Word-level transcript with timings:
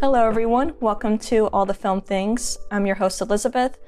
Hello, 0.00 0.24
everyone. 0.24 0.74
Welcome 0.78 1.18
to 1.18 1.48
All 1.48 1.66
the 1.66 1.74
Film 1.74 2.00
Things. 2.00 2.56
I'm 2.70 2.86
your 2.86 2.94
host, 2.94 3.20
Elizabeth, 3.20 3.78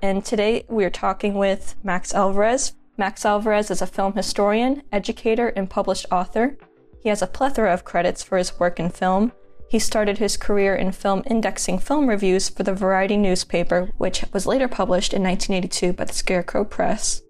and 0.00 0.24
today 0.24 0.64
we 0.70 0.86
are 0.86 0.90
talking 0.90 1.34
with 1.34 1.74
Max 1.82 2.14
Alvarez. 2.14 2.72
Max 2.96 3.26
Alvarez 3.26 3.70
is 3.70 3.82
a 3.82 3.86
film 3.86 4.14
historian, 4.14 4.82
educator, 4.90 5.48
and 5.48 5.68
published 5.68 6.06
author. 6.10 6.56
He 7.02 7.10
has 7.10 7.20
a 7.20 7.26
plethora 7.26 7.74
of 7.74 7.84
credits 7.84 8.22
for 8.22 8.38
his 8.38 8.58
work 8.58 8.80
in 8.80 8.88
film. 8.88 9.32
He 9.68 9.78
started 9.78 10.16
his 10.16 10.38
career 10.38 10.74
in 10.74 10.92
film 10.92 11.22
indexing 11.26 11.78
film 11.80 12.08
reviews 12.08 12.48
for 12.48 12.62
the 12.62 12.72
Variety 12.72 13.18
newspaper, 13.18 13.90
which 13.98 14.24
was 14.32 14.46
later 14.46 14.66
published 14.66 15.12
in 15.12 15.22
1982 15.22 15.92
by 15.92 16.04
the 16.06 16.14
Scarecrow 16.14 16.64
Press. 16.64 17.20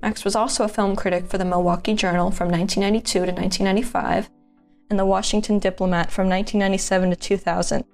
Max 0.00 0.24
was 0.24 0.36
also 0.36 0.62
a 0.62 0.68
film 0.68 0.94
critic 0.94 1.26
for 1.26 1.38
the 1.38 1.44
Milwaukee 1.44 1.94
Journal 1.94 2.30
from 2.30 2.52
1992 2.52 3.12
to 3.12 3.32
1995 3.32 4.30
and 4.90 4.98
the 4.98 5.06
Washington 5.06 5.58
Diplomat 5.58 6.10
from 6.10 6.28
1997 6.28 7.10
to 7.10 7.16
2000. 7.16 7.84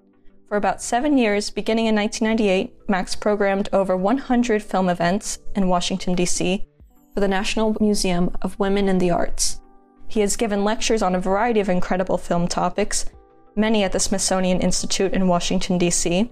For 0.48 0.56
about 0.56 0.82
seven 0.82 1.16
years, 1.16 1.48
beginning 1.48 1.86
in 1.86 1.94
1998, 1.94 2.88
Max 2.88 3.14
programmed 3.14 3.68
over 3.72 3.96
100 3.96 4.62
film 4.62 4.88
events 4.88 5.38
in 5.54 5.68
Washington, 5.68 6.14
D.C. 6.14 6.66
for 7.14 7.20
the 7.20 7.28
National 7.28 7.76
Museum 7.80 8.36
of 8.42 8.58
Women 8.58 8.88
in 8.88 8.98
the 8.98 9.12
Arts. 9.12 9.60
He 10.08 10.20
has 10.20 10.36
given 10.36 10.64
lectures 10.64 11.02
on 11.02 11.14
a 11.14 11.20
variety 11.20 11.60
of 11.60 11.68
incredible 11.68 12.18
film 12.18 12.48
topics, 12.48 13.06
many 13.54 13.84
at 13.84 13.92
the 13.92 14.00
Smithsonian 14.00 14.60
Institute 14.60 15.12
in 15.12 15.28
Washington, 15.28 15.78
D.C. 15.78 16.28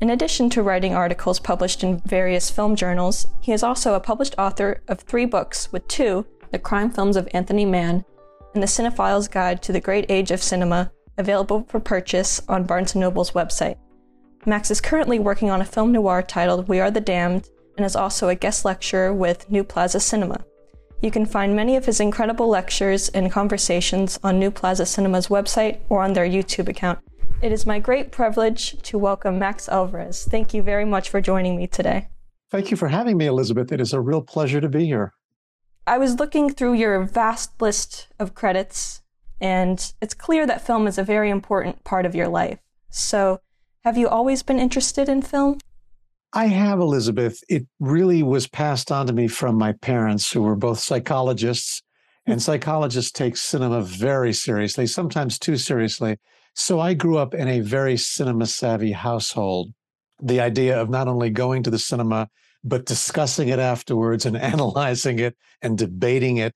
In 0.00 0.10
addition 0.10 0.48
to 0.50 0.62
writing 0.62 0.94
articles 0.94 1.38
published 1.38 1.84
in 1.84 2.00
various 2.06 2.50
film 2.50 2.76
journals, 2.76 3.26
he 3.42 3.52
is 3.52 3.62
also 3.62 3.92
a 3.92 4.00
published 4.00 4.34
author 4.38 4.82
of 4.88 5.00
three 5.00 5.26
books, 5.26 5.70
with 5.70 5.86
two, 5.86 6.26
The 6.50 6.58
Crime 6.58 6.90
Films 6.90 7.16
of 7.16 7.28
Anthony 7.34 7.66
Mann 7.66 8.06
and 8.54 8.62
The 8.62 8.68
Cinephile's 8.68 9.28
Guide 9.28 9.62
to 9.62 9.72
the 9.72 9.80
Great 9.80 10.06
Age 10.08 10.30
of 10.30 10.42
Cinema, 10.42 10.90
available 11.18 11.66
for 11.68 11.80
purchase 11.80 12.40
on 12.48 12.64
Barnes 12.64 12.94
& 12.94 12.96
Noble's 12.96 13.32
website. 13.32 13.76
Max 14.46 14.70
is 14.70 14.80
currently 14.80 15.18
working 15.18 15.50
on 15.50 15.60
a 15.60 15.64
film 15.64 15.92
noir 15.92 16.22
titled 16.22 16.68
We 16.68 16.80
Are 16.80 16.90
the 16.90 17.00
Damned 17.00 17.48
and 17.76 17.84
is 17.84 17.96
also 17.96 18.28
a 18.28 18.34
guest 18.34 18.64
lecturer 18.64 19.12
with 19.12 19.50
New 19.50 19.64
Plaza 19.64 20.00
Cinema. 20.00 20.44
You 21.02 21.10
can 21.10 21.26
find 21.26 21.56
many 21.56 21.76
of 21.76 21.84
his 21.84 22.00
incredible 22.00 22.48
lectures 22.48 23.08
and 23.10 23.30
conversations 23.30 24.18
on 24.22 24.38
New 24.38 24.50
Plaza 24.50 24.86
Cinema's 24.86 25.26
website 25.26 25.80
or 25.88 26.02
on 26.02 26.12
their 26.12 26.26
YouTube 26.26 26.68
account. 26.68 27.00
It 27.42 27.52
is 27.52 27.66
my 27.66 27.78
great 27.78 28.12
privilege 28.12 28.80
to 28.82 28.96
welcome 28.96 29.38
Max 29.38 29.68
Alvarez. 29.68 30.26
Thank 30.30 30.54
you 30.54 30.62
very 30.62 30.84
much 30.84 31.10
for 31.10 31.20
joining 31.20 31.56
me 31.56 31.66
today. 31.66 32.08
Thank 32.50 32.70
you 32.70 32.76
for 32.76 32.88
having 32.88 33.16
me, 33.16 33.26
Elizabeth. 33.26 33.72
It 33.72 33.80
is 33.80 33.92
a 33.92 34.00
real 34.00 34.22
pleasure 34.22 34.60
to 34.60 34.68
be 34.68 34.86
here. 34.86 35.12
I 35.86 35.98
was 35.98 36.18
looking 36.18 36.50
through 36.50 36.74
your 36.74 37.02
vast 37.04 37.60
list 37.60 38.08
of 38.18 38.34
credits, 38.34 39.02
and 39.38 39.92
it's 40.00 40.14
clear 40.14 40.46
that 40.46 40.66
film 40.66 40.86
is 40.86 40.96
a 40.96 41.04
very 41.04 41.28
important 41.28 41.84
part 41.84 42.06
of 42.06 42.14
your 42.14 42.28
life. 42.28 42.58
So, 42.88 43.40
have 43.84 43.98
you 43.98 44.08
always 44.08 44.42
been 44.42 44.58
interested 44.58 45.10
in 45.10 45.20
film? 45.20 45.58
I 46.32 46.46
have, 46.46 46.80
Elizabeth. 46.80 47.44
It 47.50 47.66
really 47.80 48.22
was 48.22 48.46
passed 48.46 48.90
on 48.90 49.06
to 49.08 49.12
me 49.12 49.28
from 49.28 49.56
my 49.56 49.72
parents, 49.72 50.32
who 50.32 50.40
were 50.40 50.56
both 50.56 50.78
psychologists, 50.78 51.82
and 52.24 52.42
psychologists 52.42 53.12
take 53.12 53.36
cinema 53.36 53.82
very 53.82 54.32
seriously, 54.32 54.86
sometimes 54.86 55.38
too 55.38 55.58
seriously. 55.58 56.16
So 56.54 56.80
I 56.80 56.94
grew 56.94 57.18
up 57.18 57.34
in 57.34 57.46
a 57.46 57.60
very 57.60 57.98
cinema 57.98 58.46
savvy 58.46 58.92
household. 58.92 59.74
The 60.22 60.40
idea 60.40 60.80
of 60.80 60.88
not 60.88 61.08
only 61.08 61.28
going 61.28 61.62
to 61.64 61.70
the 61.70 61.78
cinema, 61.78 62.30
but 62.64 62.86
discussing 62.86 63.48
it 63.48 63.58
afterwards 63.58 64.26
and 64.26 64.36
analyzing 64.52 65.18
it 65.18 65.36
and 65.62 65.78
debating 65.78 66.38
it 66.38 66.54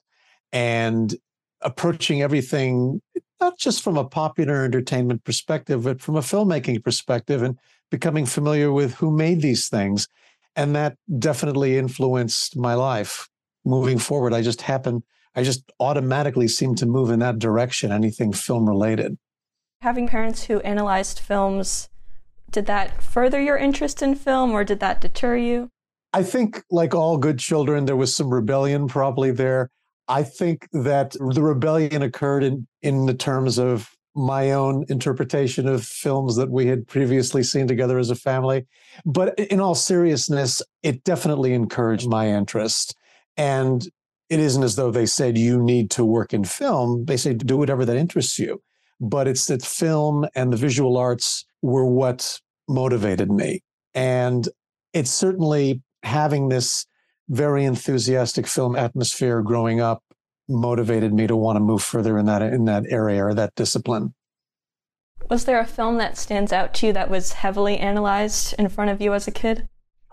and 0.52 1.14
approaching 1.60 2.22
everything 2.22 3.00
not 3.40 3.58
just 3.58 3.82
from 3.82 3.96
a 3.96 4.04
popular 4.04 4.64
entertainment 4.64 5.22
perspective, 5.24 5.84
but 5.84 6.00
from 6.00 6.16
a 6.16 6.20
filmmaking 6.20 6.82
perspective 6.82 7.42
and 7.42 7.58
becoming 7.90 8.26
familiar 8.26 8.72
with 8.72 8.94
who 8.94 9.10
made 9.10 9.42
these 9.42 9.68
things. 9.68 10.08
And 10.56 10.74
that 10.74 10.96
definitely 11.18 11.78
influenced 11.78 12.56
my 12.56 12.74
life 12.74 13.28
moving 13.64 13.98
forward. 13.98 14.34
I 14.34 14.42
just 14.42 14.62
happened, 14.62 15.04
I 15.36 15.44
just 15.44 15.70
automatically 15.78 16.48
seemed 16.48 16.78
to 16.78 16.86
move 16.86 17.10
in 17.10 17.20
that 17.20 17.38
direction, 17.38 17.92
anything 17.92 18.32
film 18.32 18.68
related. 18.68 19.16
Having 19.82 20.08
parents 20.08 20.44
who 20.44 20.58
analyzed 20.60 21.20
films, 21.20 21.88
did 22.50 22.66
that 22.66 23.00
further 23.00 23.40
your 23.40 23.56
interest 23.56 24.02
in 24.02 24.16
film 24.16 24.50
or 24.50 24.64
did 24.64 24.80
that 24.80 25.00
deter 25.00 25.36
you? 25.36 25.70
I 26.12 26.22
think, 26.22 26.62
like 26.70 26.94
all 26.94 27.18
good 27.18 27.38
children, 27.38 27.84
there 27.84 27.96
was 27.96 28.14
some 28.14 28.32
rebellion 28.32 28.88
probably 28.88 29.30
there. 29.30 29.70
I 30.08 30.22
think 30.22 30.68
that 30.72 31.12
the 31.12 31.42
rebellion 31.42 32.02
occurred 32.02 32.42
in, 32.42 32.66
in 32.80 33.06
the 33.06 33.14
terms 33.14 33.58
of 33.58 33.90
my 34.14 34.52
own 34.52 34.84
interpretation 34.88 35.68
of 35.68 35.84
films 35.84 36.36
that 36.36 36.50
we 36.50 36.66
had 36.66 36.88
previously 36.88 37.42
seen 37.42 37.68
together 37.68 37.98
as 37.98 38.10
a 38.10 38.16
family. 38.16 38.66
But 39.04 39.38
in 39.38 39.60
all 39.60 39.74
seriousness, 39.74 40.62
it 40.82 41.04
definitely 41.04 41.52
encouraged 41.52 42.08
my 42.08 42.28
interest. 42.28 42.96
And 43.36 43.86
it 44.28 44.40
isn't 44.40 44.62
as 44.62 44.76
though 44.76 44.90
they 44.90 45.06
said 45.06 45.38
you 45.38 45.62
need 45.62 45.90
to 45.92 46.04
work 46.04 46.34
in 46.34 46.44
film. 46.44 47.04
They 47.04 47.16
say 47.16 47.34
do 47.34 47.56
whatever 47.56 47.84
that 47.84 47.96
interests 47.96 48.38
you. 48.38 48.62
But 49.00 49.28
it's 49.28 49.46
that 49.46 49.62
film 49.62 50.26
and 50.34 50.52
the 50.52 50.56
visual 50.56 50.96
arts 50.96 51.44
were 51.62 51.86
what 51.86 52.40
motivated 52.68 53.30
me. 53.30 53.62
And 53.94 54.48
it 54.92 55.06
certainly 55.06 55.80
having 56.08 56.48
this 56.48 56.86
very 57.28 57.64
enthusiastic 57.64 58.46
film 58.46 58.74
atmosphere 58.74 59.42
growing 59.42 59.80
up 59.80 60.02
motivated 60.48 61.12
me 61.12 61.26
to 61.26 61.36
want 61.36 61.56
to 61.56 61.60
move 61.60 61.82
further 61.82 62.18
in 62.18 62.26
that 62.26 62.42
in 62.42 62.64
that 62.64 62.84
area 62.88 63.24
or 63.24 63.34
that 63.34 63.54
discipline. 63.54 64.14
Was 65.30 65.44
there 65.44 65.60
a 65.60 65.66
film 65.66 65.98
that 65.98 66.16
stands 66.16 66.52
out 66.52 66.72
to 66.74 66.86
you 66.86 66.92
that 66.94 67.10
was 67.10 67.34
heavily 67.34 67.76
analyzed 67.76 68.54
in 68.58 68.68
front 68.70 68.90
of 68.90 69.00
you 69.00 69.12
as 69.12 69.28
a 69.28 69.30
kid? 69.30 69.68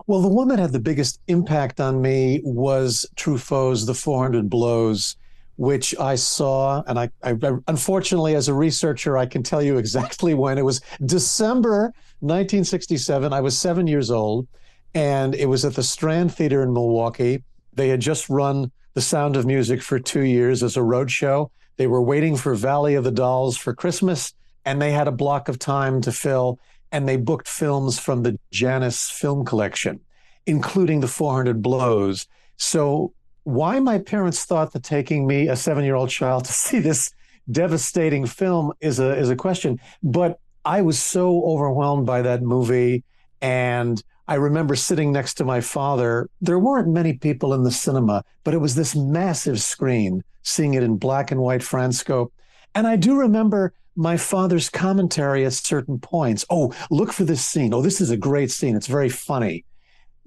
Well, 0.08 0.22
the 0.22 0.28
one 0.28 0.50
that 0.50 0.60
had 0.60 0.74
the 0.74 0.80
biggest 0.80 1.22
impact 1.28 1.80
on 1.80 2.02
me 2.02 2.42
was 2.44 3.06
Truffaut's 3.16 3.86
The 3.86 3.94
400 3.94 4.50
Blows, 4.50 5.16
which 5.56 5.98
I 5.98 6.16
saw. 6.16 6.84
And 6.86 7.00
I, 7.00 7.10
I, 7.24 7.36
unfortunately, 7.68 8.36
as 8.36 8.50
a 8.50 8.54
researcher, 8.54 9.18
I 9.18 9.26
can 9.26 9.42
tell 9.42 9.64
you 9.64 9.78
exactly 9.86 10.34
when. 10.34 10.58
It 10.58 10.66
was 10.66 10.82
December 11.06 11.94
1967. 12.20 13.32
I 13.32 13.40
was 13.40 13.58
seven 13.58 13.88
years 13.88 14.12
old 14.12 14.48
and 14.96 15.36
it 15.36 15.48
was 15.48 15.66
at 15.66 15.76
the 15.76 15.84
Strand 15.84 16.34
Theater 16.34 16.64
in 16.64 16.74
Milwaukee. 16.74 17.44
They 17.74 17.90
had 17.90 18.00
just 18.00 18.30
run 18.30 18.72
The 18.94 19.02
Sound 19.02 19.36
of 19.36 19.46
Music 19.46 19.82
for 19.82 20.00
two 20.00 20.24
years 20.24 20.64
as 20.64 20.78
a 20.78 20.82
road 20.82 21.12
show. 21.12 21.52
They 21.76 21.86
were 21.86 22.02
waiting 22.02 22.38
for 22.38 22.56
Valley 22.56 22.96
of 22.96 23.04
the 23.04 23.12
Dolls 23.12 23.58
for 23.58 23.76
Christmas, 23.76 24.34
and 24.64 24.82
they 24.82 24.94
had 24.94 25.10
a 25.10 25.12
block 25.12 25.50
of 25.50 25.60
time 25.60 26.00
to 26.02 26.14
fill, 26.14 26.60
and 26.94 27.08
they 27.08 27.18
booked 27.18 27.50
films 27.50 28.00
from 28.00 28.24
the 28.24 28.40
Janus 28.52 29.10
Film 29.10 29.44
Collection, 29.44 30.00
including 30.46 31.02
The 31.02 31.10
400 31.10 31.62
Blows. 31.62 32.26
So, 32.56 33.14
why 33.44 33.80
my 33.80 34.00
parents 34.00 34.46
thought 34.46 34.72
that 34.74 34.84
taking 34.84 35.28
me, 35.28 35.50
a 35.50 35.56
seven 35.58 35.84
year 35.84 35.96
old 35.96 36.10
child, 36.10 36.46
to 36.46 36.54
see 36.54 36.80
this 36.80 37.12
devastating 37.52 38.26
film 38.26 38.72
is 38.80 38.98
a, 39.00 39.16
is 39.18 39.30
a 39.30 39.36
question. 39.36 39.80
But 40.02 40.40
I 40.64 40.82
was 40.82 40.98
so 40.98 41.44
overwhelmed 41.44 42.06
by 42.08 42.22
that 42.24 42.42
movie. 42.42 43.04
And 43.42 44.02
I 44.28 44.36
remember 44.36 44.76
sitting 44.76 45.12
next 45.12 45.36
to 45.36 45.46
my 45.46 45.62
father. 45.62 46.30
There 46.42 46.60
weren't 46.60 46.88
many 46.88 47.14
people 47.14 47.54
in 47.54 47.64
the 47.64 47.72
cinema, 47.72 48.24
but 48.44 48.54
it 48.54 48.60
was 48.60 48.76
this 48.76 48.96
massive 48.96 49.62
screen, 49.62 50.24
seeing 50.42 50.74
it 50.74 50.84
in 50.84 50.98
black 50.98 51.32
and 51.32 51.42
white 51.42 51.62
Franscope. 51.62 52.32
And 52.74 52.88
I 52.88 52.96
do 52.96 53.20
remember 53.20 53.74
my 53.96 54.18
father's 54.18 54.70
commentary 54.70 55.46
at 55.46 55.54
certain 55.54 56.00
points. 56.00 56.44
Oh, 56.50 56.74
look 56.90 57.14
for 57.14 57.24
this 57.24 57.46
scene. 57.46 57.74
Oh, 57.74 57.82
this 57.82 58.02
is 58.02 58.10
a 58.10 58.18
great 58.18 58.52
scene. 58.52 58.76
It's 58.76 58.88
very 58.88 59.10
funny. 59.10 59.64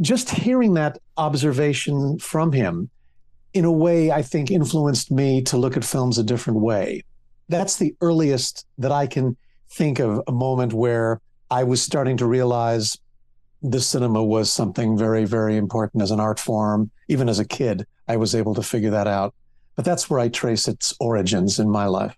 Just 0.01 0.31
hearing 0.31 0.75
that 0.75 0.99
observation 1.17 2.19
from 2.19 2.53
him, 2.53 2.89
in 3.53 3.65
a 3.65 3.73
way, 3.73 4.11
I 4.13 4.23
think 4.23 4.51
influenced 4.51 5.11
me 5.11 5.43
to 5.43 5.57
look 5.57 5.77
at 5.77 5.85
films 5.85 6.19
a 6.19 6.23
different 6.23 6.61
way. 6.61 7.03
That's 7.49 7.77
the 7.77 7.95
earliest 8.01 8.65
that 8.79 8.93
I 8.93 9.07
can 9.07 9.37
think 9.71 9.99
of 9.99 10.23
a 10.29 10.33
moment 10.33 10.73
where 10.73 11.21
I 11.51 11.65
was 11.65 11.83
starting 11.83 12.17
to 12.19 12.27
realize 12.27 12.97
the 13.63 13.81
cinema 13.81 14.23
was 14.23 14.53
something 14.53 14.97
very, 14.97 15.25
very 15.25 15.57
important 15.57 16.03
as 16.03 16.11
an 16.11 16.21
art 16.21 16.39
form. 16.39 16.91
Even 17.09 17.29
as 17.29 17.39
a 17.39 17.45
kid, 17.45 17.87
I 18.07 18.17
was 18.17 18.35
able 18.35 18.55
to 18.55 18.63
figure 18.63 18.91
that 18.91 19.07
out. 19.07 19.35
But 19.77 19.85
that's 19.85 20.09
where 20.09 20.21
I 20.21 20.29
trace 20.29 20.69
its 20.69 20.95
origins 21.01 21.59
in 21.59 21.71
my 21.71 21.87
life. 21.87 22.17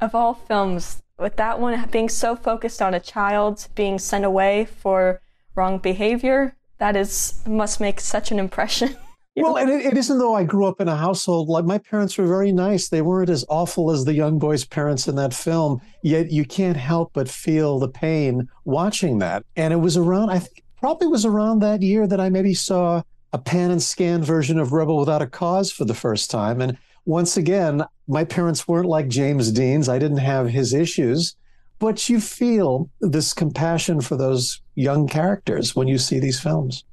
Of 0.00 0.14
all 0.14 0.34
films, 0.34 1.02
with 1.18 1.36
that 1.36 1.58
one 1.58 1.88
being 1.90 2.08
so 2.08 2.36
focused 2.36 2.80
on 2.80 2.94
a 2.94 3.00
child 3.00 3.68
being 3.74 3.98
sent 3.98 4.24
away 4.24 4.64
for 4.64 5.20
wrong 5.54 5.78
behavior, 5.78 6.56
that 6.78 6.96
is 6.96 7.42
must 7.46 7.80
make 7.80 8.00
such 8.00 8.30
an 8.30 8.38
impression. 8.38 8.96
Well, 9.42 9.56
and 9.56 9.70
it, 9.70 9.86
it 9.86 9.96
isn't 9.96 10.18
though 10.18 10.34
I 10.34 10.44
grew 10.44 10.66
up 10.66 10.80
in 10.80 10.88
a 10.88 10.96
household 10.96 11.48
like 11.48 11.64
my 11.64 11.78
parents 11.78 12.16
were 12.18 12.26
very 12.26 12.52
nice. 12.52 12.88
They 12.88 13.02
weren't 13.02 13.30
as 13.30 13.44
awful 13.48 13.90
as 13.90 14.04
the 14.04 14.14
young 14.14 14.38
boy's 14.38 14.64
parents 14.64 15.08
in 15.08 15.16
that 15.16 15.34
film. 15.34 15.80
Yet 16.02 16.30
you 16.30 16.44
can't 16.44 16.76
help 16.76 17.12
but 17.12 17.28
feel 17.28 17.78
the 17.78 17.88
pain 17.88 18.48
watching 18.64 19.18
that. 19.18 19.44
And 19.56 19.72
it 19.72 19.76
was 19.76 19.96
around, 19.96 20.30
I 20.30 20.38
think, 20.40 20.64
probably 20.76 21.08
was 21.08 21.24
around 21.24 21.60
that 21.60 21.82
year 21.82 22.06
that 22.06 22.20
I 22.20 22.28
maybe 22.28 22.54
saw 22.54 23.02
a 23.32 23.38
pan 23.38 23.70
and 23.70 23.82
scan 23.82 24.22
version 24.22 24.58
of 24.58 24.72
Rebel 24.72 24.98
Without 24.98 25.22
a 25.22 25.26
Cause 25.26 25.70
for 25.70 25.84
the 25.84 25.94
first 25.94 26.30
time. 26.30 26.60
And 26.60 26.78
once 27.04 27.36
again, 27.36 27.84
my 28.06 28.24
parents 28.24 28.66
weren't 28.66 28.88
like 28.88 29.08
James 29.08 29.50
Dean's. 29.50 29.88
I 29.88 29.98
didn't 29.98 30.18
have 30.18 30.48
his 30.48 30.72
issues, 30.72 31.36
but 31.78 32.08
you 32.08 32.20
feel 32.20 32.90
this 33.00 33.32
compassion 33.32 34.00
for 34.00 34.16
those 34.16 34.60
young 34.74 35.08
characters 35.08 35.76
when 35.76 35.88
you 35.88 35.98
see 35.98 36.18
these 36.18 36.40
films. 36.40 36.84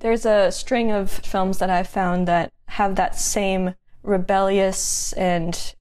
There's 0.00 0.26
a 0.26 0.52
string 0.52 0.90
of 0.90 1.10
films 1.10 1.58
that 1.58 1.70
I've 1.70 1.88
found 1.88 2.28
that 2.28 2.52
have 2.68 2.96
that 2.96 3.16
same 3.16 3.74
rebellious 4.02 5.12
and 5.14 5.74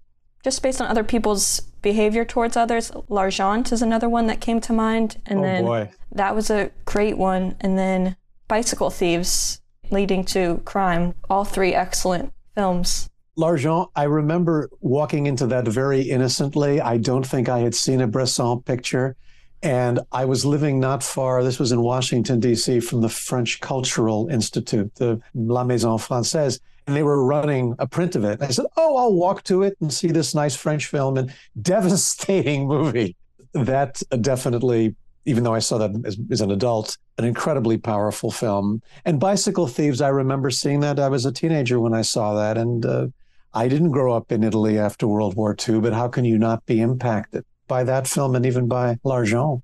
just 0.43 0.61
based 0.61 0.81
on 0.81 0.87
other 0.87 1.03
people's 1.03 1.61
behavior 1.81 2.25
towards 2.25 2.57
others. 2.57 2.91
L'Argent 3.09 3.71
is 3.71 3.81
another 3.81 4.09
one 4.09 4.27
that 4.27 4.41
came 4.41 4.59
to 4.61 4.73
mind. 4.73 5.17
And 5.25 5.39
oh, 5.39 5.41
then 5.43 5.65
boy. 5.65 5.91
that 6.11 6.35
was 6.35 6.49
a 6.49 6.71
great 6.85 7.17
one. 7.17 7.55
And 7.61 7.77
then 7.77 8.15
Bicycle 8.47 8.89
Thieves 8.89 9.61
leading 9.91 10.23
to 10.25 10.61
crime. 10.65 11.13
All 11.29 11.45
three 11.45 11.73
excellent 11.73 12.33
films. 12.55 13.09
L'Argent, 13.37 13.89
I 13.95 14.03
remember 14.03 14.69
walking 14.81 15.25
into 15.27 15.45
that 15.47 15.67
very 15.67 16.01
innocently. 16.01 16.79
I 16.79 16.97
don't 16.97 17.25
think 17.25 17.49
I 17.49 17.59
had 17.59 17.75
seen 17.75 18.01
a 18.01 18.07
Bresson 18.07 18.61
picture. 18.61 19.15
And 19.61 19.99
I 20.11 20.25
was 20.25 20.45
living 20.45 20.79
not 20.79 21.01
far, 21.01 21.43
this 21.43 21.59
was 21.59 21.71
in 21.71 21.81
Washington, 21.81 22.39
D.C., 22.39 22.79
from 22.81 23.01
the 23.01 23.09
French 23.09 23.59
Cultural 23.61 24.27
Institute, 24.27 24.93
the 24.95 25.19
La 25.33 25.63
Maison 25.63 25.97
Francaise. 25.97 26.59
And 26.87 26.95
they 26.95 27.03
were 27.03 27.25
running 27.25 27.75
a 27.79 27.87
print 27.87 28.15
of 28.15 28.23
it. 28.23 28.41
I 28.41 28.49
said, 28.49 28.65
Oh, 28.77 28.95
I'll 28.97 29.13
walk 29.13 29.43
to 29.45 29.63
it 29.63 29.75
and 29.81 29.91
see 29.91 30.09
this 30.09 30.35
nice 30.35 30.55
French 30.55 30.85
film 30.85 31.17
and 31.17 31.33
devastating 31.61 32.67
movie. 32.67 33.15
That 33.53 34.03
definitely, 34.21 34.95
even 35.25 35.43
though 35.43 35.55
I 35.55 35.59
saw 35.59 35.79
that 35.79 35.91
as, 36.05 36.17
as 36.29 36.41
an 36.41 36.51
adult, 36.51 36.97
an 37.17 37.25
incredibly 37.25 37.77
powerful 37.77 38.29
film. 38.29 38.83
And 39.03 39.19
Bicycle 39.19 39.67
Thieves, 39.67 40.01
I 40.01 40.09
remember 40.09 40.51
seeing 40.51 40.81
that. 40.81 40.99
I 40.99 41.09
was 41.09 41.25
a 41.25 41.31
teenager 41.31 41.79
when 41.79 41.93
I 41.93 42.01
saw 42.01 42.35
that. 42.35 42.57
And 42.57 42.85
uh, 42.85 43.07
I 43.55 43.69
didn't 43.69 43.91
grow 43.91 44.13
up 44.13 44.31
in 44.31 44.43
Italy 44.43 44.77
after 44.77 45.07
World 45.07 45.35
War 45.35 45.55
II, 45.57 45.79
but 45.79 45.93
how 45.93 46.09
can 46.09 46.25
you 46.25 46.37
not 46.37 46.65
be 46.65 46.81
impacted? 46.81 47.45
By 47.67 47.83
that 47.83 48.07
film 48.07 48.35
and 48.35 48.45
even 48.45 48.67
by 48.67 48.97
L'Argent. 49.03 49.61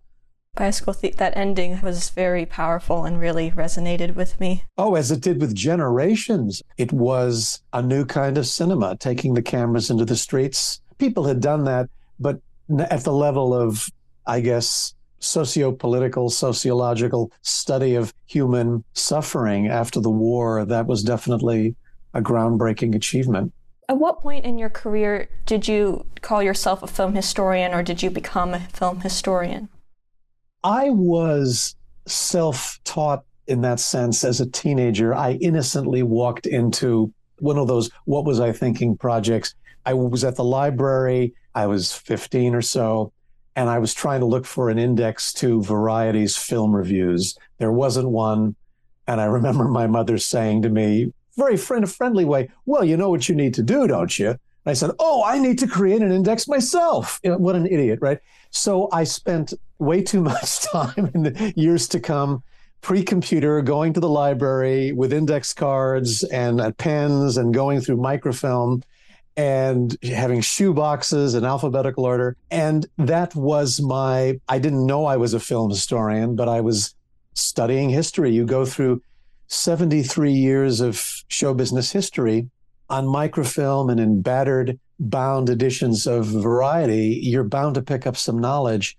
Bicycle 0.55 0.93
Thief, 0.93 1.15
that 1.15 1.37
ending 1.37 1.79
was 1.81 2.09
very 2.09 2.45
powerful 2.45 3.05
and 3.05 3.19
really 3.19 3.51
resonated 3.51 4.15
with 4.15 4.37
me. 4.39 4.65
Oh, 4.77 4.95
as 4.95 5.09
it 5.09 5.21
did 5.21 5.39
with 5.39 5.55
Generations. 5.55 6.61
It 6.77 6.91
was 6.91 7.61
a 7.71 7.81
new 7.81 8.03
kind 8.05 8.37
of 8.37 8.45
cinema, 8.45 8.97
taking 8.97 9.33
the 9.33 9.41
cameras 9.41 9.89
into 9.89 10.03
the 10.03 10.17
streets. 10.17 10.81
People 10.97 11.23
had 11.23 11.39
done 11.39 11.63
that, 11.63 11.89
but 12.19 12.41
at 12.89 13.05
the 13.05 13.13
level 13.13 13.53
of, 13.53 13.87
I 14.27 14.41
guess, 14.41 14.93
socio-political, 15.19 16.29
sociological 16.29 17.31
study 17.43 17.95
of 17.95 18.13
human 18.25 18.83
suffering 18.93 19.67
after 19.67 20.01
the 20.01 20.09
war, 20.09 20.65
that 20.65 20.85
was 20.85 21.01
definitely 21.01 21.75
a 22.13 22.21
groundbreaking 22.21 22.93
achievement. 22.93 23.53
At 23.91 23.99
what 23.99 24.21
point 24.21 24.45
in 24.45 24.57
your 24.57 24.69
career 24.69 25.27
did 25.45 25.67
you 25.67 26.05
call 26.21 26.41
yourself 26.41 26.81
a 26.81 26.87
film 26.87 27.13
historian 27.13 27.73
or 27.73 27.83
did 27.83 28.01
you 28.01 28.09
become 28.09 28.53
a 28.53 28.61
film 28.71 29.01
historian? 29.01 29.67
I 30.63 30.91
was 30.91 31.75
self 32.07 32.79
taught 32.85 33.25
in 33.47 33.59
that 33.63 33.81
sense 33.81 34.23
as 34.23 34.39
a 34.39 34.49
teenager. 34.49 35.13
I 35.13 35.33
innocently 35.41 36.03
walked 36.03 36.45
into 36.45 37.13
one 37.39 37.57
of 37.57 37.67
those 37.67 37.89
what 38.05 38.23
was 38.23 38.39
I 38.39 38.53
thinking 38.53 38.95
projects. 38.95 39.55
I 39.85 39.93
was 39.93 40.23
at 40.23 40.37
the 40.37 40.45
library, 40.45 41.33
I 41.53 41.67
was 41.67 41.91
15 41.91 42.55
or 42.55 42.61
so, 42.61 43.11
and 43.57 43.69
I 43.69 43.79
was 43.79 43.93
trying 43.93 44.21
to 44.21 44.25
look 44.25 44.45
for 44.45 44.69
an 44.69 44.79
index 44.79 45.33
to 45.33 45.61
Variety's 45.63 46.37
film 46.37 46.73
reviews. 46.73 47.37
There 47.57 47.73
wasn't 47.73 48.07
one. 48.07 48.55
And 49.05 49.19
I 49.19 49.25
remember 49.37 49.65
my 49.65 49.87
mother 49.87 50.17
saying 50.17 50.61
to 50.61 50.69
me, 50.69 51.11
very 51.41 51.57
friend, 51.57 51.91
friendly 51.91 52.23
way, 52.23 52.49
well, 52.65 52.83
you 52.83 52.95
know 52.95 53.09
what 53.09 53.27
you 53.27 53.33
need 53.33 53.53
to 53.55 53.63
do, 53.63 53.87
don't 53.87 54.17
you? 54.19 54.29
And 54.29 54.67
I 54.67 54.73
said, 54.73 54.91
oh, 54.99 55.23
I 55.25 55.39
need 55.39 55.57
to 55.59 55.67
create 55.67 56.03
an 56.03 56.11
index 56.11 56.47
myself. 56.47 57.19
You 57.23 57.31
know, 57.31 57.37
what 57.37 57.55
an 57.55 57.65
idiot, 57.65 57.97
right? 57.99 58.19
So 58.51 58.89
I 58.91 59.05
spent 59.05 59.53
way 59.79 60.03
too 60.03 60.21
much 60.33 60.61
time 60.61 61.09
in 61.15 61.23
the 61.23 61.53
years 61.55 61.87
to 61.89 61.99
come 61.99 62.43
pre-computer 62.81 63.61
going 63.61 63.93
to 63.93 63.99
the 63.99 64.09
library 64.09 64.91
with 64.91 65.13
index 65.13 65.53
cards 65.53 66.23
and 66.25 66.61
uh, 66.61 66.71
pens 66.73 67.37
and 67.37 67.53
going 67.53 67.79
through 67.79 67.97
microfilm 67.97 68.83
and 69.37 69.97
having 70.03 70.41
shoe 70.41 70.73
boxes 70.73 71.35
in 71.35 71.45
alphabetical 71.45 72.03
order 72.03 72.35
and 72.49 72.87
that 72.97 73.33
was 73.35 73.79
my 73.79 74.37
i 74.49 74.57
didn't 74.59 74.85
know 74.85 75.05
i 75.05 75.15
was 75.15 75.33
a 75.33 75.39
film 75.39 75.69
historian 75.69 76.35
but 76.35 76.49
i 76.49 76.59
was 76.59 76.95
studying 77.33 77.89
history 77.89 78.31
you 78.31 78.45
go 78.45 78.65
through 78.65 79.01
73 79.51 80.31
years 80.31 80.79
of 80.79 81.23
show 81.27 81.53
business 81.53 81.91
history 81.91 82.49
on 82.89 83.05
microfilm 83.05 83.89
and 83.89 83.99
in 83.99 84.21
battered 84.21 84.79
bound 84.97 85.49
editions 85.49 86.07
of 86.07 86.25
Variety, 86.25 87.19
you're 87.21 87.43
bound 87.43 87.75
to 87.75 87.81
pick 87.81 88.07
up 88.07 88.15
some 88.15 88.39
knowledge. 88.39 88.97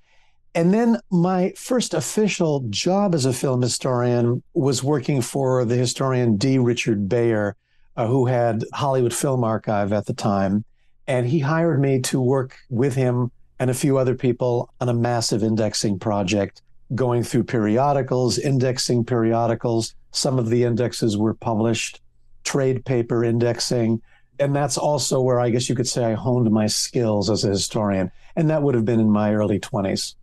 And 0.55 0.75
then 0.75 0.99
my 1.11 1.55
first 1.57 1.95
official 1.95 2.67
job 2.69 3.15
as 3.15 3.25
a 3.25 3.33
film 3.33 3.63
historian 3.63 4.43
was 4.53 4.85
working 4.85 5.23
for 5.23 5.65
the 5.65 5.77
historian 5.77 6.37
D. 6.37 6.59
Richard 6.59 7.09
Baer, 7.09 7.57
uh, 7.97 8.07
who 8.07 8.27
had 8.27 8.65
Hollywood 8.75 9.15
Film 9.15 9.45
Archive 9.45 9.93
at 9.93 10.05
the 10.05 10.15
time. 10.15 10.65
And 11.07 11.27
he 11.27 11.39
hired 11.39 11.81
me 11.81 12.01
to 12.03 12.21
work 12.21 12.59
with 12.69 12.95
him 12.95 13.31
and 13.59 13.71
a 13.71 13.75
few 13.75 13.97
other 13.97 14.15
people 14.15 14.69
on 14.83 14.91
a 14.91 14.95
massive 14.95 15.43
indexing 15.43 15.99
project, 15.99 16.61
going 16.95 17.23
through 17.23 17.45
periodicals, 17.45 18.39
indexing 18.39 19.05
periodicals, 19.05 19.95
some 20.11 20.39
of 20.39 20.51
the 20.51 20.65
indexes 20.65 21.17
were 21.17 21.35
published, 21.35 22.01
trade 22.45 22.85
paper 22.85 23.25
indexing. 23.25 24.01
And 24.39 24.55
that's 24.55 24.79
also 24.79 25.21
where 25.21 25.41
I 25.41 25.51
guess 25.51 25.69
you 25.69 25.75
could 25.75 25.89
say 25.89 26.05
I 26.05 26.15
honed 26.15 26.51
my 26.51 26.67
skills 26.67 27.31
as 27.31 27.45
a 27.45 27.49
historian. 27.49 28.11
And 28.37 28.51
that 28.51 28.63
would 28.63 28.75
have 28.75 28.85
been 28.85 29.01
in 29.01 29.11
my 29.11 29.35
early 29.35 29.61
20s. 29.61 30.15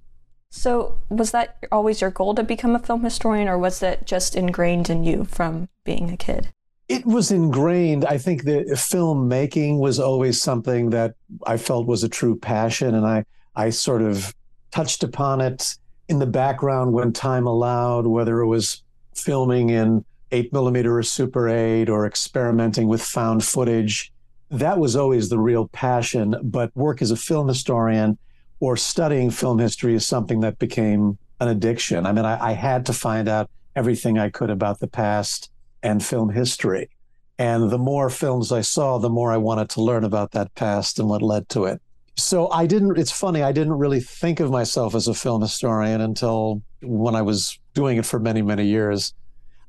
So, 0.51 0.97
was 1.09 1.29
that 1.31 1.57
always 1.71 2.01
your 2.01 2.09
goal 2.09 2.33
to 2.33 2.43
become 2.43 2.75
a 2.75 2.79
film 2.79 3.03
historian, 3.03 3.47
or 3.47 3.59
was 3.59 3.79
that 3.81 4.07
just 4.07 4.35
ingrained 4.35 4.89
in 4.89 5.03
you 5.03 5.25
from 5.25 5.69
being 5.83 6.09
a 6.09 6.17
kid? 6.17 6.49
It 6.87 7.05
was 7.05 7.29
ingrained. 7.29 8.03
I 8.05 8.17
think 8.17 8.45
that 8.45 8.65
filmmaking 8.69 9.77
was 9.77 9.99
always 9.99 10.41
something 10.41 10.89
that 10.89 11.13
I 11.45 11.57
felt 11.57 11.85
was 11.85 12.03
a 12.03 12.09
true 12.09 12.35
passion. 12.35 12.95
And 12.95 13.05
I, 13.05 13.25
I 13.55 13.69
sort 13.69 14.01
of 14.01 14.33
touched 14.71 15.03
upon 15.03 15.39
it 15.39 15.77
in 16.09 16.19
the 16.19 16.25
background 16.25 16.91
when 16.91 17.13
time 17.13 17.45
allowed, 17.45 18.07
whether 18.07 18.41
it 18.41 18.47
was 18.47 18.83
filming 19.13 19.69
in 19.69 20.03
8 20.31 20.51
millimeter 20.51 20.97
or 20.97 21.03
Super 21.03 21.47
8 21.47 21.87
or 21.89 22.05
experimenting 22.05 22.87
with 22.87 23.01
found 23.01 23.45
footage. 23.45 24.11
That 24.49 24.79
was 24.79 24.95
always 24.95 25.29
the 25.29 25.39
real 25.39 25.67
passion. 25.67 26.35
But 26.43 26.75
work 26.75 27.01
as 27.01 27.11
a 27.11 27.15
film 27.15 27.47
historian 27.47 28.17
or 28.59 28.75
studying 28.75 29.29
film 29.29 29.59
history 29.59 29.93
is 29.93 30.05
something 30.05 30.41
that 30.41 30.59
became 30.59 31.17
an 31.39 31.47
addiction. 31.47 32.05
I 32.05 32.11
mean, 32.11 32.25
I, 32.25 32.49
I 32.49 32.51
had 32.53 32.87
to 32.87 32.93
find 32.93 33.29
out 33.29 33.49
everything 33.75 34.17
I 34.17 34.29
could 34.29 34.49
about 34.49 34.79
the 34.79 34.87
past 34.87 35.51
and 35.83 36.03
film 36.03 36.29
history. 36.29 36.89
And 37.37 37.69
the 37.69 37.77
more 37.77 38.09
films 38.09 38.51
I 38.51 38.61
saw, 38.61 38.97
the 38.97 39.09
more 39.09 39.31
I 39.31 39.37
wanted 39.37 39.69
to 39.69 39.81
learn 39.81 40.03
about 40.03 40.31
that 40.31 40.53
past 40.55 40.99
and 40.99 41.07
what 41.07 41.21
led 41.21 41.47
to 41.49 41.65
it. 41.65 41.81
So 42.21 42.49
I 42.51 42.65
didn't, 42.65 42.97
it's 42.97 43.11
funny, 43.11 43.41
I 43.41 43.51
didn't 43.51 43.73
really 43.73 43.99
think 43.99 44.39
of 44.39 44.51
myself 44.51 44.95
as 44.95 45.07
a 45.07 45.13
film 45.13 45.41
historian 45.41 46.01
until 46.01 46.61
when 46.81 47.15
I 47.15 47.21
was 47.21 47.59
doing 47.73 47.97
it 47.97 48.05
for 48.05 48.19
many, 48.19 48.41
many 48.41 48.65
years. 48.65 49.13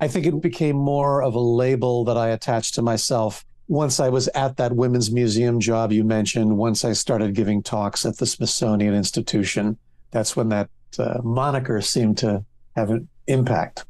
I 0.00 0.08
think 0.08 0.26
it 0.26 0.40
became 0.40 0.76
more 0.76 1.22
of 1.22 1.34
a 1.34 1.40
label 1.40 2.04
that 2.04 2.16
I 2.16 2.28
attached 2.28 2.74
to 2.76 2.82
myself 2.82 3.44
once 3.68 4.00
I 4.00 4.08
was 4.08 4.26
at 4.28 4.56
that 4.56 4.74
women's 4.74 5.12
museum 5.12 5.60
job 5.60 5.92
you 5.92 6.02
mentioned, 6.02 6.56
once 6.56 6.84
I 6.84 6.92
started 6.92 7.34
giving 7.34 7.62
talks 7.62 8.04
at 8.04 8.16
the 8.16 8.26
Smithsonian 8.26 8.94
Institution. 8.94 9.78
That's 10.10 10.34
when 10.34 10.48
that 10.48 10.68
uh, 10.98 11.20
moniker 11.22 11.80
seemed 11.80 12.18
to 12.18 12.44
have 12.74 12.90
an 12.90 13.08
impact. 13.28 13.84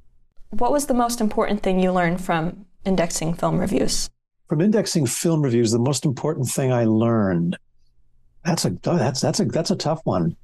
What 0.50 0.70
was 0.70 0.86
the 0.86 0.94
most 0.94 1.20
important 1.20 1.62
thing 1.62 1.80
you 1.80 1.92
learned 1.92 2.20
from 2.20 2.66
indexing 2.84 3.34
film 3.34 3.58
reviews? 3.58 4.10
From 4.48 4.60
indexing 4.60 5.06
film 5.06 5.42
reviews, 5.42 5.70
the 5.70 5.78
most 5.78 6.04
important 6.04 6.48
thing 6.48 6.72
I 6.72 6.84
learned. 6.84 7.56
That's 8.44 8.64
a 8.64 8.76
oh, 8.86 8.96
that's 8.96 9.20
that's 9.20 9.40
a 9.40 9.44
that's 9.44 9.70
a 9.70 9.76
tough 9.76 10.00
one. 10.04 10.36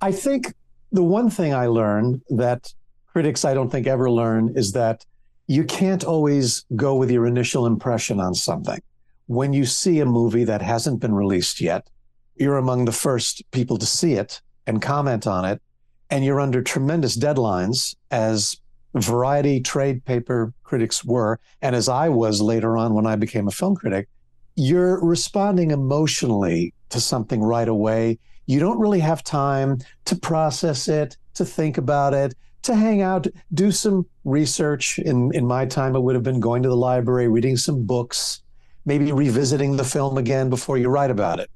I 0.00 0.12
think 0.12 0.54
the 0.92 1.02
one 1.02 1.30
thing 1.30 1.54
I 1.54 1.66
learned 1.66 2.22
that 2.30 2.72
critics 3.06 3.44
I 3.44 3.54
don't 3.54 3.70
think 3.70 3.86
ever 3.86 4.10
learn 4.10 4.52
is 4.56 4.72
that 4.72 5.04
you 5.46 5.64
can't 5.64 6.04
always 6.04 6.64
go 6.74 6.96
with 6.96 7.10
your 7.10 7.26
initial 7.26 7.66
impression 7.66 8.20
on 8.20 8.34
something. 8.34 8.80
When 9.26 9.52
you 9.52 9.64
see 9.64 10.00
a 10.00 10.06
movie 10.06 10.44
that 10.44 10.62
hasn't 10.62 11.00
been 11.00 11.14
released 11.14 11.60
yet, 11.60 11.88
you're 12.36 12.58
among 12.58 12.84
the 12.84 12.92
first 12.92 13.42
people 13.50 13.78
to 13.78 13.86
see 13.86 14.14
it 14.14 14.40
and 14.66 14.82
comment 14.82 15.26
on 15.26 15.44
it, 15.44 15.62
and 16.10 16.24
you're 16.24 16.40
under 16.40 16.62
tremendous 16.62 17.16
deadlines 17.16 17.94
as 18.10 18.60
variety 18.94 19.60
trade 19.60 20.04
paper 20.04 20.52
critics 20.64 21.04
were, 21.04 21.38
and 21.62 21.76
as 21.76 21.88
I 21.88 22.08
was 22.08 22.40
later 22.40 22.76
on 22.76 22.94
when 22.94 23.06
I 23.06 23.16
became 23.16 23.48
a 23.48 23.52
film 23.52 23.74
critic, 23.76 24.08
you're 24.56 25.04
responding 25.04 25.70
emotionally 25.70 26.74
to 26.88 27.00
something 27.00 27.42
right 27.42 27.68
away. 27.68 28.18
You 28.46 28.58
don't 28.58 28.78
really 28.78 29.00
have 29.00 29.22
time 29.22 29.78
to 30.06 30.16
process 30.16 30.88
it, 30.88 31.16
to 31.34 31.44
think 31.44 31.78
about 31.78 32.14
it, 32.14 32.34
to 32.62 32.74
hang 32.74 33.02
out, 33.02 33.26
do 33.54 33.70
some 33.70 34.06
research. 34.24 34.98
In, 34.98 35.30
in 35.34 35.46
my 35.46 35.66
time, 35.66 35.94
it 35.94 36.00
would 36.00 36.14
have 36.14 36.24
been 36.24 36.40
going 36.40 36.62
to 36.62 36.68
the 36.68 36.76
library, 36.76 37.28
reading 37.28 37.56
some 37.56 37.84
books, 37.84 38.42
maybe 38.84 39.12
revisiting 39.12 39.76
the 39.76 39.84
film 39.84 40.16
again 40.16 40.48
before 40.50 40.78
you 40.78 40.88
write 40.88 41.10
about 41.10 41.38
it. 41.38 41.50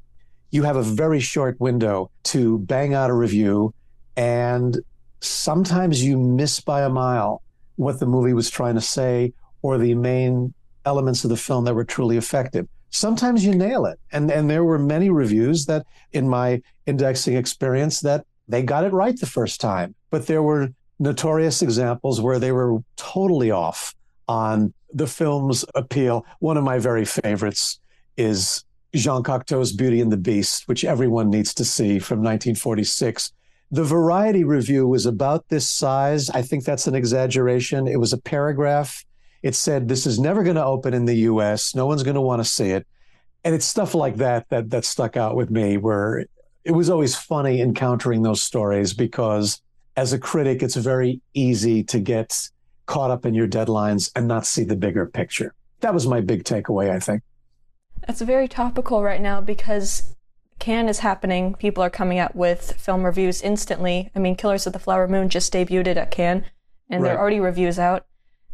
you 0.51 0.65
have 0.65 0.77
a 0.77 0.83
very 0.83 1.21
short 1.21 1.59
window 1.61 2.11
to 2.25 2.59
bang 2.59 2.95
out 2.95 3.11
a 3.11 3.15
review. 3.15 3.73
And 4.17 4.79
sometimes 5.21 6.03
you 6.03 6.19
miss 6.19 6.61
by 6.61 6.83
a 6.83 6.89
mile 6.89 7.43
what 7.77 8.01
the 8.01 8.07
movie 8.07 8.33
was 8.33 8.51
trying 8.51 8.75
to 8.75 8.81
say 8.81 9.33
or 9.63 9.79
the 9.79 9.95
main 9.95 10.53
elements 10.85 11.25
of 11.25 11.31
the 11.31 11.37
film 11.37 11.65
that 11.65 11.75
were 11.75 11.85
truly 11.85 12.17
effective. 12.17 12.67
Sometimes 12.91 13.45
you 13.45 13.55
nail 13.55 13.87
it. 13.87 13.99
And, 14.13 14.31
and 14.31 14.51
there 14.51 14.65
were 14.65 14.79
many 14.79 15.11
reviews 15.11 15.67
that, 15.67 15.87
in 16.13 16.29
my 16.29 16.63
indexing 16.87 17.37
experience, 17.37 18.01
that 18.01 18.27
they 18.49 18.63
got 18.63 18.85
it 18.85 18.93
right 18.93 19.19
the 19.19 19.27
first 19.27 19.61
time. 19.61 19.95
But 20.11 20.27
there 20.27 20.43
were 20.43 20.73
notorious 20.99 21.63
examples 21.63 22.21
where 22.21 22.39
they 22.39 22.53
were 22.53 22.79
totally 22.97 23.51
off 23.51 23.95
on 24.29 24.75
the 24.93 25.07
film's 25.07 25.65
appeal. 25.75 26.27
One 26.41 26.57
of 26.57 26.65
my 26.65 26.79
very 26.79 27.05
favorites 27.05 27.81
is 28.17 28.65
Jean 28.95 29.23
Cocteau's 29.23 29.73
Beauty 29.73 30.01
and 30.01 30.11
the 30.11 30.17
Beast, 30.17 30.67
which 30.67 30.85
everyone 30.85 31.31
needs 31.31 31.55
to 31.55 31.65
see 31.65 31.99
from 31.99 32.19
1946. 32.19 33.33
The 33.71 33.85
Variety 33.85 34.43
review 34.43 34.87
was 34.89 35.07
about 35.07 35.49
this 35.49 35.71
size. 35.71 36.29
I 36.31 36.43
think 36.43 36.65
that's 36.65 36.89
an 36.89 36.97
exaggeration. 36.97 37.87
It 37.87 38.01
was 38.01 38.13
a 38.13 38.19
paragraph. 38.19 39.05
It 39.43 39.55
said, 39.55 39.89
This 39.89 40.07
is 40.07 40.19
never 40.19 40.43
going 40.43 40.57
to 40.57 40.65
open 40.65 40.95
in 40.95 41.05
the 41.05 41.17
US. 41.17 41.75
No 41.75 41.87
one's 41.87 42.03
going 42.03 42.15
to 42.15 42.21
want 42.21 42.41
to 42.41 42.49
see 42.49 42.71
it. 42.71 42.87
And 43.45 43.55
it's 43.55 43.67
stuff 43.67 43.95
like 43.95 44.17
that 44.17 44.49
that 44.51 44.71
that 44.71 44.85
stuck 44.85 45.17
out 45.17 45.35
with 45.35 45.51
me, 45.51 45.77
where 45.77 46.27
it 46.65 46.73
was 46.73 46.91
always 46.91 47.17
funny 47.17 47.61
encountering 47.61 48.23
those 48.23 48.43
stories 48.43 48.93
because 48.93 49.63
as 49.97 50.13
a 50.13 50.19
critic, 50.19 50.63
it's 50.63 50.77
very 50.77 51.21
easy 51.35 51.83
to 51.85 51.99
get 51.99 52.49
caught 52.87 53.11
up 53.11 53.25
in 53.25 53.35
your 53.35 53.49
deadlines 53.49 54.11
and 54.15 54.29
not 54.29 54.47
see 54.47 54.65
the 54.65 54.77
bigger 54.77 55.07
picture. 55.07 55.55
That 55.81 55.95
was 55.95 56.07
my 56.07 56.21
big 56.21 56.45
takeaway, 56.45 56.91
I 56.91 56.99
think. 56.99 57.23
That's 58.07 58.21
very 58.21 58.49
topical 58.49 59.03
right 59.03 59.21
now 59.21 59.41
because 59.41 60.15
Cannes 60.59 60.89
is 60.89 60.99
happening. 61.01 61.55
People 61.55 61.83
are 61.83 61.91
coming 61.91 62.19
out 62.19 62.35
with 62.37 62.73
film 62.73 63.05
reviews 63.05 63.43
instantly. 63.43 64.11
I 64.15 64.19
mean, 64.19 64.37
Killers 64.37 64.67
of 64.67 64.73
the 64.73 64.79
Flower 64.79 65.09
Moon 65.09 65.29
just 65.29 65.53
debuted 65.53 65.97
at 65.97 66.11
Cannes, 66.11 66.45
and 66.89 67.03
right. 67.03 67.09
there 67.09 67.17
are 67.17 67.21
already 67.21 67.41
reviews 67.41 67.79
out. 67.79 68.07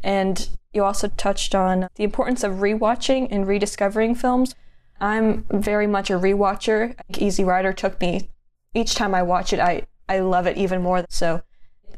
And 0.02 0.48
you 0.76 0.84
also 0.84 1.08
touched 1.08 1.54
on 1.54 1.88
the 1.96 2.04
importance 2.04 2.44
of 2.44 2.54
rewatching 2.54 3.28
and 3.30 3.48
rediscovering 3.48 4.14
films. 4.14 4.54
I'm 5.00 5.44
very 5.50 5.86
much 5.86 6.10
a 6.10 6.14
rewatcher. 6.14 6.94
Easy 7.18 7.42
Rider 7.42 7.72
took 7.72 8.00
me 8.00 8.30
each 8.76 8.94
time 8.94 9.14
I 9.14 9.22
watch 9.22 9.52
it, 9.52 9.58
I, 9.58 9.86
I 10.08 10.20
love 10.20 10.46
it 10.46 10.56
even 10.58 10.82
more. 10.82 11.06
So 11.08 11.42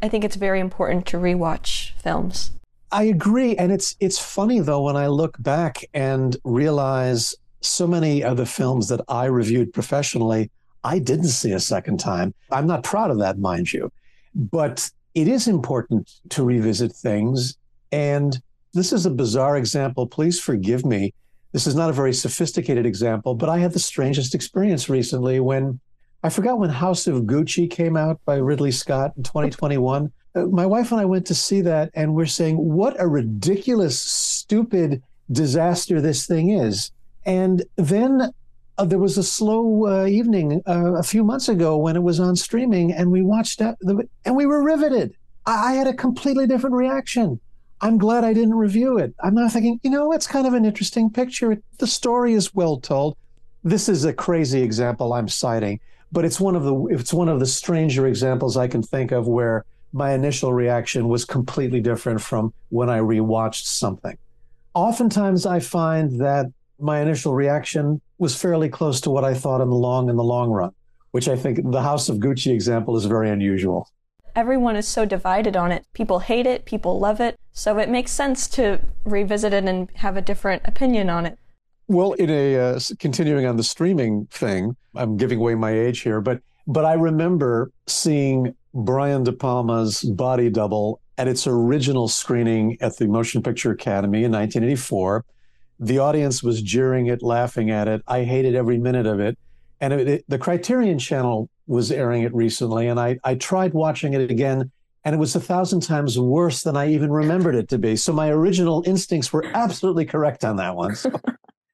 I 0.00 0.08
think 0.08 0.24
it's 0.24 0.36
very 0.36 0.60
important 0.60 1.06
to 1.06 1.16
rewatch 1.16 1.90
films. 2.00 2.52
I 2.90 3.04
agree. 3.04 3.56
And 3.56 3.70
it's 3.70 3.96
it's 4.00 4.18
funny 4.18 4.60
though 4.60 4.82
when 4.82 4.96
I 4.96 5.08
look 5.08 5.36
back 5.42 5.84
and 5.92 6.36
realize 6.44 7.34
so 7.60 7.86
many 7.86 8.22
of 8.22 8.36
the 8.36 8.46
films 8.46 8.88
that 8.88 9.00
I 9.08 9.26
reviewed 9.26 9.74
professionally, 9.74 10.50
I 10.84 11.00
didn't 11.00 11.28
see 11.28 11.52
a 11.52 11.60
second 11.60 11.98
time. 11.98 12.32
I'm 12.50 12.66
not 12.66 12.84
proud 12.84 13.10
of 13.10 13.18
that, 13.18 13.38
mind 13.38 13.72
you. 13.72 13.90
But 14.34 14.90
it 15.14 15.28
is 15.28 15.48
important 15.48 16.08
to 16.30 16.44
revisit 16.44 16.92
things. 16.92 17.58
And 17.90 18.40
this 18.74 18.92
is 18.92 19.06
a 19.06 19.10
bizarre 19.10 19.56
example. 19.56 20.06
Please 20.06 20.40
forgive 20.40 20.84
me. 20.84 21.14
This 21.52 21.66
is 21.66 21.74
not 21.74 21.90
a 21.90 21.94
very 21.94 22.12
sophisticated 22.12 22.84
example, 22.84 23.34
but 23.34 23.48
I 23.48 23.58
had 23.58 23.72
the 23.72 23.78
strangest 23.78 24.34
experience 24.34 24.88
recently 24.88 25.40
when 25.40 25.80
I 26.22 26.28
forgot 26.28 26.58
when 26.58 26.70
House 26.70 27.06
of 27.06 27.22
Gucci 27.22 27.70
came 27.70 27.96
out 27.96 28.20
by 28.24 28.36
Ridley 28.36 28.72
Scott 28.72 29.12
in 29.16 29.22
2021. 29.22 30.12
Uh, 30.34 30.46
my 30.46 30.66
wife 30.66 30.92
and 30.92 31.00
I 31.00 31.04
went 31.04 31.26
to 31.26 31.34
see 31.34 31.60
that, 31.62 31.90
and 31.94 32.14
we're 32.14 32.26
saying, 32.26 32.56
what 32.56 33.00
a 33.00 33.06
ridiculous, 33.06 33.98
stupid 34.00 35.02
disaster 35.30 36.00
this 36.00 36.26
thing 36.26 36.50
is. 36.50 36.90
And 37.24 37.64
then 37.76 38.30
uh, 38.78 38.84
there 38.84 38.98
was 38.98 39.16
a 39.16 39.22
slow 39.22 39.86
uh, 39.86 40.06
evening 40.06 40.60
uh, 40.66 40.94
a 40.94 41.02
few 41.02 41.24
months 41.24 41.48
ago 41.48 41.76
when 41.76 41.96
it 41.96 42.02
was 42.02 42.20
on 42.20 42.36
streaming, 42.36 42.92
and 42.92 43.10
we 43.10 43.22
watched 43.22 43.58
that, 43.60 43.78
and 44.24 44.36
we 44.36 44.44
were 44.44 44.62
riveted. 44.62 45.14
I, 45.46 45.72
I 45.72 45.74
had 45.74 45.86
a 45.86 45.94
completely 45.94 46.46
different 46.46 46.76
reaction. 46.76 47.40
I'm 47.80 47.98
glad 47.98 48.24
I 48.24 48.32
didn't 48.32 48.54
review 48.54 48.98
it. 48.98 49.14
I'm 49.20 49.34
not 49.34 49.52
thinking, 49.52 49.78
you 49.82 49.90
know, 49.90 50.12
it's 50.12 50.26
kind 50.26 50.46
of 50.46 50.54
an 50.54 50.64
interesting 50.64 51.10
picture. 51.10 51.58
The 51.78 51.86
story 51.86 52.34
is 52.34 52.54
well 52.54 52.78
told. 52.78 53.16
This 53.62 53.88
is 53.88 54.04
a 54.04 54.12
crazy 54.12 54.62
example 54.62 55.12
I'm 55.12 55.28
citing, 55.28 55.80
but 56.10 56.24
it's 56.24 56.40
one 56.40 56.56
of 56.56 56.64
the 56.64 56.86
it's 56.86 57.12
one 57.12 57.28
of 57.28 57.40
the 57.40 57.46
stranger 57.46 58.06
examples 58.06 58.56
I 58.56 58.68
can 58.68 58.82
think 58.82 59.12
of 59.12 59.28
where 59.28 59.64
my 59.92 60.12
initial 60.12 60.52
reaction 60.52 61.08
was 61.08 61.24
completely 61.24 61.80
different 61.80 62.20
from 62.20 62.52
when 62.68 62.90
I 62.90 62.98
rewatched 62.98 63.64
something. 63.64 64.16
Oftentimes 64.74 65.46
I 65.46 65.60
find 65.60 66.20
that 66.20 66.46
my 66.78 67.00
initial 67.00 67.34
reaction 67.34 68.00
was 68.18 68.40
fairly 68.40 68.68
close 68.68 69.00
to 69.02 69.10
what 69.10 69.24
I 69.24 69.34
thought 69.34 69.60
in 69.60 69.68
the 69.68 69.76
long 69.76 70.08
in 70.08 70.16
the 70.16 70.24
long 70.24 70.50
run, 70.50 70.72
which 71.12 71.28
I 71.28 71.36
think 71.36 71.70
the 71.70 71.82
House 71.82 72.08
of 72.08 72.18
Gucci 72.18 72.52
example 72.52 72.96
is 72.96 73.04
very 73.04 73.30
unusual. 73.30 73.88
Everyone 74.38 74.76
is 74.76 74.86
so 74.86 75.04
divided 75.04 75.56
on 75.56 75.72
it. 75.72 75.84
People 75.94 76.20
hate 76.20 76.46
it, 76.46 76.64
people 76.64 77.00
love 77.00 77.20
it. 77.20 77.40
So 77.50 77.76
it 77.80 77.88
makes 77.88 78.12
sense 78.12 78.46
to 78.50 78.78
revisit 79.02 79.52
it 79.52 79.64
and 79.64 79.90
have 79.96 80.16
a 80.16 80.22
different 80.22 80.62
opinion 80.64 81.10
on 81.10 81.26
it. 81.26 81.36
Well, 81.88 82.12
in 82.12 82.30
a 82.30 82.56
uh, 82.56 82.80
continuing 83.00 83.46
on 83.46 83.56
the 83.56 83.64
streaming 83.64 84.26
thing, 84.26 84.76
I'm 84.94 85.16
giving 85.16 85.40
away 85.40 85.56
my 85.56 85.72
age 85.72 86.02
here, 86.02 86.20
but 86.20 86.40
but 86.68 86.84
I 86.84 86.92
remember 86.92 87.72
seeing 87.88 88.54
Brian 88.72 89.24
De 89.24 89.32
Palma's 89.32 90.04
Body 90.04 90.50
Double 90.50 91.00
at 91.16 91.26
its 91.26 91.48
original 91.48 92.06
screening 92.06 92.76
at 92.80 92.96
the 92.96 93.08
Motion 93.08 93.42
Picture 93.42 93.72
Academy 93.72 94.22
in 94.22 94.30
1984. 94.30 95.24
The 95.80 95.98
audience 95.98 96.44
was 96.44 96.62
jeering 96.62 97.06
it, 97.06 97.24
laughing 97.24 97.72
at 97.72 97.88
it. 97.88 98.02
I 98.06 98.22
hated 98.22 98.54
every 98.54 98.78
minute 98.78 99.06
of 99.06 99.18
it. 99.18 99.36
And 99.80 99.92
it, 99.92 100.08
it, 100.08 100.24
the 100.28 100.38
Criterion 100.38 101.00
Channel 101.00 101.50
was 101.68 101.92
airing 101.92 102.22
it 102.22 102.34
recently, 102.34 102.88
and 102.88 102.98
I, 102.98 103.18
I 103.24 103.34
tried 103.34 103.74
watching 103.74 104.14
it 104.14 104.30
again, 104.30 104.70
and 105.04 105.14
it 105.14 105.18
was 105.18 105.36
a 105.36 105.40
thousand 105.40 105.80
times 105.80 106.18
worse 106.18 106.62
than 106.62 106.76
I 106.76 106.90
even 106.90 107.10
remembered 107.10 107.54
it 107.54 107.68
to 107.68 107.78
be. 107.78 107.96
So 107.96 108.12
my 108.12 108.30
original 108.30 108.82
instincts 108.86 109.32
were 109.32 109.44
absolutely 109.54 110.06
correct 110.06 110.44
on 110.44 110.56
that 110.56 110.74
one. 110.74 110.96
So 110.96 111.12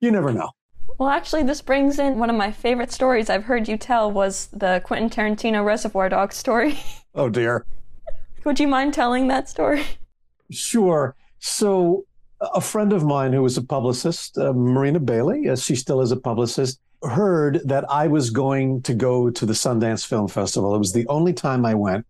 you 0.00 0.10
never 0.10 0.32
know. 0.32 0.50
Well, 0.98 1.08
actually, 1.08 1.42
this 1.42 1.60
brings 1.60 1.98
in 1.98 2.18
one 2.18 2.30
of 2.30 2.36
my 2.36 2.52
favorite 2.52 2.92
stories 2.92 3.28
I've 3.28 3.44
heard 3.44 3.68
you 3.68 3.76
tell 3.76 4.10
was 4.10 4.46
the 4.52 4.80
Quentin 4.84 5.10
Tarantino 5.10 5.64
Reservoir 5.64 6.08
Dogs 6.08 6.36
story. 6.36 6.78
Oh 7.16 7.28
dear. 7.28 7.64
Would 8.44 8.58
you 8.58 8.66
mind 8.66 8.92
telling 8.92 9.28
that 9.28 9.48
story? 9.48 9.84
Sure. 10.50 11.14
So, 11.38 12.06
a 12.40 12.60
friend 12.60 12.92
of 12.92 13.04
mine 13.04 13.32
who 13.32 13.40
was 13.40 13.56
a 13.56 13.62
publicist, 13.62 14.36
uh, 14.36 14.52
Marina 14.52 14.98
Bailey, 14.98 15.48
as 15.48 15.62
she 15.62 15.76
still 15.76 16.00
is 16.00 16.10
a 16.10 16.16
publicist, 16.16 16.80
heard 17.10 17.60
that 17.64 17.90
I 17.90 18.06
was 18.06 18.30
going 18.30 18.82
to 18.82 18.94
go 18.94 19.30
to 19.30 19.46
the 19.46 19.52
Sundance 19.52 20.06
Film 20.06 20.28
Festival. 20.28 20.74
It 20.74 20.78
was 20.78 20.92
the 20.92 21.06
only 21.08 21.32
time 21.32 21.64
I 21.64 21.74
went, 21.74 22.06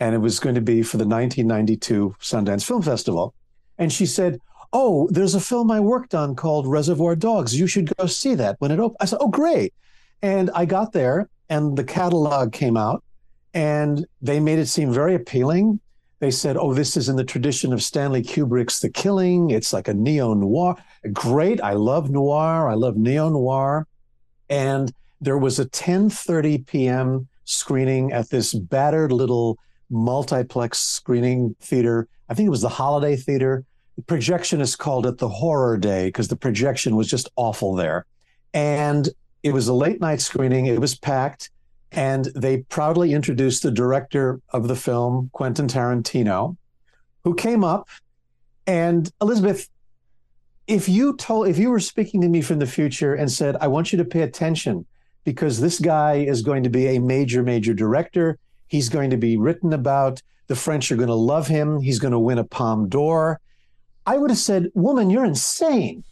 and 0.00 0.14
it 0.14 0.18
was 0.18 0.40
going 0.40 0.54
to 0.54 0.60
be 0.60 0.82
for 0.82 0.96
the 0.96 1.06
1992 1.06 2.16
Sundance 2.20 2.64
Film 2.64 2.82
Festival. 2.82 3.34
And 3.78 3.92
she 3.92 4.06
said, 4.06 4.40
oh, 4.72 5.08
there's 5.10 5.34
a 5.34 5.40
film 5.40 5.70
I 5.70 5.80
worked 5.80 6.14
on 6.14 6.34
called 6.34 6.66
Reservoir 6.66 7.16
Dogs. 7.16 7.58
You 7.58 7.66
should 7.66 7.94
go 7.96 8.06
see 8.06 8.34
that 8.34 8.56
when 8.58 8.70
it 8.70 8.78
opens. 8.78 8.96
I 9.00 9.04
said, 9.06 9.18
oh, 9.20 9.28
great. 9.28 9.74
And 10.22 10.50
I 10.54 10.64
got 10.64 10.92
there 10.92 11.28
and 11.48 11.76
the 11.76 11.84
catalog 11.84 12.52
came 12.52 12.76
out 12.76 13.02
and 13.54 14.06
they 14.20 14.40
made 14.40 14.58
it 14.58 14.66
seem 14.66 14.92
very 14.92 15.14
appealing. 15.14 15.80
They 16.18 16.30
said, 16.30 16.56
oh, 16.56 16.72
this 16.72 16.96
is 16.96 17.08
in 17.08 17.16
the 17.16 17.24
tradition 17.24 17.72
of 17.72 17.82
Stanley 17.82 18.22
Kubrick's 18.22 18.80
The 18.80 18.88
Killing. 18.88 19.50
It's 19.50 19.72
like 19.72 19.88
a 19.88 19.94
neo 19.94 20.32
noir. 20.32 20.76
Great. 21.12 21.62
I 21.62 21.72
love 21.72 22.10
noir. 22.10 22.68
I 22.68 22.74
love 22.74 22.96
neo 22.96 23.28
noir. 23.28 23.86
And 24.48 24.92
there 25.20 25.38
was 25.38 25.58
a 25.58 25.66
10:30 25.66 26.66
p.m. 26.66 27.28
screening 27.44 28.12
at 28.12 28.30
this 28.30 28.54
battered 28.54 29.12
little 29.12 29.58
multiplex 29.90 30.78
screening 30.78 31.54
theater. 31.60 32.08
I 32.28 32.34
think 32.34 32.46
it 32.46 32.50
was 32.50 32.62
the 32.62 32.68
Holiday 32.68 33.16
Theater 33.16 33.64
the 33.96 34.02
projectionist 34.02 34.78
called 34.78 35.06
it 35.06 35.18
the 35.18 35.28
horror 35.28 35.76
day 35.76 36.06
because 36.06 36.28
the 36.28 36.36
projection 36.36 36.96
was 36.96 37.08
just 37.08 37.28
awful 37.36 37.74
there. 37.74 38.06
And 38.52 39.08
it 39.42 39.52
was 39.52 39.68
a 39.68 39.74
late 39.74 40.00
night 40.00 40.20
screening, 40.20 40.66
it 40.66 40.80
was 40.80 40.94
packed, 40.94 41.50
and 41.92 42.26
they 42.34 42.58
proudly 42.58 43.14
introduced 43.14 43.62
the 43.62 43.70
director 43.70 44.40
of 44.50 44.68
the 44.68 44.76
film, 44.76 45.30
Quentin 45.32 45.66
Tarantino, 45.66 46.56
who 47.24 47.34
came 47.34 47.64
up. 47.64 47.88
And 48.66 49.10
Elizabeth, 49.20 49.68
if 50.66 50.88
you 50.88 51.16
told 51.16 51.48
if 51.48 51.58
you 51.58 51.70
were 51.70 51.80
speaking 51.80 52.20
to 52.22 52.28
me 52.28 52.42
from 52.42 52.58
the 52.58 52.66
future 52.66 53.14
and 53.14 53.30
said, 53.30 53.56
I 53.60 53.68
want 53.68 53.92
you 53.92 53.98
to 53.98 54.04
pay 54.04 54.22
attention 54.22 54.84
because 55.24 55.60
this 55.60 55.78
guy 55.78 56.14
is 56.16 56.42
going 56.42 56.62
to 56.64 56.70
be 56.70 56.86
a 56.88 56.98
major, 56.98 57.42
major 57.42 57.74
director. 57.74 58.38
He's 58.68 58.88
going 58.88 59.10
to 59.10 59.16
be 59.16 59.36
written 59.36 59.72
about. 59.72 60.22
The 60.48 60.56
French 60.56 60.90
are 60.92 60.96
going 60.96 61.08
to 61.08 61.14
love 61.14 61.48
him. 61.48 61.80
He's 61.80 61.98
going 61.98 62.12
to 62.12 62.18
win 62.18 62.38
a 62.38 62.44
Palme 62.44 62.88
d'Or. 62.88 63.40
I 64.06 64.18
would 64.18 64.30
have 64.30 64.38
said, 64.38 64.70
Woman, 64.74 65.10
you're 65.10 65.24
insane. 65.24 66.04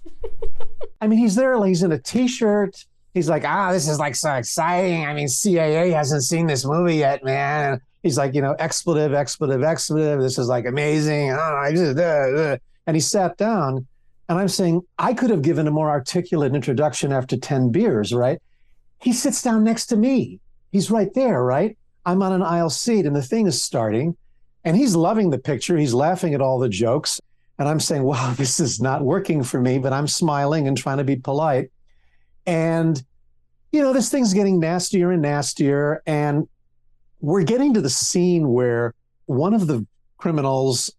I 1.01 1.07
mean, 1.07 1.19
he's 1.19 1.37
there, 1.37 1.63
he's 1.65 1.83
in 1.83 1.93
a 1.93 1.99
t 1.99 2.27
shirt. 2.27 2.85
He's 3.13 3.29
like, 3.29 3.45
Ah, 3.45 3.73
this 3.73 3.89
is 3.89 3.99
like 3.99 4.17
so 4.17 4.35
exciting. 4.35 5.07
I 5.07 5.15
mean, 5.15 5.29
CAA 5.29 5.93
hasn't 5.93 6.25
seen 6.25 6.47
this 6.47 6.65
movie 6.65 6.97
yet, 6.97 7.25
man. 7.25 7.81
He's 8.03 8.19
like, 8.19 8.35
you 8.35 8.43
know, 8.43 8.55
expletive, 8.59 9.15
expletive, 9.15 9.63
expletive. 9.63 10.21
This 10.21 10.39
is 10.39 10.49
like 10.49 10.67
amazing. 10.67 11.31
Just, 11.71 11.99
uh, 11.99 12.03
uh. 12.03 12.57
And 12.87 12.97
he 12.97 13.01
sat 13.01 13.39
down, 13.39 13.87
and 14.29 14.39
I'm 14.39 14.49
saying, 14.49 14.83
I 14.99 15.15
could 15.15 15.31
have 15.31 15.43
given 15.43 15.67
a 15.67 15.71
more 15.71 15.91
articulate 15.91 16.55
introduction 16.55 17.13
after 17.13 17.37
10 17.37 17.71
beers, 17.71 18.13
right? 18.13 18.41
he 19.05 19.13
sits 19.13 19.43
down 19.43 19.63
next 19.63 19.87
to 19.87 19.97
me. 19.97 20.41
He's 20.73 20.91
right 20.91 21.13
there, 21.13 21.45
right? 21.45 21.77
I'm 22.07 22.23
on 22.23 22.33
an 22.33 22.43
aisle 22.43 22.71
seat 22.71 23.05
and 23.05 23.15
the 23.15 23.23
thing 23.23 23.47
is 23.47 23.63
starting. 23.63 24.17
And 24.65 24.77
he's 24.77 24.97
loving 24.97 25.29
the 25.29 25.39
picture. 25.39 25.77
He's 25.77 25.93
laughing 25.93 26.33
at 26.33 26.41
all 26.41 26.59
the 26.59 26.71
jokes. 26.71 27.21
And 27.59 27.69
I'm 27.69 27.81
saying, 27.81 28.03
wow, 28.03 28.33
this 28.37 28.59
is 28.61 28.81
not 28.81 29.05
working 29.05 29.43
for 29.43 29.61
me, 29.61 29.79
but 29.79 29.93
I'm 29.93 30.09
smiling 30.09 30.67
and 30.67 30.77
trying 30.77 30.99
to 30.99 31.05
be 31.05 31.17
polite. 31.17 31.71
And, 32.47 33.03
you 33.73 33.83
know, 33.83 33.93
this 33.93 34.11
thing's 34.11 34.33
getting 34.33 34.59
nastier 34.59 35.13
and 35.13 35.21
nastier. 35.21 36.03
And 36.07 36.49
we're 37.21 37.45
getting 37.45 37.75
to 37.75 37.83
the 37.83 37.91
scene 37.91 38.49
where 38.49 38.95
one 39.27 39.53
of 39.53 39.67
the 39.67 39.87
criminals 40.17 40.91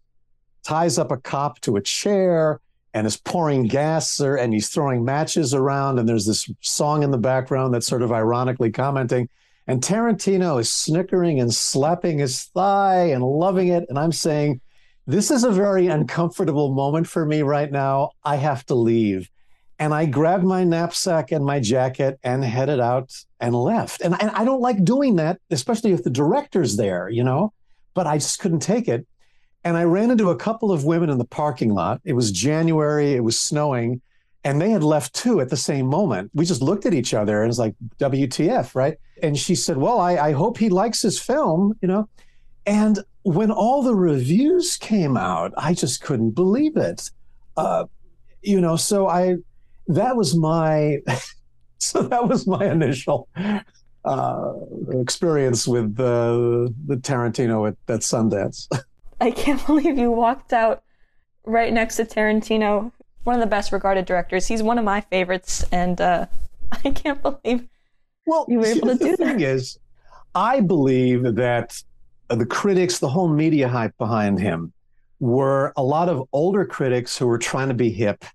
ties 0.63 0.99
up 0.99 1.11
a 1.11 1.17
cop 1.17 1.59
to 1.61 1.75
a 1.75 1.81
chair 1.81 2.61
and 2.95 3.05
is 3.05 3.17
pouring 3.17 3.67
gas 3.67 4.21
or, 4.21 4.37
and 4.37 4.53
he's 4.53 4.69
throwing 4.69 5.03
matches 5.03 5.53
around. 5.53 5.99
And 5.99 6.07
there's 6.07 6.25
this 6.25 6.49
song 6.61 7.03
in 7.03 7.11
the 7.11 7.17
background 7.17 7.73
that's 7.73 7.85
sort 7.85 8.01
of 8.01 8.13
ironically 8.13 8.71
commenting. 8.71 9.27
And 9.67 9.81
Tarantino 9.81 10.61
is 10.61 10.71
snickering 10.71 11.41
and 11.41 11.53
slapping 11.53 12.19
his 12.19 12.45
thigh 12.45 13.07
and 13.07 13.21
loving 13.21 13.67
it. 13.67 13.85
And 13.89 13.99
I'm 13.99 14.13
saying, 14.13 14.61
this 15.05 15.29
is 15.29 15.43
a 15.43 15.51
very 15.51 15.87
uncomfortable 15.87 16.73
moment 16.73 17.05
for 17.05 17.25
me 17.25 17.41
right 17.41 17.69
now. 17.69 18.11
I 18.23 18.37
have 18.37 18.65
to 18.67 18.75
leave. 18.75 19.29
And 19.77 19.93
I 19.93 20.05
grabbed 20.05 20.45
my 20.45 20.63
knapsack 20.63 21.33
and 21.33 21.43
my 21.43 21.59
jacket 21.59 22.17
and 22.23 22.45
headed 22.45 22.79
out 22.79 23.11
and 23.41 23.53
left. 23.53 23.99
And 23.99 24.15
I, 24.15 24.31
I 24.33 24.45
don't 24.45 24.61
like 24.61 24.85
doing 24.85 25.17
that, 25.17 25.41
especially 25.51 25.91
if 25.91 26.05
the 26.05 26.09
director's 26.09 26.77
there, 26.77 27.09
you 27.09 27.25
know, 27.25 27.51
but 27.93 28.07
I 28.07 28.19
just 28.19 28.39
couldn't 28.39 28.61
take 28.61 28.87
it. 28.87 29.05
And 29.65 29.75
I 29.75 29.83
ran 29.83 30.11
into 30.11 30.29
a 30.29 30.35
couple 30.35 30.71
of 30.71 30.85
women 30.85 31.09
in 31.09 31.17
the 31.17 31.25
parking 31.25 31.73
lot. 31.73 31.99
It 32.05 32.13
was 32.13 32.31
January, 32.31 33.13
it 33.13 33.23
was 33.23 33.39
snowing, 33.39 33.99
and 34.43 34.61
they 34.61 34.69
had 34.69 34.83
left 34.83 35.15
too 35.15 35.41
at 35.41 35.49
the 35.49 35.57
same 35.57 35.87
moment. 35.87 36.29
We 36.35 36.45
just 36.45 36.61
looked 36.61 36.85
at 36.85 36.93
each 36.93 37.15
other 37.15 37.41
and 37.41 37.49
it's 37.49 37.57
like, 37.57 37.73
WTF, 37.97 38.75
right? 38.75 38.97
And 39.23 39.35
she 39.35 39.55
said, 39.55 39.77
Well, 39.77 39.99
I, 39.99 40.17
I 40.17 40.31
hope 40.33 40.59
he 40.59 40.69
likes 40.69 41.01
his 41.01 41.19
film, 41.19 41.75
you 41.81 41.87
know? 41.87 42.07
And 42.67 42.99
when 43.23 43.49
all 43.49 43.81
the 43.81 43.95
reviews 43.95 44.77
came 44.77 45.17
out, 45.17 45.51
I 45.57 45.73
just 45.73 46.01
couldn't 46.01 46.31
believe 46.31 46.77
it. 46.77 47.09
Uh, 47.57 47.85
you 48.43 48.61
know, 48.61 48.75
so 48.75 49.07
I, 49.07 49.37
that 49.87 50.15
was 50.15 50.35
my, 50.35 50.99
so 51.79 52.03
that 52.03 52.27
was 52.27 52.45
my 52.45 52.65
initial 52.65 53.27
uh, 54.03 54.53
experience 54.91 55.67
with 55.67 55.99
uh, 55.99 56.69
the 56.85 56.97
Tarantino 56.97 57.67
at, 57.67 57.77
at 57.91 58.01
Sundance. 58.01 58.67
I 59.19 59.31
can't 59.31 59.65
believe 59.67 59.97
you 59.97 60.11
walked 60.11 60.53
out 60.53 60.83
right 61.45 61.71
next 61.71 61.97
to 61.97 62.05
Tarantino, 62.05 62.91
one 63.23 63.35
of 63.35 63.41
the 63.41 63.47
best 63.47 63.71
regarded 63.71 64.05
directors. 64.05 64.47
He's 64.47 64.63
one 64.63 64.77
of 64.77 64.85
my 64.85 65.01
favorites, 65.01 65.65
and 65.71 65.99
uh, 65.99 66.25
I 66.71 66.91
can't 66.91 67.21
believe 67.21 67.67
well, 68.25 68.45
you 68.47 68.59
were 68.59 68.65
able 68.65 68.87
to 68.87 68.95
do 68.95 69.11
that. 69.11 69.17
The 69.17 69.25
thing 69.25 69.41
is, 69.41 69.77
I 70.33 70.59
believe 70.59 71.35
that 71.35 71.81
the 72.29 72.45
critics, 72.45 72.99
the 72.99 73.09
whole 73.09 73.27
media 73.27 73.67
hype 73.67 73.95
behind 73.97 74.39
him, 74.39 74.73
were 75.19 75.73
a 75.77 75.83
lot 75.83 76.09
of 76.09 76.27
older 76.33 76.65
critics 76.65 77.17
who 77.17 77.27
were 77.27 77.37
trying 77.37 77.67
to 77.67 77.75
be 77.75 77.91
hip, 77.91 78.25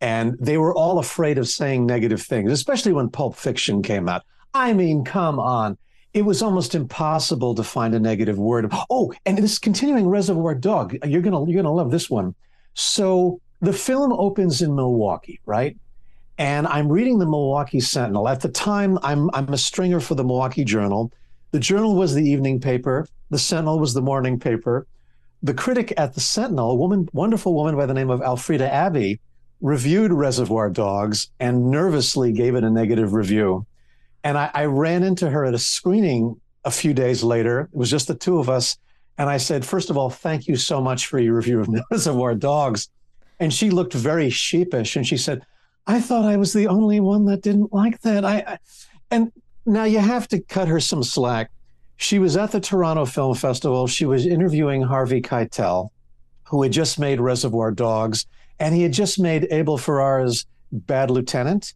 and 0.00 0.36
they 0.40 0.58
were 0.58 0.74
all 0.74 0.98
afraid 0.98 1.38
of 1.38 1.48
saying 1.48 1.86
negative 1.86 2.22
things, 2.22 2.52
especially 2.52 2.92
when 2.92 3.10
Pulp 3.10 3.36
Fiction 3.36 3.82
came 3.82 4.08
out. 4.08 4.22
I 4.54 4.72
mean, 4.72 5.04
come 5.04 5.38
on 5.40 5.76
it 6.14 6.22
was 6.22 6.42
almost 6.42 6.74
impossible 6.74 7.54
to 7.54 7.62
find 7.62 7.94
a 7.94 8.00
negative 8.00 8.38
word. 8.38 8.72
Oh, 8.90 9.12
and 9.24 9.38
this 9.38 9.58
continuing 9.58 10.06
Reservoir 10.06 10.54
Dog, 10.54 10.96
you're 11.04 11.22
gonna 11.22 11.44
you're 11.48 11.62
gonna 11.62 11.74
love 11.74 11.90
this 11.90 12.10
one. 12.10 12.34
So 12.74 13.40
the 13.60 13.72
film 13.72 14.12
opens 14.12 14.60
in 14.60 14.74
Milwaukee, 14.74 15.40
right? 15.46 15.76
And 16.38 16.66
I'm 16.66 16.88
reading 16.88 17.18
the 17.18 17.26
Milwaukee 17.26 17.80
Sentinel. 17.80 18.28
At 18.28 18.40
the 18.40 18.48
time, 18.48 18.98
I'm 19.02 19.30
I'm 19.32 19.52
a 19.52 19.58
stringer 19.58 20.00
for 20.00 20.14
the 20.14 20.24
Milwaukee 20.24 20.64
Journal. 20.64 21.12
The 21.52 21.60
Journal 21.60 21.94
was 21.94 22.14
the 22.14 22.24
evening 22.24 22.60
paper. 22.60 23.06
The 23.30 23.38
Sentinel 23.38 23.78
was 23.78 23.94
the 23.94 24.02
morning 24.02 24.38
paper. 24.38 24.86
The 25.42 25.54
critic 25.54 25.92
at 25.96 26.14
the 26.14 26.20
Sentinel, 26.20 26.72
a 26.72 26.74
woman, 26.74 27.08
wonderful 27.12 27.54
woman 27.54 27.76
by 27.76 27.86
the 27.86 27.94
name 27.94 28.10
of 28.10 28.20
Alfreda 28.20 28.68
Abbey, 28.68 29.18
reviewed 29.60 30.12
Reservoir 30.12 30.70
Dogs 30.70 31.30
and 31.40 31.70
nervously 31.70 32.32
gave 32.32 32.54
it 32.54 32.64
a 32.64 32.70
negative 32.70 33.12
review. 33.12 33.66
And 34.24 34.38
I, 34.38 34.50
I 34.54 34.64
ran 34.66 35.02
into 35.02 35.28
her 35.28 35.44
at 35.44 35.54
a 35.54 35.58
screening 35.58 36.40
a 36.64 36.70
few 36.70 36.94
days 36.94 37.22
later. 37.22 37.68
It 37.72 37.76
was 37.76 37.90
just 37.90 38.08
the 38.08 38.14
two 38.14 38.38
of 38.38 38.48
us. 38.48 38.78
And 39.18 39.28
I 39.28 39.36
said, 39.36 39.64
first 39.64 39.90
of 39.90 39.96
all, 39.96 40.10
thank 40.10 40.46
you 40.46 40.56
so 40.56 40.80
much 40.80 41.06
for 41.06 41.18
your 41.18 41.34
review 41.34 41.60
of 41.60 41.68
Reservoir 41.90 42.34
Dogs. 42.34 42.88
And 43.40 43.52
she 43.52 43.70
looked 43.70 43.94
very 43.94 44.30
sheepish 44.30 44.96
and 44.96 45.06
she 45.06 45.16
said, 45.16 45.42
I 45.86 46.00
thought 46.00 46.24
I 46.24 46.36
was 46.36 46.52
the 46.52 46.68
only 46.68 47.00
one 47.00 47.24
that 47.26 47.42
didn't 47.42 47.72
like 47.72 48.00
that. 48.02 48.24
I, 48.24 48.44
I, 48.46 48.58
and 49.10 49.32
now 49.66 49.84
you 49.84 49.98
have 49.98 50.28
to 50.28 50.40
cut 50.40 50.68
her 50.68 50.80
some 50.80 51.02
slack. 51.02 51.50
She 51.96 52.18
was 52.18 52.36
at 52.36 52.52
the 52.52 52.60
Toronto 52.60 53.04
Film 53.04 53.34
Festival. 53.34 53.86
She 53.86 54.06
was 54.06 54.26
interviewing 54.26 54.82
Harvey 54.82 55.20
Keitel, 55.20 55.90
who 56.44 56.62
had 56.62 56.72
just 56.72 56.98
made 56.98 57.20
Reservoir 57.20 57.70
Dogs, 57.70 58.26
and 58.58 58.74
he 58.74 58.82
had 58.82 58.92
just 58.92 59.18
made 59.18 59.46
Abel 59.50 59.78
Ferrara's 59.78 60.46
Bad 60.70 61.10
Lieutenant. 61.10 61.74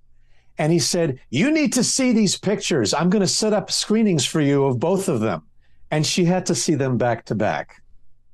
And 0.59 0.73
he 0.73 0.79
said, 0.79 1.19
You 1.31 1.51
need 1.51 1.73
to 1.75 1.85
see 1.85 2.12
these 2.12 2.38
pictures. 2.38 2.95
I'm 2.95 3.11
going 3.11 3.21
to 3.21 3.27
set 3.29 3.53
up 3.53 3.71
screenings 3.71 4.25
for 4.25 4.40
you 4.40 4.64
of 4.64 4.81
both 4.81 5.09
of 5.09 5.21
them. 5.21 5.42
And 5.90 6.05
she 6.05 6.25
had 6.25 6.47
to 6.47 6.55
see 6.55 6.75
them 6.75 6.97
back 6.97 7.25
to 7.27 7.35
back. 7.35 7.83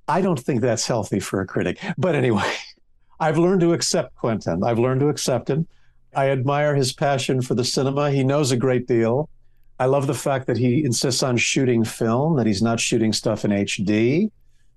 I 0.08 0.20
don't 0.20 0.38
think 0.38 0.60
that's 0.60 0.86
healthy 0.86 1.20
for 1.20 1.40
a 1.40 1.46
critic. 1.46 1.78
But 1.98 2.14
anyway, 2.14 2.50
I've 3.20 3.38
learned 3.38 3.60
to 3.62 3.72
accept 3.72 4.16
Quentin. 4.16 4.62
I've 4.64 4.78
learned 4.78 5.00
to 5.00 5.08
accept 5.08 5.50
him. 5.50 5.66
I 6.14 6.30
admire 6.30 6.74
his 6.74 6.92
passion 6.92 7.40
for 7.40 7.54
the 7.54 7.64
cinema. 7.64 8.10
He 8.10 8.24
knows 8.24 8.50
a 8.50 8.56
great 8.56 8.86
deal. 8.86 9.28
I 9.78 9.86
love 9.86 10.06
the 10.06 10.14
fact 10.14 10.46
that 10.46 10.58
he 10.58 10.84
insists 10.84 11.22
on 11.22 11.36
shooting 11.36 11.84
film, 11.84 12.36
that 12.36 12.46
he's 12.46 12.62
not 12.62 12.78
shooting 12.78 13.12
stuff 13.12 13.44
in 13.44 13.50
HD. 13.50 14.30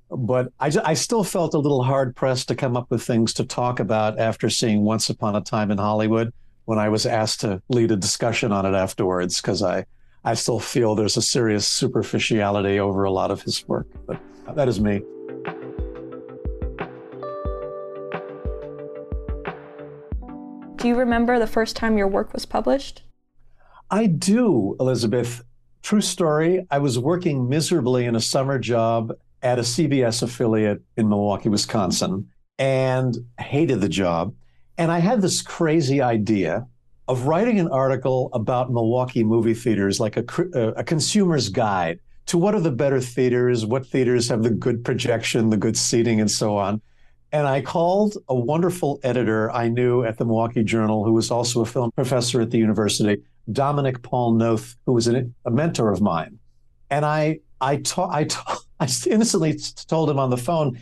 But 0.09 0.51
I, 0.59 0.71
I 0.83 0.93
still 0.93 1.23
felt 1.23 1.53
a 1.53 1.59
little 1.59 1.83
hard 1.83 2.15
pressed 2.15 2.47
to 2.47 2.55
come 2.55 2.77
up 2.77 2.89
with 2.89 3.03
things 3.03 3.33
to 3.33 3.45
talk 3.45 3.79
about 3.79 4.19
after 4.19 4.49
seeing 4.49 4.83
Once 4.83 5.09
Upon 5.09 5.35
a 5.35 5.41
Time 5.41 5.71
in 5.71 5.77
Hollywood 5.77 6.31
when 6.65 6.79
I 6.79 6.89
was 6.89 7.05
asked 7.05 7.41
to 7.41 7.61
lead 7.69 7.91
a 7.91 7.95
discussion 7.95 8.51
on 8.51 8.65
it 8.65 8.75
afterwards 8.75 9.41
because 9.41 9.63
I, 9.63 9.85
I 10.23 10.33
still 10.33 10.59
feel 10.59 10.95
there's 10.95 11.17
a 11.17 11.21
serious 11.21 11.67
superficiality 11.67 12.79
over 12.79 13.03
a 13.03 13.11
lot 13.11 13.31
of 13.31 13.41
his 13.43 13.67
work. 13.67 13.87
But 14.07 14.19
that 14.55 14.67
is 14.67 14.79
me. 14.79 15.01
Do 20.77 20.89
you 20.89 20.95
remember 20.95 21.39
the 21.39 21.47
first 21.47 21.75
time 21.75 21.97
your 21.97 22.07
work 22.07 22.33
was 22.33 22.45
published? 22.45 23.03
I 23.89 24.07
do, 24.07 24.75
Elizabeth. 24.79 25.43
True 25.81 26.01
story. 26.01 26.65
I 26.71 26.79
was 26.79 26.97
working 26.99 27.47
miserably 27.47 28.05
in 28.05 28.15
a 28.15 28.21
summer 28.21 28.59
job 28.59 29.13
at 29.41 29.59
a 29.59 29.61
CBS 29.61 30.23
affiliate 30.23 30.81
in 30.97 31.07
Milwaukee, 31.07 31.49
Wisconsin, 31.49 32.29
and 32.57 33.15
hated 33.39 33.81
the 33.81 33.89
job. 33.89 34.33
And 34.77 34.91
I 34.91 34.99
had 34.99 35.21
this 35.21 35.41
crazy 35.41 36.01
idea 36.01 36.67
of 37.07 37.27
writing 37.27 37.59
an 37.59 37.67
article 37.69 38.29
about 38.33 38.71
Milwaukee 38.71 39.23
movie 39.23 39.53
theaters, 39.53 39.99
like 39.99 40.17
a, 40.17 40.73
a 40.75 40.83
consumer's 40.83 41.49
guide 41.49 41.99
to 42.25 42.37
what 42.37 42.55
are 42.55 42.59
the 42.59 42.71
better 42.71 42.99
theaters, 42.99 43.65
what 43.65 43.85
theaters 43.85 44.27
have 44.29 44.43
the 44.43 44.49
good 44.49 44.83
projection, 44.83 45.49
the 45.49 45.57
good 45.57 45.77
seating, 45.77 46.19
and 46.19 46.29
so 46.29 46.57
on. 46.57 46.81
And 47.31 47.47
I 47.47 47.61
called 47.61 48.17
a 48.29 48.35
wonderful 48.35 48.99
editor 49.03 49.51
I 49.51 49.67
knew 49.67 50.03
at 50.03 50.17
the 50.17 50.25
Milwaukee 50.25 50.63
Journal, 50.63 51.03
who 51.03 51.13
was 51.13 51.29
also 51.31 51.61
a 51.61 51.65
film 51.65 51.91
professor 51.91 52.41
at 52.41 52.49
the 52.49 52.57
university, 52.57 53.21
Dominique 53.51 54.01
Paul 54.01 54.33
Noth, 54.33 54.75
who 54.85 54.93
was 54.93 55.07
an, 55.07 55.35
a 55.45 55.51
mentor 55.51 55.91
of 55.91 56.01
mine. 56.01 56.39
And 56.89 57.05
I, 57.05 57.39
I, 57.61 57.77
ta- 57.77 58.09
I, 58.09 58.23
ta- 58.23 58.57
I 58.79 58.87
innocently 59.07 59.59
told 59.87 60.09
him 60.09 60.17
on 60.17 60.29
the 60.29 60.37
phone, 60.37 60.79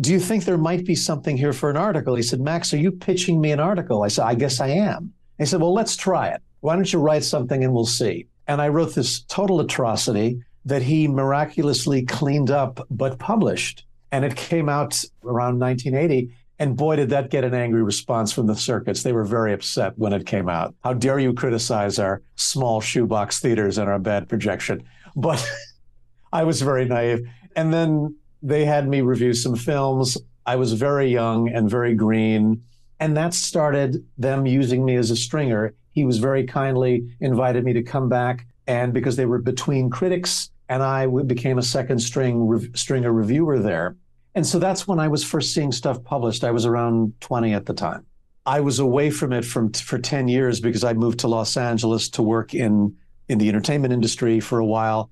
do 0.00 0.12
you 0.12 0.18
think 0.18 0.44
there 0.44 0.58
might 0.58 0.84
be 0.84 0.94
something 0.94 1.36
here 1.36 1.52
for 1.52 1.70
an 1.70 1.76
article? 1.76 2.14
He 2.14 2.22
said, 2.22 2.40
Max, 2.40 2.74
are 2.74 2.78
you 2.78 2.90
pitching 2.90 3.40
me 3.40 3.52
an 3.52 3.60
article? 3.60 4.02
I 4.02 4.08
said, 4.08 4.24
I 4.24 4.34
guess 4.34 4.60
I 4.60 4.68
am. 4.68 5.12
He 5.38 5.46
said, 5.46 5.60
Well, 5.60 5.72
let's 5.72 5.96
try 5.96 6.28
it. 6.28 6.42
Why 6.60 6.74
don't 6.74 6.92
you 6.92 6.98
write 6.98 7.24
something 7.24 7.62
and 7.62 7.72
we'll 7.72 7.86
see? 7.86 8.26
And 8.46 8.60
I 8.60 8.68
wrote 8.68 8.94
this 8.94 9.20
total 9.20 9.60
atrocity 9.60 10.42
that 10.64 10.82
he 10.82 11.06
miraculously 11.06 12.04
cleaned 12.04 12.50
up 12.50 12.86
but 12.90 13.18
published. 13.18 13.84
And 14.12 14.24
it 14.24 14.36
came 14.36 14.68
out 14.68 15.02
around 15.24 15.58
1980. 15.58 16.30
And 16.58 16.76
boy, 16.76 16.96
did 16.96 17.10
that 17.10 17.30
get 17.30 17.44
an 17.44 17.52
angry 17.52 17.82
response 17.82 18.32
from 18.32 18.46
the 18.46 18.54
circuits. 18.54 19.02
They 19.02 19.12
were 19.12 19.24
very 19.24 19.52
upset 19.52 19.98
when 19.98 20.12
it 20.12 20.24
came 20.24 20.48
out. 20.48 20.74
How 20.84 20.94
dare 20.94 21.18
you 21.18 21.34
criticize 21.34 21.98
our 21.98 22.22
small 22.36 22.80
shoebox 22.80 23.40
theaters 23.40 23.76
and 23.76 23.88
our 23.88 23.98
bad 23.98 24.28
projection? 24.28 24.84
But 25.16 25.44
I 26.32 26.44
was 26.44 26.62
very 26.62 26.84
naive. 26.84 27.28
And 27.56 27.72
then 27.72 28.16
they 28.44 28.66
had 28.66 28.86
me 28.86 29.00
review 29.00 29.32
some 29.32 29.56
films. 29.56 30.18
I 30.44 30.56
was 30.56 30.74
very 30.74 31.10
young 31.10 31.48
and 31.48 31.68
very 31.68 31.94
green. 31.94 32.62
And 33.00 33.16
that 33.16 33.32
started 33.32 34.04
them 34.18 34.46
using 34.46 34.84
me 34.84 34.96
as 34.96 35.10
a 35.10 35.16
stringer. 35.16 35.74
He 35.92 36.04
was 36.04 36.18
very 36.18 36.44
kindly 36.44 37.08
invited 37.20 37.64
me 37.64 37.72
to 37.72 37.82
come 37.82 38.08
back. 38.08 38.46
And 38.66 38.92
because 38.92 39.16
they 39.16 39.24
were 39.24 39.38
between 39.38 39.88
critics, 39.90 40.50
and 40.68 40.82
I 40.82 41.06
became 41.06 41.58
a 41.58 41.62
second 41.62 41.98
string 42.00 42.46
re- 42.46 42.70
stringer 42.74 43.12
reviewer 43.12 43.58
there. 43.58 43.96
And 44.34 44.46
so 44.46 44.58
that's 44.58 44.86
when 44.86 44.98
I 44.98 45.08
was 45.08 45.24
first 45.24 45.54
seeing 45.54 45.72
stuff 45.72 46.02
published. 46.04 46.44
I 46.44 46.50
was 46.50 46.66
around 46.66 47.14
20 47.20 47.54
at 47.54 47.66
the 47.66 47.74
time. 47.74 48.04
I 48.46 48.60
was 48.60 48.78
away 48.78 49.10
from 49.10 49.32
it 49.32 49.44
from 49.44 49.72
for 49.72 49.98
10 49.98 50.28
years 50.28 50.60
because 50.60 50.84
I 50.84 50.92
moved 50.92 51.20
to 51.20 51.28
Los 51.28 51.56
Angeles 51.56 52.10
to 52.10 52.22
work 52.22 52.54
in 52.54 52.94
in 53.28 53.38
the 53.38 53.48
entertainment 53.48 53.94
industry 53.94 54.38
for 54.38 54.58
a 54.58 54.66
while. 54.66 55.10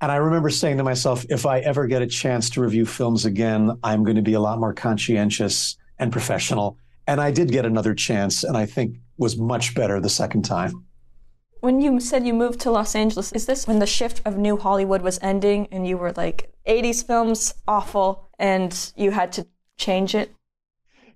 And 0.00 0.12
I 0.12 0.16
remember 0.16 0.50
saying 0.50 0.78
to 0.78 0.84
myself, 0.84 1.26
if 1.28 1.44
I 1.44 1.58
ever 1.60 1.86
get 1.86 2.02
a 2.02 2.06
chance 2.06 2.50
to 2.50 2.60
review 2.60 2.86
films 2.86 3.24
again, 3.24 3.78
I'm 3.82 4.04
going 4.04 4.16
to 4.16 4.22
be 4.22 4.34
a 4.34 4.40
lot 4.40 4.60
more 4.60 4.72
conscientious 4.72 5.76
and 5.98 6.12
professional. 6.12 6.78
And 7.08 7.20
I 7.20 7.32
did 7.32 7.50
get 7.50 7.64
another 7.66 7.94
chance, 7.94 8.44
and 8.44 8.56
I 8.56 8.66
think 8.66 8.98
was 9.16 9.36
much 9.36 9.74
better 9.74 10.00
the 10.00 10.08
second 10.08 10.42
time. 10.44 10.84
When 11.60 11.80
you 11.80 11.98
said 11.98 12.24
you 12.24 12.34
moved 12.34 12.60
to 12.60 12.70
Los 12.70 12.94
Angeles, 12.94 13.32
is 13.32 13.46
this 13.46 13.66
when 13.66 13.80
the 13.80 13.86
shift 13.86 14.22
of 14.24 14.36
new 14.36 14.56
Hollywood 14.56 15.02
was 15.02 15.18
ending 15.20 15.66
and 15.72 15.84
you 15.86 15.98
were 15.98 16.12
like, 16.12 16.52
80s 16.68 17.04
films, 17.04 17.54
awful, 17.66 18.28
and 18.38 18.92
you 18.94 19.10
had 19.10 19.32
to 19.32 19.46
change 19.76 20.14
it? 20.14 20.32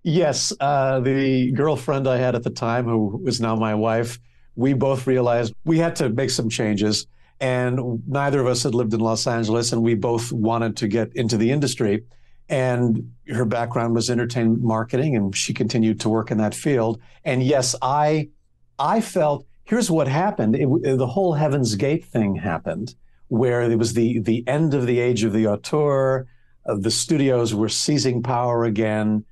Yes. 0.03 0.53
Uh, 0.59 0.99
the 0.99 1.53
girlfriend 1.53 2.09
I 2.09 2.17
had 2.17 2.35
at 2.35 2.43
the 2.43 2.51
time, 2.51 2.87
who 2.87 3.23
is 3.27 3.41
now 3.41 3.55
my 3.55 3.77
wife, 3.77 4.19
we 4.57 4.73
both 4.73 5.07
realized 5.07 5.55
we 5.65 5.79
had 5.79 5.95
to 5.97 6.09
make 6.09 6.31
some 6.31 6.49
changes. 6.49 7.07
And 7.43 8.05
neither 8.07 8.41
of 8.41 8.47
us 8.47 8.63
had 8.63 8.73
lived 8.73 8.95
in 8.95 9.01
Los 9.01 9.27
Angeles, 9.27 9.73
and 9.73 9.83
we 9.83 9.97
both 9.97 10.31
wanted 10.31 10.77
to 10.77 10.87
get 10.87 11.11
into 11.17 11.37
the 11.37 11.51
industry. 11.51 12.05
And 12.49 13.13
her 13.29 13.45
background 13.45 13.97
was 13.97 14.09
entertainment 14.09 14.63
marketing, 14.63 15.17
and 15.17 15.37
she 15.37 15.53
continued 15.53 15.99
to 16.01 16.09
work 16.09 16.31
in 16.31 16.39
that 16.39 16.55
field. 16.55 17.01
And 17.25 17.43
yes, 17.43 17.75
I, 17.83 18.29
I 18.79 19.01
felt 19.01 19.45
here's 19.65 19.91
what 19.91 20.07
happened. 20.07 20.55
It, 20.55 20.97
the 20.97 21.07
whole 21.09 21.33
Heaven's 21.33 21.75
Gate 21.75 22.05
thing 22.05 22.37
happened, 22.37 22.95
where 23.27 23.63
it 23.63 23.77
was 23.77 23.95
the 23.95 24.21
the 24.21 24.47
end 24.47 24.73
of 24.73 24.87
the 24.87 25.01
age 25.01 25.25
of 25.25 25.33
the 25.33 25.49
auteur. 25.49 26.29
Uh, 26.65 26.77
the 26.79 26.93
studios 26.93 27.53
were 27.55 27.69
seizing 27.69 28.23
power 28.23 28.63
again. 28.65 29.25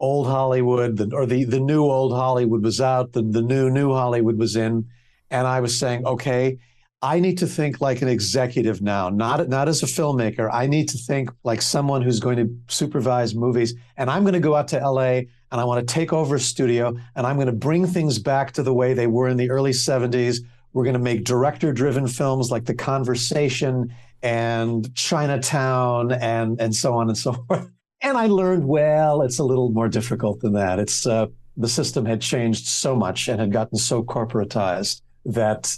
Old 0.00 0.26
Hollywood, 0.26 0.98
the, 0.98 1.16
or 1.16 1.24
the 1.24 1.44
the 1.44 1.60
new 1.60 1.84
old 1.84 2.12
Hollywood 2.12 2.62
was 2.62 2.78
out. 2.78 3.14
The 3.14 3.22
the 3.22 3.42
new 3.42 3.70
new 3.70 3.94
Hollywood 3.94 4.36
was 4.36 4.54
in, 4.54 4.86
and 5.30 5.46
I 5.46 5.60
was 5.60 5.78
saying, 5.78 6.04
okay, 6.04 6.58
I 7.00 7.20
need 7.20 7.38
to 7.38 7.46
think 7.46 7.80
like 7.80 8.02
an 8.02 8.08
executive 8.08 8.82
now, 8.82 9.08
not 9.08 9.48
not 9.48 9.68
as 9.68 9.82
a 9.82 9.86
filmmaker. 9.86 10.50
I 10.52 10.66
need 10.66 10.88
to 10.88 10.98
think 10.98 11.30
like 11.44 11.62
someone 11.62 12.02
who's 12.02 12.18
going 12.18 12.36
to 12.38 12.58
supervise 12.66 13.36
movies, 13.36 13.74
and 13.96 14.10
I'm 14.10 14.24
going 14.24 14.34
to 14.34 14.40
go 14.40 14.56
out 14.56 14.68
to 14.68 14.78
LA 14.78 15.22
and 15.50 15.60
I 15.60 15.64
want 15.64 15.86
to 15.86 15.94
take 15.94 16.12
over 16.12 16.34
a 16.34 16.40
studio 16.40 16.96
and 17.14 17.26
I'm 17.26 17.36
going 17.36 17.46
to 17.46 17.52
bring 17.52 17.86
things 17.86 18.18
back 18.18 18.52
to 18.52 18.62
the 18.62 18.74
way 18.74 18.94
they 18.94 19.06
were 19.06 19.28
in 19.28 19.36
the 19.36 19.48
early 19.50 19.70
70s. 19.70 20.40
We're 20.72 20.84
going 20.84 20.94
to 20.94 21.00
make 21.00 21.24
director-driven 21.24 22.08
films 22.08 22.50
like 22.50 22.66
The 22.66 22.74
Conversation 22.74 23.94
and 24.22 24.92
Chinatown 24.96 26.12
and 26.12 26.60
and 26.60 26.74
so 26.74 26.94
on 26.94 27.08
and 27.08 27.16
so 27.16 27.32
forth. 27.48 27.70
And 28.00 28.16
I 28.18 28.26
learned, 28.26 28.66
well, 28.66 29.22
it's 29.22 29.38
a 29.38 29.44
little 29.44 29.70
more 29.70 29.88
difficult 29.88 30.40
than 30.40 30.52
that. 30.54 30.80
It's 30.80 31.06
uh, 31.06 31.26
the 31.56 31.68
system 31.68 32.04
had 32.06 32.20
changed 32.20 32.66
so 32.66 32.96
much 32.96 33.28
and 33.28 33.40
had 33.40 33.52
gotten 33.52 33.78
so 33.78 34.02
corporatized 34.02 35.02
that 35.24 35.76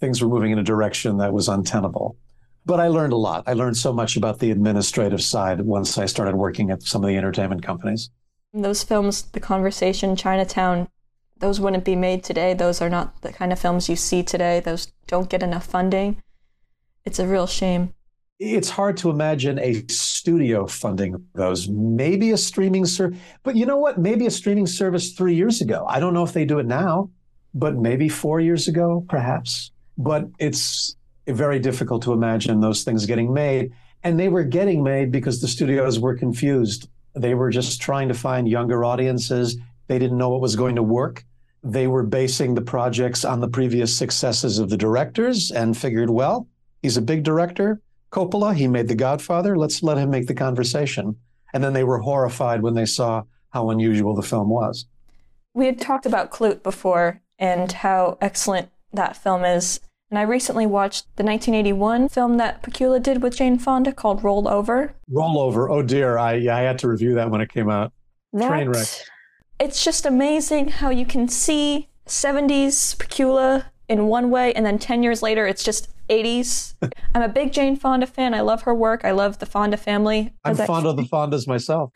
things 0.00 0.22
were 0.22 0.28
moving 0.28 0.52
in 0.52 0.58
a 0.58 0.62
direction 0.62 1.18
that 1.18 1.32
was 1.32 1.48
untenable. 1.48 2.16
But 2.66 2.80
I 2.80 2.88
learned 2.88 3.12
a 3.12 3.16
lot. 3.16 3.44
I 3.46 3.54
learned 3.54 3.76
so 3.76 3.92
much 3.92 4.16
about 4.16 4.38
the 4.38 4.50
administrative 4.50 5.22
side 5.22 5.60
once 5.62 5.96
I 5.96 6.06
started 6.06 6.34
working 6.34 6.70
at 6.70 6.82
some 6.82 7.02
of 7.02 7.08
the 7.08 7.16
entertainment 7.16 7.62
companies. 7.62 8.10
Those 8.52 8.82
films, 8.82 9.22
The 9.22 9.40
Conversation, 9.40 10.16
Chinatown, 10.16 10.88
those 11.38 11.60
wouldn't 11.60 11.84
be 11.84 11.96
made 11.96 12.24
today. 12.24 12.54
Those 12.54 12.82
are 12.82 12.90
not 12.90 13.22
the 13.22 13.32
kind 13.32 13.52
of 13.52 13.58
films 13.58 13.88
you 13.88 13.96
see 13.96 14.22
today. 14.22 14.60
Those 14.60 14.92
don't 15.06 15.30
get 15.30 15.42
enough 15.42 15.66
funding. 15.66 16.22
It's 17.04 17.18
a 17.18 17.26
real 17.26 17.46
shame. 17.46 17.94
It's 18.38 18.70
hard 18.70 18.96
to 18.98 19.10
imagine 19.10 19.58
a 19.58 19.84
studio 19.88 20.66
funding 20.66 21.26
those. 21.34 21.68
Maybe 21.68 22.30
a 22.30 22.36
streaming 22.36 22.86
service, 22.86 23.18
but 23.42 23.56
you 23.56 23.66
know 23.66 23.78
what? 23.78 23.98
Maybe 23.98 24.26
a 24.26 24.30
streaming 24.30 24.66
service 24.66 25.12
three 25.12 25.34
years 25.34 25.60
ago. 25.60 25.86
I 25.88 25.98
don't 26.00 26.14
know 26.14 26.22
if 26.22 26.32
they 26.32 26.44
do 26.44 26.58
it 26.58 26.66
now, 26.66 27.10
but 27.54 27.76
maybe 27.76 28.08
four 28.08 28.40
years 28.40 28.68
ago, 28.68 29.04
perhaps 29.08 29.72
but 29.98 30.28
it's 30.38 30.96
very 31.26 31.58
difficult 31.58 32.02
to 32.04 32.12
imagine 32.12 32.60
those 32.60 32.84
things 32.84 33.04
getting 33.04 33.34
made. 33.34 33.72
And 34.04 34.18
they 34.18 34.28
were 34.28 34.44
getting 34.44 34.82
made 34.82 35.10
because 35.10 35.40
the 35.40 35.48
studios 35.48 35.98
were 35.98 36.16
confused. 36.16 36.88
They 37.14 37.34
were 37.34 37.50
just 37.50 37.82
trying 37.82 38.08
to 38.08 38.14
find 38.14 38.48
younger 38.48 38.84
audiences. 38.84 39.58
They 39.88 39.98
didn't 39.98 40.18
know 40.18 40.30
what 40.30 40.40
was 40.40 40.56
going 40.56 40.76
to 40.76 40.82
work. 40.82 41.24
They 41.64 41.88
were 41.88 42.04
basing 42.04 42.54
the 42.54 42.62
projects 42.62 43.24
on 43.24 43.40
the 43.40 43.48
previous 43.48 43.94
successes 43.94 44.60
of 44.60 44.70
the 44.70 44.76
directors 44.76 45.50
and 45.50 45.76
figured, 45.76 46.10
well, 46.10 46.46
he's 46.80 46.96
a 46.96 47.02
big 47.02 47.24
director. 47.24 47.80
Coppola, 48.12 48.54
he 48.54 48.68
made 48.68 48.86
The 48.86 48.94
Godfather. 48.94 49.56
Let's 49.56 49.82
let 49.82 49.98
him 49.98 50.10
make 50.10 50.28
the 50.28 50.34
conversation. 50.34 51.16
And 51.52 51.64
then 51.64 51.72
they 51.72 51.84
were 51.84 51.98
horrified 51.98 52.62
when 52.62 52.74
they 52.74 52.86
saw 52.86 53.24
how 53.50 53.70
unusual 53.70 54.14
the 54.14 54.22
film 54.22 54.48
was. 54.48 54.86
We 55.54 55.66
had 55.66 55.80
talked 55.80 56.06
about 56.06 56.30
Klute 56.30 56.62
before 56.62 57.20
and 57.38 57.72
how 57.72 58.16
excellent 58.20 58.70
that 58.92 59.16
film 59.16 59.44
is. 59.44 59.80
And 60.10 60.18
I 60.18 60.22
recently 60.22 60.64
watched 60.64 61.04
the 61.16 61.22
1981 61.22 62.08
film 62.08 62.38
that 62.38 62.62
Pakula 62.62 63.02
did 63.02 63.22
with 63.22 63.36
Jane 63.36 63.58
Fonda 63.58 63.92
called 63.92 64.24
Roll 64.24 64.48
Over. 64.48 64.94
Roll 65.08 65.38
Over. 65.38 65.68
Oh 65.68 65.82
dear, 65.82 66.16
I 66.16 66.34
yeah, 66.34 66.56
I 66.56 66.60
had 66.60 66.78
to 66.80 66.88
review 66.88 67.14
that 67.14 67.30
when 67.30 67.40
it 67.40 67.50
came 67.50 67.68
out. 67.68 67.92
That, 68.32 68.48
Train 68.48 68.68
wreck. 68.68 68.88
It's 69.60 69.84
just 69.84 70.06
amazing 70.06 70.68
how 70.68 70.90
you 70.90 71.04
can 71.04 71.28
see 71.28 71.88
70s 72.06 72.96
Pakula 72.96 73.66
in 73.88 74.06
one 74.06 74.30
way, 74.30 74.52
and 74.54 74.64
then 74.64 74.78
10 74.78 75.02
years 75.02 75.22
later, 75.22 75.46
it's 75.46 75.64
just 75.64 75.88
80s. 76.08 76.74
I'm 77.14 77.22
a 77.22 77.28
big 77.28 77.52
Jane 77.52 77.76
Fonda 77.76 78.06
fan. 78.06 78.34
I 78.34 78.40
love 78.40 78.62
her 78.62 78.74
work. 78.74 79.04
I 79.04 79.10
love 79.10 79.38
the 79.38 79.46
Fonda 79.46 79.76
family. 79.76 80.34
I'm 80.44 80.56
fond 80.56 80.86
of 80.86 80.96
the 80.96 81.02
Fondas 81.02 81.46
myself. 81.46 81.92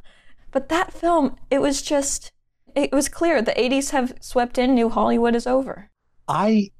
but 0.50 0.68
that 0.68 0.92
film, 0.92 1.36
it 1.50 1.60
was 1.60 1.82
just, 1.82 2.32
it 2.74 2.92
was 2.92 3.08
clear 3.08 3.40
the 3.40 3.52
80s 3.52 3.90
have 3.90 4.14
swept 4.20 4.58
in. 4.58 4.74
New 4.74 4.88
Hollywood 4.88 5.34
is 5.34 5.46
over. 5.46 5.90
I 6.26 6.70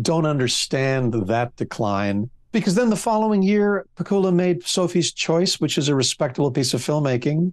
don't 0.00 0.26
understand 0.26 1.12
that 1.14 1.56
decline 1.56 2.30
because 2.54 2.76
then 2.76 2.88
the 2.88 2.96
following 2.96 3.42
year, 3.42 3.84
Pakula 3.96 4.32
made 4.32 4.64
Sophie's 4.64 5.12
Choice, 5.12 5.58
which 5.58 5.76
is 5.76 5.88
a 5.88 5.94
respectable 5.94 6.52
piece 6.52 6.72
of 6.72 6.80
filmmaking. 6.80 7.52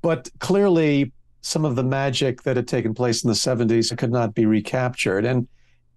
But 0.00 0.30
clearly, 0.38 1.12
some 1.42 1.66
of 1.66 1.76
the 1.76 1.84
magic 1.84 2.42
that 2.44 2.56
had 2.56 2.66
taken 2.66 2.94
place 2.94 3.22
in 3.22 3.28
the 3.28 3.34
70s 3.34 3.94
could 3.98 4.10
not 4.10 4.32
be 4.32 4.46
recaptured. 4.46 5.26
And 5.26 5.46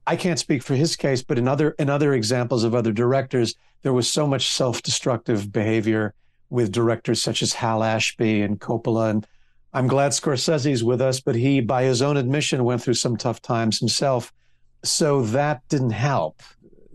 I 0.06 0.18
can't 0.18 0.38
speak 0.38 0.62
for 0.62 0.76
his 0.76 0.98
case, 0.98 1.24
but 1.24 1.38
in 1.38 1.48
other 1.48 1.72
in 1.80 1.90
other 1.90 2.14
examples 2.14 2.66
of 2.66 2.76
other 2.76 2.92
directors, 2.92 3.56
there 3.82 3.94
was 3.94 4.12
so 4.12 4.28
much 4.28 4.50
self-destructive 4.50 5.50
behavior 5.54 6.14
with 6.50 6.74
directors 6.74 7.24
such 7.24 7.42
as 7.42 7.54
Hal 7.54 7.82
Ashby 7.82 8.42
and 8.42 8.60
Coppola. 8.60 9.10
And 9.10 9.28
I'm 9.74 9.88
glad 9.88 10.12
Scorsese's 10.12 10.84
with 10.84 11.00
us, 11.00 11.22
but 11.22 11.36
he, 11.36 11.62
by 11.62 11.84
his 11.84 12.02
own 12.02 12.18
admission, 12.18 12.66
went 12.66 12.82
through 12.82 12.96
some 12.96 13.16
tough 13.16 13.42
times 13.42 13.80
himself. 13.80 14.34
So 14.84 15.24
that 15.24 15.62
didn't 15.70 15.92
help 15.92 16.42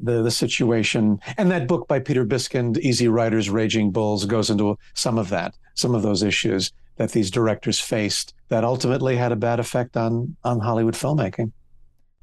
the, 0.03 0.23
the 0.23 0.31
situation. 0.31 1.21
And 1.39 1.51
that 1.51 1.67
book 1.67 1.89
by 1.89 2.01
Peter 2.01 2.27
Biskind, 2.27 2.79
Easy 2.79 3.09
Riders, 3.09 3.49
Raging 3.49 3.91
Bulls, 3.91 4.25
goes 4.25 4.51
into 4.51 4.77
some 4.95 5.19
of 5.19 5.29
that, 5.31 5.55
some 5.75 5.95
of 5.95 6.03
those 6.03 6.23
issues 6.23 6.73
that 6.97 7.13
these 7.13 7.31
directors 7.31 7.81
faced 7.81 8.35
that 8.49 8.65
ultimately 8.65 9.17
had 9.17 9.33
a 9.33 9.37
bad 9.37 9.61
effect 9.61 9.97
on, 9.97 10.37
on 10.45 10.61
Hollywood 10.61 10.95
filmmaking. 10.95 11.53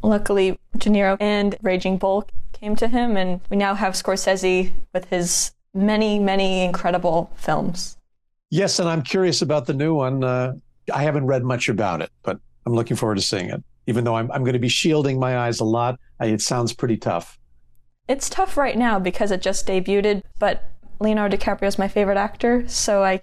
Luckily, 0.04 0.60
De 0.78 0.89
Niro 0.89 1.17
and 1.19 1.56
Raging 1.62 1.98
Bull 1.98 2.28
came 2.54 2.76
to 2.76 2.88
him, 2.88 3.17
and 3.17 3.41
we 3.50 3.58
now 3.58 3.74
have 3.74 3.93
Scorsese 3.93 4.72
with 4.93 5.06
his 5.10 5.52
many, 5.74 6.19
many 6.19 6.63
incredible 6.63 7.32
films. 7.36 7.98
Yes, 8.50 8.80
and 8.80 8.88
I'm 8.88 9.02
curious 9.02 9.41
about 9.41 9.65
the 9.65 9.74
new 9.74 9.93
one. 9.93 10.24
Uh, 10.24 10.54
I 10.93 11.04
haven't 11.04 11.26
read 11.26 11.43
much 11.43 11.67
about 11.69 12.02
it, 12.02 12.12
but 12.24 12.39
I'm 12.65 12.74
looking 12.74 12.95
forward 12.95 13.15
to 13.15 13.22
seeing 13.22 13.50
it 13.50 13.63
even 13.89 14.04
though 14.04 14.15
I'm, 14.15 14.32
I'm 14.32 14.43
going 14.43 14.54
to 14.54 14.60
be 14.60 14.69
shielding 14.69 15.19
my 15.19 15.39
eyes 15.39 15.60
a 15.60 15.65
lot. 15.65 15.99
It 16.21 16.41
sounds 16.41 16.73
pretty 16.73 16.95
tough. 16.95 17.39
It's 18.08 18.30
tough 18.30 18.56
right 18.56 18.78
now 18.78 18.99
because 18.99 19.32
it 19.32 19.41
just 19.41 19.67
debuted, 19.67 20.21
but 20.38 20.63
Leonardo 20.99 21.36
DiCaprio 21.36 21.67
is 21.67 21.80
my 21.80 21.88
favorite 21.88 22.17
actor, 22.17 22.67
so 22.67 23.04
I 23.04 23.21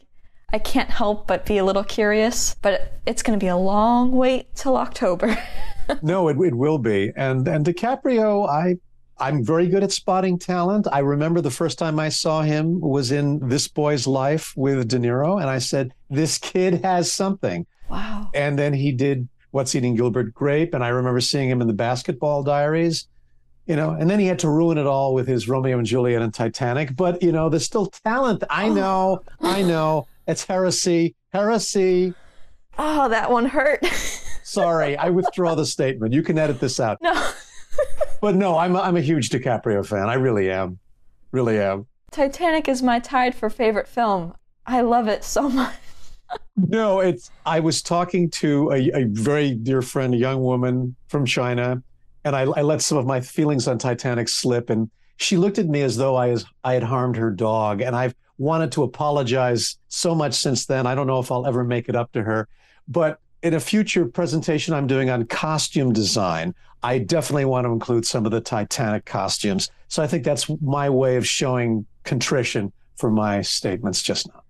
I 0.52 0.58
can't 0.58 0.90
help 0.90 1.26
but 1.26 1.44
be 1.44 1.58
a 1.58 1.64
little 1.64 1.84
curious. 1.84 2.54
But 2.62 2.92
it's 3.06 3.22
going 3.22 3.38
to 3.38 3.42
be 3.42 3.48
a 3.48 3.56
long 3.56 4.12
wait 4.12 4.54
till 4.54 4.76
October. 4.76 5.36
no, 6.02 6.28
it, 6.28 6.36
it 6.40 6.54
will 6.54 6.78
be. 6.78 7.12
And 7.16 7.46
and 7.46 7.64
DiCaprio, 7.64 8.48
I 8.48 8.76
I'm 9.18 9.44
very 9.44 9.68
good 9.68 9.82
at 9.82 9.92
spotting 9.92 10.38
talent. 10.38 10.86
I 10.90 11.00
remember 11.00 11.40
the 11.40 11.50
first 11.50 11.78
time 11.78 11.98
I 11.98 12.08
saw 12.08 12.42
him 12.42 12.80
was 12.80 13.12
in 13.12 13.48
This 13.48 13.68
Boy's 13.68 14.06
Life 14.06 14.52
with 14.56 14.88
De 14.88 14.98
Niro, 14.98 15.40
and 15.40 15.48
I 15.48 15.58
said, 15.58 15.92
"This 16.10 16.38
kid 16.38 16.84
has 16.84 17.12
something." 17.12 17.66
Wow. 17.88 18.30
And 18.34 18.58
then 18.58 18.72
he 18.72 18.92
did 18.92 19.28
What's 19.56 19.74
Eating 19.74 19.94
Gilbert 19.94 20.34
Grape, 20.34 20.74
and 20.74 20.84
I 20.84 20.88
remember 20.88 21.18
seeing 21.18 21.48
him 21.48 21.62
in 21.62 21.66
the 21.66 21.72
Basketball 21.72 22.42
Diaries. 22.42 23.08
You 23.64 23.74
know, 23.74 23.92
and 23.92 24.10
then 24.10 24.20
he 24.20 24.26
had 24.26 24.38
to 24.40 24.50
ruin 24.50 24.76
it 24.76 24.86
all 24.86 25.14
with 25.14 25.26
his 25.26 25.48
Romeo 25.48 25.78
and 25.78 25.86
Juliet 25.86 26.20
and 26.20 26.32
Titanic. 26.32 26.94
But 26.94 27.22
you 27.22 27.32
know, 27.32 27.48
there's 27.48 27.64
still 27.64 27.86
talent. 27.86 28.44
I 28.50 28.68
oh. 28.68 28.74
know, 28.74 29.22
I 29.40 29.62
know. 29.62 30.08
It's 30.26 30.44
heresy, 30.44 31.14
heresy. 31.32 32.12
Oh, 32.76 33.08
that 33.08 33.30
one 33.30 33.46
hurt. 33.46 33.82
Sorry, 34.42 34.94
I 34.94 35.08
withdraw 35.08 35.54
the 35.54 35.64
statement. 35.64 36.12
You 36.12 36.22
can 36.22 36.36
edit 36.36 36.60
this 36.60 36.78
out. 36.78 36.98
No. 37.00 37.30
but 38.20 38.34
no, 38.34 38.58
I'm 38.58 38.76
a, 38.76 38.80
I'm 38.82 38.96
a 38.98 39.00
huge 39.00 39.30
DiCaprio 39.30 39.86
fan. 39.86 40.10
I 40.10 40.14
really 40.14 40.50
am, 40.50 40.80
really 41.32 41.58
am. 41.58 41.86
Titanic 42.10 42.68
is 42.68 42.82
my 42.82 42.98
tied 42.98 43.34
for 43.34 43.48
favorite 43.48 43.88
film. 43.88 44.34
I 44.66 44.82
love 44.82 45.08
it 45.08 45.24
so 45.24 45.48
much. 45.48 45.72
No, 46.56 47.00
it's. 47.00 47.30
I 47.44 47.60
was 47.60 47.82
talking 47.82 48.30
to 48.30 48.70
a, 48.70 48.90
a, 49.00 49.04
very 49.04 49.54
dear 49.54 49.82
friend, 49.82 50.14
a 50.14 50.16
young 50.16 50.42
woman 50.42 50.96
from 51.08 51.26
China, 51.26 51.82
and 52.24 52.34
I, 52.34 52.42
I, 52.42 52.62
let 52.62 52.82
some 52.82 52.98
of 52.98 53.06
my 53.06 53.20
feelings 53.20 53.68
on 53.68 53.78
Titanic 53.78 54.28
slip, 54.28 54.70
and 54.70 54.90
she 55.18 55.36
looked 55.36 55.58
at 55.58 55.66
me 55.66 55.82
as 55.82 55.96
though 55.96 56.16
I, 56.16 56.28
was, 56.28 56.46
I 56.64 56.74
had 56.74 56.82
harmed 56.82 57.16
her 57.16 57.30
dog, 57.30 57.80
and 57.80 57.94
I've 57.94 58.14
wanted 58.38 58.72
to 58.72 58.82
apologize 58.82 59.78
so 59.88 60.14
much 60.14 60.34
since 60.34 60.66
then. 60.66 60.86
I 60.86 60.94
don't 60.94 61.06
know 61.06 61.18
if 61.18 61.30
I'll 61.30 61.46
ever 61.46 61.64
make 61.64 61.88
it 61.88 61.96
up 61.96 62.12
to 62.12 62.22
her, 62.22 62.48
but 62.88 63.20
in 63.42 63.54
a 63.54 63.60
future 63.60 64.06
presentation 64.06 64.74
I'm 64.74 64.86
doing 64.86 65.10
on 65.10 65.26
costume 65.26 65.92
design, 65.92 66.54
I 66.82 66.98
definitely 66.98 67.44
want 67.44 67.66
to 67.66 67.72
include 67.72 68.06
some 68.06 68.26
of 68.26 68.32
the 68.32 68.40
Titanic 68.40 69.04
costumes. 69.04 69.70
So 69.88 70.02
I 70.02 70.06
think 70.06 70.24
that's 70.24 70.50
my 70.60 70.90
way 70.90 71.16
of 71.16 71.26
showing 71.26 71.86
contrition 72.04 72.72
for 72.96 73.10
my 73.10 73.42
statements 73.42 74.02
just 74.02 74.28
now. 74.28 74.42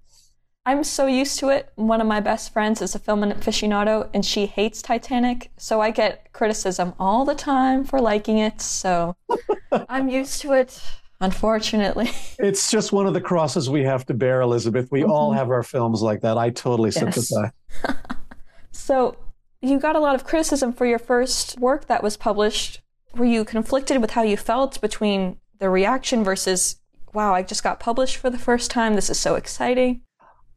I'm 0.67 0.83
so 0.83 1.07
used 1.07 1.39
to 1.39 1.51
it. 1.51 1.71
One 1.77 2.01
of 2.01 2.09
my 2.09 2.19
best 2.19 2.53
friends 2.53 2.83
is 2.83 2.97
a 2.97 2.99
film 2.99 3.23
aficionado 3.23 4.11
and 4.13 4.27
she 4.27 4.47
hates 4.47 4.83
Titanic. 4.83 5.53
So 5.57 5.81
I 5.81 5.93
get 5.93 6.33
criticism 6.33 6.93
all 6.99 7.25
the 7.25 7.37
time 7.37 7.85
for 7.85 8.01
liking 8.01 8.39
it. 8.39 8.61
So 8.61 9.15
I'm 9.89 10.09
used 10.09 10.41
to 10.41 10.55
it, 10.55 10.83
unfortunately. 11.21 12.11
It's 12.41 12.69
just 12.69 12.93
one 12.93 13.07
of 13.07 13.15
the 13.15 13.21
crosses 13.21 13.71
we 13.71 13.85
have 13.85 14.05
to 14.07 14.15
bear, 14.15 14.41
Elizabeth. 14.41 14.91
We 14.91 15.03
mm-hmm. 15.03 15.11
all 15.13 15.33
have 15.33 15.51
our 15.51 15.63
films 15.63 16.03
like 16.03 16.23
that. 16.23 16.37
I 16.37 16.51
totally 16.51 16.91
yes. 16.91 16.99
sympathize. 16.99 17.53
so 18.73 19.17
you 19.63 19.79
got 19.79 19.95
a 19.95 20.01
lot 20.01 20.17
of 20.17 20.25
criticism 20.25 20.73
for 20.73 20.85
your 20.85 20.99
first 20.99 21.61
work 21.61 21.87
that 21.87 22.03
was 22.03 22.17
published. 22.17 22.81
Were 23.15 23.25
you 23.25 23.45
conflicted 23.45 24.01
with 24.01 24.11
how 24.11 24.23
you 24.23 24.37
felt 24.37 24.81
between 24.81 25.39
the 25.61 25.71
reaction 25.71 26.25
versus, 26.25 26.81
wow, 27.15 27.33
I 27.33 27.45
just 27.45 27.63
got 27.63 27.79
published 27.79 28.17
for 28.17 28.31
the 28.31 28.39
first 28.39 28.69
time? 28.69 28.95
This 28.95 29.09
is 29.09 29.19
so 29.21 29.37
exciting. 29.37 30.03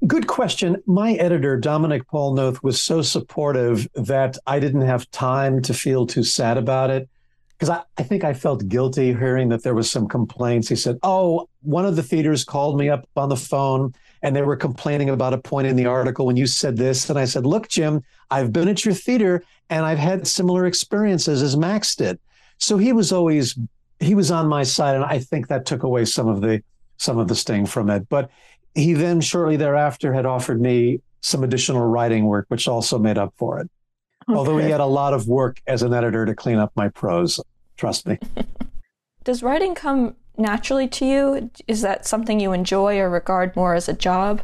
Good 0.08 0.28
question. 0.28 0.82
My 0.86 1.14
editor, 1.14 1.58
Dominique 1.58 2.08
Paul 2.08 2.34
Noth, 2.34 2.64
was 2.64 2.82
so 2.82 3.02
supportive 3.02 3.88
that 3.96 4.38
I 4.48 4.60
didn't 4.60 4.82
have 4.82 5.12
time 5.12 5.62
to 5.64 5.74
feel 5.74 6.08
too 6.08 6.24
sad 6.24 6.58
about 6.58 6.90
it. 6.90 7.10
Because 7.50 7.70
I, 7.70 7.82
I 7.98 8.04
think 8.04 8.24
I 8.24 8.34
felt 8.34 8.70
guilty 8.70 9.08
hearing 9.08 9.50
that 9.50 9.64
there 9.64 9.76
was 9.76 9.92
some 9.92 10.08
complaints. 10.08 10.70
He 10.70 10.78
said, 10.78 10.98
Oh, 11.04 11.50
one 11.64 11.86
of 11.86 11.98
the 11.98 12.04
theaters 12.04 12.46
called 12.46 12.78
me 12.78 12.90
up 12.90 13.10
on 13.18 13.28
the 13.28 13.36
phone 13.36 13.94
and 14.22 14.34
they 14.34 14.42
were 14.42 14.56
complaining 14.56 15.10
about 15.10 15.34
a 15.34 15.38
point 15.38 15.68
in 15.68 15.76
the 15.76 15.86
article 15.86 16.26
when 16.26 16.38
you 16.38 16.48
said 16.48 16.78
this. 16.78 17.10
And 17.10 17.20
I 17.20 17.26
said, 17.26 17.46
Look, 17.46 17.68
Jim, 17.68 18.02
I've 18.32 18.54
been 18.54 18.70
at 18.70 18.86
your 18.86 18.94
theater 18.94 19.44
and 19.70 19.86
I've 19.86 20.00
had 20.00 20.26
similar 20.26 20.66
experiences 20.66 21.44
as 21.44 21.58
Max 21.58 21.94
did. 21.96 22.18
So 22.58 22.78
he 22.78 22.94
was 22.94 23.12
always 23.12 23.60
he 24.00 24.16
was 24.16 24.32
on 24.32 24.48
my 24.48 24.64
side, 24.64 24.96
and 24.96 25.04
I 25.04 25.20
think 25.20 25.50
that 25.50 25.66
took 25.66 25.84
away 25.84 26.06
some 26.06 26.30
of 26.30 26.40
the 26.40 26.64
some 26.98 27.18
of 27.18 27.28
the 27.28 27.36
sting 27.36 27.66
from 27.66 27.90
it. 27.90 28.08
But 28.10 28.30
he 28.75 28.93
then 28.93 29.21
shortly 29.21 29.58
thereafter 29.58 30.13
had 30.13 30.25
offered 30.25 30.62
me 30.62 31.01
some 31.21 31.43
additional 31.43 31.86
writing 31.86 32.25
work, 32.25 32.45
which 32.49 32.67
also 32.67 32.97
made 32.97 33.17
up 33.17 33.34
for 33.38 33.60
it. 33.60 33.69
Okay. 34.29 34.38
Although 34.38 34.58
he 34.58 34.69
had 34.69 34.79
a 34.79 34.86
lot 34.86 35.13
of 35.13 35.27
work 35.27 35.62
as 35.67 35.82
an 35.82 35.93
editor 35.93 36.25
to 36.25 36.36
clean 36.36 36.58
up 36.58 36.71
my 36.75 36.89
prose, 36.89 37.39
trust 37.77 38.08
me. 38.08 38.19
Does 39.23 39.43
writing 39.43 39.75
come 39.75 40.15
naturally 40.38 40.88
to 40.88 41.05
you? 41.05 41.51
Is 41.67 41.82
that 41.82 42.05
something 42.05 42.39
you 42.39 42.53
enjoy 42.53 42.99
or 42.99 43.10
regard 43.10 43.55
more 43.55 43.75
as 43.75 43.89
a 43.89 43.93
job? 43.93 44.41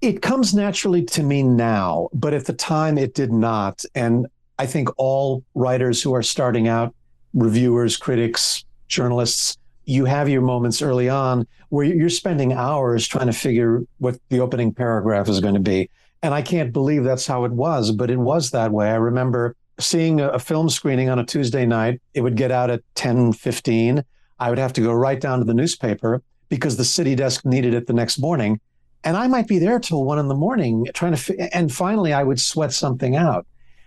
It 0.00 0.22
comes 0.22 0.54
naturally 0.54 1.02
to 1.04 1.22
me 1.22 1.42
now, 1.42 2.08
but 2.12 2.34
at 2.34 2.46
the 2.46 2.52
time 2.52 2.98
it 2.98 3.14
did 3.14 3.32
not. 3.32 3.84
And 3.94 4.26
I 4.58 4.66
think 4.66 4.88
all 4.96 5.44
writers 5.54 6.02
who 6.02 6.14
are 6.14 6.22
starting 6.22 6.68
out, 6.68 6.94
reviewers, 7.34 7.96
critics, 7.96 8.64
journalists, 8.88 9.56
you 9.84 10.04
have 10.04 10.28
your 10.28 10.42
moments 10.42 10.82
early 10.82 11.08
on 11.08 11.46
where 11.68 11.84
you're 11.84 12.08
spending 12.08 12.52
hours 12.52 13.06
trying 13.06 13.26
to 13.26 13.32
figure 13.32 13.82
what 13.98 14.18
the 14.28 14.40
opening 14.40 14.72
paragraph 14.72 15.28
is 15.28 15.40
going 15.40 15.54
to 15.54 15.60
be. 15.60 15.90
And 16.22 16.34
I 16.34 16.42
can't 16.42 16.72
believe 16.72 17.04
that's 17.04 17.26
how 17.26 17.44
it 17.44 17.52
was, 17.52 17.92
but 17.92 18.10
it 18.10 18.18
was 18.18 18.50
that 18.50 18.72
way. 18.72 18.90
I 18.90 18.96
remember 18.96 19.56
seeing 19.78 20.20
a, 20.20 20.38
film 20.38 20.68
screening 20.68 21.08
on 21.08 21.18
a 21.18 21.24
Tuesday 21.24 21.64
night. 21.64 22.00
It 22.12 22.20
would 22.20 22.36
get 22.36 22.50
out 22.50 22.70
at 22.70 22.82
10 22.94 23.32
15. 23.32 24.04
I 24.38 24.48
would 24.48 24.58
have 24.58 24.72
to 24.74 24.80
go 24.80 24.92
right 24.92 25.20
down 25.20 25.38
to 25.38 25.44
the 25.44 25.54
newspaper 25.54 26.22
because 26.48 26.76
the 26.76 26.84
city 26.84 27.14
desk 27.14 27.44
needed 27.44 27.74
it 27.74 27.86
the 27.86 27.92
next 27.92 28.18
morning. 28.18 28.60
And 29.04 29.16
I 29.16 29.28
might 29.28 29.48
be 29.48 29.58
there 29.58 29.78
till 29.78 30.04
one 30.04 30.18
in 30.18 30.28
the 30.28 30.34
morning 30.34 30.86
trying 30.92 31.14
to, 31.14 31.56
and 31.56 31.72
finally 31.72 32.12
I 32.12 32.22
would 32.22 32.40
sweat 32.40 32.72
something 32.72 33.16
out. 33.16 33.46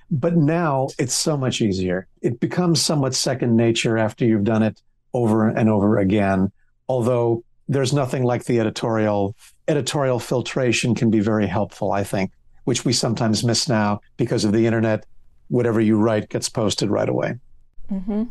But 0.10 0.36
now 0.36 0.90
it's 0.98 1.14
so 1.14 1.38
much 1.38 1.62
easier. 1.62 2.08
It 2.22 2.40
becomes 2.40 2.82
somewhat 2.82 3.14
second 3.14 3.56
nature 3.56 3.98
after 3.98 4.26
you've 4.26 4.44
done 4.44 4.64
it 4.64 4.82
over 5.14 5.48
and 5.48 5.70
over 5.70 5.98
again. 5.98 6.52
Although 6.90 7.44
there's 7.68 7.94
nothing 7.94 8.24
like 8.24 8.46
the 8.46 8.60
editorial 8.60 9.36
editorial 9.68 10.20
filtration 10.20 10.94
can 10.94 11.10
be 11.10 11.20
very 11.20 11.48
helpful, 11.48 11.92
I 11.92 12.04
think, 12.04 12.32
which 12.66 12.84
we 12.84 12.94
sometimes 12.94 13.44
miss 13.44 13.70
now 13.70 14.02
because 14.18 14.44
of 14.44 14.52
the 14.52 14.66
internet. 14.66 15.06
Whatever 15.48 15.80
you 15.80 15.98
write 15.98 16.30
gets 16.30 16.50
posted 16.50 16.90
right 16.90 17.08
away. 17.08 17.36
Mm-hmm. 17.92 18.24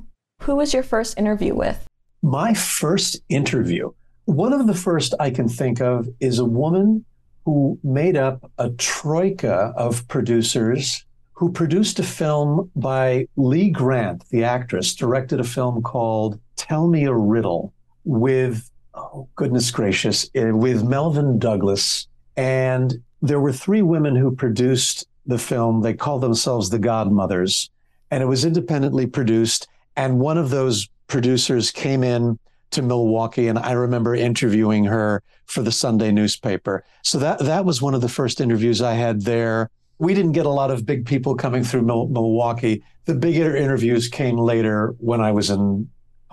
Who 0.42 0.56
was 0.56 0.74
your 0.74 0.82
first 0.82 1.18
interview 1.18 1.54
with? 1.54 1.86
My 2.22 2.52
first 2.54 3.16
interview. 3.28 3.92
One 4.24 4.52
of 4.52 4.66
the 4.66 4.74
first 4.74 5.14
I 5.20 5.30
can 5.30 5.48
think 5.48 5.80
of 5.80 6.08
is 6.20 6.38
a 6.38 6.44
woman 6.44 7.04
who 7.44 7.78
made 7.82 8.16
up 8.16 8.50
a 8.58 8.70
troika 8.70 9.72
of 9.76 10.06
producers 10.08 11.04
who 11.32 11.50
produced 11.50 11.98
a 11.98 12.04
film 12.04 12.70
by 12.76 13.26
Lee 13.36 13.70
Grant, 13.70 14.28
the 14.30 14.44
actress, 14.44 14.94
directed 14.94 15.40
a 15.40 15.44
film 15.44 15.82
called 15.82 16.38
Tell 16.62 16.86
Me 16.86 17.06
a 17.06 17.12
Riddle 17.12 17.74
with, 18.04 18.70
oh, 18.94 19.28
goodness 19.34 19.72
gracious, 19.72 20.30
eh, 20.36 20.52
with 20.52 20.84
Melvyn 20.84 21.40
Douglas. 21.40 22.06
And 22.36 23.02
there 23.20 23.40
were 23.40 23.52
three 23.52 23.82
women 23.82 24.14
who 24.14 24.30
produced 24.30 25.04
the 25.26 25.38
film. 25.38 25.82
They 25.82 25.92
called 25.92 26.22
themselves 26.22 26.70
the 26.70 26.78
Godmothers, 26.78 27.68
and 28.12 28.22
it 28.22 28.26
was 28.26 28.44
independently 28.44 29.06
produced. 29.06 29.66
And 29.96 30.20
one 30.20 30.38
of 30.38 30.50
those 30.50 30.88
producers 31.08 31.72
came 31.72 32.04
in 32.04 32.38
to 32.70 32.80
Milwaukee, 32.80 33.48
and 33.48 33.58
I 33.58 33.72
remember 33.72 34.14
interviewing 34.14 34.84
her 34.84 35.20
for 35.46 35.62
the 35.62 35.72
Sunday 35.72 36.12
newspaper. 36.12 36.84
So 37.02 37.18
that 37.18 37.40
that 37.40 37.64
was 37.64 37.82
one 37.82 37.94
of 37.94 38.02
the 38.02 38.08
first 38.08 38.40
interviews 38.40 38.80
I 38.80 38.94
had 38.94 39.22
there. 39.22 39.68
We 39.98 40.14
didn't 40.14 40.32
get 40.32 40.46
a 40.46 40.50
lot 40.50 40.70
of 40.70 40.86
big 40.86 41.06
people 41.06 41.34
coming 41.34 41.64
through 41.64 41.82
Mil- 41.82 42.06
Milwaukee. 42.06 42.84
The 43.06 43.14
bigger 43.16 43.56
interviews 43.56 44.08
came 44.08 44.38
later 44.38 44.94
when 44.98 45.20
I 45.20 45.32
was 45.32 45.50
in 45.50 45.90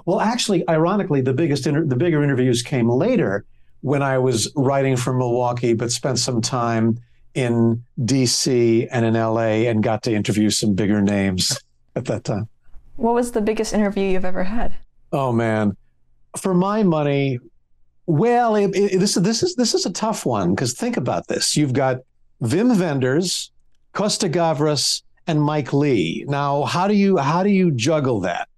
well, 0.10 0.22
actually, 0.22 0.68
ironically, 0.68 1.22
the 1.22 1.34
biggest 1.34 1.68
inter- 1.68 1.86
the 1.86 1.96
bigger 1.96 2.24
interviews 2.24 2.64
came 2.64 2.90
later 2.90 3.46
when 3.82 4.02
I 4.02 4.18
was 4.18 4.52
writing 4.56 4.98
for 4.98 5.14
Milwaukee, 5.14 5.74
but 5.76 5.92
spent 5.92 6.18
some 6.18 6.42
time 6.42 6.98
in 7.36 7.84
D.C. 8.04 8.88
and 8.88 9.06
in 9.06 9.16
L.A. 9.16 9.68
and 9.68 9.84
got 9.84 10.02
to 10.04 10.12
interview 10.12 10.50
some 10.50 10.74
bigger 10.74 11.00
names 11.00 11.56
at 11.96 12.06
that 12.06 12.24
time. 12.24 12.50
What 12.96 13.14
was 13.14 13.34
the 13.34 13.42
biggest 13.42 13.72
interview 13.72 14.04
you've 14.04 14.26
ever 14.26 14.46
had? 14.46 14.74
Oh 15.12 15.32
man, 15.32 15.78
for 16.36 16.56
my 16.56 16.82
money, 16.82 17.38
well, 18.08 18.56
it, 18.56 18.72
it, 18.74 19.00
this 19.00 19.14
this 19.14 19.44
is 19.44 19.54
this 19.58 19.76
is 19.76 19.86
a 19.86 19.94
tough 19.94 20.26
one 20.26 20.56
because 20.56 20.74
think 20.74 20.98
about 20.98 21.28
this: 21.28 21.56
you've 21.56 21.74
got 21.74 21.98
Wim 22.42 22.80
Wenders, 22.80 23.52
Costa 23.94 24.28
Gavras, 24.28 25.04
and 25.28 25.40
Mike 25.40 25.72
Leigh. 25.72 26.26
Now, 26.28 26.64
how 26.64 26.88
do 26.88 26.96
you 26.96 27.18
how 27.18 27.44
do 27.44 27.52
you 27.52 27.70
juggle 27.70 28.22
that? 28.22 28.50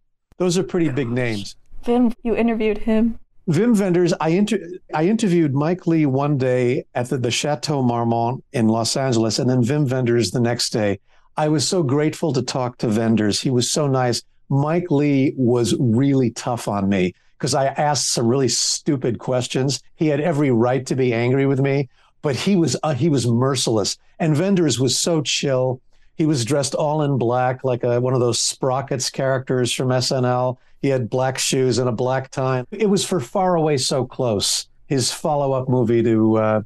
Those 0.42 0.58
are 0.58 0.64
pretty 0.64 0.90
big 0.90 1.08
names. 1.08 1.56
Wim, 1.86 2.16
you 2.24 2.36
interviewed 2.36 2.80
him. 2.80 3.20
Wim 3.48 3.80
Wenders, 3.80 4.12
I, 4.20 4.30
inter- 4.30 4.72
I 4.92 5.06
interviewed 5.06 5.54
Mike 5.54 5.86
Leigh 5.86 6.08
one 6.08 6.40
day 6.40 6.86
at 6.96 7.10
the, 7.10 7.20
the 7.20 7.30
Chateau 7.30 7.84
Marmont 7.84 8.44
in 8.52 8.68
Los 8.68 8.98
Angeles, 8.98 9.38
and 9.38 9.48
then 9.48 9.62
Wim 9.62 9.88
Wenders 9.92 10.32
the 10.32 10.40
next 10.40 10.72
day. 10.72 11.00
I 11.38 11.48
was 11.48 11.68
so 11.68 11.84
grateful 11.84 12.34
to 12.34 12.42
talk 12.42 12.80
to 12.80 12.88
Wenders. 12.88 13.40
He 13.40 13.52
was 13.52 13.70
so 13.70 13.86
nice. 13.86 14.24
Mike 14.50 14.90
Leigh 14.90 15.36
was 15.38 15.76
really 15.80 16.32
tough 16.32 16.68
on 16.68 16.90
me 16.90 17.14
because 17.38 17.54
I 17.54 17.68
asked 17.68 18.12
some 18.12 18.26
really 18.26 18.50
stupid 18.50 19.20
questions. 19.20 19.80
He 19.94 20.08
had 20.08 20.22
every 20.22 20.50
right 20.50 20.84
to 20.88 20.96
be 20.96 21.14
angry 21.14 21.46
with 21.46 21.60
me, 21.60 21.88
but 22.24 22.36
he 22.36 22.56
was 22.56 22.76
uh, 22.82 22.96
he 22.96 23.10
was 23.10 23.28
merciless. 23.28 23.96
And 24.18 24.40
Wenders 24.40 24.80
was 24.80 24.98
so 24.98 25.22
chill. 25.22 25.82
He 26.16 26.26
was 26.26 26.46
dressed 26.46 26.76
all 26.76 27.02
in 27.02 27.18
black, 27.18 27.64
like 27.64 27.84
a, 27.84 28.00
one 28.00 28.14
of 28.14 28.20
those 28.20 28.40
Sprockets 28.40 29.10
characters 29.10 29.74
from 29.74 29.90
SNL. 29.90 30.58
He 30.82 30.90
had 30.90 31.10
black 31.10 31.38
shoes 31.38 31.78
and 31.78 31.90
a 31.90 31.92
black 31.92 32.32
tie. 32.32 32.66
It 32.72 32.90
was 32.90 33.06
for 33.06 33.20
Far 33.20 33.56
Away 33.56 33.78
So 33.78 34.06
Close, 34.06 34.68
his 34.88 35.12
follow 35.12 35.54
up 35.54 35.70
movie 35.70 36.04
to 36.04 36.38
uh, 36.38 36.62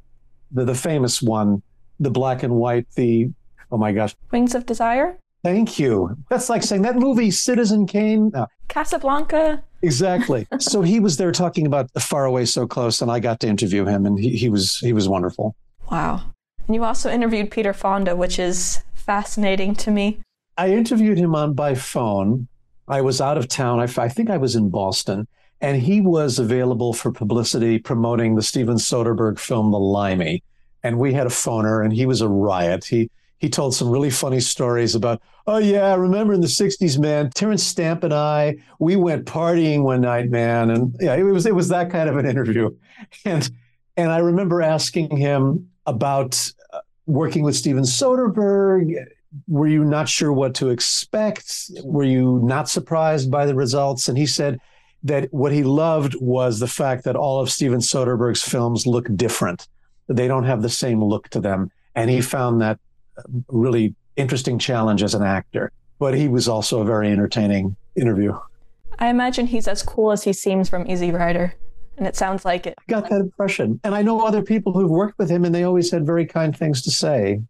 the, 0.51 0.65
the 0.65 0.75
famous 0.75 1.21
one, 1.21 1.61
the 1.99 2.09
black 2.09 2.43
and 2.43 2.55
white, 2.55 2.87
the, 2.95 3.29
oh 3.71 3.77
my 3.77 3.91
gosh. 3.91 4.15
Wings 4.31 4.55
of 4.55 4.65
Desire? 4.65 5.17
Thank 5.43 5.77
you. 5.77 6.17
That's 6.29 6.49
like 6.49 6.63
saying 6.63 6.81
that 6.81 6.95
movie, 6.95 7.29
Citizen 7.29 7.85
Kane. 7.85 8.31
No. 8.33 8.47
Casablanca. 8.67 9.63
Exactly. 9.83 10.47
so 10.59 10.81
he 10.81 10.99
was 10.99 11.17
there 11.17 11.31
talking 11.31 11.67
about 11.67 11.91
Far 12.01 12.25
Away 12.25 12.45
So 12.45 12.65
Close, 12.65 13.01
and 13.01 13.11
I 13.11 13.19
got 13.19 13.39
to 13.41 13.47
interview 13.47 13.85
him, 13.85 14.07
and 14.07 14.19
he, 14.19 14.31
he 14.31 14.49
was 14.49 14.79
he 14.79 14.91
was 14.91 15.07
wonderful. 15.07 15.55
Wow. 15.91 16.23
And 16.65 16.75
you 16.75 16.83
also 16.83 17.11
interviewed 17.11 17.51
Peter 17.51 17.73
Fonda, 17.73 18.15
which 18.15 18.39
is 18.39 18.83
fascinating 19.05 19.75
to 19.75 19.91
me. 19.91 20.19
I 20.57 20.71
interviewed 20.71 21.17
him 21.17 21.35
on 21.35 21.53
by 21.53 21.75
phone. 21.75 22.47
I 22.87 23.01
was 23.01 23.21
out 23.21 23.37
of 23.37 23.47
town. 23.47 23.79
I, 23.79 24.01
I 24.01 24.09
think 24.09 24.29
I 24.29 24.37
was 24.37 24.55
in 24.55 24.69
Boston, 24.69 25.27
and 25.61 25.81
he 25.81 26.01
was 26.01 26.39
available 26.39 26.93
for 26.93 27.11
publicity 27.11 27.79
promoting 27.79 28.35
the 28.35 28.41
Steven 28.41 28.77
Soderbergh 28.77 29.39
film 29.39 29.71
The 29.71 29.79
Limey. 29.79 30.43
and 30.83 30.99
we 30.99 31.13
had 31.13 31.27
a 31.27 31.31
phoner, 31.31 31.83
and 31.83 31.93
he 31.93 32.05
was 32.05 32.21
a 32.21 32.29
riot. 32.29 32.85
He 32.85 33.09
he 33.37 33.49
told 33.49 33.75
some 33.75 33.89
really 33.89 34.09
funny 34.09 34.39
stories 34.39 34.95
about, 34.95 35.21
oh 35.45 35.57
yeah, 35.57 35.87
I 35.91 35.95
remember 35.95 36.33
in 36.33 36.41
the 36.41 36.47
'60s, 36.47 36.97
man, 36.97 37.29
Terence 37.31 37.63
Stamp 37.63 38.03
and 38.03 38.13
I, 38.13 38.55
we 38.79 38.95
went 38.95 39.25
partying 39.25 39.83
one 39.83 40.01
night, 40.01 40.29
man, 40.29 40.69
and 40.69 40.95
yeah, 40.99 41.15
it 41.15 41.23
was 41.23 41.45
it 41.45 41.55
was 41.55 41.69
that 41.69 41.89
kind 41.91 42.07
of 42.09 42.17
an 42.17 42.25
interview, 42.25 42.75
and 43.25 43.49
and 43.97 44.11
I 44.11 44.19
remember 44.19 44.61
asking 44.61 45.17
him 45.17 45.69
about 45.85 46.51
working 47.05 47.43
with 47.43 47.55
Steven 47.55 47.83
Soderbergh. 47.83 49.05
Were 49.47 49.67
you 49.67 49.83
not 49.83 50.07
sure 50.07 50.31
what 50.31 50.55
to 50.55 50.69
expect? 50.69 51.69
Were 51.83 52.03
you 52.03 52.39
not 52.43 52.69
surprised 52.69 53.29
by 53.29 53.45
the 53.45 53.55
results? 53.55 54.07
And 54.07 54.17
he 54.17 54.25
said 54.25 54.59
that 55.03 55.31
what 55.33 55.51
he 55.51 55.63
loved 55.63 56.15
was 56.19 56.59
the 56.59 56.67
fact 56.67 57.03
that 57.03 57.15
all 57.15 57.39
of 57.39 57.51
Steven 57.51 57.79
Soderbergh's 57.79 58.41
films 58.41 58.87
look 58.87 59.07
different. 59.15 59.67
They 60.07 60.27
don't 60.27 60.45
have 60.45 60.61
the 60.61 60.69
same 60.69 61.03
look 61.03 61.29
to 61.29 61.39
them. 61.39 61.71
And 61.95 62.09
he 62.09 62.21
found 62.21 62.61
that 62.61 62.79
really 63.49 63.93
interesting 64.15 64.57
challenge 64.57 65.03
as 65.03 65.13
an 65.13 65.23
actor. 65.23 65.71
But 65.99 66.13
he 66.13 66.27
was 66.27 66.47
also 66.47 66.81
a 66.81 66.85
very 66.85 67.11
entertaining 67.11 67.75
interview. 67.95 68.37
I 68.99 69.07
imagine 69.07 69.47
he's 69.47 69.67
as 69.67 69.83
cool 69.83 70.11
as 70.11 70.23
he 70.23 70.33
seems 70.33 70.69
from 70.69 70.89
Easy 70.89 71.11
Rider. 71.11 71.55
And 71.97 72.07
it 72.07 72.15
sounds 72.15 72.43
like 72.45 72.67
it. 72.67 72.75
I 72.77 72.83
got 72.91 73.09
that 73.09 73.21
impression. 73.21 73.79
And 73.83 73.95
I 73.95 74.01
know 74.01 74.21
other 74.21 74.41
people 74.41 74.73
who've 74.73 74.89
worked 74.89 75.17
with 75.17 75.29
him 75.29 75.45
and 75.45 75.55
they 75.55 75.63
always 75.63 75.91
had 75.91 76.05
very 76.05 76.25
kind 76.25 76.55
things 76.55 76.81
to 76.83 76.91
say. 76.91 77.41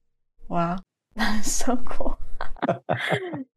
Wow. 0.48 0.80
That 1.16 1.46
is 1.46 1.52
so 1.54 1.78
cool. 1.78 2.20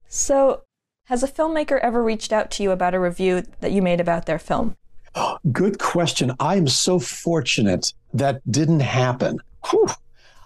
so, 0.07 0.63
has 1.07 1.25
a 1.25 1.27
filmmaker 1.27 1.81
ever 1.81 2.05
reached 2.05 2.33
out 2.33 2.53
to 2.53 2.63
you 2.63 2.71
about 2.71 2.95
a 2.95 3.01
review 3.01 3.43
that 3.59 3.73
you 3.73 3.83
made 3.83 4.01
about 4.01 4.27
their 4.27 4.39
film? 4.39 4.77
Good 5.53 5.81
question. 5.81 6.33
I'm 6.39 6.69
so 6.69 7.01
fortunate 7.01 7.93
that 8.15 8.41
didn't 8.49 8.79
happen. 8.79 9.41
Whew. 9.71 9.89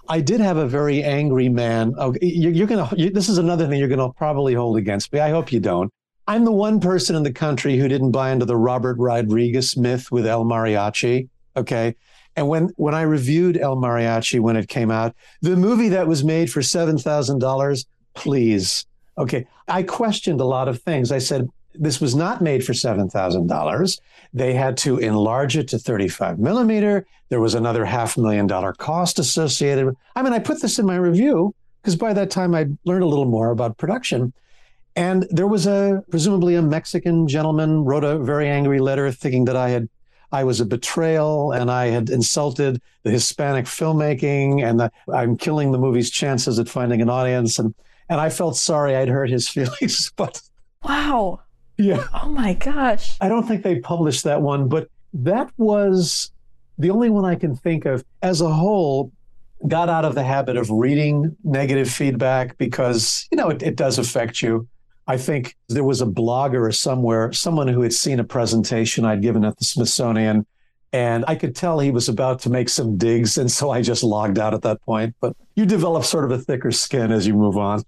I 0.09 0.20
did 0.20 0.40
have 0.40 0.57
a 0.57 0.66
very 0.66 1.02
angry 1.02 1.48
man. 1.48 1.94
Oh, 1.98 2.14
you're, 2.20 2.66
going 2.66 2.87
to, 2.88 3.11
this 3.11 3.28
is 3.28 3.38
another 3.38 3.68
thing 3.68 3.78
you're 3.78 3.88
going 3.88 3.98
to 3.98 4.16
probably 4.16 4.55
hold 4.55 4.76
against 4.76 5.12
me. 5.12 5.20
I 5.20 5.31
hope 5.31 5.52
you 5.52 5.61
don't. 5.61 5.92
I'm 6.27 6.45
the 6.45 6.53
one 6.53 6.81
person 6.81 7.17
in 7.17 7.23
the 7.23 7.33
country 7.33 7.77
who 7.77 7.89
didn't 7.89 8.13
buy 8.13 8.31
into 8.31 8.47
the 8.47 8.57
Robert 8.57 8.97
Rodriguez 8.99 9.77
myth 9.77 10.11
with 10.13 10.27
El 10.27 10.45
Mariachi. 10.45 11.29
Okay. 11.57 11.97
And 12.37 12.49
when, 12.49 12.69
when 12.77 12.95
I 12.95 13.03
reviewed 13.03 13.59
El 13.59 13.77
Mariachi 13.77 14.41
when 14.41 14.57
it 14.57 14.69
came 14.69 14.91
out, 14.91 15.15
the 15.43 15.57
movie 15.57 15.91
that 15.91 16.07
was 16.07 16.25
made 16.25 16.51
for 16.51 16.61
$7,000, 16.61 17.87
please. 18.15 18.87
Okay. 19.19 19.47
I 19.69 19.83
questioned 19.83 20.41
a 20.41 20.45
lot 20.45 20.69
of 20.69 20.81
things. 20.81 21.13
I 21.13 21.19
said, 21.19 21.49
this 21.75 22.01
was 22.01 22.15
not 22.15 22.41
made 22.41 22.65
for 22.65 22.73
$7,000. 22.73 24.01
They 24.35 24.55
had 24.55 24.77
to 24.79 24.99
enlarge 24.99 25.57
it 25.57 25.69
to 25.69 25.79
35 25.79 26.39
millimeter. 26.39 27.07
There 27.29 27.41
was 27.41 27.55
another 27.55 27.85
half 27.85 28.17
million 28.17 28.47
dollar 28.47 28.73
cost 28.73 29.19
associated. 29.19 29.95
I 30.15 30.23
mean, 30.23 30.33
I 30.33 30.39
put 30.39 30.61
this 30.61 30.79
in 30.79 30.87
my 30.87 30.97
review 30.97 31.55
because 31.83 31.97
by 31.97 32.13
that 32.13 32.31
time 32.31 32.55
I 32.55 32.69
learned 32.85 33.03
a 33.03 33.09
little 33.09 33.25
more 33.27 33.51
about 33.51 33.79
production. 33.79 34.33
And 34.94 35.26
there 35.31 35.46
was 35.46 35.66
a 35.66 36.02
presumably 36.11 36.55
a 36.55 36.62
Mexican 36.62 37.28
gentleman 37.28 37.85
wrote 37.85 38.05
a 38.05 38.18
very 38.18 38.48
angry 38.48 38.78
letter 38.78 39.11
thinking 39.11 39.44
that 39.46 39.57
I 39.57 39.70
had 39.70 39.88
I 40.33 40.44
was 40.44 40.61
a 40.61 40.64
betrayal 40.64 41.52
and 41.52 41.70
I 41.70 41.87
had 41.87 42.09
insulted 42.09 42.81
the 43.02 43.11
Hispanic 43.11 43.66
filmmaking 43.66 44.64
and 44.64 44.81
that 44.81 44.92
I'm 45.12 45.37
killing 45.37 45.72
the 45.72 45.78
movie's 45.78 46.11
chances 46.11 46.59
at 46.59 46.68
finding 46.68 47.02
an 47.02 47.11
audience 47.11 47.59
and 47.59 47.74
and 48.09 48.20
I 48.20 48.28
felt 48.28 48.57
sorry 48.57 48.96
I'd 48.96 49.09
hurt 49.09 49.31
his 49.31 49.48
feelings 49.55 50.11
but 50.16 50.40
wow 50.85 51.40
yeah. 51.78 52.07
Oh 52.22 52.28
my 52.28 52.55
gosh. 52.55 53.16
I 53.20 53.28
don't 53.28 53.46
think 53.46 53.62
they 53.62 53.81
published 53.81 54.24
that 54.24 54.42
one, 54.42 54.68
but 54.68 54.88
that 55.14 55.50
was 55.57 56.31
the 56.78 56.90
only 56.90 57.11
one 57.11 57.24
I 57.24 57.35
can 57.35 57.57
think 57.57 57.85
of 57.85 58.05
as 58.22 58.40
a 58.40 58.50
whole. 58.50 59.12
Got 59.68 59.88
out 59.88 60.05
of 60.05 60.16
the 60.16 60.24
habit 60.24 60.57
of 60.57 60.70
reading 60.70 61.37
negative 61.44 61.88
feedback 61.88 62.59
because, 62.59 63.28
you 63.31 63.37
know, 63.37 63.48
it, 63.48 63.62
it 63.62 63.76
does 63.76 63.96
affect 63.96 64.42
you. 64.42 64.66
I 65.07 65.17
think 65.17 65.57
there 65.69 65.85
was 65.85 66.01
a 66.01 66.07
blogger 66.07 66.75
somewhere, 66.75 67.33
someone 67.33 67.69
who 67.69 67.83
had 67.83 67.93
seen 67.93 68.21
a 68.21 68.25
presentation 68.25 69.05
I'd 69.05 69.23
given 69.23 69.45
at 69.45 69.59
the 69.59 69.65
Smithsonian, 69.65 70.47
and 70.93 71.25
I 71.27 71.35
could 71.35 71.57
tell 71.57 71.79
he 71.79 71.91
was 71.91 72.09
about 72.09 72.41
to 72.41 72.51
make 72.51 72.69
some 72.69 72.99
digs. 72.99 73.38
And 73.38 73.51
so 73.51 73.71
I 73.71 73.83
just 73.83 74.05
logged 74.05 74.38
out 74.38 74.55
at 74.55 74.62
that 74.62 74.83
point. 74.83 75.15
But 75.21 75.35
you 75.57 75.65
develop 75.65 76.05
sort 76.05 76.25
of 76.25 76.31
a 76.31 76.38
thicker 76.38 76.71
skin 76.71 77.11
as 77.11 77.27
you 77.27 77.35
move 77.35 77.57
on. 77.57 77.83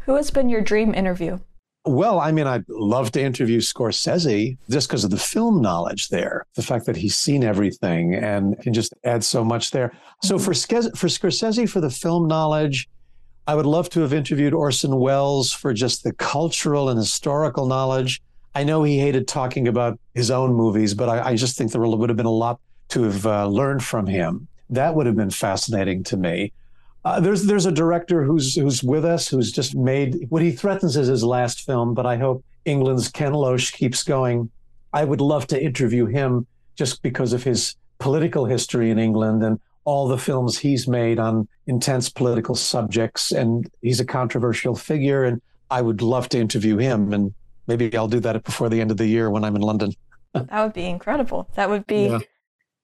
Who 0.00 0.16
has 0.16 0.30
been 0.30 0.48
your 0.48 0.62
dream 0.62 0.94
interview? 0.94 1.38
Well, 1.84 2.18
I 2.18 2.32
mean, 2.32 2.48
I'd 2.48 2.68
love 2.68 3.12
to 3.12 3.22
interview 3.22 3.60
Scorsese 3.60 4.56
just 4.68 4.88
because 4.88 5.04
of 5.04 5.10
the 5.10 5.18
film 5.18 5.60
knowledge 5.60 6.08
there, 6.08 6.44
the 6.56 6.62
fact 6.62 6.86
that 6.86 6.96
he's 6.96 7.16
seen 7.16 7.44
everything 7.44 8.14
and 8.14 8.60
can 8.60 8.72
just 8.72 8.92
add 9.04 9.22
so 9.22 9.44
much 9.44 9.70
there. 9.70 9.92
So 10.22 10.36
for, 10.36 10.52
for 10.52 11.06
Scorsese, 11.06 11.68
for 11.68 11.80
the 11.80 11.90
film 11.90 12.26
knowledge, 12.26 12.88
I 13.46 13.54
would 13.54 13.66
love 13.66 13.88
to 13.90 14.00
have 14.00 14.12
interviewed 14.12 14.52
Orson 14.52 14.96
Welles 14.98 15.52
for 15.52 15.72
just 15.72 16.02
the 16.02 16.12
cultural 16.12 16.88
and 16.88 16.98
historical 16.98 17.66
knowledge. 17.66 18.20
I 18.54 18.64
know 18.64 18.82
he 18.82 18.98
hated 18.98 19.28
talking 19.28 19.68
about 19.68 20.00
his 20.14 20.30
own 20.30 20.52
movies, 20.54 20.94
but 20.94 21.08
I, 21.08 21.30
I 21.30 21.36
just 21.36 21.56
think 21.56 21.70
there 21.70 21.80
would 21.80 22.10
have 22.10 22.16
been 22.16 22.26
a 22.26 22.30
lot 22.30 22.58
to 22.88 23.04
have 23.04 23.26
uh, 23.26 23.46
learned 23.46 23.84
from 23.84 24.06
him. 24.06 24.48
That 24.70 24.94
would 24.94 25.06
have 25.06 25.16
been 25.16 25.30
fascinating 25.30 26.02
to 26.04 26.16
me. 26.16 26.52
Uh, 27.04 27.20
there's 27.20 27.44
there's 27.44 27.66
a 27.66 27.72
director 27.72 28.24
who's 28.24 28.56
who's 28.56 28.82
with 28.82 29.04
us 29.04 29.28
who's 29.28 29.52
just 29.52 29.76
made 29.76 30.26
what 30.28 30.42
he 30.42 30.50
threatens 30.50 30.96
is 30.96 31.06
his 31.06 31.22
last 31.22 31.64
film, 31.64 31.94
but 31.94 32.04
I 32.04 32.16
hope 32.16 32.44
England's 32.64 33.08
Ken 33.08 33.32
Loach 33.32 33.72
keeps 33.72 34.02
going. 34.02 34.50
I 34.92 35.04
would 35.04 35.20
love 35.20 35.46
to 35.48 35.62
interview 35.62 36.06
him 36.06 36.48
just 36.74 37.02
because 37.02 37.32
of 37.32 37.44
his 37.44 37.76
political 38.00 38.44
history 38.44 38.90
in 38.90 38.98
England 38.98 39.44
and 39.44 39.60
all 39.86 40.08
the 40.08 40.18
films 40.18 40.58
he's 40.58 40.86
made 40.86 41.18
on 41.18 41.48
intense 41.66 42.10
political 42.10 42.54
subjects. 42.54 43.32
And 43.32 43.70
he's 43.80 44.00
a 44.00 44.04
controversial 44.04 44.74
figure, 44.74 45.24
and 45.24 45.40
I 45.70 45.80
would 45.80 46.02
love 46.02 46.28
to 46.30 46.38
interview 46.38 46.76
him. 46.76 47.12
And 47.12 47.32
maybe 47.68 47.96
I'll 47.96 48.08
do 48.08 48.20
that 48.20 48.44
before 48.44 48.68
the 48.68 48.80
end 48.80 48.90
of 48.90 48.96
the 48.98 49.06
year 49.06 49.30
when 49.30 49.44
I'm 49.44 49.56
in 49.56 49.62
London. 49.62 49.92
that 50.34 50.52
would 50.52 50.72
be 50.74 50.86
incredible. 50.86 51.48
That 51.54 51.70
would 51.70 51.86
be. 51.86 52.08
Yeah. 52.08 52.18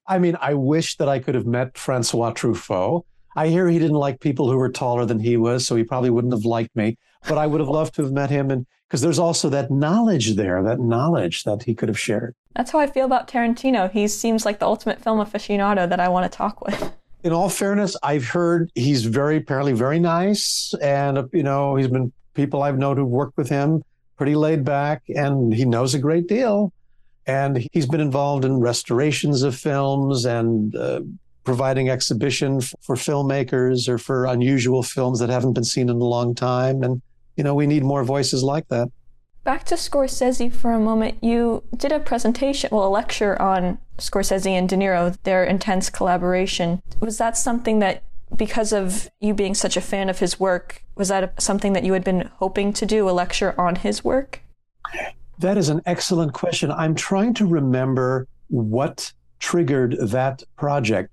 I 0.06 0.18
mean, 0.18 0.36
I 0.40 0.54
wish 0.54 0.96
that 0.96 1.08
I 1.08 1.18
could 1.18 1.34
have 1.34 1.46
met 1.46 1.76
Francois 1.76 2.32
Truffaut. 2.32 3.04
I 3.34 3.48
hear 3.48 3.68
he 3.68 3.78
didn't 3.78 3.96
like 3.96 4.20
people 4.20 4.50
who 4.50 4.56
were 4.56 4.70
taller 4.70 5.04
than 5.04 5.18
he 5.18 5.36
was, 5.36 5.66
so 5.66 5.74
he 5.74 5.84
probably 5.84 6.10
wouldn't 6.10 6.32
have 6.32 6.44
liked 6.44 6.74
me. 6.76 6.98
But 7.28 7.38
I 7.38 7.46
would 7.46 7.60
have 7.60 7.68
loved 7.68 7.94
to 7.96 8.02
have 8.02 8.12
met 8.12 8.30
him, 8.30 8.50
and 8.50 8.66
because 8.92 9.00
there's 9.00 9.18
also 9.18 9.48
that 9.48 9.70
knowledge 9.70 10.34
there, 10.34 10.62
that 10.62 10.78
knowledge 10.78 11.44
that 11.44 11.62
he 11.62 11.74
could 11.74 11.88
have 11.88 11.98
shared. 11.98 12.34
That's 12.54 12.72
how 12.72 12.78
I 12.78 12.86
feel 12.86 13.06
about 13.06 13.26
Tarantino. 13.26 13.90
He 13.90 14.06
seems 14.06 14.44
like 14.44 14.58
the 14.58 14.66
ultimate 14.66 15.00
film 15.00 15.18
aficionado 15.18 15.88
that 15.88 15.98
I 15.98 16.10
want 16.10 16.30
to 16.30 16.36
talk 16.36 16.60
with. 16.60 16.92
In 17.24 17.32
all 17.32 17.48
fairness, 17.48 17.96
I've 18.02 18.26
heard 18.26 18.70
he's 18.74 19.06
very 19.06 19.38
apparently 19.38 19.72
very 19.72 19.98
nice, 19.98 20.74
and 20.82 21.26
you 21.32 21.42
know 21.42 21.74
he's 21.74 21.88
been 21.88 22.12
people 22.34 22.62
I've 22.62 22.76
known 22.76 22.98
who've 22.98 23.08
worked 23.08 23.38
with 23.38 23.48
him 23.48 23.82
pretty 24.18 24.34
laid 24.34 24.62
back, 24.62 25.04
and 25.08 25.54
he 25.54 25.64
knows 25.64 25.94
a 25.94 25.98
great 25.98 26.28
deal. 26.28 26.70
And 27.26 27.66
he's 27.72 27.86
been 27.86 28.00
involved 28.00 28.44
in 28.44 28.60
restorations 28.60 29.42
of 29.42 29.56
films 29.56 30.26
and 30.26 30.76
uh, 30.76 31.00
providing 31.44 31.88
exhibition 31.88 32.60
for 32.60 32.96
filmmakers 32.96 33.88
or 33.88 33.96
for 33.96 34.26
unusual 34.26 34.82
films 34.82 35.18
that 35.20 35.30
haven't 35.30 35.54
been 35.54 35.64
seen 35.64 35.88
in 35.88 35.96
a 35.96 36.04
long 36.04 36.34
time. 36.34 36.82
And, 36.82 37.00
you 37.36 37.44
know, 37.44 37.54
we 37.54 37.66
need 37.66 37.82
more 37.82 38.04
voices 38.04 38.42
like 38.42 38.68
that. 38.68 38.88
Back 39.44 39.64
to 39.64 39.74
Scorsese 39.74 40.52
for 40.52 40.72
a 40.72 40.78
moment. 40.78 41.22
You 41.22 41.64
did 41.76 41.90
a 41.90 41.98
presentation, 41.98 42.70
well, 42.72 42.86
a 42.86 42.88
lecture 42.88 43.40
on 43.42 43.78
Scorsese 43.98 44.46
and 44.46 44.68
De 44.68 44.76
Niro, 44.76 45.16
their 45.24 45.42
intense 45.42 45.90
collaboration. 45.90 46.80
Was 47.00 47.18
that 47.18 47.36
something 47.36 47.80
that, 47.80 48.04
because 48.36 48.72
of 48.72 49.10
you 49.20 49.34
being 49.34 49.54
such 49.54 49.76
a 49.76 49.80
fan 49.80 50.08
of 50.08 50.20
his 50.20 50.38
work, 50.38 50.84
was 50.96 51.08
that 51.08 51.42
something 51.42 51.72
that 51.72 51.84
you 51.84 51.92
had 51.92 52.04
been 52.04 52.30
hoping 52.36 52.72
to 52.74 52.86
do, 52.86 53.08
a 53.08 53.10
lecture 53.10 53.58
on 53.60 53.76
his 53.76 54.04
work? 54.04 54.40
That 55.38 55.58
is 55.58 55.68
an 55.68 55.80
excellent 55.86 56.34
question. 56.34 56.70
I'm 56.70 56.94
trying 56.94 57.34
to 57.34 57.46
remember 57.46 58.28
what 58.48 59.12
triggered 59.40 59.96
that 59.98 60.44
project. 60.56 61.10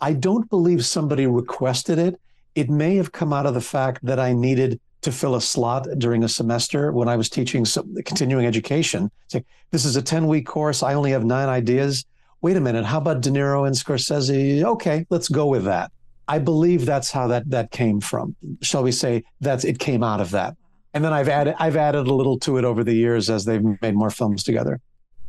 I 0.00 0.12
don't 0.12 0.48
believe 0.48 0.86
somebody 0.86 1.26
requested 1.26 1.98
it. 1.98 2.20
It 2.54 2.70
may 2.70 2.94
have 2.96 3.10
come 3.10 3.32
out 3.32 3.46
of 3.46 3.54
the 3.54 3.60
fact 3.60 4.04
that 4.04 4.20
I 4.20 4.34
needed 4.34 4.78
to 5.02 5.12
fill 5.12 5.34
a 5.34 5.40
slot 5.40 5.86
during 5.98 6.24
a 6.24 6.28
semester 6.28 6.92
when 6.92 7.08
I 7.08 7.16
was 7.16 7.28
teaching 7.28 7.64
some, 7.64 7.94
continuing 8.04 8.46
education. 8.46 9.10
Say, 9.28 9.44
this 9.70 9.84
is 9.84 9.96
a 9.96 10.02
10 10.02 10.26
week 10.26 10.46
course. 10.46 10.82
I 10.82 10.94
only 10.94 11.10
have 11.10 11.24
nine 11.24 11.48
ideas. 11.48 12.04
Wait 12.40 12.56
a 12.56 12.60
minute. 12.60 12.84
How 12.84 12.98
about 12.98 13.20
De 13.20 13.30
Niro 13.30 13.66
and 13.66 13.76
Scorsese? 13.76 14.64
Okay, 14.64 15.06
let's 15.10 15.28
go 15.28 15.46
with 15.46 15.64
that. 15.64 15.92
I 16.28 16.38
believe 16.38 16.86
that's 16.86 17.10
how 17.10 17.26
that, 17.28 17.50
that 17.50 17.70
came 17.70 18.00
from. 18.00 18.36
Shall 18.62 18.82
we 18.82 18.92
say 18.92 19.24
that's 19.40 19.64
it 19.64 19.78
came 19.78 20.02
out 20.02 20.20
of 20.20 20.30
that. 20.30 20.56
And 20.94 21.04
then 21.04 21.12
I've 21.12 21.28
added 21.28 21.54
I've 21.58 21.76
added 21.76 22.06
a 22.06 22.14
little 22.14 22.38
to 22.40 22.58
it 22.58 22.64
over 22.64 22.84
the 22.84 22.94
years 22.94 23.30
as 23.30 23.44
they've 23.44 23.62
made 23.80 23.94
more 23.94 24.10
films 24.10 24.42
together 24.42 24.80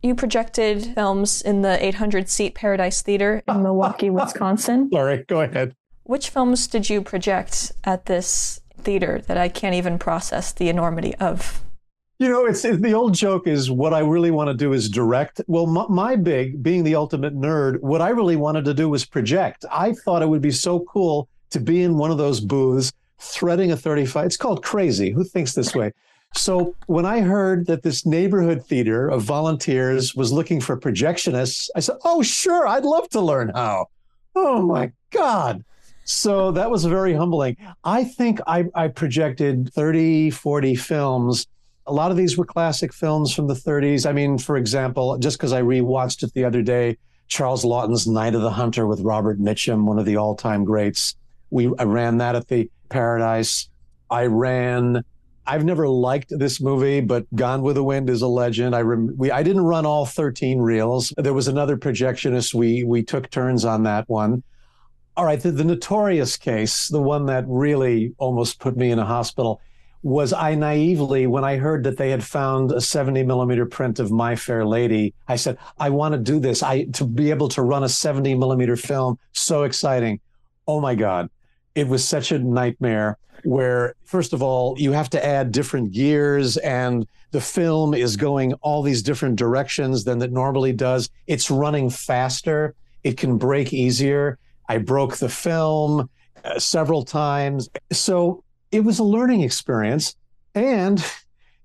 you 0.03 0.13
projected 0.13 0.93
films 0.93 1.41
in 1.41 1.61
the 1.61 1.83
800 1.83 2.29
seat 2.29 2.53
Paradise 2.53 3.01
Theater 3.01 3.41
in 3.47 3.63
Milwaukee, 3.63 4.09
Wisconsin. 4.11 4.89
Sorry, 4.91 5.23
go 5.27 5.41
ahead. 5.41 5.75
Which 6.03 6.29
films 6.29 6.67
did 6.67 6.89
you 6.89 7.01
project 7.01 7.71
at 7.85 8.05
this 8.05 8.59
theater 8.83 9.21
that 9.27 9.37
I 9.37 9.49
can't 9.49 9.75
even 9.75 9.97
process 9.97 10.51
the 10.51 10.69
enormity 10.69 11.15
of? 11.15 11.61
You 12.19 12.29
know, 12.29 12.45
it's, 12.45 12.61
the 12.61 12.93
old 12.93 13.13
joke 13.13 13.47
is 13.47 13.71
what 13.71 13.93
I 13.93 13.99
really 13.99 14.31
want 14.31 14.47
to 14.47 14.53
do 14.53 14.71
is 14.73 14.87
direct. 14.87 15.41
Well, 15.47 15.65
my, 15.65 15.85
my, 15.89 16.15
big, 16.15 16.61
being 16.61 16.83
the 16.83 16.95
ultimate 16.95 17.35
nerd, 17.35 17.81
what 17.81 18.01
I 18.01 18.09
really 18.09 18.35
wanted 18.35 18.65
to 18.65 18.73
do 18.73 18.87
was 18.87 19.03
project. 19.03 19.65
I 19.71 19.93
thought 19.93 20.21
it 20.21 20.29
would 20.29 20.41
be 20.41 20.51
so 20.51 20.81
cool 20.81 21.27
to 21.49 21.59
be 21.59 21.83
in 21.83 21.97
one 21.97 22.11
of 22.11 22.17
those 22.17 22.39
booths 22.39 22.91
threading 23.19 23.71
a 23.71 23.77
35. 23.77 24.25
It's 24.25 24.37
called 24.37 24.63
crazy. 24.63 25.11
Who 25.11 25.23
thinks 25.23 25.53
this 25.53 25.75
way? 25.75 25.91
So 26.35 26.75
when 26.87 27.05
I 27.05 27.21
heard 27.21 27.67
that 27.67 27.83
this 27.83 28.05
neighborhood 28.05 28.63
theater 28.65 29.07
of 29.09 29.21
volunteers 29.21 30.15
was 30.15 30.31
looking 30.31 30.59
for 30.61 30.79
projectionists, 30.79 31.69
I 31.75 31.79
said, 31.79 31.97
"Oh, 32.03 32.23
sure, 32.23 32.67
I'd 32.67 32.85
love 32.85 33.07
to 33.09 33.21
learn 33.21 33.51
how." 33.53 33.87
Oh 34.35 34.61
my 34.61 34.91
God. 35.11 35.63
So 36.05 36.51
that 36.51 36.69
was 36.69 36.85
very 36.85 37.13
humbling. 37.13 37.57
I 37.83 38.03
think 38.03 38.39
I, 38.47 38.65
I 38.75 38.89
projected 38.89 39.71
30, 39.73 40.31
40 40.31 40.75
films. 40.75 41.47
A 41.87 41.93
lot 41.93 42.11
of 42.11 42.17
these 42.17 42.37
were 42.37 42.45
classic 42.45 42.93
films 42.93 43.33
from 43.33 43.47
the 43.47 43.53
30s. 43.53 44.07
I 44.07 44.13
mean, 44.13 44.37
for 44.37 44.57
example, 44.57 45.17
just 45.17 45.37
because 45.37 45.53
I 45.53 45.61
rewatched 45.61 46.23
it 46.23 46.33
the 46.33 46.45
other 46.45 46.61
day, 46.61 46.97
Charles 47.27 47.65
Laughton's 47.65 48.07
Night 48.07 48.35
of 48.35 48.41
the 48.41 48.51
Hunter 48.51 48.85
with 48.85 49.01
Robert 49.01 49.39
Mitchum, 49.39 49.85
one 49.85 49.99
of 49.99 50.05
the 50.05 50.17
all-time 50.17 50.65
greats. 50.65 51.15
We 51.49 51.71
I 51.79 51.83
ran 51.83 52.17
that 52.17 52.35
at 52.35 52.47
the 52.47 52.69
Paradise. 52.89 53.69
I 54.09 54.25
ran 54.25 55.03
I've 55.45 55.65
never 55.65 55.87
liked 55.87 56.29
this 56.29 56.61
movie, 56.61 57.01
but 57.01 57.25
Gone 57.35 57.63
with 57.63 57.75
the 57.75 57.83
Wind 57.83 58.09
is 58.09 58.21
a 58.21 58.27
legend. 58.27 58.75
I 58.75 58.81
rem- 58.81 59.13
we 59.17 59.29
I 59.29 59.43
didn't 59.43 59.63
run 59.63 59.85
all 59.85 60.05
13 60.05 60.59
reels. 60.59 61.13
There 61.17 61.33
was 61.33 61.47
another 61.47 61.75
projectionist. 61.75 62.53
We 62.53 62.83
we 62.83 63.03
took 63.03 63.29
turns 63.29 63.65
on 63.65 63.83
that 63.83 64.07
one. 64.07 64.43
All 65.15 65.25
right, 65.25 65.39
the, 65.39 65.51
the 65.51 65.63
notorious 65.63 66.37
case, 66.37 66.87
the 66.87 67.01
one 67.01 67.27
that 67.27 67.45
really 67.47 68.13
almost 68.17 68.59
put 68.59 68.75
me 68.75 68.89
in 68.89 68.97
a 68.97 69.05
hospital, 69.05 69.61
was 70.01 70.33
I 70.33 70.55
naively, 70.55 71.27
when 71.27 71.45
I 71.45 71.57
heard 71.57 71.83
that 71.85 71.97
they 71.97 72.09
had 72.09 72.23
found 72.23 72.71
a 72.71 72.81
70 72.81 73.23
millimeter 73.23 73.65
print 73.65 73.99
of 73.99 74.11
My 74.11 74.35
Fair 74.35 74.65
Lady, 74.65 75.13
I 75.27 75.37
said, 75.37 75.57
I 75.79 75.91
want 75.91 76.13
to 76.13 76.19
do 76.19 76.39
this. 76.39 76.61
I 76.61 76.85
to 76.93 77.05
be 77.05 77.29
able 77.29 77.47
to 77.49 77.61
run 77.61 77.83
a 77.83 77.89
70 77.89 78.35
millimeter 78.35 78.75
film, 78.75 79.17
so 79.31 79.63
exciting. 79.63 80.19
Oh 80.67 80.81
my 80.81 80.95
God. 80.95 81.29
It 81.75 81.87
was 81.87 82.05
such 82.05 82.31
a 82.31 82.39
nightmare 82.39 83.17
where, 83.43 83.95
first 84.03 84.33
of 84.33 84.41
all, 84.41 84.75
you 84.77 84.91
have 84.91 85.09
to 85.11 85.25
add 85.25 85.51
different 85.51 85.91
gears 85.91 86.57
and 86.57 87.07
the 87.31 87.41
film 87.41 87.93
is 87.93 88.17
going 88.17 88.53
all 88.55 88.81
these 88.81 89.01
different 89.01 89.37
directions 89.37 90.03
than 90.03 90.21
it 90.21 90.31
normally 90.31 90.73
does. 90.73 91.09
It's 91.27 91.49
running 91.49 91.89
faster. 91.89 92.75
It 93.03 93.17
can 93.17 93.37
break 93.37 93.73
easier. 93.73 94.37
I 94.73 94.79
broke 94.79 95.17
the 95.17 95.29
film 95.29 96.09
uh, 96.43 96.57
several 96.57 97.05
times. 97.05 97.69
So 97.91 98.43
it 98.71 98.83
was 98.83 98.97
a 98.97 99.03
learning 99.03 99.41
experience. 99.41 100.15
And 100.55 101.03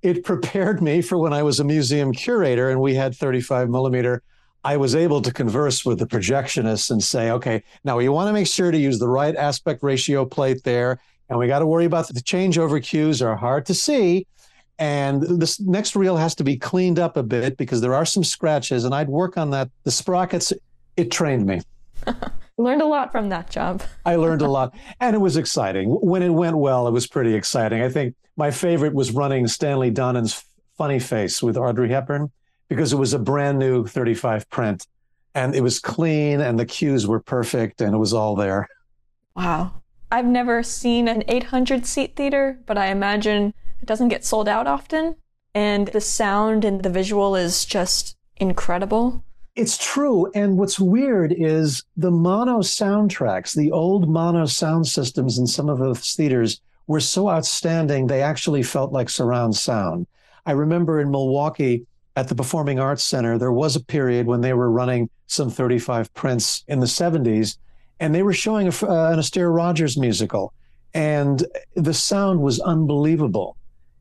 it 0.02 0.24
prepared 0.24 0.82
me 0.82 1.00
for 1.00 1.16
when 1.16 1.32
I 1.32 1.42
was 1.42 1.58
a 1.58 1.64
museum 1.64 2.12
curator 2.12 2.68
and 2.68 2.82
we 2.82 2.94
had 2.94 3.16
35 3.16 3.70
millimeter. 3.70 4.22
I 4.62 4.76
was 4.76 4.94
able 4.94 5.22
to 5.22 5.32
converse 5.32 5.86
with 5.86 5.98
the 5.98 6.06
projectionists 6.06 6.90
and 6.90 7.02
say, 7.02 7.30
okay, 7.30 7.62
now 7.82 7.96
we 7.96 8.10
want 8.10 8.28
to 8.28 8.34
make 8.34 8.46
sure 8.46 8.70
to 8.70 8.76
use 8.76 8.98
the 8.98 9.08
right 9.08 9.34
aspect 9.34 9.82
ratio 9.82 10.26
plate 10.26 10.62
there. 10.64 11.00
And 11.30 11.38
we 11.38 11.46
got 11.46 11.60
to 11.60 11.66
worry 11.66 11.86
about 11.86 12.08
the 12.08 12.20
changeover 12.20 12.82
cues 12.82 13.22
are 13.22 13.36
hard 13.36 13.64
to 13.66 13.74
see. 13.74 14.26
And 14.78 15.22
this 15.22 15.58
next 15.60 15.96
reel 15.96 16.18
has 16.18 16.34
to 16.34 16.44
be 16.44 16.58
cleaned 16.58 16.98
up 16.98 17.16
a 17.16 17.22
bit 17.22 17.56
because 17.56 17.80
there 17.80 17.94
are 17.94 18.04
some 18.04 18.22
scratches. 18.22 18.84
And 18.84 18.94
I'd 18.94 19.08
work 19.08 19.38
on 19.38 19.48
that. 19.52 19.70
The 19.84 19.92
sprockets, 19.92 20.52
it 20.98 21.10
trained 21.10 21.46
me. 21.46 21.62
learned 22.58 22.82
a 22.82 22.86
lot 22.86 23.12
from 23.12 23.28
that 23.30 23.48
job. 23.48 23.82
I 24.04 24.16
learned 24.16 24.42
a 24.42 24.48
lot. 24.48 24.74
And 25.00 25.14
it 25.14 25.20
was 25.20 25.36
exciting. 25.36 25.90
When 25.90 26.22
it 26.22 26.30
went 26.30 26.58
well, 26.58 26.86
it 26.86 26.92
was 26.92 27.06
pretty 27.06 27.34
exciting. 27.34 27.82
I 27.82 27.88
think 27.88 28.14
my 28.36 28.50
favorite 28.50 28.94
was 28.94 29.12
running 29.12 29.46
Stanley 29.46 29.90
Donen's 29.90 30.44
Funny 30.76 30.98
Face 30.98 31.42
with 31.42 31.56
Audrey 31.56 31.88
Hepburn 31.88 32.30
because 32.68 32.92
it 32.92 32.96
was 32.96 33.14
a 33.14 33.18
brand 33.18 33.58
new 33.58 33.86
35 33.86 34.48
print 34.50 34.86
and 35.34 35.54
it 35.54 35.60
was 35.60 35.78
clean 35.78 36.40
and 36.40 36.58
the 36.58 36.66
cues 36.66 37.06
were 37.06 37.20
perfect 37.20 37.80
and 37.80 37.94
it 37.94 37.98
was 37.98 38.12
all 38.12 38.36
there. 38.36 38.68
Wow. 39.34 39.82
I've 40.10 40.26
never 40.26 40.62
seen 40.62 41.06
an 41.06 41.22
800 41.28 41.86
seat 41.86 42.16
theater, 42.16 42.58
but 42.66 42.78
I 42.78 42.86
imagine 42.86 43.54
it 43.80 43.86
doesn't 43.86 44.08
get 44.08 44.24
sold 44.24 44.48
out 44.48 44.66
often. 44.66 45.16
And 45.54 45.88
the 45.88 46.00
sound 46.00 46.64
and 46.64 46.82
the 46.82 46.90
visual 46.90 47.36
is 47.36 47.64
just 47.64 48.16
incredible. 48.36 49.24
It's 49.58 49.76
true. 49.76 50.30
And 50.36 50.56
what's 50.56 50.78
weird 50.78 51.34
is 51.36 51.82
the 51.96 52.12
mono 52.12 52.60
soundtracks, 52.60 53.56
the 53.56 53.72
old 53.72 54.08
mono 54.08 54.46
sound 54.46 54.86
systems 54.86 55.36
in 55.36 55.48
some 55.48 55.68
of 55.68 55.80
those 55.80 56.14
theaters 56.14 56.60
were 56.86 57.00
so 57.00 57.28
outstanding, 57.28 58.06
they 58.06 58.22
actually 58.22 58.62
felt 58.62 58.92
like 58.92 59.10
surround 59.10 59.56
sound. 59.56 60.06
I 60.46 60.52
remember 60.52 61.00
in 61.00 61.10
Milwaukee 61.10 61.84
at 62.14 62.28
the 62.28 62.36
Performing 62.36 62.78
Arts 62.78 63.02
Center, 63.02 63.36
there 63.36 63.50
was 63.50 63.74
a 63.74 63.80
period 63.80 64.28
when 64.28 64.42
they 64.42 64.52
were 64.52 64.70
running 64.70 65.10
some 65.26 65.50
35 65.50 66.14
prints 66.14 66.62
in 66.68 66.78
the 66.78 66.86
70s 66.86 67.58
and 67.98 68.14
they 68.14 68.22
were 68.22 68.32
showing 68.32 68.68
a, 68.68 68.70
uh, 68.70 69.10
an 69.10 69.18
Astaire 69.18 69.52
Rogers 69.52 69.98
musical, 69.98 70.52
and 70.94 71.44
the 71.74 71.92
sound 71.92 72.40
was 72.40 72.60
unbelievable. 72.60 73.56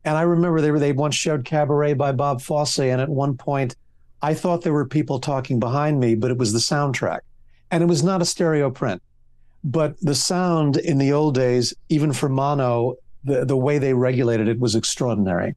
And 0.05 0.15
I 0.15 0.21
remember 0.21 0.61
they 0.61 0.69
were 0.69 0.77
they 0.77 0.91
once 0.91 1.15
showed 1.15 1.45
Cabaret 1.45 1.95
by 1.95 2.11
Bob 2.11 2.41
Fosse, 2.41 2.77
and 2.77 3.01
at 3.01 3.09
one 3.09 3.35
point, 3.35 3.75
I 4.21 4.33
thought 4.33 4.61
there 4.61 4.73
were 4.73 4.87
people 4.87 5.19
talking 5.19 5.59
behind 5.59 5.99
me, 5.99 6.15
but 6.15 6.31
it 6.31 6.37
was 6.37 6.53
the 6.53 6.59
soundtrack, 6.59 7.19
and 7.71 7.83
it 7.83 7.87
was 7.87 8.03
not 8.03 8.21
a 8.21 8.25
stereo 8.25 8.71
print. 8.71 9.01
But 9.63 9.99
the 10.01 10.15
sound 10.15 10.77
in 10.77 10.97
the 10.97 11.11
old 11.11 11.35
days, 11.35 11.73
even 11.89 12.13
for 12.13 12.29
mono, 12.29 12.95
the, 13.23 13.45
the 13.45 13.57
way 13.57 13.77
they 13.77 13.93
regulated 13.93 14.47
it 14.47 14.59
was 14.59 14.75
extraordinary. 14.75 15.55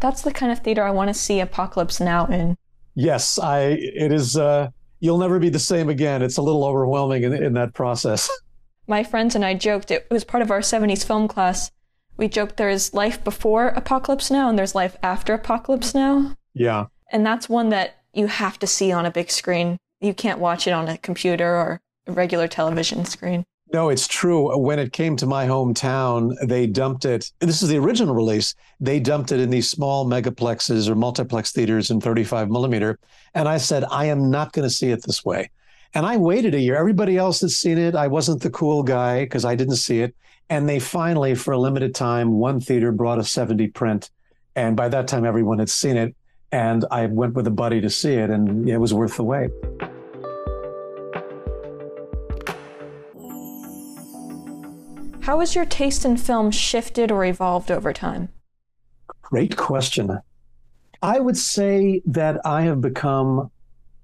That's 0.00 0.22
the 0.22 0.32
kind 0.32 0.52
of 0.52 0.60
theater 0.60 0.82
I 0.82 0.90
want 0.90 1.08
to 1.08 1.14
see 1.14 1.40
Apocalypse 1.40 2.00
Now 2.00 2.26
in. 2.26 2.56
Yes, 2.94 3.38
I. 3.38 3.78
It 3.78 4.12
is. 4.12 4.36
Uh, 4.36 4.68
you'll 5.00 5.18
never 5.18 5.38
be 5.38 5.48
the 5.48 5.58
same 5.58 5.88
again. 5.88 6.22
It's 6.22 6.36
a 6.36 6.42
little 6.42 6.64
overwhelming 6.64 7.24
in, 7.24 7.32
in 7.32 7.52
that 7.54 7.74
process. 7.74 8.30
My 8.86 9.04
friends 9.04 9.34
and 9.34 9.44
I 9.44 9.54
joked, 9.54 9.90
it 9.90 10.08
was 10.10 10.24
part 10.24 10.42
of 10.42 10.50
our 10.50 10.60
70s 10.60 11.04
film 11.06 11.28
class. 11.28 11.70
We 12.16 12.28
joked 12.28 12.56
there's 12.56 12.92
life 12.92 13.22
before 13.22 13.68
Apocalypse 13.68 14.30
Now 14.30 14.48
and 14.48 14.58
there's 14.58 14.74
life 14.74 14.96
after 15.02 15.32
Apocalypse 15.32 15.94
Now. 15.94 16.34
Yeah. 16.54 16.86
And 17.10 17.26
that's 17.26 17.48
one 17.48 17.68
that 17.70 17.96
you 18.12 18.26
have 18.26 18.58
to 18.60 18.66
see 18.66 18.92
on 18.92 19.06
a 19.06 19.10
big 19.10 19.30
screen. 19.30 19.76
You 20.00 20.14
can't 20.14 20.38
watch 20.38 20.66
it 20.66 20.72
on 20.72 20.88
a 20.88 20.98
computer 20.98 21.54
or 21.54 21.80
a 22.06 22.12
regular 22.12 22.48
television 22.48 23.04
screen. 23.04 23.44
No, 23.72 23.88
it's 23.88 24.08
true. 24.08 24.56
When 24.58 24.80
it 24.80 24.92
came 24.92 25.16
to 25.16 25.26
my 25.26 25.46
hometown, 25.46 26.34
they 26.42 26.66
dumped 26.66 27.04
it. 27.04 27.30
This 27.38 27.62
is 27.62 27.68
the 27.68 27.78
original 27.78 28.16
release. 28.16 28.54
They 28.80 28.98
dumped 28.98 29.30
it 29.30 29.38
in 29.38 29.50
these 29.50 29.70
small 29.70 30.04
megaplexes 30.06 30.88
or 30.88 30.96
multiplex 30.96 31.52
theaters 31.52 31.90
in 31.90 32.00
35 32.00 32.50
millimeter. 32.50 32.98
And 33.32 33.48
I 33.48 33.58
said, 33.58 33.84
I 33.88 34.06
am 34.06 34.28
not 34.28 34.52
going 34.52 34.68
to 34.68 34.74
see 34.74 34.90
it 34.90 35.04
this 35.04 35.24
way. 35.24 35.50
And 35.94 36.04
I 36.04 36.16
waited 36.16 36.54
a 36.54 36.60
year. 36.60 36.76
Everybody 36.76 37.16
else 37.16 37.40
had 37.40 37.50
seen 37.50 37.78
it. 37.78 37.94
I 37.94 38.08
wasn't 38.08 38.42
the 38.42 38.50
cool 38.50 38.82
guy 38.82 39.24
because 39.24 39.44
I 39.44 39.54
didn't 39.54 39.76
see 39.76 40.00
it. 40.00 40.16
And 40.48 40.68
they 40.68 40.80
finally, 40.80 41.36
for 41.36 41.52
a 41.52 41.58
limited 41.58 41.94
time, 41.94 42.32
one 42.32 42.60
theater 42.60 42.90
brought 42.90 43.20
a 43.20 43.24
70 43.24 43.68
print. 43.68 44.10
And 44.56 44.76
by 44.76 44.88
that 44.88 45.06
time, 45.06 45.24
everyone 45.24 45.60
had 45.60 45.70
seen 45.70 45.96
it. 45.96 46.16
And 46.52 46.84
I 46.90 47.06
went 47.06 47.34
with 47.34 47.46
a 47.46 47.50
buddy 47.50 47.80
to 47.80 47.90
see 47.90 48.14
it, 48.14 48.30
and 48.30 48.68
it 48.68 48.78
was 48.78 48.92
worth 48.92 49.16
the 49.16 49.24
wait. 49.24 49.50
How 55.20 55.38
has 55.38 55.54
your 55.54 55.64
taste 55.64 56.04
in 56.04 56.16
film 56.16 56.50
shifted 56.50 57.12
or 57.12 57.24
evolved 57.24 57.70
over 57.70 57.92
time? 57.92 58.30
Great 59.22 59.56
question. 59.56 60.18
I 61.02 61.20
would 61.20 61.36
say 61.36 62.02
that 62.06 62.44
I 62.44 62.62
have 62.62 62.80
become 62.80 63.50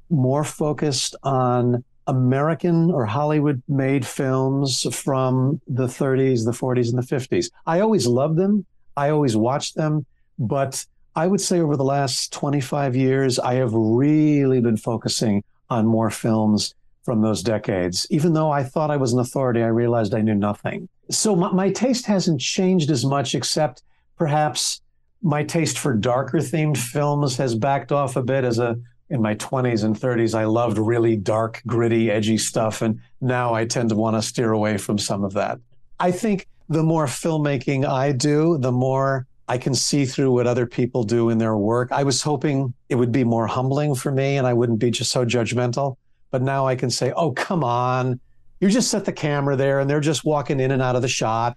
more 0.09 0.44
focused 0.44 1.16
on 1.24 1.82
American 2.07 2.92
or 2.92 3.07
Hollywood 3.07 3.61
made 3.66 4.07
films 4.07 4.86
from 4.94 5.61
the 5.66 5.86
30s, 5.86 6.44
the 6.44 6.53
40s, 6.53 6.90
and 6.90 7.03
the 7.03 7.14
50s. 7.14 7.51
I 7.66 7.80
always 7.80 8.07
loved 8.07 8.36
them. 8.36 8.64
I 8.97 9.11
always 9.11 9.36
watched 9.36 9.74
them. 9.74 10.07
But 10.38 10.86
I 11.17 11.27
would 11.27 11.41
say 11.41 11.61
over 11.61 11.77
the 11.77 11.85
last 11.85 12.31
25 12.35 12.95
years, 12.95 13.39
I 13.39 13.55
have 13.55 13.73
really 13.73 14.61
been 14.61 14.77
focusing 14.77 15.43
on 15.71 15.87
more 15.87 16.11
films 16.11 16.75
from 17.05 17.23
those 17.23 17.43
decades. 17.43 18.07
Even 18.11 18.35
though 18.35 18.51
I 18.51 18.62
thought 18.62 18.91
I 18.91 18.99
was 18.99 19.14
an 19.14 19.21
authority, 19.21 19.62
I 19.62 19.69
realized 19.69 20.12
I 20.12 20.21
knew 20.21 20.35
nothing. 20.35 20.89
So 21.11 21.35
my, 21.35 21.51
my 21.53 21.71
taste 21.71 22.05
hasn't 22.05 22.41
changed 22.41 22.91
as 22.91 23.05
much, 23.05 23.35
except 23.35 23.83
perhaps 24.19 24.83
my 25.23 25.43
taste 25.43 25.79
for 25.79 25.95
darker 25.95 26.39
themed 26.39 26.77
films 26.77 27.39
has 27.39 27.55
backed 27.55 27.93
off 27.93 28.17
a 28.17 28.23
bit 28.23 28.45
as 28.45 28.59
a 28.59 28.79
in 29.09 29.23
my 29.23 29.37
20s 29.37 29.85
and 29.85 29.95
30s 29.97 30.37
i 30.37 30.45
loved 30.45 30.79
really 30.79 31.17
dark 31.17 31.62
gritty 31.67 32.11
edgy 32.11 32.37
stuff 32.37 32.83
and 32.83 33.01
now 33.21 33.55
i 33.55 33.64
tend 33.64 33.89
to 33.89 33.95
want 33.95 34.17
to 34.17 34.21
steer 34.21 34.53
away 34.53 34.77
from 34.77 34.99
some 34.99 35.23
of 35.23 35.33
that 35.33 35.59
i 36.01 36.11
think 36.11 36.49
the 36.69 36.83
more 36.83 37.07
filmmaking 37.07 37.87
i 37.87 38.11
do 38.11 38.59
the 38.59 38.73
more 38.73 39.27
i 39.49 39.59
can 39.59 39.74
see 39.74 40.05
through 40.05 40.30
what 40.32 40.47
other 40.47 40.66
people 40.66 41.03
do 41.05 41.30
in 41.30 41.38
their 41.38 41.57
work 41.57 41.90
i 41.92 42.03
was 42.03 42.22
hoping 42.22 42.72
it 42.88 42.94
would 42.94 43.12
be 43.12 43.24
more 43.24 43.47
humbling 43.47 43.94
for 43.94 44.12
me 44.12 44.36
and 44.36 44.47
i 44.47 44.53
wouldn't 44.53 44.78
be 44.78 44.90
just 44.90 45.11
so 45.11 45.24
judgmental 45.24 45.97
but 46.30 46.42
now 46.42 46.66
I 46.66 46.76
can 46.76 46.90
say, 46.90 47.12
oh, 47.12 47.32
come 47.32 47.64
on. 47.64 48.20
You 48.61 48.68
just 48.68 48.90
set 48.90 49.05
the 49.05 49.12
camera 49.12 49.57
there 49.57 49.80
and 49.80 49.88
they're 49.88 50.01
just 50.01 50.24
walking 50.24 50.61
in 50.61 50.70
and 50.70 50.82
out 50.82 50.97
of 50.97 51.03
the 51.03 51.09
shot. 51.09 51.57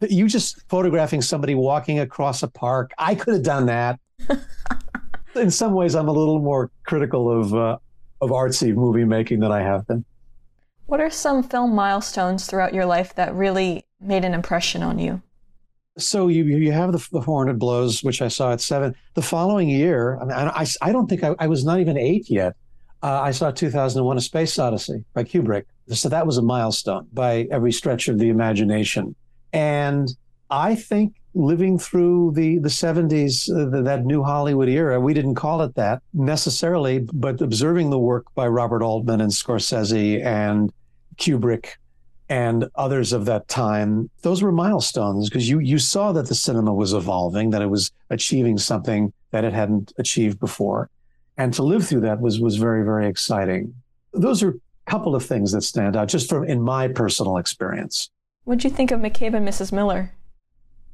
You 0.00 0.28
just 0.28 0.68
photographing 0.68 1.22
somebody 1.22 1.54
walking 1.54 2.00
across 2.00 2.42
a 2.42 2.48
park. 2.48 2.92
I 2.98 3.14
could 3.14 3.34
have 3.34 3.42
done 3.42 3.66
that. 3.66 3.98
in 5.34 5.50
some 5.50 5.72
ways, 5.72 5.94
I'm 5.94 6.08
a 6.08 6.12
little 6.12 6.40
more 6.40 6.70
critical 6.84 7.40
of 7.40 7.54
uh, 7.54 7.78
of 8.20 8.30
artsy 8.30 8.74
movie 8.74 9.04
making 9.04 9.40
than 9.40 9.50
I 9.50 9.62
have 9.62 9.86
been. 9.86 10.04
What 10.86 11.00
are 11.00 11.10
some 11.10 11.42
film 11.42 11.74
milestones 11.74 12.46
throughout 12.46 12.74
your 12.74 12.86
life 12.86 13.14
that 13.14 13.34
really 13.34 13.84
made 14.00 14.24
an 14.24 14.34
impression 14.34 14.82
on 14.82 14.98
you? 14.98 15.22
So 15.98 16.28
you 16.28 16.44
you 16.44 16.72
have 16.72 16.92
the, 16.92 17.06
the 17.12 17.22
400 17.22 17.58
blows, 17.58 18.02
which 18.02 18.22
I 18.22 18.28
saw 18.28 18.52
at 18.52 18.60
seven. 18.60 18.94
The 19.14 19.22
following 19.22 19.68
year, 19.68 20.18
I 20.20 20.24
mean, 20.24 20.32
I, 20.32 20.66
I 20.80 20.92
don't 20.92 21.08
think 21.08 21.24
I, 21.24 21.34
I 21.38 21.46
was 21.48 21.64
not 21.64 21.80
even 21.80 21.96
eight 21.96 22.30
yet. 22.30 22.54
Uh, 23.02 23.20
I 23.20 23.32
saw 23.32 23.50
2001: 23.50 24.16
A 24.16 24.20
Space 24.20 24.58
Odyssey 24.58 25.04
by 25.12 25.24
Kubrick. 25.24 25.64
So 25.88 26.08
that 26.08 26.26
was 26.26 26.38
a 26.38 26.42
milestone 26.42 27.08
by 27.12 27.48
every 27.50 27.72
stretch 27.72 28.08
of 28.08 28.18
the 28.18 28.28
imagination. 28.28 29.14
And 29.52 30.08
I 30.50 30.74
think 30.74 31.14
living 31.34 31.78
through 31.78 32.32
the 32.34 32.58
the 32.58 32.68
70s, 32.68 33.50
uh, 33.50 33.68
the, 33.70 33.82
that 33.82 34.04
new 34.04 34.22
Hollywood 34.22 34.68
era, 34.68 35.00
we 35.00 35.14
didn't 35.14 35.34
call 35.34 35.62
it 35.62 35.74
that 35.74 36.02
necessarily, 36.12 37.00
but 37.12 37.40
observing 37.40 37.90
the 37.90 37.98
work 37.98 38.26
by 38.34 38.46
Robert 38.46 38.82
Altman 38.82 39.20
and 39.20 39.32
Scorsese 39.32 40.24
and 40.24 40.72
Kubrick 41.16 41.76
and 42.28 42.68
others 42.74 43.12
of 43.12 43.24
that 43.24 43.48
time, 43.48 44.10
those 44.22 44.42
were 44.42 44.52
milestones 44.52 45.28
because 45.28 45.48
you 45.48 45.58
you 45.60 45.78
saw 45.78 46.12
that 46.12 46.26
the 46.26 46.34
cinema 46.34 46.72
was 46.72 46.92
evolving, 46.92 47.50
that 47.50 47.62
it 47.62 47.70
was 47.70 47.90
achieving 48.10 48.58
something 48.58 49.12
that 49.30 49.44
it 49.44 49.52
hadn't 49.52 49.92
achieved 49.98 50.38
before, 50.38 50.90
and 51.36 51.54
to 51.54 51.62
live 51.62 51.86
through 51.86 52.00
that 52.00 52.20
was 52.20 52.40
was 52.40 52.56
very 52.56 52.84
very 52.84 53.08
exciting. 53.08 53.74
Those 54.12 54.42
are 54.42 54.50
a 54.50 54.90
couple 54.90 55.14
of 55.14 55.24
things 55.24 55.52
that 55.52 55.62
stand 55.62 55.96
out 55.96 56.08
just 56.08 56.28
from 56.28 56.44
in 56.44 56.60
my 56.60 56.88
personal 56.88 57.38
experience. 57.38 58.10
What'd 58.44 58.64
you 58.64 58.70
think 58.70 58.90
of 58.90 59.00
McCabe 59.00 59.34
and 59.34 59.46
Mrs. 59.46 59.72
Miller? 59.72 60.14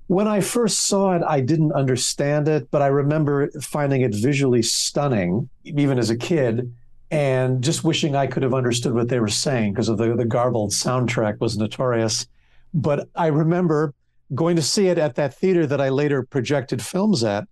When 0.07 0.29
I 0.29 0.41
first 0.41 0.87
saw 0.87 1.17
it, 1.17 1.23
I 1.27 1.41
didn't 1.41 1.73
understand 1.73 2.47
it, 2.47 2.71
but 2.71 2.83
I 2.83 2.89
remember 2.89 3.51
finding 3.63 4.03
it 4.03 4.15
visually 4.15 4.61
stunning, 4.61 5.49
even 5.65 5.99
as 5.99 6.11
a 6.11 6.17
kid 6.17 6.75
and 7.15 7.63
just 7.63 7.85
wishing 7.85 8.17
I 8.17 8.27
could 8.27 8.43
have 8.43 8.55
understood 8.55 8.93
what 8.93 9.09
they 9.09 9.21
were 9.21 9.29
saying 9.29 9.73
because 9.73 9.89
of 9.89 9.99
the, 9.99 10.17
the 10.17 10.25
garbled 10.25 10.73
soundtrack 10.73 11.39
was 11.39 11.57
notorious. 11.57 12.27
But 12.75 13.09
I 13.15 13.29
remember 13.29 13.95
going 14.35 14.57
to 14.57 14.63
see 14.63 14.89
it 14.89 14.99
at 14.99 15.15
that 15.15 15.33
theater 15.33 15.65
that 15.65 15.81
I 15.81 15.91
later 15.91 16.25
projected 16.25 16.83
films 16.83 17.23
at 17.23 17.47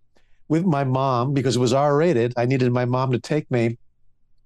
with 0.49 0.65
my 0.65 0.83
mom 0.83 1.33
because 1.33 1.55
it 1.55 1.61
was 1.61 1.73
R 1.73 1.97
rated. 1.97 2.35
I 2.37 2.45
needed 2.45 2.73
my 2.73 2.87
mom 2.87 3.13
to 3.13 3.21
take 3.21 3.49
me. 3.53 3.79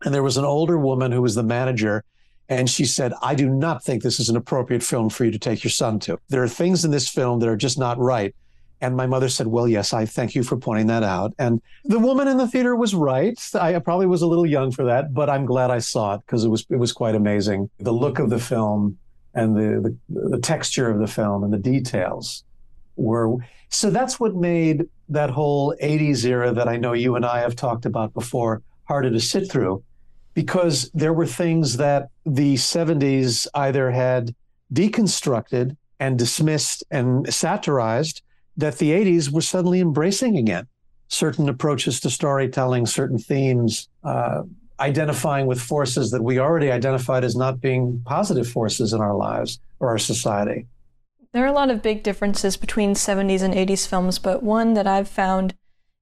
And 0.04 0.12
there 0.12 0.22
was 0.22 0.36
an 0.36 0.44
older 0.44 0.78
woman 0.78 1.12
who 1.12 1.22
was 1.22 1.34
the 1.34 1.42
manager. 1.42 2.04
And 2.50 2.68
she 2.68 2.84
said, 2.84 3.14
I 3.22 3.34
do 3.34 3.48
not 3.48 3.82
think 3.82 4.02
this 4.02 4.20
is 4.20 4.28
an 4.28 4.36
appropriate 4.36 4.82
film 4.82 5.08
for 5.08 5.24
you 5.24 5.30
to 5.30 5.38
take 5.38 5.64
your 5.64 5.70
son 5.70 5.98
to. 6.00 6.18
There 6.28 6.42
are 6.42 6.48
things 6.48 6.84
in 6.84 6.90
this 6.90 7.08
film 7.08 7.40
that 7.40 7.48
are 7.48 7.56
just 7.56 7.78
not 7.78 7.98
right. 7.98 8.36
And 8.80 8.96
my 8.96 9.06
mother 9.06 9.28
said, 9.28 9.46
Well, 9.46 9.66
yes, 9.66 9.92
I 9.92 10.04
thank 10.04 10.34
you 10.34 10.42
for 10.42 10.56
pointing 10.56 10.86
that 10.88 11.02
out. 11.02 11.32
And 11.38 11.62
the 11.84 11.98
woman 11.98 12.28
in 12.28 12.36
the 12.36 12.48
theater 12.48 12.76
was 12.76 12.94
right. 12.94 13.38
I 13.54 13.78
probably 13.78 14.06
was 14.06 14.22
a 14.22 14.26
little 14.26 14.46
young 14.46 14.70
for 14.70 14.84
that, 14.84 15.14
but 15.14 15.30
I'm 15.30 15.46
glad 15.46 15.70
I 15.70 15.78
saw 15.78 16.14
it 16.14 16.20
because 16.26 16.44
it 16.44 16.48
was 16.48 16.66
it 16.68 16.76
was 16.76 16.92
quite 16.92 17.14
amazing. 17.14 17.70
The 17.78 17.92
look 17.92 18.18
of 18.18 18.30
the 18.30 18.38
film 18.38 18.98
and 19.34 19.56
the, 19.56 19.96
the, 20.08 20.30
the 20.30 20.38
texture 20.38 20.90
of 20.90 20.98
the 20.98 21.06
film 21.06 21.44
and 21.44 21.52
the 21.52 21.58
details 21.58 22.44
were 22.96 23.36
so 23.68 23.90
that's 23.90 24.18
what 24.18 24.34
made 24.34 24.86
that 25.08 25.30
whole 25.30 25.74
80s 25.82 26.24
era 26.24 26.52
that 26.52 26.68
I 26.68 26.76
know 26.76 26.92
you 26.92 27.16
and 27.16 27.24
I 27.24 27.40
have 27.40 27.56
talked 27.56 27.86
about 27.86 28.12
before 28.14 28.62
harder 28.84 29.10
to 29.10 29.20
sit 29.20 29.50
through 29.50 29.82
because 30.34 30.90
there 30.94 31.12
were 31.12 31.26
things 31.26 31.76
that 31.78 32.08
the 32.24 32.54
70s 32.54 33.46
either 33.54 33.90
had 33.90 34.34
deconstructed 34.72 35.76
and 35.98 36.18
dismissed 36.18 36.84
and 36.90 37.32
satirized 37.32 38.22
that 38.56 38.78
the 38.78 38.90
80s 38.92 39.30
were 39.30 39.40
suddenly 39.40 39.80
embracing 39.80 40.36
again. 40.36 40.66
Certain 41.08 41.48
approaches 41.48 42.00
to 42.00 42.10
storytelling, 42.10 42.86
certain 42.86 43.18
themes, 43.18 43.88
uh, 44.02 44.42
identifying 44.80 45.46
with 45.46 45.60
forces 45.60 46.10
that 46.10 46.22
we 46.22 46.38
already 46.38 46.70
identified 46.70 47.24
as 47.24 47.36
not 47.36 47.60
being 47.60 48.02
positive 48.04 48.48
forces 48.48 48.92
in 48.92 49.00
our 49.00 49.14
lives 49.14 49.58
or 49.80 49.88
our 49.88 49.98
society. 49.98 50.66
There 51.32 51.44
are 51.44 51.48
a 51.48 51.52
lot 51.52 51.70
of 51.70 51.82
big 51.82 52.02
differences 52.02 52.56
between 52.56 52.94
70s 52.94 53.42
and 53.42 53.54
80s 53.54 53.86
films, 53.86 54.18
but 54.18 54.42
one 54.42 54.74
that 54.74 54.86
I've 54.86 55.08
found 55.08 55.54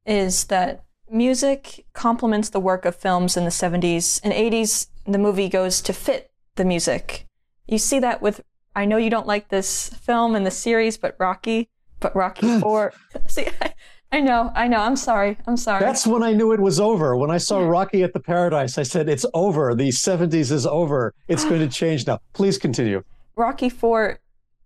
is 0.06 0.44
that 0.44 0.84
music 1.10 1.86
complements 1.92 2.50
the 2.50 2.60
work 2.60 2.84
of 2.84 2.96
films 2.96 3.36
in 3.36 3.44
the 3.44 3.50
70s. 3.50 4.20
and 4.22 4.32
80s, 4.32 4.88
the 5.06 5.18
movie 5.18 5.48
goes 5.48 5.80
to 5.82 5.92
fit 5.92 6.30
the 6.56 6.64
music. 6.64 7.26
You 7.66 7.78
see 7.78 7.98
that 8.00 8.22
with, 8.22 8.42
I 8.74 8.84
know 8.84 8.96
you 8.96 9.10
don't 9.10 9.26
like 9.26 9.48
this 9.48 9.88
film 9.88 10.34
and 10.34 10.46
the 10.46 10.50
series, 10.50 10.96
but 10.96 11.16
Rocky 11.18 11.68
but 12.00 12.14
Rocky 12.14 12.58
Four. 12.60 12.92
See, 13.28 13.46
I, 13.60 13.74
I, 14.12 14.20
know, 14.20 14.52
I 14.54 14.68
know. 14.68 14.78
I'm 14.78 14.96
sorry. 14.96 15.38
I'm 15.46 15.56
sorry. 15.56 15.80
That's 15.80 16.06
when 16.06 16.22
I 16.22 16.32
knew 16.32 16.52
it 16.52 16.60
was 16.60 16.80
over. 16.80 17.16
When 17.16 17.30
I 17.30 17.38
saw 17.38 17.60
Rocky 17.60 18.02
at 18.02 18.12
the 18.12 18.20
Paradise, 18.20 18.78
I 18.78 18.82
said, 18.82 19.08
"It's 19.08 19.26
over. 19.34 19.74
The 19.74 19.88
'70s 19.88 20.52
is 20.52 20.66
over. 20.66 21.14
It's 21.28 21.44
going 21.44 21.60
to 21.60 21.68
change 21.80 22.06
now." 22.06 22.20
Please 22.32 22.58
continue. 22.58 23.02
Rocky 23.36 23.68
Four. 23.68 24.20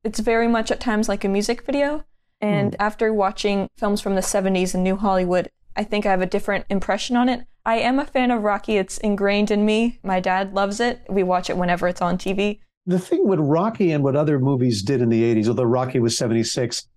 It's 0.04 0.20
very 0.20 0.48
much 0.48 0.70
at 0.70 0.80
times 0.80 1.08
like 1.08 1.24
a 1.24 1.28
music 1.28 1.66
video. 1.66 2.04
And 2.40 2.72
mm. 2.72 2.76
after 2.78 3.12
watching 3.12 3.68
films 3.76 4.00
from 4.00 4.14
the 4.14 4.20
70s 4.20 4.74
and 4.74 4.84
New 4.84 4.96
Hollywood, 4.96 5.50
I 5.76 5.84
think 5.84 6.06
I 6.06 6.10
have 6.10 6.22
a 6.22 6.26
different 6.26 6.66
impression 6.68 7.16
on 7.16 7.28
it. 7.28 7.44
I 7.64 7.76
am 7.76 7.98
a 7.98 8.04
fan 8.04 8.30
of 8.30 8.42
Rocky. 8.42 8.76
It's 8.76 8.98
ingrained 8.98 9.50
in 9.50 9.64
me. 9.64 9.98
My 10.02 10.20
dad 10.20 10.54
loves 10.54 10.80
it. 10.80 11.04
We 11.08 11.22
watch 11.22 11.50
it 11.50 11.56
whenever 11.56 11.88
it's 11.88 12.00
on 12.00 12.16
TV. 12.16 12.60
The 12.86 12.98
thing 12.98 13.28
with 13.28 13.38
Rocky 13.40 13.92
and 13.92 14.02
what 14.02 14.16
other 14.16 14.38
movies 14.38 14.82
did 14.82 15.02
in 15.02 15.10
the 15.10 15.22
80s, 15.22 15.48
although 15.48 15.64
Rocky 15.64 16.00
was 16.00 16.16
76, 16.16 16.88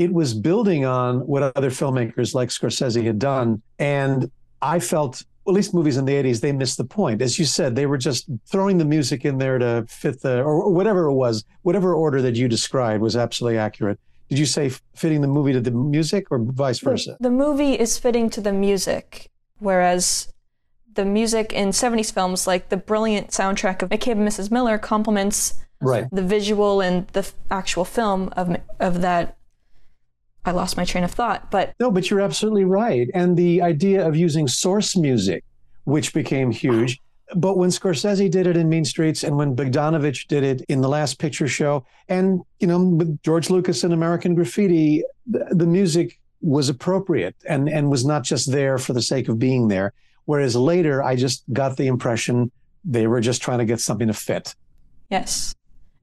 it 0.00 0.14
was 0.14 0.32
building 0.32 0.86
on 0.86 1.20
what 1.26 1.42
other 1.54 1.68
filmmakers 1.68 2.34
like 2.34 2.48
Scorsese 2.48 3.04
had 3.04 3.18
done. 3.18 3.60
And 3.78 4.30
I 4.62 4.80
felt, 4.80 5.22
at 5.46 5.52
least 5.52 5.74
movies 5.74 5.98
in 5.98 6.06
the 6.06 6.14
80s, 6.14 6.40
they 6.40 6.52
missed 6.52 6.78
the 6.78 6.84
point. 6.84 7.20
As 7.20 7.38
you 7.38 7.44
said, 7.44 7.76
they 7.76 7.84
were 7.84 7.98
just 7.98 8.26
throwing 8.46 8.78
the 8.78 8.86
music 8.86 9.26
in 9.26 9.36
there 9.36 9.58
to 9.58 9.84
fit 9.90 10.22
the, 10.22 10.40
or 10.40 10.72
whatever 10.72 11.04
it 11.04 11.12
was, 11.12 11.44
whatever 11.62 11.92
order 11.94 12.22
that 12.22 12.34
you 12.34 12.48
described 12.48 13.02
was 13.02 13.14
absolutely 13.14 13.58
accurate. 13.58 14.00
Did 14.30 14.38
you 14.38 14.46
say 14.46 14.70
fitting 14.94 15.20
the 15.20 15.28
movie 15.28 15.52
to 15.52 15.60
the 15.60 15.70
music 15.70 16.28
or 16.30 16.38
vice 16.38 16.78
versa? 16.78 17.18
The, 17.20 17.30
movie 17.30 17.78
is 17.78 17.98
fitting 17.98 18.30
to 18.30 18.40
the 18.40 18.54
music, 18.54 19.30
whereas 19.58 20.32
the 20.94 21.04
music 21.04 21.52
in 21.52 21.70
70s 21.70 22.10
films, 22.10 22.46
like 22.46 22.70
the 22.70 22.78
brilliant 22.78 23.32
soundtrack 23.32 23.82
of 23.82 23.90
McCabe 23.90 24.12
and 24.12 24.26
Mrs. 24.26 24.50
Miller, 24.50 24.78
complements 24.78 25.60
right. 25.82 26.06
the 26.10 26.22
visual 26.22 26.80
and 26.80 27.06
the 27.08 27.30
actual 27.50 27.84
film 27.84 28.32
of, 28.34 28.56
of 28.78 29.02
that 29.02 29.36
I 30.44 30.52
lost 30.52 30.76
my 30.76 30.84
train 30.84 31.04
of 31.04 31.10
thought, 31.10 31.50
but 31.50 31.74
no, 31.78 31.90
but 31.90 32.10
you're 32.10 32.20
absolutely 32.20 32.64
right. 32.64 33.08
And 33.14 33.36
the 33.36 33.60
idea 33.62 34.06
of 34.06 34.16
using 34.16 34.48
source 34.48 34.96
music, 34.96 35.44
which 35.84 36.14
became 36.14 36.50
huge. 36.50 37.00
But 37.36 37.58
when 37.58 37.70
Scorsese 37.70 38.30
did 38.30 38.46
it 38.46 38.56
in 38.56 38.68
Mean 38.68 38.84
Streets 38.84 39.22
and 39.22 39.36
when 39.36 39.54
Bogdanovich 39.54 40.26
did 40.26 40.42
it 40.42 40.62
in 40.68 40.80
The 40.80 40.88
Last 40.88 41.18
Picture 41.18 41.46
Show, 41.46 41.84
and, 42.08 42.40
you 42.58 42.66
know, 42.66 42.82
with 42.82 43.22
George 43.22 43.50
Lucas 43.50 43.84
and 43.84 43.92
American 43.92 44.34
Graffiti, 44.34 45.04
the, 45.26 45.46
the 45.50 45.66
music 45.66 46.18
was 46.40 46.68
appropriate 46.68 47.36
and, 47.46 47.68
and 47.68 47.90
was 47.90 48.04
not 48.04 48.24
just 48.24 48.50
there 48.50 48.78
for 48.78 48.94
the 48.94 49.02
sake 49.02 49.28
of 49.28 49.38
being 49.38 49.68
there. 49.68 49.92
Whereas 50.24 50.56
later, 50.56 51.02
I 51.02 51.14
just 51.16 51.44
got 51.52 51.76
the 51.76 51.86
impression 51.86 52.50
they 52.84 53.06
were 53.06 53.20
just 53.20 53.42
trying 53.42 53.58
to 53.58 53.64
get 53.64 53.80
something 53.80 54.08
to 54.08 54.14
fit. 54.14 54.54
Yes 55.10 55.54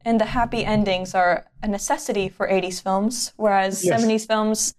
and 0.08 0.22
the 0.22 0.26
happy 0.26 0.64
endings 0.64 1.14
are 1.14 1.45
a 1.62 1.68
necessity 1.68 2.30
for 2.30 2.47
80s 2.47 2.82
films, 2.82 3.34
whereas 3.36 3.84
yes. 3.84 4.01
70s 4.01 4.26
films, 4.26 4.74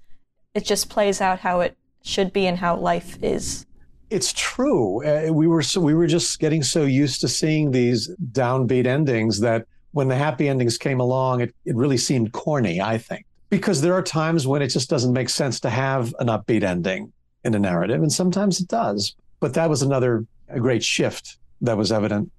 it 0.55 0.64
just 0.64 0.89
plays 0.89 1.20
out 1.20 1.41
how 1.41 1.61
it 1.61 1.76
should 2.03 2.33
be 2.33 2.47
and 2.47 2.57
how 2.57 2.74
life 2.74 3.18
is. 3.22 3.66
It's 4.09 4.33
true. 4.33 5.05
Uh, 5.05 5.31
we 5.31 5.47
were 5.47 5.61
so, 5.61 5.83
we 5.83 5.93
were 5.93 6.07
just 6.07 6.41
getting 6.41 6.62
so 6.62 6.85
used 6.85 7.20
to 7.20 7.29
seeing 7.29 7.70
these 7.70 8.11
downbeat 8.33 8.87
endings 8.87 9.39
that 9.41 9.66
when 9.91 10.09
the 10.09 10.16
happy 10.16 10.49
endings 10.49 10.79
came 10.79 10.99
along, 10.99 11.43
it, 11.43 11.55
it 11.66 11.76
really 11.76 11.99
seemed 11.99 12.33
corny, 12.33 12.81
I 12.81 12.97
think. 12.97 13.26
Because 13.51 13.83
there 13.83 13.93
are 13.93 14.03
times 14.03 14.47
when 14.47 14.62
it 14.62 14.68
just 14.68 14.89
doesn't 14.89 15.12
make 15.12 15.29
sense 15.29 15.61
to 15.61 15.68
have 15.68 16.14
an 16.20 16.29
upbeat 16.29 16.62
ending 16.62 17.12
in 17.45 17.55
a 17.55 17.59
narrative, 17.59 18.01
and 18.01 18.11
sometimes 18.11 18.61
it 18.61 18.68
does. 18.68 19.14
But 19.41 19.53
that 19.55 19.68
was 19.68 19.83
another 19.83 20.24
a 20.49 20.59
great 20.59 20.83
shift 20.83 21.37
that 21.61 21.76
was 21.76 21.93
evident. 21.93 22.33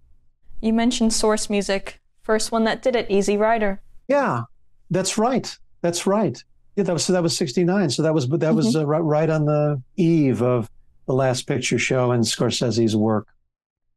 You 0.59 0.73
mentioned 0.73 1.13
source 1.13 1.51
music. 1.51 1.99
First 2.29 2.51
one 2.51 2.63
that 2.65 2.83
did 2.83 2.95
it, 2.95 3.09
Easy 3.09 3.37
Rider. 3.37 3.81
Yeah, 4.07 4.43
that's 4.91 5.17
right. 5.17 5.57
That's 5.81 6.05
right. 6.05 6.37
Yeah, 6.75 6.83
that 6.83 6.93
was 6.93 7.03
so 7.03 7.13
that 7.13 7.23
was 7.23 7.35
69. 7.35 7.89
So 7.89 8.03
that 8.03 8.13
was 8.13 8.29
that 8.29 8.53
was 8.53 8.67
mm-hmm. 8.67 8.81
uh, 8.81 8.83
right, 8.83 8.99
right 8.99 9.29
on 9.31 9.45
the 9.45 9.81
eve 9.97 10.43
of 10.43 10.69
the 11.07 11.13
last 11.13 11.47
picture 11.47 11.79
show 11.79 12.11
and 12.11 12.23
Scorsese's 12.23 12.95
work. 12.95 13.29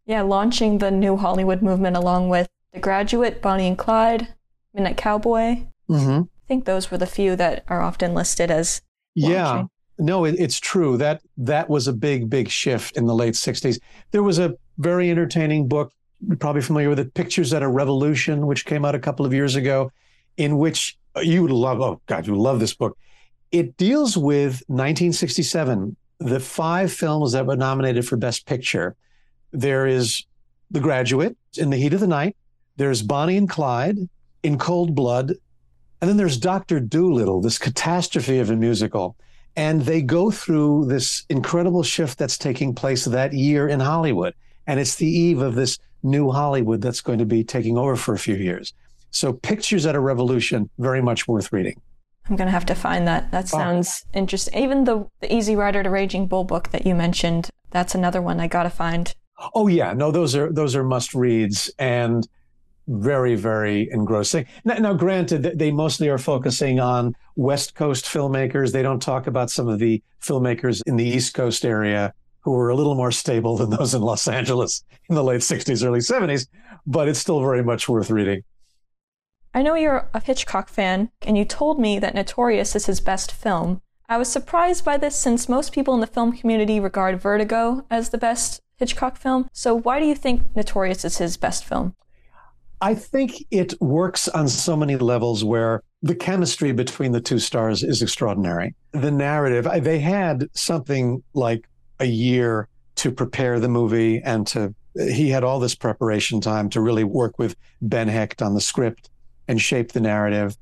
Yeah, 0.06 0.22
launching 0.22 0.78
the 0.78 0.90
new 0.90 1.18
Hollywood 1.18 1.60
movement 1.60 1.94
along 1.94 2.30
with 2.30 2.48
The 2.72 2.80
Graduate, 2.80 3.42
Bonnie 3.42 3.66
and 3.66 3.76
Clyde, 3.76 4.28
Midnight 4.72 4.96
Cowboy. 4.96 5.64
Mm-hmm. 5.90 6.22
I 6.22 6.48
think 6.48 6.64
those 6.64 6.90
were 6.90 6.96
the 6.96 7.04
few 7.04 7.36
that 7.36 7.64
are 7.68 7.82
often 7.82 8.14
listed 8.14 8.50
as. 8.50 8.80
Launching. 9.14 9.30
Yeah, 9.30 9.64
no, 9.98 10.24
it, 10.24 10.36
it's 10.38 10.58
true 10.58 10.96
that 10.96 11.20
that 11.36 11.68
was 11.68 11.86
a 11.86 11.92
big, 11.92 12.30
big 12.30 12.48
shift 12.48 12.96
in 12.96 13.04
the 13.04 13.14
late 13.14 13.34
'60s. 13.34 13.78
There 14.10 14.22
was 14.22 14.38
a 14.38 14.54
very 14.78 15.10
entertaining 15.10 15.68
book 15.68 15.92
you're 16.26 16.36
probably 16.36 16.62
familiar 16.62 16.88
with 16.88 16.98
it, 16.98 17.14
Pictures 17.14 17.52
at 17.52 17.62
a 17.62 17.68
Revolution, 17.68 18.46
which 18.46 18.64
came 18.64 18.84
out 18.84 18.94
a 18.94 18.98
couple 18.98 19.26
of 19.26 19.32
years 19.32 19.56
ago, 19.56 19.90
in 20.36 20.58
which 20.58 20.96
you 21.22 21.42
would 21.42 21.50
love, 21.50 21.80
oh 21.80 22.00
God, 22.06 22.26
you 22.26 22.34
love 22.34 22.60
this 22.60 22.74
book. 22.74 22.96
It 23.50 23.76
deals 23.76 24.16
with 24.16 24.62
1967, 24.68 25.96
the 26.18 26.40
five 26.40 26.92
films 26.92 27.32
that 27.32 27.46
were 27.46 27.56
nominated 27.56 28.06
for 28.06 28.16
Best 28.16 28.46
Picture. 28.46 28.96
There 29.52 29.86
is 29.86 30.24
The 30.70 30.80
Graduate, 30.80 31.36
In 31.58 31.70
the 31.70 31.76
Heat 31.76 31.92
of 31.92 32.00
the 32.00 32.06
Night, 32.06 32.36
there's 32.76 33.02
Bonnie 33.02 33.36
and 33.36 33.48
Clyde, 33.48 33.98
In 34.42 34.58
Cold 34.58 34.94
Blood, 34.94 35.34
and 36.00 36.08
then 36.08 36.16
there's 36.16 36.38
Dr. 36.38 36.80
Dolittle, 36.80 37.40
this 37.40 37.58
catastrophe 37.58 38.38
of 38.38 38.50
a 38.50 38.56
musical. 38.56 39.16
And 39.54 39.82
they 39.82 40.02
go 40.02 40.30
through 40.30 40.86
this 40.86 41.24
incredible 41.28 41.82
shift 41.82 42.18
that's 42.18 42.38
taking 42.38 42.74
place 42.74 43.04
that 43.04 43.32
year 43.32 43.68
in 43.68 43.78
Hollywood. 43.78 44.34
And 44.66 44.80
it's 44.80 44.96
the 44.96 45.06
eve 45.06 45.40
of 45.42 45.54
this 45.54 45.78
new 46.02 46.30
Hollywood 46.30 46.80
that's 46.80 47.00
going 47.00 47.18
to 47.18 47.26
be 47.26 47.44
taking 47.44 47.78
over 47.78 47.96
for 47.96 48.14
a 48.14 48.18
few 48.18 48.36
years. 48.36 48.72
So, 49.10 49.32
Pictures 49.32 49.84
at 49.86 49.94
a 49.94 50.00
Revolution, 50.00 50.70
very 50.78 51.02
much 51.02 51.28
worth 51.28 51.52
reading. 51.52 51.80
I'm 52.28 52.36
going 52.36 52.46
to 52.46 52.52
have 52.52 52.66
to 52.66 52.74
find 52.74 53.06
that. 53.08 53.30
That 53.30 53.44
oh. 53.44 53.58
sounds 53.58 54.04
oh. 54.06 54.18
interesting. 54.18 54.62
Even 54.62 54.84
the, 54.84 55.06
the 55.20 55.34
Easy 55.34 55.56
Rider 55.56 55.82
to 55.82 55.90
Raging 55.90 56.26
Bull 56.26 56.44
book 56.44 56.70
that 56.70 56.86
you 56.86 56.94
mentioned, 56.94 57.50
that's 57.70 57.94
another 57.94 58.22
one 58.22 58.40
I 58.40 58.46
got 58.46 58.62
to 58.62 58.70
find. 58.70 59.12
Oh 59.54 59.66
yeah, 59.66 59.92
no, 59.92 60.12
those 60.12 60.36
are 60.36 60.52
those 60.52 60.76
are 60.76 60.84
must 60.84 61.14
reads 61.14 61.70
and 61.78 62.28
very 62.86 63.34
very 63.34 63.88
engrossing. 63.90 64.46
Now, 64.64 64.74
now, 64.74 64.94
granted, 64.94 65.58
they 65.58 65.72
mostly 65.72 66.08
are 66.08 66.18
focusing 66.18 66.78
on 66.78 67.16
West 67.34 67.74
Coast 67.74 68.04
filmmakers. 68.04 68.72
They 68.72 68.82
don't 68.82 69.02
talk 69.02 69.26
about 69.26 69.50
some 69.50 69.68
of 69.68 69.80
the 69.80 70.02
filmmakers 70.22 70.80
in 70.86 70.96
the 70.96 71.04
East 71.04 71.34
Coast 71.34 71.64
area 71.64 72.14
who 72.42 72.52
were 72.52 72.68
a 72.68 72.74
little 72.74 72.94
more 72.94 73.12
stable 73.12 73.56
than 73.56 73.70
those 73.70 73.94
in 73.94 74.02
Los 74.02 74.28
Angeles 74.28 74.84
in 75.08 75.14
the 75.14 75.24
late 75.24 75.40
60s, 75.40 75.84
early 75.84 76.00
70s, 76.00 76.46
but 76.86 77.08
it's 77.08 77.18
still 77.18 77.40
very 77.40 77.62
much 77.62 77.88
worth 77.88 78.10
reading. 78.10 78.42
I 79.54 79.62
know 79.62 79.74
you're 79.74 80.08
a 80.14 80.20
Hitchcock 80.20 80.68
fan, 80.68 81.10
and 81.22 81.36
you 81.36 81.44
told 81.44 81.78
me 81.78 81.98
that 81.98 82.14
Notorious 82.14 82.74
is 82.74 82.86
his 82.86 83.00
best 83.00 83.32
film. 83.32 83.82
I 84.08 84.16
was 84.16 84.30
surprised 84.30 84.84
by 84.84 84.96
this 84.96 85.16
since 85.16 85.48
most 85.48 85.72
people 85.72 85.94
in 85.94 86.00
the 86.00 86.06
film 86.06 86.32
community 86.32 86.80
regard 86.80 87.20
Vertigo 87.20 87.86
as 87.90 88.10
the 88.10 88.18
best 88.18 88.60
Hitchcock 88.76 89.16
film. 89.16 89.48
So, 89.52 89.74
why 89.74 90.00
do 90.00 90.06
you 90.06 90.14
think 90.14 90.56
Notorious 90.56 91.04
is 91.04 91.18
his 91.18 91.36
best 91.36 91.64
film? 91.64 91.94
I 92.80 92.94
think 92.94 93.44
it 93.50 93.80
works 93.80 94.26
on 94.28 94.48
so 94.48 94.76
many 94.76 94.96
levels 94.96 95.44
where 95.44 95.82
the 96.02 96.16
chemistry 96.16 96.72
between 96.72 97.12
the 97.12 97.20
two 97.20 97.38
stars 97.38 97.84
is 97.84 98.02
extraordinary. 98.02 98.74
The 98.90 99.12
narrative, 99.12 99.68
they 99.84 100.00
had 100.00 100.48
something 100.52 101.22
like 101.32 101.68
a 102.02 102.06
year 102.06 102.68
to 102.96 103.10
prepare 103.10 103.60
the 103.60 103.68
movie 103.68 104.20
and 104.22 104.46
to, 104.48 104.74
he 104.94 105.30
had 105.30 105.44
all 105.44 105.60
this 105.60 105.74
preparation 105.74 106.40
time 106.40 106.68
to 106.70 106.80
really 106.80 107.04
work 107.04 107.38
with 107.38 107.56
Ben 107.80 108.08
Hecht 108.08 108.42
on 108.42 108.54
the 108.54 108.60
script 108.60 109.08
and 109.48 109.60
shape 109.60 109.92
the 109.92 110.00
narrative. 110.00 110.56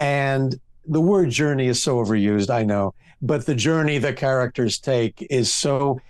And 0.00 0.58
the 0.86 1.00
word 1.00 1.30
journey 1.30 1.68
is 1.68 1.82
so 1.82 1.96
overused, 1.96 2.50
I 2.50 2.64
know, 2.64 2.94
but 3.22 3.46
the 3.46 3.54
journey 3.54 3.98
the 3.98 4.12
characters 4.12 4.78
take 4.78 5.26
is 5.30 5.52
so 5.54 6.00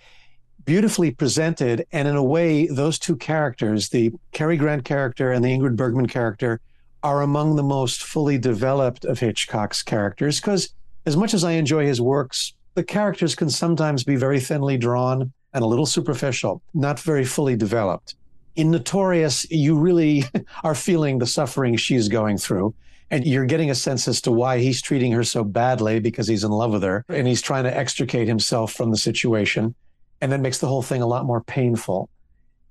beautifully 0.65 1.11
presented. 1.11 1.85
And 1.91 2.07
in 2.07 2.15
a 2.15 2.23
way, 2.23 2.65
those 2.67 2.97
two 2.97 3.15
characters, 3.15 3.89
the 3.89 4.11
Cary 4.31 4.57
Grant 4.57 4.85
character 4.85 5.31
and 5.31 5.45
the 5.45 5.49
Ingrid 5.49 5.75
Bergman 5.75 6.07
character, 6.07 6.59
are 7.03 7.21
among 7.21 7.55
the 7.55 7.63
most 7.63 8.01
fully 8.01 8.37
developed 8.37 9.05
of 9.05 9.19
Hitchcock's 9.19 9.83
characters. 9.83 10.39
Because 10.39 10.73
as 11.05 11.15
much 11.15 11.33
as 11.33 11.43
I 11.43 11.51
enjoy 11.51 11.85
his 11.85 12.01
works, 12.01 12.53
the 12.75 12.83
characters 12.83 13.35
can 13.35 13.49
sometimes 13.49 14.03
be 14.03 14.15
very 14.15 14.39
thinly 14.39 14.77
drawn 14.77 15.31
and 15.53 15.63
a 15.63 15.67
little 15.67 15.85
superficial, 15.85 16.61
not 16.73 16.99
very 16.99 17.25
fully 17.25 17.55
developed 17.55 18.15
in 18.55 18.71
Notorious, 18.71 19.49
you 19.49 19.77
really 19.77 20.23
are 20.63 20.75
feeling 20.75 21.17
the 21.17 21.25
suffering 21.25 21.75
she's 21.75 22.07
going 22.07 22.37
through. 22.37 22.73
And 23.11 23.25
you're 23.25 23.45
getting 23.45 23.69
a 23.69 23.75
sense 23.75 24.07
as 24.07 24.21
to 24.21 24.31
why 24.31 24.57
he's 24.57 24.81
treating 24.81 25.11
her 25.11 25.23
so 25.23 25.43
badly 25.43 25.99
because 25.99 26.27
he's 26.27 26.43
in 26.43 26.51
love 26.51 26.71
with 26.71 26.83
her 26.83 27.05
and 27.09 27.27
he's 27.27 27.43
trying 27.43 27.63
to 27.65 27.75
extricate 27.75 28.27
himself 28.27 28.73
from 28.73 28.89
the 28.89 28.97
situation. 28.97 29.75
And 30.19 30.31
that 30.31 30.39
makes 30.39 30.57
the 30.57 30.67
whole 30.67 30.81
thing 30.81 31.03
a 31.03 31.07
lot 31.07 31.25
more 31.25 31.41
painful. 31.41 32.09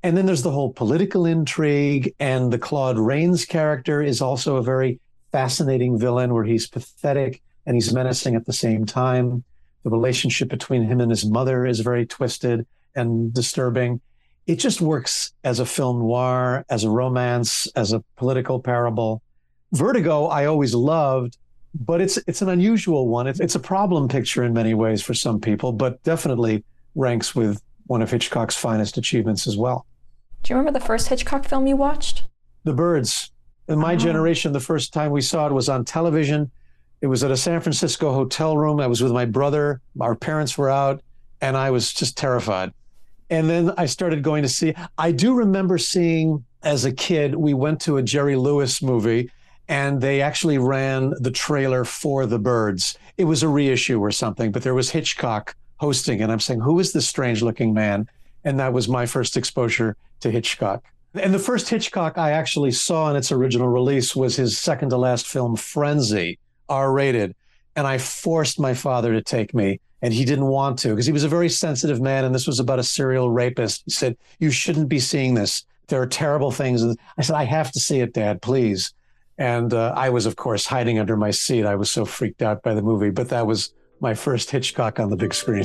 And 0.03 0.16
then 0.16 0.26
there's 0.26 0.42
the 0.42 0.50
whole 0.50 0.72
political 0.72 1.26
intrigue. 1.26 2.12
And 2.18 2.53
the 2.53 2.59
Claude 2.59 2.98
Rains 2.98 3.44
character 3.44 4.03
is 4.03 4.20
also 4.20 4.57
a 4.57 4.62
very 4.62 4.98
fascinating 5.30 5.96
villain 5.96 6.34
where 6.34 6.44
he's 6.44 6.66
pathetic 6.66 7.40
and 7.64 7.76
he's 7.76 7.92
menacing 7.92 8.34
at 8.34 8.46
the 8.46 8.53
same 8.53 8.84
time. 8.84 9.44
The 9.85 9.91
relationship 9.91 10.49
between 10.49 10.85
him 10.85 11.01
and 11.01 11.11
his 11.11 11.24
mother 11.24 11.66
is 11.66 11.80
very 11.80 12.07
twisted 12.07 12.66
and 12.95 13.33
disturbing 13.33 14.01
it 14.47 14.57
just 14.57 14.80
works 14.80 15.33
as 15.45 15.61
a 15.61 15.66
film 15.66 16.01
noir, 16.01 16.64
as 16.68 16.85
a 16.85 16.91
romance, 16.91 17.68
as 17.76 17.93
a 17.93 18.03
political 18.16 18.61
parable. 18.61 19.22
Vertigo, 19.72 20.26
I 20.26 20.47
always 20.47 20.74
loved, 20.74 21.39
but 21.74 22.01
it's 22.01 22.18
it's 22.26 22.43
an 22.43 22.49
unusual 22.49 23.09
one. 23.09 23.26
It's, 23.26 23.41
it's 23.41 23.55
a 23.55 23.61
problem 23.61 24.09
picture 24.09 24.43
in 24.43 24.53
many 24.53 24.74
ways 24.74 25.03
for 25.03 25.14
some 25.14 25.41
people, 25.41 25.72
but 25.72 26.03
definitely 26.03 26.64
ranks 26.95 27.35
with 27.35 27.62
one 27.87 28.03
of 28.03 28.11
Hitchcock's 28.11 28.57
finest 28.57 28.99
achievements 28.99 29.47
as 29.47 29.57
well. 29.57 29.87
Do 30.43 30.53
you 30.53 30.59
remember 30.59 30.78
the 30.78 30.85
first 30.85 31.09
Hitchcock 31.09 31.45
film 31.45 31.66
you 31.66 31.76
watched? 31.76 32.24
The 32.64 32.72
Birds. 32.72 33.30
In 33.68 33.78
my 33.78 33.95
oh. 33.95 33.97
generation, 33.97 34.53
the 34.53 34.61
first 34.61 34.93
time 34.93 35.12
we 35.12 35.20
saw 35.20 35.47
it 35.47 35.53
was 35.53 35.68
on 35.68 35.85
television. 35.85 36.51
It 37.03 37.09
was 37.09 37.22
at 37.22 37.30
a 37.30 37.36
San 37.36 37.61
Francisco 37.61 38.12
hotel 38.12 38.57
room. 38.57 38.80
I 38.80 38.86
was 38.86 39.03
with 39.03 39.12
my 39.12 39.26
brother. 39.26 39.82
Our 40.00 40.14
parents 40.14 40.57
were 40.57 40.70
out, 40.70 41.03
and 41.42 41.57
I 41.57 41.70
was 41.70 41.92
just 41.92 42.16
terrified. 42.16 42.72
And 43.28 43.50
then 43.50 43.72
I 43.76 43.86
started 43.86 44.22
going 44.22 44.42
to 44.42 44.48
see. 44.48 44.74
I 44.96 45.12
do 45.12 45.34
remember 45.34 45.76
seeing 45.78 46.44
as 46.62 46.84
a 46.84 46.92
kid, 46.92 47.34
we 47.34 47.55
went 47.55 47.80
to 47.82 47.96
a 47.96 48.03
Jerry 48.03 48.36
Lewis 48.36 48.82
movie 48.82 49.30
and 49.68 50.00
they 50.00 50.20
actually 50.20 50.59
ran 50.59 51.14
the 51.20 51.30
trailer 51.30 51.84
for 51.84 52.26
The 52.26 52.38
Birds. 52.38 52.98
It 53.16 53.24
was 53.24 53.42
a 53.42 53.48
reissue 53.48 54.00
or 54.00 54.11
something, 54.11 54.53
but 54.53 54.62
there 54.62 54.74
was 54.74 54.90
Hitchcock 54.90 55.57
hosting. 55.78 56.20
And 56.22 56.30
I'm 56.30 56.40
saying, 56.40 56.61
who 56.61 56.78
is 56.78 56.92
this 56.92 57.09
strange 57.09 57.42
looking 57.42 57.72
man? 57.72 58.09
And 58.44 58.59
that 58.61 58.72
was 58.72 58.88
my 58.88 59.07
first 59.07 59.36
exposure 59.36 59.96
to 60.20 60.30
Hitchcock. 60.30 60.84
And 61.14 61.34
the 61.34 61.38
first 61.38 61.68
Hitchcock 61.68 62.18
I 62.18 62.32
actually 62.32 62.72
saw 62.72 63.11
in 63.11 63.16
its 63.16 63.32
original 63.32 63.68
release 63.68 64.16
was 64.16 64.36
his 64.36 64.59
second 64.59 64.90
to 64.90 64.96
last 64.96 65.26
film, 65.26 65.57
Frenzy, 65.57 66.38
R 66.68 66.92
rated. 66.92 67.34
And 67.74 67.86
I 67.86 67.98
forced 67.98 68.60
my 68.60 68.74
father 68.74 69.12
to 69.12 69.22
take 69.22 69.54
me 69.54 69.80
and 70.02 70.12
he 70.12 70.24
didn't 70.24 70.46
want 70.46 70.78
to 70.80 70.88
because 70.88 71.06
he 71.06 71.12
was 71.12 71.24
a 71.24 71.28
very 71.28 71.48
sensitive 71.48 72.00
man 72.00 72.24
and 72.24 72.34
this 72.34 72.46
was 72.46 72.60
about 72.60 72.78
a 72.78 72.84
serial 72.84 73.30
rapist. 73.30 73.82
He 73.86 73.92
said, 73.92 74.16
You 74.40 74.50
shouldn't 74.50 74.88
be 74.88 75.00
seeing 75.00 75.34
this. 75.34 75.64
There 75.88 76.02
are 76.02 76.06
terrible 76.06 76.50
things. 76.50 76.82
And 76.82 76.98
I 77.16 77.22
said, 77.22 77.36
I 77.36 77.44
have 77.44 77.72
to 77.72 77.80
see 77.80 78.00
it, 78.00 78.14
Dad, 78.14 78.42
please. 78.42 78.92
And 79.38 79.72
uh, 79.72 79.94
I 79.96 80.10
was, 80.10 80.26
of 80.26 80.36
course, 80.36 80.66
hiding 80.66 80.98
under 80.98 81.16
my 81.16 81.30
seat. 81.30 81.64
I 81.64 81.74
was 81.74 81.90
so 81.90 82.04
freaked 82.04 82.42
out 82.42 82.62
by 82.62 82.74
the 82.74 82.82
movie, 82.82 83.10
but 83.10 83.28
that 83.30 83.46
was 83.46 83.72
my 84.00 84.14
first 84.14 84.50
Hitchcock 84.50 85.00
on 85.00 85.10
the 85.10 85.16
big 85.16 85.32
screen. 85.32 85.64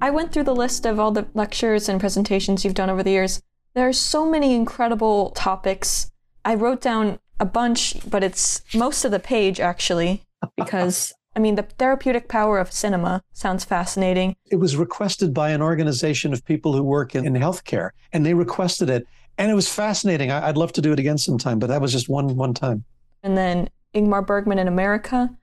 I 0.00 0.10
went 0.10 0.32
through 0.32 0.44
the 0.44 0.54
list 0.54 0.86
of 0.86 1.00
all 1.00 1.10
the 1.10 1.26
lectures 1.34 1.88
and 1.88 1.98
presentations 1.98 2.64
you've 2.64 2.74
done 2.74 2.90
over 2.90 3.02
the 3.02 3.10
years. 3.10 3.42
There 3.74 3.88
are 3.88 3.92
so 3.92 4.28
many 4.28 4.54
incredible 4.54 5.30
topics. 5.30 6.10
I 6.46 6.54
wrote 6.54 6.80
down 6.80 7.18
a 7.40 7.44
bunch, 7.44 7.96
but 8.08 8.22
it's 8.22 8.62
most 8.72 9.04
of 9.04 9.10
the 9.10 9.18
page 9.18 9.58
actually, 9.58 10.22
because 10.56 11.12
I 11.36 11.40
mean, 11.40 11.56
the 11.56 11.64
therapeutic 11.64 12.28
power 12.28 12.58
of 12.58 12.72
cinema 12.72 13.22
sounds 13.32 13.64
fascinating. 13.64 14.36
It 14.46 14.56
was 14.56 14.76
requested 14.76 15.34
by 15.34 15.50
an 15.50 15.60
organization 15.60 16.32
of 16.32 16.44
people 16.44 16.72
who 16.72 16.82
work 16.82 17.14
in, 17.14 17.26
in 17.26 17.34
healthcare, 17.34 17.90
and 18.12 18.24
they 18.24 18.32
requested 18.32 18.88
it, 18.88 19.06
and 19.36 19.50
it 19.50 19.54
was 19.54 19.68
fascinating. 19.68 20.30
I, 20.30 20.46
would 20.46 20.56
love 20.56 20.72
to 20.74 20.80
do 20.80 20.92
it 20.92 21.00
again 21.00 21.18
sometime, 21.18 21.58
but 21.58 21.66
that 21.66 21.82
was 21.82 21.92
just 21.92 22.08
one 22.08 22.36
one 22.36 22.54
time. 22.54 22.84
And 23.24 23.36
then 23.36 23.68
Ingmar 23.92 24.24
Bergman 24.24 24.60
in 24.60 24.68
America, 24.68 25.36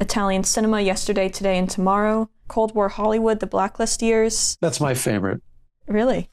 Italian 0.00 0.42
cinema 0.42 0.80
yesterday, 0.80 1.28
today, 1.28 1.58
and 1.58 1.68
tomorrow, 1.68 2.30
Cold 2.48 2.74
War 2.74 2.88
Hollywood, 2.88 3.40
the 3.40 3.46
Blacklist 3.46 4.00
years. 4.00 4.56
That's 4.62 4.80
my 4.80 4.94
favorite. 4.94 5.42
Really? 5.86 6.30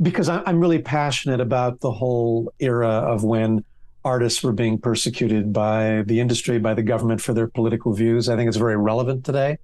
Because 0.00 0.28
I'm 0.28 0.60
really 0.60 0.80
passionate 0.80 1.40
about 1.40 1.80
the 1.80 1.90
whole 1.90 2.52
era 2.60 2.88
of 2.88 3.24
when 3.24 3.64
artists 4.04 4.42
were 4.42 4.52
being 4.52 4.78
persecuted 4.78 5.52
by 5.52 6.02
the 6.06 6.20
industry, 6.20 6.58
by 6.58 6.74
the 6.74 6.82
government 6.82 7.20
for 7.20 7.34
their 7.34 7.48
political 7.48 7.92
views. 7.92 8.28
I 8.28 8.36
think 8.36 8.48
it's 8.48 8.56
very 8.56 8.76
relevant 8.76 9.24
today. 9.24 9.58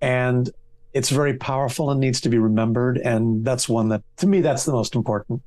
And 0.00 0.50
it's 0.92 1.10
very 1.10 1.34
powerful 1.34 1.90
and 1.90 2.00
needs 2.00 2.20
to 2.22 2.28
be 2.28 2.38
remembered. 2.38 2.98
And 2.98 3.44
that's 3.44 3.68
one 3.68 3.88
that, 3.88 4.02
to 4.18 4.26
me, 4.26 4.40
that's 4.40 4.64
the 4.64 4.72
most 4.72 4.94
important. 4.94 5.42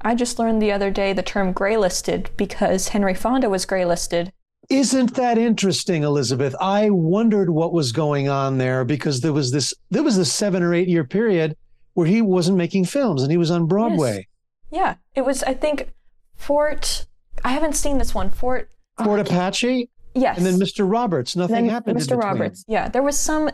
I 0.00 0.14
just 0.14 0.38
learned 0.38 0.60
the 0.60 0.72
other 0.72 0.90
day 0.90 1.12
the 1.12 1.22
term 1.22 1.54
graylisted 1.54 2.28
because 2.36 2.88
Henry 2.88 3.14
Fonda 3.14 3.48
was 3.48 3.64
graylisted. 3.64 4.30
Isn't 4.70 5.14
that 5.14 5.36
interesting, 5.36 6.04
Elizabeth? 6.04 6.54
I 6.60 6.90
wondered 6.90 7.50
what 7.50 7.72
was 7.72 7.92
going 7.92 8.28
on 8.28 8.58
there 8.58 8.84
because 8.84 9.20
there 9.20 9.32
was 9.32 9.50
this 9.50 9.74
there 9.90 10.02
was 10.02 10.16
this 10.16 10.32
seven 10.32 10.62
or 10.62 10.74
eight 10.74 10.88
year 10.88 11.04
period 11.04 11.54
where 11.94 12.06
he 12.06 12.20
wasn't 12.20 12.58
making 12.58 12.84
films 12.84 13.22
and 13.22 13.30
he 13.30 13.38
was 13.38 13.50
on 13.50 13.66
Broadway. 13.66 14.28
Yes. 14.70 14.80
Yeah. 14.80 14.94
It 15.14 15.24
was 15.24 15.42
I 15.44 15.54
think 15.54 15.92
Fort 16.34 17.06
I 17.44 17.50
haven't 17.50 17.74
seen 17.74 17.98
this 17.98 18.14
one. 18.14 18.30
Fort 18.30 18.70
Fort 19.02 19.18
uh, 19.18 19.22
Apache. 19.22 19.88
Yes. 20.14 20.36
And 20.36 20.46
then 20.46 20.54
Mr. 20.54 20.88
Roberts. 20.88 21.34
Nothing 21.34 21.68
happened. 21.68 21.98
Mr. 21.98 22.16
Roberts. 22.20 22.64
Yeah, 22.68 22.88
there 22.88 23.02
was 23.02 23.18
some 23.18 23.50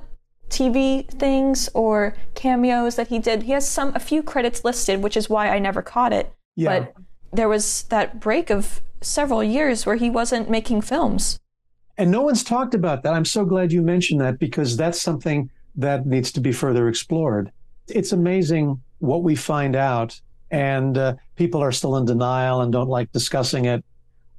TV 0.51 1.09
things 1.09 1.71
or 1.75 2.15
cameos 2.35 2.97
that 2.97 3.09
he 3.09 3.19
did. 3.19 3.45
He 3.45 3.53
has 3.53 3.67
some 3.69 3.95
a 3.95 4.01
few 4.01 4.23
credits 4.23 4.65
listed, 4.65 5.03
which 5.03 5.17
is 5.17 5.31
why 5.31 5.49
I 5.49 5.59
never 5.59 5.81
caught 5.81 6.13
it. 6.13 6.33
Yeah. 6.57 6.81
But 6.81 6.95
there 7.33 7.49
was 7.49 7.85
that 7.85 8.21
break 8.21 8.51
of 8.51 8.81
several 9.01 9.43
years 9.43 9.87
where 9.87 9.97
he 9.97 10.11
wasn't 10.11 10.51
making 10.51 10.83
films. 10.83 11.39
And 11.97 12.11
no 12.11 12.23
one's 12.23 12.45
talked 12.45 12.75
about 12.75 13.03
that. 13.03 13.15
I'm 13.15 13.25
so 13.25 13.45
glad 13.45 13.73
you 13.73 13.83
mentioned 13.83 14.21
that 14.21 14.39
because 14.39 14.77
that's 14.77 15.01
something 15.01 15.51
that 15.77 16.07
needs 16.07 16.33
to 16.33 16.41
be 16.41 16.53
further 16.53 16.89
explored. 16.89 17.53
It's 17.89 18.13
amazing 18.13 18.81
what 18.99 19.23
we 19.23 19.35
find 19.35 19.77
out, 19.77 20.21
and 20.51 20.97
uh, 20.97 21.15
people 21.37 21.63
are 21.63 21.73
still 21.73 21.97
in 21.97 22.05
denial 22.05 22.61
and 22.61 22.73
don't 22.73 22.89
like 22.89 23.11
discussing 23.13 23.65
it. 23.65 23.85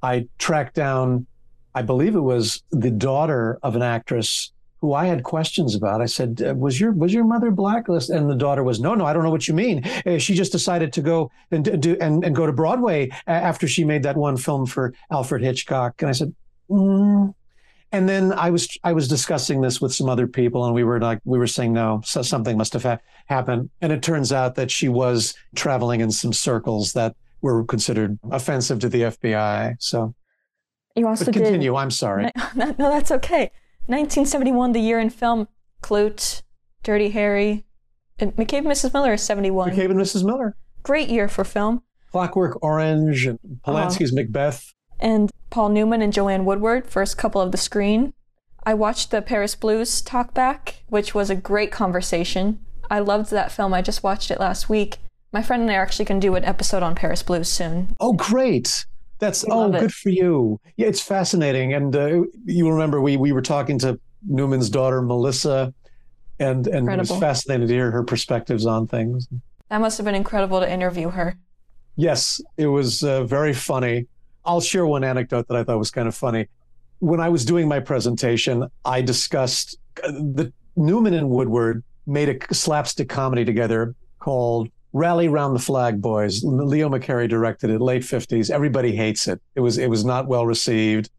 I 0.02 0.28
tracked 0.38 0.74
down, 0.74 1.26
I 1.74 1.82
believe 1.82 2.14
it 2.14 2.20
was 2.20 2.62
the 2.70 2.90
daughter 2.90 3.58
of 3.62 3.76
an 3.76 3.82
actress 3.82 4.52
who 4.80 4.94
I 4.94 5.06
had 5.06 5.22
questions 5.22 5.76
about. 5.76 6.02
I 6.02 6.06
said, 6.06 6.42
uh, 6.44 6.54
"Was 6.54 6.80
your 6.80 6.90
was 6.90 7.14
your 7.14 7.24
mother 7.24 7.52
blacklist?" 7.52 8.10
And 8.10 8.28
the 8.28 8.34
daughter 8.34 8.64
was, 8.64 8.80
"No, 8.80 8.94
no, 8.96 9.06
I 9.06 9.12
don't 9.12 9.22
know 9.22 9.30
what 9.30 9.46
you 9.46 9.54
mean. 9.54 9.84
Uh, 10.04 10.18
she 10.18 10.34
just 10.34 10.50
decided 10.50 10.92
to 10.94 11.02
go 11.02 11.30
and 11.52 11.80
do 11.80 11.96
and, 12.00 12.24
and 12.24 12.34
go 12.34 12.46
to 12.46 12.52
Broadway 12.52 13.10
after 13.28 13.68
she 13.68 13.84
made 13.84 14.02
that 14.02 14.16
one 14.16 14.36
film 14.36 14.66
for 14.66 14.92
Alfred 15.10 15.42
Hitchcock." 15.42 16.02
And 16.02 16.08
I 16.08 16.12
said, 16.12 16.34
mm. 16.68 17.32
And 17.92 18.08
then 18.08 18.32
I 18.32 18.50
was 18.50 18.76
I 18.82 18.92
was 18.92 19.06
discussing 19.08 19.60
this 19.60 19.80
with 19.80 19.94
some 19.94 20.08
other 20.08 20.26
people, 20.26 20.64
and 20.64 20.74
we 20.74 20.84
were 20.84 21.00
like 21.00 21.20
we 21.24 21.38
were 21.38 21.46
saying, 21.46 21.72
"No, 21.72 22.00
so 22.04 22.22
something 22.22 22.56
must 22.56 22.72
have 22.72 22.82
ha- 22.82 22.98
happened." 23.26 23.70
And 23.80 23.92
it 23.92 24.02
turns 24.02 24.32
out 24.32 24.54
that 24.56 24.70
she 24.70 24.88
was 24.88 25.34
traveling 25.54 26.00
in 26.00 26.10
some 26.10 26.32
circles 26.32 26.94
that 26.94 27.14
were 27.42 27.64
considered 27.64 28.18
offensive 28.30 28.78
to 28.80 28.88
the 28.88 29.02
FBI. 29.02 29.76
So. 29.78 30.14
You 30.94 31.08
also 31.08 31.24
but 31.24 31.32
continue. 31.32 31.70
Did, 31.70 31.78
I'm 31.78 31.90
sorry. 31.90 32.30
No, 32.54 32.66
no, 32.78 32.90
that's 32.90 33.10
okay. 33.10 33.50
1971, 33.86 34.72
the 34.72 34.80
year 34.80 35.00
in 35.00 35.08
film. 35.08 35.48
Klute, 35.82 36.42
Dirty 36.82 37.10
Harry, 37.10 37.64
and 38.18 38.36
McCabe 38.36 38.58
and 38.58 38.66
Mrs. 38.68 38.92
Miller 38.92 39.14
is 39.14 39.22
71. 39.22 39.70
McCabe 39.70 39.90
and 39.90 39.98
Mrs. 39.98 40.24
Miller. 40.24 40.56
Great 40.82 41.08
year 41.08 41.28
for 41.28 41.44
film. 41.44 41.82
Clockwork 42.12 42.62
Orange 42.62 43.26
and 43.26 43.38
Polanski's 43.66 44.12
uh, 44.12 44.16
Macbeth. 44.16 44.72
And 45.02 45.32
Paul 45.50 45.70
Newman 45.70 46.00
and 46.00 46.12
Joanne 46.12 46.44
Woodward, 46.44 46.86
first 46.86 47.18
couple 47.18 47.40
of 47.40 47.50
the 47.50 47.58
screen. 47.58 48.14
I 48.64 48.72
watched 48.74 49.10
the 49.10 49.20
Paris 49.20 49.56
Blues 49.56 50.00
talk 50.00 50.32
back, 50.32 50.84
which 50.88 51.12
was 51.12 51.28
a 51.28 51.34
great 51.34 51.72
conversation. 51.72 52.60
I 52.88 53.00
loved 53.00 53.32
that 53.32 53.50
film. 53.50 53.74
I 53.74 53.82
just 53.82 54.04
watched 54.04 54.30
it 54.30 54.38
last 54.38 54.68
week. 54.68 54.98
My 55.32 55.42
friend 55.42 55.62
and 55.62 55.70
I 55.70 55.74
are 55.74 55.82
actually 55.82 56.04
going 56.04 56.20
to 56.20 56.26
do 56.26 56.36
an 56.36 56.44
episode 56.44 56.84
on 56.84 56.94
Paris 56.94 57.24
Blues 57.24 57.48
soon. 57.48 57.96
Oh, 57.98 58.12
great. 58.12 58.86
That's 59.18 59.44
oh, 59.48 59.72
good 59.72 59.84
it. 59.84 59.92
for 59.92 60.10
you. 60.10 60.60
Yeah, 60.76 60.86
it's 60.86 61.00
fascinating. 61.00 61.74
And 61.74 61.96
uh, 61.96 62.22
you 62.44 62.70
remember 62.70 63.00
we 63.00 63.16
we 63.16 63.32
were 63.32 63.42
talking 63.42 63.78
to 63.80 63.98
Newman's 64.26 64.70
daughter 64.70 65.02
Melissa, 65.02 65.74
and 66.38 66.66
and 66.68 66.88
it 66.88 66.98
was 66.98 67.10
fascinating 67.18 67.66
to 67.66 67.74
hear 67.74 67.90
her 67.90 68.04
perspectives 68.04 68.66
on 68.66 68.86
things. 68.86 69.28
That 69.68 69.80
must 69.80 69.98
have 69.98 70.04
been 70.04 70.14
incredible 70.14 70.60
to 70.60 70.70
interview 70.70 71.10
her. 71.10 71.38
Yes, 71.96 72.40
it 72.56 72.66
was 72.66 73.02
uh, 73.02 73.24
very 73.24 73.52
funny. 73.52 74.06
I'll 74.44 74.60
share 74.60 74.86
one 74.86 75.04
anecdote 75.04 75.48
that 75.48 75.56
I 75.56 75.64
thought 75.64 75.78
was 75.78 75.90
kind 75.90 76.08
of 76.08 76.14
funny. 76.14 76.48
When 76.98 77.20
I 77.20 77.28
was 77.28 77.44
doing 77.44 77.68
my 77.68 77.80
presentation, 77.80 78.68
I 78.84 79.02
discussed 79.02 79.78
uh, 80.02 80.12
the 80.12 80.52
Newman 80.76 81.14
and 81.14 81.28
Woodward 81.28 81.82
made 82.06 82.28
a 82.28 82.54
slapstick 82.54 83.08
comedy 83.08 83.44
together 83.44 83.94
called 84.18 84.68
Rally 84.92 85.28
Round 85.28 85.54
the 85.54 85.60
Flag 85.60 86.00
Boys. 86.00 86.42
Leo 86.44 86.88
McCarey 86.88 87.28
directed 87.28 87.70
it, 87.70 87.80
late 87.80 88.02
50s. 88.02 88.50
Everybody 88.50 88.94
hates 88.94 89.26
it. 89.28 89.40
It 89.54 89.60
was 89.60 89.78
it 89.78 89.88
was 89.88 90.04
not 90.04 90.26
well 90.28 90.46
received. 90.46 91.10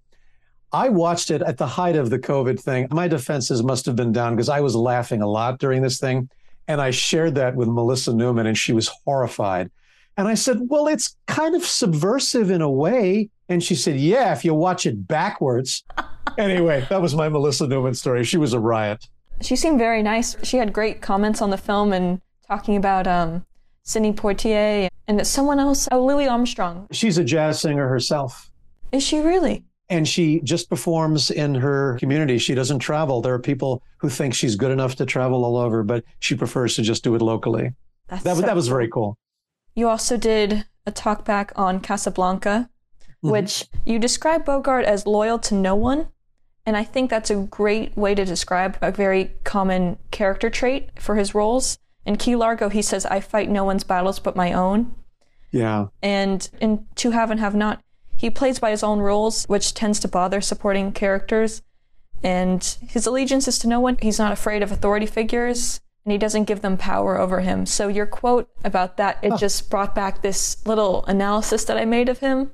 I 0.72 0.90
watched 0.90 1.30
it 1.30 1.42
at 1.44 1.58
the 1.58 1.68
height 1.68 1.96
of 1.96 2.10
the 2.10 2.18
COVID 2.18 2.60
thing. 2.60 2.88
My 2.90 3.08
defenses 3.08 3.62
must 3.62 3.86
have 3.86 3.96
been 3.96 4.12
down 4.12 4.36
because 4.36 4.50
I 4.50 4.60
was 4.60 4.76
laughing 4.76 5.22
a 5.22 5.28
lot 5.28 5.60
during 5.60 5.84
this 5.84 6.00
thing. 6.00 6.30
And 6.68 6.82
I 6.82 6.92
shared 6.92 7.36
that 7.36 7.56
with 7.56 7.68
Melissa 7.68 8.14
Newman, 8.14 8.48
and 8.48 8.58
she 8.58 8.74
was 8.74 8.90
horrified. 9.06 9.70
And 10.18 10.28
I 10.28 10.36
said, 10.36 10.60
Well, 10.68 10.88
it's 10.88 11.18
kind 11.28 11.56
of 11.56 11.66
subversive 11.66 12.50
in 12.52 12.62
a 12.62 12.70
way. 12.70 13.30
And 13.50 13.64
she 13.64 13.76
said, 13.76 14.00
Yeah, 14.00 14.34
if 14.34 14.46
you 14.46 14.54
watch 14.54 14.86
it 14.86 15.08
backwards. 15.08 15.84
anyway, 16.38 16.86
that 16.90 17.02
was 17.02 17.16
my 17.16 17.30
Melissa 17.30 17.68
Newman 17.68 17.94
story. 17.94 18.24
She 18.24 18.38
was 18.38 18.54
a 18.54 18.60
riot. 18.60 19.08
She 19.42 19.56
seemed 19.56 19.80
very 19.80 20.04
nice. 20.04 20.38
She 20.44 20.58
had 20.58 20.72
great 20.72 21.02
comments 21.02 21.42
on 21.42 21.50
the 21.50 21.58
film 21.58 21.92
and 21.92 22.22
talking 22.48 22.76
about 22.76 23.08
um, 23.08 23.46
Sidney 23.84 24.14
Poitier, 24.14 24.88
and 25.08 25.26
someone 25.28 25.60
else, 25.60 25.88
oh, 25.92 26.06
Louis 26.06 26.28
Armstrong. 26.28 26.88
She's 26.92 27.18
a 27.18 27.24
jazz 27.24 27.60
singer 27.60 27.88
herself. 27.88 28.50
Is 28.92 29.04
she 29.04 29.20
really? 29.20 29.66
And 29.90 30.08
she 30.08 30.40
just 30.42 30.70
performs 30.70 31.30
in 31.30 31.56
her 31.56 31.98
community. 32.00 32.38
She 32.38 32.56
doesn't 32.56 32.80
travel. 32.80 33.22
There 33.22 33.34
are 33.34 33.40
people 33.40 33.84
who 33.98 34.10
think 34.10 34.34
she's 34.34 34.56
good 34.56 34.72
enough 34.72 34.96
to 34.96 35.06
travel 35.06 35.44
all 35.44 35.58
over, 35.58 35.84
but 35.84 36.04
she 36.20 36.36
prefers 36.36 36.76
to 36.78 36.82
just 36.82 37.04
do 37.04 37.16
it 37.16 37.22
locally. 37.22 37.72
That's 38.08 38.24
that, 38.24 38.36
so 38.38 38.42
that 38.44 38.56
was 38.56 38.68
very 38.68 38.88
cool. 38.88 39.18
You 39.76 39.90
also 39.90 40.18
did 40.18 40.66
a 40.86 40.92
talk 40.92 41.26
back 41.26 41.52
on 41.56 41.80
Casablanca, 41.80 42.70
mm-hmm. 43.02 43.30
which 43.30 43.68
you 43.86 44.00
describe 44.00 44.46
Bogart 44.46 44.86
as 44.86 45.08
loyal 45.08 45.40
to 45.40 45.56
no 45.56 45.76
one. 45.76 46.10
And 46.66 46.78
I 46.78 46.84
think 46.84 47.10
that's 47.10 47.30
a 47.30 47.36
great 47.36 47.96
way 47.98 48.16
to 48.16 48.24
describe 48.24 48.78
a 48.82 48.92
very 48.92 49.34
common 49.44 49.98
character 50.12 50.50
trait 50.50 50.90
for 51.00 51.16
his 51.16 51.36
roles. 51.36 51.78
In 52.06 52.16
Key 52.16 52.36
Largo, 52.36 52.70
he 52.70 52.82
says, 52.82 53.06
I 53.06 53.20
fight 53.20 53.50
no 53.50 53.64
one's 53.64 53.84
battles 53.84 54.20
but 54.20 54.36
my 54.36 54.54
own. 54.54 54.96
Yeah. 55.52 55.88
And 56.02 56.50
in 56.62 56.86
To 56.96 57.12
Have 57.12 57.32
and 57.32 57.40
Have 57.40 57.56
Not, 57.56 57.82
he 58.18 58.30
plays 58.30 58.60
by 58.60 58.72
his 58.72 58.84
own 58.84 59.00
rules, 59.00 59.46
which 59.46 59.74
tends 59.74 60.00
to 60.00 60.08
bother 60.08 60.40
supporting 60.40 60.92
characters. 60.92 61.62
And 62.24 62.64
his 62.88 63.06
allegiance 63.06 63.48
is 63.50 63.60
to 63.60 63.68
no 63.68 63.82
one. 63.82 63.98
He's 64.02 64.20
not 64.20 64.32
afraid 64.32 64.64
of 64.64 64.72
authority 64.72 65.06
figures, 65.06 65.82
and 66.06 66.12
he 66.12 66.18
doesn't 66.18 66.46
give 66.46 66.62
them 66.62 66.78
power 66.78 67.18
over 67.18 67.40
him. 67.40 67.66
So 67.66 67.88
your 67.88 68.06
quote 68.06 68.50
about 68.64 68.98
that, 68.98 69.20
it 69.22 69.38
just 69.38 69.70
brought 69.70 69.96
back 69.96 70.22
this 70.22 70.66
little 70.66 71.06
analysis 71.06 71.64
that 71.66 71.78
I 71.78 71.86
made 71.86 72.10
of 72.10 72.20
him. 72.20 72.52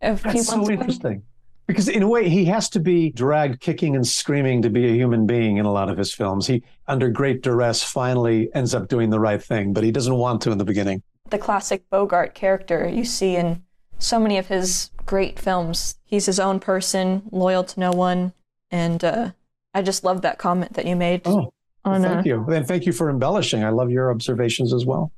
That's 0.00 0.46
so 0.46 0.68
interesting. 0.70 1.22
Because 1.66 1.88
in 1.88 2.02
a 2.02 2.08
way 2.08 2.28
he 2.28 2.46
has 2.46 2.70
to 2.70 2.80
be 2.80 3.10
dragged 3.10 3.60
kicking 3.60 3.94
and 3.94 4.06
screaming 4.06 4.62
to 4.62 4.70
be 4.70 4.86
a 4.86 4.94
human 4.94 5.26
being 5.26 5.58
in 5.58 5.66
a 5.66 5.72
lot 5.72 5.90
of 5.90 5.98
his 5.98 6.14
films. 6.14 6.46
He 6.46 6.62
under 6.86 7.10
great 7.10 7.42
duress 7.42 7.82
finally 7.82 8.48
ends 8.54 8.74
up 8.74 8.88
doing 8.88 9.10
the 9.10 9.20
right 9.20 9.42
thing 9.42 9.74
but 9.74 9.84
he 9.84 9.92
doesn't 9.92 10.14
want 10.14 10.40
to 10.42 10.50
in 10.50 10.58
the 10.58 10.64
beginning. 10.64 11.02
The 11.28 11.38
classic 11.38 11.88
bogart 11.90 12.34
character 12.34 12.88
you 12.88 13.04
see 13.04 13.36
in 13.36 13.62
so 13.98 14.18
many 14.18 14.38
of 14.38 14.46
his 14.46 14.90
great 15.04 15.38
films. 15.38 15.96
He's 16.04 16.26
his 16.26 16.40
own 16.40 16.58
person 16.58 17.22
loyal 17.30 17.64
to 17.64 17.80
no 17.80 17.92
one 17.92 18.32
and 18.70 19.02
uh, 19.04 19.30
i 19.74 19.82
just 19.82 20.04
love 20.04 20.22
that 20.22 20.38
comment 20.38 20.72
that 20.72 20.86
you 20.86 20.96
made. 20.96 21.22
Oh 21.26 21.52
on, 21.88 22.02
thank 22.02 22.18
uh, 22.18 22.28
you 22.28 22.44
and 22.48 22.66
thank 22.66 22.86
you 22.86 22.92
for 22.92 23.10
embellishing 23.10 23.64
i 23.64 23.70
love 23.70 23.90
your 23.90 24.10
observations 24.10 24.72
as 24.72 24.84
well 24.84 25.12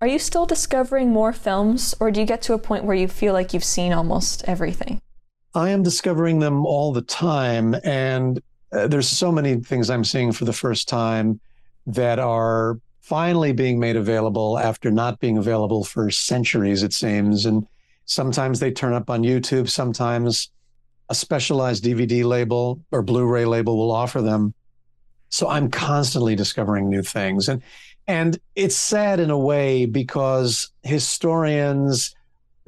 are 0.00 0.08
you 0.08 0.18
still 0.18 0.46
discovering 0.46 1.10
more 1.10 1.32
films 1.32 1.94
or 2.00 2.10
do 2.10 2.20
you 2.20 2.26
get 2.26 2.42
to 2.42 2.54
a 2.54 2.58
point 2.58 2.84
where 2.84 2.96
you 2.96 3.08
feel 3.08 3.32
like 3.32 3.52
you've 3.52 3.64
seen 3.64 3.92
almost 3.92 4.44
everything 4.46 5.00
I 5.54 5.70
am 5.70 5.82
discovering 5.82 6.38
them 6.38 6.64
all 6.64 6.92
the 6.92 7.02
time. 7.02 7.74
And 7.82 8.40
uh, 8.72 8.86
there's 8.86 9.08
so 9.08 9.32
many 9.32 9.56
things 9.56 9.90
I'm 9.90 10.04
seeing 10.04 10.32
for 10.32 10.44
the 10.44 10.52
first 10.52 10.88
time 10.88 11.40
that 11.86 12.18
are 12.18 12.78
finally 13.00 13.52
being 13.52 13.80
made 13.80 13.96
available 13.96 14.58
after 14.58 14.90
not 14.90 15.18
being 15.18 15.38
available 15.38 15.82
for 15.82 16.10
centuries, 16.10 16.84
it 16.84 16.92
seems. 16.92 17.46
And 17.46 17.66
sometimes 18.04 18.60
they 18.60 18.70
turn 18.70 18.92
up 18.92 19.10
on 19.10 19.22
YouTube, 19.22 19.68
sometimes 19.68 20.50
a 21.08 21.14
specialized 21.14 21.82
DVD 21.82 22.22
label 22.22 22.80
or 22.92 23.02
Blu 23.02 23.26
ray 23.26 23.44
label 23.44 23.76
will 23.76 23.90
offer 23.90 24.22
them. 24.22 24.54
So 25.30 25.48
I'm 25.48 25.70
constantly 25.70 26.36
discovering 26.36 26.88
new 26.88 27.02
things. 27.02 27.48
And 27.48 27.62
and 28.06 28.38
it's 28.56 28.76
sad 28.76 29.20
in 29.20 29.30
a 29.30 29.38
way 29.38 29.86
because 29.86 30.72
historians 30.82 32.14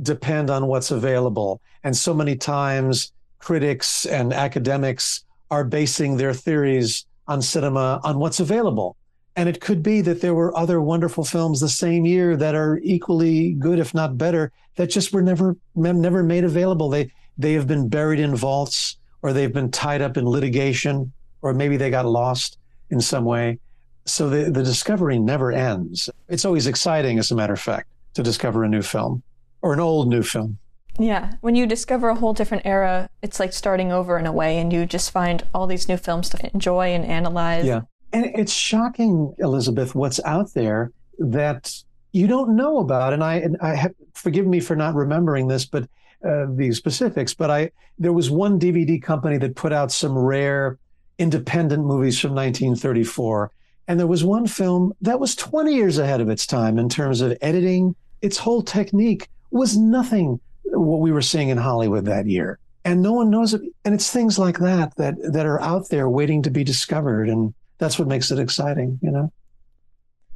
depend 0.00 0.50
on 0.50 0.66
what's 0.66 0.90
available. 0.90 1.60
And 1.82 1.96
so 1.96 2.14
many 2.14 2.36
times 2.36 3.12
critics 3.38 4.06
and 4.06 4.32
academics 4.32 5.24
are 5.50 5.64
basing 5.64 6.16
their 6.16 6.32
theories 6.32 7.06
on 7.26 7.42
cinema 7.42 8.00
on 8.04 8.18
what's 8.18 8.40
available. 8.40 8.96
And 9.34 9.48
it 9.48 9.60
could 9.60 9.82
be 9.82 10.00
that 10.02 10.20
there 10.20 10.34
were 10.34 10.56
other 10.56 10.80
wonderful 10.80 11.24
films 11.24 11.60
the 11.60 11.68
same 11.68 12.04
year 12.04 12.36
that 12.36 12.54
are 12.54 12.78
equally 12.82 13.54
good, 13.54 13.78
if 13.78 13.94
not 13.94 14.18
better, 14.18 14.52
that 14.76 14.88
just 14.88 15.12
were 15.12 15.22
never 15.22 15.56
never 15.74 16.22
made 16.22 16.44
available. 16.44 16.88
They 16.88 17.10
they 17.38 17.54
have 17.54 17.66
been 17.66 17.88
buried 17.88 18.20
in 18.20 18.36
vaults, 18.36 18.98
or 19.22 19.32
they've 19.32 19.52
been 19.52 19.70
tied 19.70 20.02
up 20.02 20.16
in 20.16 20.26
litigation, 20.26 21.12
or 21.42 21.52
maybe 21.52 21.76
they 21.76 21.90
got 21.90 22.06
lost 22.06 22.58
in 22.90 23.00
some 23.00 23.24
way. 23.24 23.58
So 24.04 24.28
the, 24.28 24.50
the 24.50 24.62
discovery 24.62 25.18
never 25.18 25.52
ends. 25.52 26.10
It's 26.28 26.44
always 26.44 26.66
exciting, 26.66 27.18
as 27.18 27.30
a 27.30 27.36
matter 27.36 27.52
of 27.52 27.60
fact, 27.60 27.88
to 28.14 28.22
discover 28.22 28.64
a 28.64 28.68
new 28.68 28.82
film 28.82 29.22
or 29.60 29.72
an 29.72 29.80
old 29.80 30.08
new 30.08 30.22
film. 30.22 30.58
Yeah, 30.98 31.32
when 31.40 31.54
you 31.54 31.66
discover 31.66 32.08
a 32.10 32.14
whole 32.14 32.34
different 32.34 32.66
era, 32.66 33.08
it's 33.22 33.40
like 33.40 33.52
starting 33.52 33.92
over 33.92 34.18
in 34.18 34.26
a 34.26 34.32
way, 34.32 34.58
and 34.58 34.72
you 34.72 34.84
just 34.84 35.10
find 35.10 35.42
all 35.54 35.66
these 35.66 35.88
new 35.88 35.96
films 35.96 36.28
to 36.30 36.50
enjoy 36.52 36.88
and 36.88 37.04
analyze. 37.04 37.64
Yeah, 37.64 37.82
and 38.12 38.26
it's 38.26 38.52
shocking, 38.52 39.34
Elizabeth, 39.38 39.94
what's 39.94 40.20
out 40.24 40.52
there 40.52 40.92
that 41.18 41.72
you 42.12 42.26
don't 42.26 42.54
know 42.54 42.78
about. 42.78 43.12
And 43.12 43.24
I, 43.24 43.36
and 43.36 43.56
I 43.62 43.74
have, 43.74 43.94
forgive 44.14 44.46
me 44.46 44.60
for 44.60 44.76
not 44.76 44.94
remembering 44.94 45.48
this, 45.48 45.64
but 45.64 45.84
uh, 46.26 46.46
the 46.50 46.72
specifics. 46.72 47.32
But 47.32 47.50
I, 47.50 47.70
there 47.98 48.12
was 48.12 48.30
one 48.30 48.60
DVD 48.60 49.02
company 49.02 49.38
that 49.38 49.56
put 49.56 49.72
out 49.72 49.90
some 49.90 50.16
rare 50.16 50.78
independent 51.18 51.84
movies 51.84 52.18
from 52.18 52.34
1934, 52.34 53.50
and 53.88 53.98
there 53.98 54.06
was 54.06 54.24
one 54.24 54.46
film 54.46 54.92
that 55.00 55.20
was 55.20 55.34
20 55.34 55.74
years 55.74 55.98
ahead 55.98 56.20
of 56.20 56.28
its 56.28 56.46
time 56.46 56.78
in 56.78 56.88
terms 56.88 57.20
of 57.20 57.36
editing. 57.40 57.94
Its 58.20 58.38
whole 58.38 58.62
technique 58.62 59.28
was 59.50 59.76
nothing 59.76 60.40
what 60.64 61.00
we 61.00 61.12
were 61.12 61.22
seeing 61.22 61.48
in 61.48 61.58
Hollywood 61.58 62.04
that 62.06 62.26
year. 62.26 62.58
And 62.84 63.02
no 63.02 63.12
one 63.12 63.30
knows 63.30 63.54
it. 63.54 63.62
And 63.84 63.94
it's 63.94 64.10
things 64.10 64.38
like 64.38 64.58
that 64.58 64.96
that 64.96 65.14
that 65.32 65.46
are 65.46 65.60
out 65.60 65.88
there 65.88 66.08
waiting 66.08 66.42
to 66.42 66.50
be 66.50 66.64
discovered. 66.64 67.28
And 67.28 67.54
that's 67.78 67.98
what 67.98 68.08
makes 68.08 68.30
it 68.30 68.38
exciting, 68.38 68.98
you 69.02 69.10
know? 69.10 69.32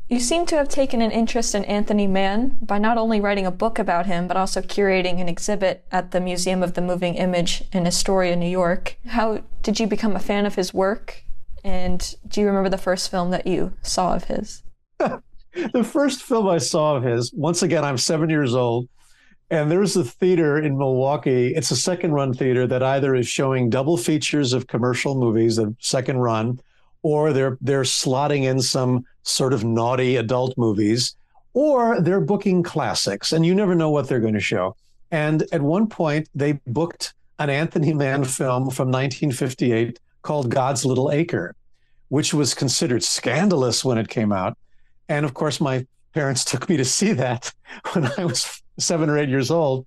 You 0.08 0.20
seem 0.20 0.46
to 0.46 0.56
have 0.56 0.68
taken 0.68 1.02
an 1.02 1.10
interest 1.10 1.52
in 1.52 1.64
Anthony 1.64 2.06
Mann 2.06 2.58
by 2.62 2.78
not 2.78 2.96
only 2.96 3.20
writing 3.20 3.44
a 3.44 3.50
book 3.50 3.76
about 3.80 4.06
him, 4.06 4.28
but 4.28 4.36
also 4.36 4.60
curating 4.60 5.20
an 5.20 5.28
exhibit 5.28 5.84
at 5.90 6.12
the 6.12 6.20
Museum 6.20 6.62
of 6.62 6.74
the 6.74 6.80
Moving 6.80 7.16
Image 7.16 7.64
in 7.72 7.88
Astoria, 7.88 8.36
New 8.36 8.48
York. 8.48 8.98
How 9.06 9.42
did 9.62 9.80
you 9.80 9.88
become 9.88 10.14
a 10.14 10.20
fan 10.20 10.46
of 10.46 10.54
his 10.54 10.72
work? 10.72 11.24
And 11.64 12.14
do 12.28 12.40
you 12.40 12.46
remember 12.46 12.68
the 12.68 12.78
first 12.78 13.10
film 13.10 13.32
that 13.32 13.48
you 13.48 13.72
saw 13.82 14.14
of 14.14 14.24
his? 14.24 14.62
the 15.00 15.82
first 15.82 16.22
film 16.22 16.46
I 16.46 16.58
saw 16.58 16.94
of 16.94 17.02
his, 17.02 17.32
once 17.34 17.64
again, 17.64 17.84
I'm 17.84 17.98
seven 17.98 18.30
years 18.30 18.54
old, 18.54 18.88
and 19.50 19.68
there's 19.68 19.96
a 19.96 20.04
theater 20.04 20.56
in 20.56 20.78
Milwaukee. 20.78 21.52
It's 21.52 21.72
a 21.72 21.76
second 21.76 22.12
run 22.12 22.32
theater 22.32 22.64
that 22.68 22.82
either 22.84 23.16
is 23.16 23.26
showing 23.26 23.70
double 23.70 23.96
features 23.96 24.52
of 24.52 24.68
commercial 24.68 25.16
movies, 25.16 25.56
the 25.56 25.74
second 25.80 26.18
run, 26.18 26.60
or 27.06 27.32
they're 27.32 27.56
they're 27.60 27.84
slotting 27.84 28.42
in 28.42 28.60
some 28.60 29.06
sort 29.22 29.52
of 29.52 29.62
naughty 29.62 30.16
adult 30.16 30.58
movies, 30.58 31.14
or 31.54 32.00
they're 32.00 32.20
booking 32.20 32.64
classics, 32.64 33.32
and 33.32 33.46
you 33.46 33.54
never 33.54 33.76
know 33.76 33.90
what 33.90 34.08
they're 34.08 34.26
going 34.26 34.34
to 34.34 34.40
show. 34.40 34.74
And 35.12 35.44
at 35.52 35.62
one 35.62 35.86
point, 35.86 36.28
they 36.34 36.54
booked 36.66 37.14
an 37.38 37.48
Anthony 37.48 37.94
Mann 37.94 38.24
film 38.24 38.70
from 38.70 38.88
1958 38.88 40.00
called 40.22 40.50
God's 40.50 40.84
Little 40.84 41.12
Acre, 41.12 41.54
which 42.08 42.34
was 42.34 42.54
considered 42.54 43.04
scandalous 43.04 43.84
when 43.84 43.98
it 43.98 44.08
came 44.08 44.32
out. 44.32 44.58
And 45.08 45.24
of 45.24 45.32
course, 45.32 45.60
my 45.60 45.86
parents 46.12 46.44
took 46.44 46.68
me 46.68 46.76
to 46.76 46.84
see 46.84 47.12
that 47.12 47.52
when 47.92 48.10
I 48.18 48.24
was 48.24 48.60
seven 48.80 49.08
or 49.08 49.16
eight 49.16 49.28
years 49.28 49.52
old. 49.52 49.86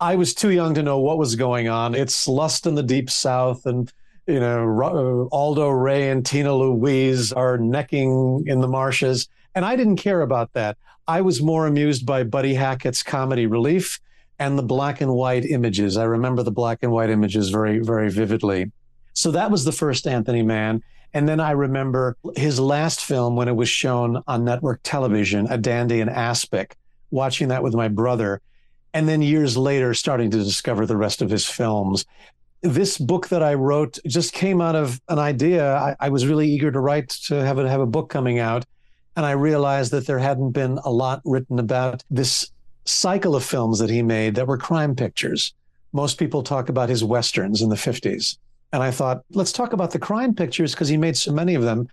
I 0.00 0.16
was 0.16 0.32
too 0.32 0.52
young 0.52 0.72
to 0.72 0.82
know 0.82 1.00
what 1.00 1.18
was 1.18 1.36
going 1.36 1.68
on. 1.68 1.94
It's 1.94 2.26
lust 2.26 2.66
in 2.66 2.76
the 2.76 2.82
deep 2.82 3.10
south 3.10 3.66
and 3.66 3.92
you 4.26 4.40
know, 4.40 5.28
uh, 5.30 5.34
Aldo 5.34 5.68
Ray 5.68 6.10
and 6.10 6.24
Tina 6.24 6.52
Louise 6.54 7.32
are 7.32 7.58
necking 7.58 8.44
in 8.46 8.60
the 8.60 8.68
marshes. 8.68 9.28
And 9.54 9.64
I 9.64 9.76
didn't 9.76 9.96
care 9.96 10.22
about 10.22 10.52
that. 10.54 10.76
I 11.08 11.20
was 11.20 11.40
more 11.40 11.66
amused 11.66 12.04
by 12.04 12.24
Buddy 12.24 12.54
Hackett's 12.54 13.02
comedy 13.02 13.46
relief 13.46 14.00
and 14.38 14.58
the 14.58 14.62
black 14.62 15.00
and 15.00 15.12
white 15.12 15.44
images. 15.44 15.96
I 15.96 16.04
remember 16.04 16.42
the 16.42 16.50
black 16.50 16.80
and 16.82 16.92
white 16.92 17.10
images 17.10 17.50
very, 17.50 17.78
very 17.78 18.10
vividly. 18.10 18.72
So 19.12 19.30
that 19.30 19.50
was 19.50 19.64
the 19.64 19.72
first 19.72 20.06
Anthony 20.06 20.42
Mann. 20.42 20.82
And 21.14 21.28
then 21.28 21.40
I 21.40 21.52
remember 21.52 22.16
his 22.34 22.60
last 22.60 23.02
film 23.02 23.36
when 23.36 23.48
it 23.48 23.56
was 23.56 23.68
shown 23.68 24.22
on 24.26 24.44
network 24.44 24.80
television, 24.82 25.46
A 25.48 25.56
Dandy 25.56 26.00
in 26.00 26.08
Aspic, 26.08 26.76
watching 27.10 27.48
that 27.48 27.62
with 27.62 27.74
my 27.74 27.88
brother. 27.88 28.42
And 28.92 29.08
then 29.08 29.22
years 29.22 29.56
later, 29.56 29.94
starting 29.94 30.30
to 30.32 30.38
discover 30.38 30.84
the 30.84 30.96
rest 30.96 31.22
of 31.22 31.30
his 31.30 31.46
films 31.46 32.04
this 32.66 32.98
book 32.98 33.28
that 33.28 33.42
I 33.42 33.54
wrote 33.54 33.98
just 34.06 34.32
came 34.32 34.60
out 34.60 34.76
of 34.76 35.00
an 35.08 35.18
idea. 35.18 35.74
I, 35.76 35.96
I, 36.00 36.08
was 36.08 36.26
really 36.26 36.48
eager 36.48 36.70
to 36.70 36.80
write 36.80 37.08
to 37.26 37.44
have 37.44 37.58
have 37.58 37.80
a 37.80 37.86
book 37.86 38.10
coming 38.10 38.38
out, 38.38 38.64
and 39.14 39.24
I 39.24 39.32
realized 39.32 39.92
that 39.92 40.06
there 40.06 40.18
hadn't 40.18 40.50
been 40.52 40.78
a 40.84 40.90
lot 40.90 41.22
written 41.24 41.58
about 41.58 42.02
this 42.10 42.50
cycle 42.84 43.34
of 43.34 43.44
films 43.44 43.78
that 43.78 43.90
he 43.90 44.02
made 44.02 44.34
that 44.34 44.46
were 44.46 44.58
crime 44.58 44.94
pictures. 44.94 45.54
Most 45.92 46.18
people 46.18 46.42
talk 46.42 46.68
about 46.68 46.88
his 46.88 47.02
westerns 47.02 47.62
in 47.62 47.68
the 47.68 47.76
50s. 47.76 48.36
And 48.72 48.82
I 48.82 48.90
thought, 48.90 49.22
let's 49.30 49.52
talk 49.52 49.72
about 49.72 49.92
the 49.92 49.98
crime 49.98 50.34
pictures 50.34 50.72
because 50.72 50.88
he 50.88 50.96
made 50.96 51.16
so 51.16 51.32
many 51.32 51.54
of 51.54 51.62
them. 51.62 51.88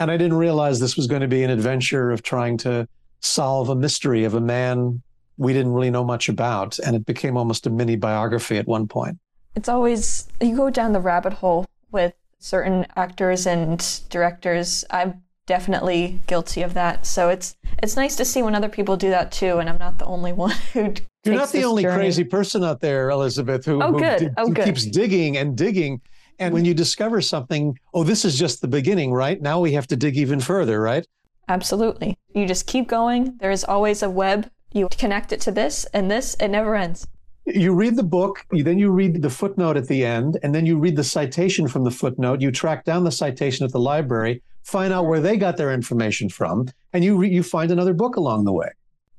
And 0.00 0.10
I 0.10 0.16
didn't 0.16 0.38
realize 0.38 0.80
this 0.80 0.96
was 0.96 1.06
going 1.06 1.20
to 1.20 1.28
be 1.28 1.44
an 1.44 1.50
adventure 1.50 2.10
of 2.10 2.22
trying 2.22 2.56
to 2.58 2.88
solve 3.20 3.68
a 3.68 3.76
mystery 3.76 4.24
of 4.24 4.34
a 4.34 4.40
man 4.40 5.02
we 5.36 5.52
didn't 5.52 5.72
really 5.72 5.90
know 5.90 6.04
much 6.04 6.28
about. 6.28 6.78
And 6.80 6.96
it 6.96 7.06
became 7.06 7.36
almost 7.36 7.66
a 7.66 7.70
mini 7.70 7.96
biography 7.96 8.58
at 8.58 8.66
one 8.66 8.88
point 8.88 9.18
it's 9.54 9.68
always 9.68 10.28
you 10.40 10.56
go 10.56 10.70
down 10.70 10.92
the 10.92 11.00
rabbit 11.00 11.34
hole 11.34 11.66
with 11.90 12.14
certain 12.38 12.86
actors 12.96 13.46
and 13.46 14.00
directors. 14.10 14.84
I'm 14.90 15.22
definitely 15.46 16.20
guilty 16.26 16.62
of 16.62 16.74
that. 16.74 17.06
So 17.06 17.28
it's 17.28 17.56
it's 17.82 17.96
nice 17.96 18.16
to 18.16 18.24
see 18.24 18.42
when 18.42 18.54
other 18.54 18.68
people 18.68 18.96
do 18.96 19.10
that 19.10 19.32
too, 19.32 19.58
and 19.58 19.68
I'm 19.68 19.78
not 19.78 19.98
the 19.98 20.06
only 20.06 20.32
one 20.46 20.56
who. 20.72 20.94
You're 21.24 21.36
not 21.36 21.52
the 21.52 21.64
only 21.64 21.84
journey. 21.84 21.96
crazy 21.96 22.24
person 22.24 22.62
out 22.62 22.80
there, 22.80 23.08
Elizabeth, 23.08 23.64
who, 23.64 23.82
oh, 23.82 23.92
who, 23.92 23.98
good. 23.98 24.34
oh, 24.36 24.48
who 24.48 24.54
keeps 24.54 24.84
digging 24.84 25.38
and 25.38 25.56
digging. 25.56 26.02
And 26.38 26.52
when 26.52 26.66
you 26.66 26.72
mm-hmm. 26.72 26.78
discover 26.78 27.22
something, 27.22 27.78
oh, 27.94 28.04
this 28.04 28.26
is 28.26 28.38
just 28.38 28.60
the 28.60 28.68
beginning, 28.68 29.10
right? 29.10 29.40
Now 29.40 29.58
we 29.58 29.72
have 29.72 29.86
to 29.86 29.96
dig 29.96 30.18
even 30.18 30.38
further, 30.38 30.82
right? 30.82 31.06
Absolutely. 31.48 32.18
You 32.34 32.44
just 32.44 32.66
keep 32.66 32.88
going. 32.88 33.38
There 33.40 33.50
is 33.50 33.64
always 33.64 34.02
a 34.02 34.10
web. 34.10 34.50
You 34.70 34.88
connect 34.90 35.32
it 35.32 35.40
to 35.42 35.50
this 35.50 35.86
and 35.94 36.10
this, 36.10 36.34
it 36.34 36.48
never 36.48 36.74
ends 36.74 37.06
you 37.46 37.74
read 37.74 37.96
the 37.96 38.02
book, 38.02 38.44
then 38.50 38.78
you 38.78 38.90
read 38.90 39.20
the 39.20 39.30
footnote 39.30 39.76
at 39.76 39.88
the 39.88 40.04
end, 40.04 40.38
and 40.42 40.54
then 40.54 40.64
you 40.66 40.78
read 40.78 40.96
the 40.96 41.04
citation 41.04 41.68
from 41.68 41.84
the 41.84 41.90
footnote. 41.90 42.40
You 42.40 42.50
track 42.50 42.84
down 42.84 43.04
the 43.04 43.12
citation 43.12 43.64
at 43.64 43.72
the 43.72 43.80
library, 43.80 44.42
find 44.62 44.92
out 44.92 45.06
where 45.06 45.20
they 45.20 45.36
got 45.36 45.56
their 45.56 45.72
information 45.72 46.28
from, 46.28 46.68
and 46.92 47.04
you 47.04 47.16
re- 47.16 47.28
you 47.28 47.42
find 47.42 47.70
another 47.70 47.92
book 47.92 48.16
along 48.16 48.44
the 48.44 48.52
way. 48.52 48.70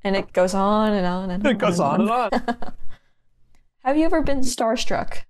And 0.04 0.16
it 0.16 0.34
goes 0.34 0.54
on 0.54 0.94
and 0.94 1.06
on 1.06 1.30
and 1.32 1.46
on. 1.46 1.52
It 1.52 1.58
goes 1.58 1.80
on 1.80 2.02
and 2.02 2.10
on. 2.10 2.30
Have 3.84 3.98
you 3.98 4.06
ever 4.06 4.22
been 4.22 4.40
starstruck? 4.40 5.24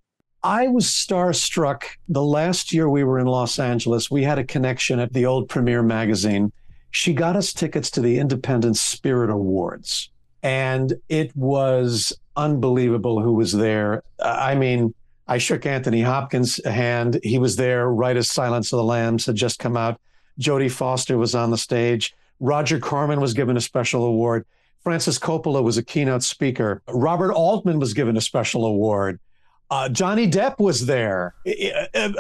I 0.44 0.68
was 0.68 0.86
starstruck 0.86 1.84
the 2.08 2.24
last 2.24 2.72
year 2.72 2.90
we 2.90 3.04
were 3.04 3.20
in 3.20 3.26
Los 3.26 3.58
Angeles. 3.58 4.12
We 4.12 4.24
had 4.24 4.38
a 4.38 4.44
connection 4.44 5.00
at 5.00 5.12
the 5.12 5.26
old 5.26 5.50
Premiere 5.50 5.82
magazine. 5.82 6.54
She 6.92 7.14
got 7.14 7.36
us 7.36 7.52
tickets 7.52 7.90
to 7.92 8.02
the 8.02 8.20
Independent 8.20 8.78
Spirit 8.78 9.30
Awards. 9.30 10.10
And 10.44 10.94
it 11.10 11.36
was 11.36 12.14
unbelievable 12.36 13.22
who 13.22 13.34
was 13.34 13.52
there. 13.52 14.04
I 14.20 14.56
mean, 14.56 14.94
I 15.28 15.38
shook 15.38 15.66
Anthony 15.66 16.02
Hopkins' 16.02 16.64
hand. 16.66 17.20
He 17.24 17.40
was 17.40 17.56
there 17.56 17.90
right 17.90 18.16
as 18.16 18.30
Silence 18.30 18.72
of 18.72 18.78
the 18.78 18.84
Lambs 18.84 19.26
had 19.26 19.36
just 19.36 19.60
come 19.60 19.76
out. 19.76 20.00
Jodie 20.40 20.72
Foster 20.72 21.18
was 21.18 21.34
on 21.34 21.52
the 21.52 21.58
stage. 21.58 22.14
Roger 22.40 22.80
Corman 22.80 23.22
was 23.22 23.34
given 23.34 23.58
a 23.58 23.62
special 23.62 24.04
award. 24.04 24.46
Francis 24.84 25.18
Coppola 25.18 25.64
was 25.64 25.78
a 25.78 25.84
keynote 25.84 26.22
speaker. 26.22 26.84
Robert 26.88 27.34
Altman 27.34 27.80
was 27.80 27.94
given 27.94 28.18
a 28.18 28.22
special 28.22 28.66
award. 28.66 29.20
Uh, 29.72 29.90
Johnny 29.90 30.30
Depp 30.30 30.60
was 30.60 30.86
there. 30.86 31.34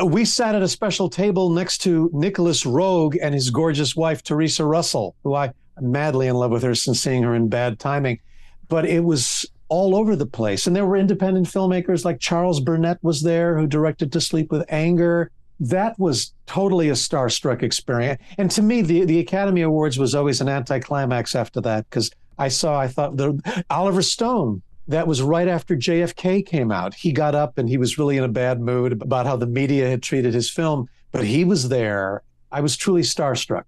We 0.03 0.25
sat 0.25 0.55
at 0.55 0.63
a 0.63 0.67
special 0.67 1.09
table 1.09 1.51
next 1.51 1.79
to 1.79 2.09
Nicolas 2.11 2.63
Roeg 2.63 3.17
and 3.21 3.35
his 3.35 3.51
gorgeous 3.51 3.95
wife, 3.95 4.23
Teresa 4.23 4.65
Russell, 4.65 5.15
who 5.23 5.35
I, 5.35 5.53
am 5.77 5.91
madly 5.91 6.27
in 6.27 6.35
love 6.35 6.49
with 6.49 6.63
her 6.63 6.73
since 6.73 7.01
seeing 7.01 7.21
her 7.21 7.35
in 7.35 7.49
Bad 7.49 7.77
Timing. 7.77 8.19
But 8.67 8.85
it 8.87 9.03
was 9.03 9.45
all 9.67 9.95
over 9.95 10.15
the 10.15 10.25
place. 10.25 10.67
And 10.67 10.75
there 10.75 10.85
were 10.85 10.97
independent 10.97 11.47
filmmakers 11.47 12.05
like 12.05 12.19
Charles 12.19 12.59
Burnett 12.59 13.03
was 13.03 13.21
there 13.21 13.57
who 13.57 13.67
directed 13.67 14.11
To 14.11 14.21
Sleep 14.21 14.51
with 14.51 14.65
Anger. 14.69 15.31
That 15.59 15.97
was 15.97 16.33
totally 16.45 16.89
a 16.89 16.93
starstruck 16.93 17.63
experience. 17.63 18.21
And 18.37 18.51
to 18.51 18.61
me, 18.61 18.81
the, 18.81 19.05
the 19.05 19.19
Academy 19.19 19.61
Awards 19.61 19.97
was 19.97 20.13
always 20.13 20.41
an 20.41 20.49
anticlimax 20.49 21.35
after 21.35 21.61
that 21.61 21.89
because 21.89 22.11
I 22.37 22.49
saw, 22.49 22.79
I 22.79 22.87
thought, 22.87 23.17
the, 23.17 23.63
Oliver 23.69 24.01
Stone, 24.01 24.61
that 24.87 25.07
was 25.07 25.21
right 25.21 25.47
after 25.47 25.75
JFK 25.75 26.45
came 26.45 26.71
out. 26.71 26.93
He 26.93 27.11
got 27.11 27.33
up 27.33 27.57
and 27.57 27.67
he 27.67 27.77
was 27.77 27.97
really 27.97 28.17
in 28.17 28.23
a 28.23 28.29
bad 28.29 28.61
mood 28.61 29.01
about 29.01 29.25
how 29.25 29.35
the 29.35 29.47
media 29.47 29.89
had 29.89 30.03
treated 30.03 30.33
his 30.33 30.49
film, 30.49 30.87
but 31.11 31.23
he 31.23 31.43
was 31.43 31.69
there. 31.69 32.21
I 32.51 32.61
was 32.61 32.77
truly 32.77 33.01
starstruck. 33.01 33.63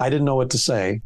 I 0.00 0.10
didn't 0.10 0.24
know 0.24 0.34
what 0.34 0.50
to 0.50 0.58
say. 0.58 1.02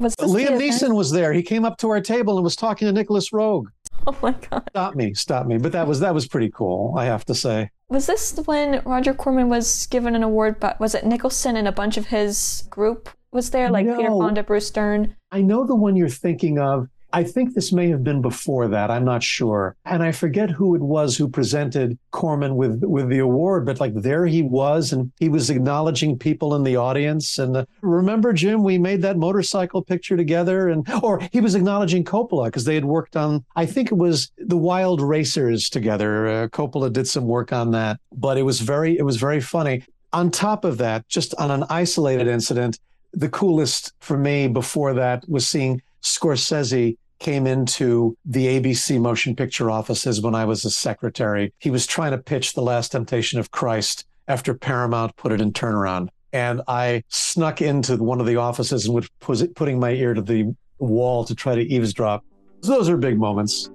Was 0.00 0.16
Liam 0.16 0.58
Neeson 0.58 0.94
was 0.94 1.10
there. 1.10 1.30
He 1.30 1.42
came 1.42 1.66
up 1.66 1.76
to 1.78 1.90
our 1.90 2.00
table 2.00 2.36
and 2.36 2.42
was 2.42 2.56
talking 2.56 2.86
to 2.86 2.92
Nicolas 2.92 3.30
Roeg. 3.30 3.66
Oh 4.06 4.16
my 4.22 4.32
god! 4.32 4.62
Stop 4.70 4.94
me! 4.94 5.12
Stop 5.12 5.46
me! 5.46 5.58
But 5.58 5.72
that 5.72 5.86
was 5.86 6.00
that 6.00 6.14
was 6.14 6.26
pretty 6.26 6.50
cool. 6.50 6.94
I 6.96 7.04
have 7.04 7.26
to 7.26 7.34
say. 7.34 7.68
Was 7.90 8.06
this 8.06 8.34
when 8.46 8.80
Roger 8.86 9.12
Corman 9.12 9.50
was 9.50 9.86
given 9.88 10.14
an 10.14 10.22
award? 10.22 10.58
But 10.58 10.80
was 10.80 10.94
it 10.94 11.04
Nicholson 11.04 11.54
and 11.54 11.68
a 11.68 11.72
bunch 11.72 11.98
of 11.98 12.06
his 12.06 12.64
group 12.70 13.10
was 13.30 13.50
there, 13.50 13.70
like 13.70 13.84
no, 13.84 13.96
Peter 13.98 14.08
Fonda, 14.08 14.42
Bruce 14.42 14.70
Dern? 14.70 15.16
I 15.30 15.42
know 15.42 15.66
the 15.66 15.76
one 15.76 15.96
you're 15.96 16.08
thinking 16.08 16.58
of. 16.58 16.88
I 17.12 17.24
think 17.24 17.54
this 17.54 17.72
may 17.72 17.88
have 17.88 18.04
been 18.04 18.22
before 18.22 18.68
that. 18.68 18.90
I'm 18.90 19.04
not 19.04 19.22
sure. 19.22 19.76
And 19.84 20.02
I 20.02 20.12
forget 20.12 20.50
who 20.50 20.74
it 20.74 20.80
was 20.80 21.16
who 21.16 21.28
presented 21.28 21.98
Corman 22.10 22.56
with, 22.56 22.82
with 22.84 23.08
the 23.08 23.18
award, 23.18 23.66
but 23.66 23.80
like 23.80 23.94
there 23.94 24.26
he 24.26 24.42
was 24.42 24.92
and 24.92 25.12
he 25.18 25.28
was 25.28 25.50
acknowledging 25.50 26.18
people 26.18 26.54
in 26.54 26.62
the 26.62 26.76
audience. 26.76 27.38
And 27.38 27.56
uh, 27.56 27.64
remember, 27.80 28.32
Jim, 28.32 28.62
we 28.62 28.78
made 28.78 29.02
that 29.02 29.16
motorcycle 29.16 29.82
picture 29.82 30.16
together 30.16 30.68
and, 30.68 30.88
or 31.02 31.20
he 31.32 31.40
was 31.40 31.54
acknowledging 31.54 32.04
Coppola 32.04 32.46
because 32.46 32.64
they 32.64 32.74
had 32.74 32.84
worked 32.84 33.16
on, 33.16 33.44
I 33.56 33.66
think 33.66 33.90
it 33.90 33.96
was 33.96 34.30
the 34.38 34.56
Wild 34.56 35.00
Racers 35.00 35.68
together. 35.68 36.26
Uh, 36.26 36.48
Coppola 36.48 36.92
did 36.92 37.08
some 37.08 37.26
work 37.26 37.52
on 37.52 37.72
that, 37.72 38.00
but 38.12 38.38
it 38.38 38.42
was 38.42 38.60
very, 38.60 38.98
it 38.98 39.02
was 39.02 39.16
very 39.16 39.40
funny. 39.40 39.84
On 40.12 40.30
top 40.30 40.64
of 40.64 40.78
that, 40.78 41.08
just 41.08 41.34
on 41.36 41.50
an 41.50 41.64
isolated 41.70 42.26
incident, 42.26 42.78
the 43.12 43.28
coolest 43.28 43.92
for 44.00 44.16
me 44.16 44.48
before 44.48 44.94
that 44.94 45.28
was 45.28 45.46
seeing 45.46 45.82
Scorsese 46.02 46.96
came 47.18 47.46
into 47.46 48.16
the 48.24 48.46
ABC 48.46 49.00
motion 49.00 49.36
picture 49.36 49.70
offices 49.70 50.20
when 50.20 50.34
I 50.34 50.44
was 50.44 50.64
a 50.64 50.70
secretary. 50.70 51.52
He 51.58 51.70
was 51.70 51.86
trying 51.86 52.12
to 52.12 52.18
pitch 52.18 52.54
The 52.54 52.62
Last 52.62 52.92
Temptation 52.92 53.38
of 53.38 53.50
Christ 53.50 54.06
after 54.26 54.54
Paramount 54.54 55.14
put 55.16 55.32
it 55.32 55.40
in 55.40 55.52
turnaround. 55.52 56.08
And 56.32 56.62
I 56.66 57.02
snuck 57.08 57.60
into 57.60 57.96
one 57.96 58.20
of 58.20 58.26
the 58.26 58.36
offices 58.36 58.86
and 58.86 58.94
was 58.94 59.46
putting 59.54 59.78
my 59.78 59.90
ear 59.90 60.14
to 60.14 60.22
the 60.22 60.54
wall 60.78 61.24
to 61.24 61.34
try 61.34 61.54
to 61.54 61.62
eavesdrop. 61.62 62.24
So 62.62 62.72
those 62.72 62.88
are 62.88 62.96
big 62.96 63.18
moments. 63.18 63.68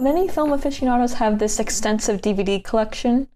Many 0.00 0.28
film 0.28 0.52
aficionados 0.52 1.14
have 1.14 1.40
this 1.40 1.58
extensive 1.58 2.20
DVD 2.20 2.62
collection. 2.62 3.26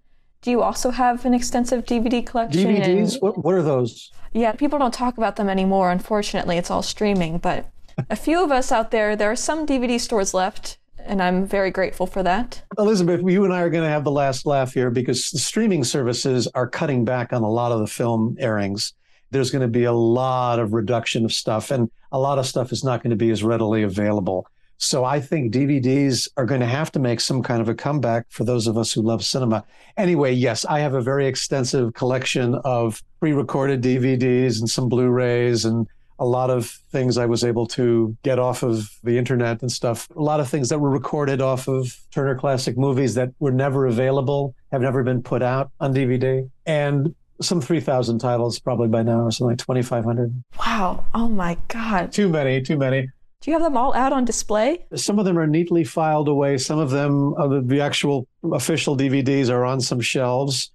Do 0.42 0.50
you 0.50 0.60
also 0.60 0.90
have 0.90 1.24
an 1.24 1.34
extensive 1.34 1.84
DVD 1.84 2.26
collection? 2.26 2.64
DVDs? 2.64 3.12
And, 3.14 3.22
what, 3.22 3.44
what 3.44 3.54
are 3.54 3.62
those? 3.62 4.10
Yeah, 4.32 4.50
people 4.52 4.78
don't 4.78 4.92
talk 4.92 5.16
about 5.16 5.36
them 5.36 5.48
anymore. 5.48 5.92
Unfortunately, 5.92 6.58
it's 6.58 6.70
all 6.70 6.82
streaming. 6.82 7.38
But 7.38 7.70
a 8.10 8.16
few 8.16 8.42
of 8.42 8.50
us 8.50 8.72
out 8.72 8.90
there, 8.90 9.14
there 9.14 9.30
are 9.30 9.36
some 9.36 9.66
DVD 9.66 10.00
stores 10.00 10.34
left, 10.34 10.78
and 10.98 11.22
I'm 11.22 11.46
very 11.46 11.70
grateful 11.70 12.08
for 12.08 12.24
that. 12.24 12.64
Elizabeth, 12.76 13.20
you 13.24 13.44
and 13.44 13.54
I 13.54 13.60
are 13.60 13.70
going 13.70 13.84
to 13.84 13.90
have 13.90 14.02
the 14.02 14.10
last 14.10 14.44
laugh 14.44 14.74
here 14.74 14.90
because 14.90 15.30
the 15.30 15.38
streaming 15.38 15.84
services 15.84 16.48
are 16.48 16.66
cutting 16.66 17.04
back 17.04 17.32
on 17.32 17.42
a 17.42 17.50
lot 17.50 17.70
of 17.70 17.78
the 17.78 17.86
film 17.86 18.36
airings. 18.40 18.94
There's 19.30 19.52
going 19.52 19.62
to 19.62 19.68
be 19.68 19.84
a 19.84 19.92
lot 19.92 20.58
of 20.58 20.72
reduction 20.72 21.24
of 21.24 21.32
stuff, 21.32 21.70
and 21.70 21.88
a 22.10 22.18
lot 22.18 22.40
of 22.40 22.46
stuff 22.46 22.72
is 22.72 22.82
not 22.82 23.00
going 23.02 23.10
to 23.10 23.16
be 23.16 23.30
as 23.30 23.44
readily 23.44 23.84
available. 23.84 24.48
So 24.82 25.04
I 25.04 25.20
think 25.20 25.54
DVDs 25.54 26.28
are 26.36 26.44
going 26.44 26.60
to 26.60 26.66
have 26.66 26.90
to 26.92 26.98
make 26.98 27.20
some 27.20 27.40
kind 27.40 27.62
of 27.62 27.68
a 27.68 27.74
comeback 27.74 28.26
for 28.30 28.42
those 28.42 28.66
of 28.66 28.76
us 28.76 28.92
who 28.92 29.00
love 29.00 29.24
cinema. 29.24 29.64
Anyway, 29.96 30.32
yes, 30.32 30.64
I 30.64 30.80
have 30.80 30.94
a 30.94 31.00
very 31.00 31.28
extensive 31.28 31.94
collection 31.94 32.56
of 32.64 33.00
pre-recorded 33.20 33.80
DVDs 33.80 34.58
and 34.58 34.68
some 34.68 34.88
Blu-rays 34.88 35.64
and 35.64 35.86
a 36.18 36.26
lot 36.26 36.50
of 36.50 36.66
things 36.90 37.16
I 37.16 37.26
was 37.26 37.44
able 37.44 37.64
to 37.68 38.16
get 38.24 38.40
off 38.40 38.64
of 38.64 38.90
the 39.04 39.18
internet 39.18 39.62
and 39.62 39.70
stuff. 39.70 40.08
A 40.16 40.20
lot 40.20 40.40
of 40.40 40.48
things 40.48 40.68
that 40.70 40.80
were 40.80 40.90
recorded 40.90 41.40
off 41.40 41.68
of 41.68 41.96
Turner 42.10 42.34
Classic 42.34 42.76
Movies 42.76 43.14
that 43.14 43.30
were 43.38 43.52
never 43.52 43.86
available, 43.86 44.52
have 44.72 44.82
never 44.82 45.04
been 45.04 45.22
put 45.22 45.42
out 45.42 45.70
on 45.78 45.94
DVD. 45.94 46.50
And 46.66 47.14
some 47.40 47.60
3,000 47.60 48.18
titles 48.18 48.58
probably 48.58 48.88
by 48.88 49.04
now, 49.04 49.20
or 49.20 49.30
something 49.30 49.52
like 49.52 49.58
2,500. 49.58 50.42
Wow. 50.58 51.04
Oh 51.14 51.28
my 51.28 51.56
God. 51.68 52.10
Too 52.12 52.28
many, 52.28 52.60
too 52.62 52.76
many. 52.76 53.08
Do 53.42 53.50
you 53.50 53.56
have 53.56 53.64
them 53.64 53.76
all 53.76 53.92
out 53.94 54.12
on 54.12 54.24
display? 54.24 54.86
Some 54.94 55.18
of 55.18 55.24
them 55.24 55.36
are 55.36 55.48
neatly 55.48 55.82
filed 55.82 56.28
away. 56.28 56.58
Some 56.58 56.78
of 56.78 56.90
them, 56.90 57.34
uh, 57.34 57.60
the 57.60 57.80
actual 57.80 58.28
official 58.52 58.96
DVDs, 58.96 59.50
are 59.50 59.64
on 59.64 59.80
some 59.80 60.00
shelves. 60.00 60.70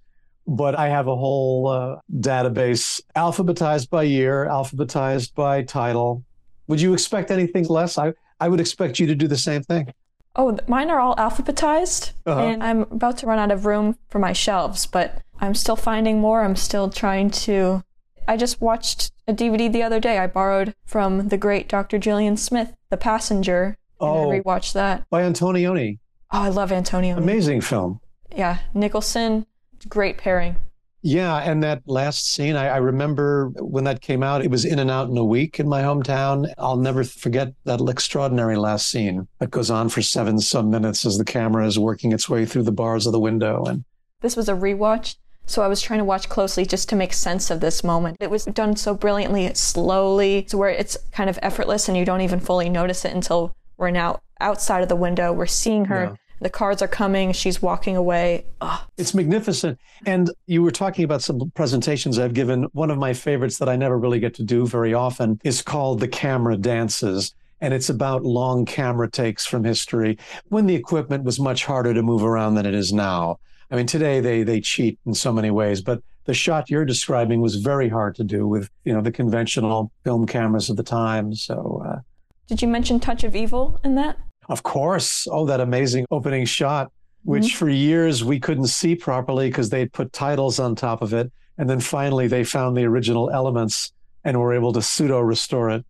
But 0.46 0.78
I 0.78 0.88
have 0.88 1.08
a 1.08 1.16
whole 1.16 1.68
uh, 1.68 1.96
database 2.12 3.00
alphabetized 3.16 3.88
by 3.88 4.02
year, 4.02 4.46
alphabetized 4.46 5.34
by 5.34 5.62
title. 5.62 6.24
Would 6.66 6.80
you 6.80 6.92
expect 6.92 7.30
anything 7.30 7.64
less? 7.64 7.96
I, 7.96 8.12
I 8.38 8.48
would 8.50 8.60
expect 8.60 8.98
you 8.98 9.06
to 9.06 9.14
do 9.14 9.26
the 9.28 9.36
same 9.38 9.62
thing. 9.62 9.92
Oh, 10.36 10.56
mine 10.68 10.90
are 10.90 11.00
all 11.00 11.16
alphabetized, 11.16 12.12
uh-huh. 12.26 12.40
and 12.40 12.62
I'm 12.62 12.82
about 12.82 13.18
to 13.18 13.26
run 13.26 13.38
out 13.38 13.50
of 13.50 13.66
room 13.66 13.96
for 14.08 14.18
my 14.18 14.32
shelves, 14.32 14.86
but 14.86 15.22
I'm 15.40 15.54
still 15.54 15.74
finding 15.74 16.20
more. 16.20 16.42
I'm 16.44 16.54
still 16.54 16.90
trying 16.90 17.30
to 17.30 17.82
I 18.28 18.36
just 18.36 18.60
watched 18.60 19.10
a 19.26 19.32
DVD 19.32 19.72
the 19.72 19.82
other 19.82 19.98
day 19.98 20.18
I 20.18 20.26
borrowed 20.26 20.74
from 20.84 21.28
the 21.28 21.38
great 21.38 21.66
Dr. 21.66 21.98
Gillian 21.98 22.36
Smith, 22.36 22.74
The 22.90 22.98
Passenger. 22.98 23.78
Oh, 24.00 24.30
I 24.30 24.38
rewatched 24.40 24.74
that. 24.74 25.08
By 25.08 25.22
Antonioni. 25.22 25.98
Oh, 26.30 26.42
I 26.42 26.50
love 26.50 26.70
Antonioni. 26.70 27.16
Amazing 27.16 27.62
film. 27.62 28.00
Yeah, 28.36 28.58
Nicholson, 28.74 29.46
great 29.88 30.18
pairing. 30.18 30.56
Yeah, 31.00 31.38
and 31.38 31.62
that 31.62 31.80
last 31.86 32.34
scene, 32.34 32.54
I, 32.54 32.66
I, 32.66 32.76
remember 32.76 33.48
when 33.56 33.84
that 33.84 34.02
came 34.02 34.22
out, 34.22 34.44
it 34.44 34.50
was 34.50 34.66
in 34.66 34.78
and 34.78 34.90
out 34.90 35.08
in 35.08 35.16
a 35.16 35.24
week 35.24 35.58
in 35.58 35.66
my 35.66 35.80
hometown. 35.80 36.52
I'll 36.58 36.76
never 36.76 37.04
forget 37.04 37.54
that 37.64 37.80
extraordinary 37.88 38.56
last 38.56 38.90
scene 38.90 39.26
that 39.38 39.50
goes 39.50 39.70
on 39.70 39.88
for 39.88 40.02
seven 40.02 40.38
some 40.38 40.70
minutes 40.70 41.06
as 41.06 41.16
the 41.16 41.24
camera 41.24 41.66
is 41.66 41.78
working 41.78 42.12
its 42.12 42.28
way 42.28 42.44
through 42.44 42.64
the 42.64 42.72
bars 42.72 43.06
of 43.06 43.12
the 43.12 43.20
window. 43.20 43.64
And 43.64 43.84
this 44.20 44.36
was 44.36 44.50
a 44.50 44.54
rewatch 44.54 45.16
so 45.48 45.62
I 45.62 45.68
was 45.68 45.80
trying 45.80 45.98
to 45.98 46.04
watch 46.04 46.28
closely 46.28 46.64
just 46.66 46.88
to 46.90 46.96
make 46.96 47.12
sense 47.12 47.50
of 47.50 47.60
this 47.60 47.82
moment. 47.82 48.18
It 48.20 48.30
was 48.30 48.44
done 48.44 48.76
so 48.76 48.94
brilliantly, 48.94 49.52
slowly, 49.54 50.42
to 50.42 50.58
where 50.58 50.68
it's 50.68 50.96
kind 51.10 51.30
of 51.30 51.38
effortless 51.42 51.88
and 51.88 51.96
you 51.96 52.04
don't 52.04 52.20
even 52.20 52.38
fully 52.38 52.68
notice 52.68 53.04
it 53.04 53.14
until 53.14 53.56
we're 53.78 53.90
now 53.90 54.20
outside 54.40 54.82
of 54.82 54.88
the 54.88 54.96
window. 54.96 55.32
We're 55.32 55.46
seeing 55.46 55.86
her. 55.86 56.04
Yeah. 56.04 56.16
The 56.40 56.50
cars 56.50 56.82
are 56.82 56.88
coming. 56.88 57.32
She's 57.32 57.60
walking 57.60 57.96
away. 57.96 58.44
Ugh. 58.60 58.80
It's 58.96 59.12
magnificent. 59.12 59.78
And 60.06 60.30
you 60.46 60.62
were 60.62 60.70
talking 60.70 61.04
about 61.04 61.22
some 61.22 61.50
presentations 61.56 62.18
I've 62.18 62.34
given. 62.34 62.64
One 62.72 62.92
of 62.92 62.98
my 62.98 63.12
favorites 63.12 63.58
that 63.58 63.68
I 63.68 63.74
never 63.74 63.98
really 63.98 64.20
get 64.20 64.34
to 64.34 64.44
do 64.44 64.66
very 64.66 64.94
often 64.94 65.40
is 65.42 65.62
called 65.62 65.98
The 65.98 66.06
Camera 66.06 66.56
Dances 66.56 67.34
and 67.60 67.74
it's 67.74 67.88
about 67.88 68.24
long 68.24 68.64
camera 68.64 69.10
takes 69.10 69.44
from 69.44 69.64
history 69.64 70.18
when 70.48 70.66
the 70.66 70.74
equipment 70.74 71.24
was 71.24 71.40
much 71.40 71.64
harder 71.64 71.92
to 71.92 72.02
move 72.02 72.22
around 72.22 72.54
than 72.54 72.66
it 72.66 72.74
is 72.74 72.92
now. 72.92 73.38
I 73.70 73.76
mean, 73.76 73.86
today 73.86 74.20
they 74.20 74.42
they 74.42 74.60
cheat 74.60 74.98
in 75.06 75.14
so 75.14 75.32
many 75.32 75.50
ways, 75.50 75.80
but 75.80 76.02
the 76.24 76.34
shot 76.34 76.70
you're 76.70 76.84
describing 76.84 77.40
was 77.40 77.56
very 77.56 77.88
hard 77.88 78.14
to 78.16 78.24
do 78.24 78.46
with 78.46 78.70
you 78.84 78.92
know 78.92 79.00
the 79.00 79.12
conventional 79.12 79.92
film 80.04 80.26
cameras 80.26 80.70
of 80.70 80.76
the 80.76 80.82
time. 80.82 81.34
So, 81.34 81.82
uh, 81.86 82.00
did 82.46 82.62
you 82.62 82.68
mention 82.68 83.00
Touch 83.00 83.24
of 83.24 83.36
Evil 83.36 83.80
in 83.84 83.94
that? 83.96 84.18
Of 84.48 84.62
course. 84.62 85.26
Oh, 85.30 85.46
that 85.46 85.60
amazing 85.60 86.06
opening 86.10 86.46
shot, 86.46 86.90
which 87.24 87.44
mm-hmm. 87.44 87.58
for 87.58 87.68
years 87.68 88.24
we 88.24 88.40
couldn't 88.40 88.68
see 88.68 88.94
properly 88.94 89.48
because 89.48 89.68
they'd 89.68 89.92
put 89.92 90.12
titles 90.12 90.58
on 90.58 90.74
top 90.74 91.02
of 91.02 91.12
it, 91.12 91.30
and 91.58 91.68
then 91.68 91.80
finally 91.80 92.26
they 92.26 92.44
found 92.44 92.76
the 92.76 92.84
original 92.84 93.30
elements 93.30 93.92
and 94.24 94.38
were 94.38 94.54
able 94.54 94.72
to 94.72 94.82
pseudo 94.82 95.20
restore 95.20 95.70
it. 95.70 95.84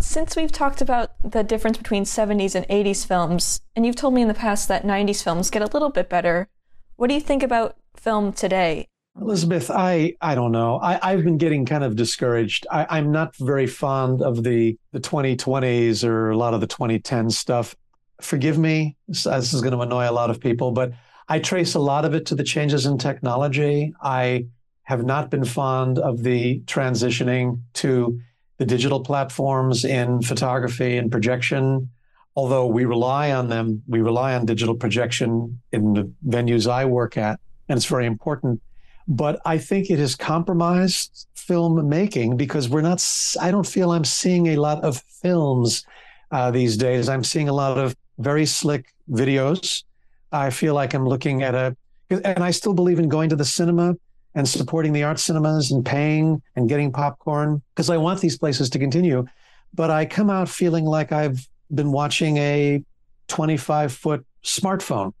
Since 0.00 0.36
we've 0.36 0.50
talked 0.50 0.80
about 0.80 1.10
the 1.22 1.44
difference 1.44 1.78
between 1.78 2.04
70s 2.04 2.54
and 2.54 2.66
80s 2.68 3.06
films, 3.06 3.60
and 3.76 3.86
you've 3.86 3.96
told 3.96 4.12
me 4.12 4.22
in 4.22 4.28
the 4.28 4.34
past 4.34 4.68
that 4.68 4.84
90s 4.84 5.22
films 5.22 5.50
get 5.50 5.62
a 5.62 5.66
little 5.66 5.90
bit 5.90 6.08
better, 6.08 6.48
what 6.96 7.08
do 7.08 7.14
you 7.14 7.20
think 7.20 7.42
about 7.42 7.76
film 7.96 8.32
today? 8.32 8.88
Elizabeth, 9.20 9.70
I 9.70 10.14
I 10.20 10.34
don't 10.34 10.50
know. 10.50 10.78
I, 10.80 10.98
I've 11.00 11.22
been 11.22 11.38
getting 11.38 11.64
kind 11.66 11.84
of 11.84 11.94
discouraged. 11.94 12.66
I, 12.70 12.86
I'm 12.90 13.12
not 13.12 13.36
very 13.36 13.66
fond 13.66 14.22
of 14.22 14.42
the 14.42 14.76
the 14.92 15.00
2020s 15.00 16.04
or 16.04 16.30
a 16.30 16.36
lot 16.36 16.54
of 16.54 16.60
the 16.60 16.66
2010 16.66 17.30
stuff. 17.30 17.76
Forgive 18.20 18.58
me, 18.58 18.96
this 19.06 19.26
is 19.26 19.60
going 19.60 19.72
to 19.72 19.80
annoy 19.80 20.08
a 20.08 20.12
lot 20.12 20.30
of 20.30 20.40
people, 20.40 20.72
but 20.72 20.92
I 21.28 21.38
trace 21.38 21.74
a 21.74 21.80
lot 21.80 22.04
of 22.04 22.14
it 22.14 22.26
to 22.26 22.34
the 22.34 22.44
changes 22.44 22.86
in 22.86 22.98
technology. 22.98 23.94
I 24.02 24.46
have 24.82 25.04
not 25.04 25.30
been 25.30 25.44
fond 25.44 25.98
of 25.98 26.22
the 26.22 26.60
transitioning 26.66 27.60
to 27.74 28.20
the 28.58 28.66
digital 28.66 29.00
platforms 29.00 29.84
in 29.84 30.22
photography 30.22 30.96
and 30.96 31.10
projection 31.10 31.90
although 32.36 32.66
we 32.66 32.84
rely 32.84 33.32
on 33.32 33.48
them, 33.48 33.82
we 33.86 34.00
rely 34.00 34.34
on 34.34 34.46
digital 34.46 34.74
projection 34.74 35.60
in 35.72 35.92
the 35.92 36.12
venues 36.26 36.70
I 36.70 36.84
work 36.84 37.16
at, 37.16 37.40
and 37.68 37.76
it's 37.76 37.86
very 37.86 38.06
important. 38.06 38.60
But 39.06 39.40
I 39.44 39.58
think 39.58 39.90
it 39.90 39.98
has 39.98 40.16
compromised 40.16 41.26
film 41.34 41.88
making 41.88 42.36
because 42.36 42.68
we're 42.68 42.80
not, 42.80 43.04
I 43.40 43.50
don't 43.50 43.66
feel 43.66 43.90
I'm 43.90 44.04
seeing 44.04 44.48
a 44.48 44.56
lot 44.56 44.82
of 44.82 45.02
films 45.22 45.84
uh, 46.30 46.50
these 46.50 46.76
days. 46.76 47.08
I'm 47.08 47.22
seeing 47.22 47.48
a 47.48 47.52
lot 47.52 47.78
of 47.78 47.94
very 48.18 48.46
slick 48.46 48.86
videos. 49.10 49.84
I 50.32 50.50
feel 50.50 50.74
like 50.74 50.94
I'm 50.94 51.06
looking 51.06 51.42
at 51.42 51.54
a, 51.54 51.76
and 52.10 52.42
I 52.42 52.50
still 52.50 52.74
believe 52.74 52.98
in 52.98 53.08
going 53.08 53.28
to 53.28 53.36
the 53.36 53.44
cinema 53.44 53.94
and 54.34 54.48
supporting 54.48 54.92
the 54.92 55.04
art 55.04 55.18
cinemas 55.18 55.70
and 55.70 55.84
paying 55.84 56.42
and 56.56 56.68
getting 56.68 56.90
popcorn 56.90 57.62
because 57.74 57.90
I 57.90 57.98
want 57.98 58.20
these 58.20 58.36
places 58.36 58.68
to 58.70 58.78
continue. 58.78 59.26
But 59.74 59.90
I 59.90 60.06
come 60.06 60.30
out 60.30 60.48
feeling 60.48 60.84
like 60.84 61.12
I've 61.12 61.46
been 61.72 61.92
watching 61.92 62.36
a 62.38 62.82
25 63.28 63.92
foot 63.92 64.26
smartphone. 64.42 65.12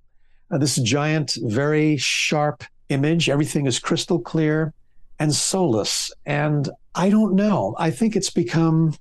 Uh, 0.50 0.58
this 0.58 0.76
giant, 0.76 1.38
very 1.42 1.96
sharp 1.96 2.64
image. 2.88 3.28
Everything 3.28 3.66
is 3.66 3.78
crystal 3.78 4.20
clear 4.20 4.72
and 5.18 5.34
soulless. 5.34 6.12
And 6.26 6.68
I 6.94 7.10
don't 7.10 7.34
know. 7.34 7.74
I 7.78 7.90
think 7.90 8.16
it's 8.16 8.30
become, 8.30 8.94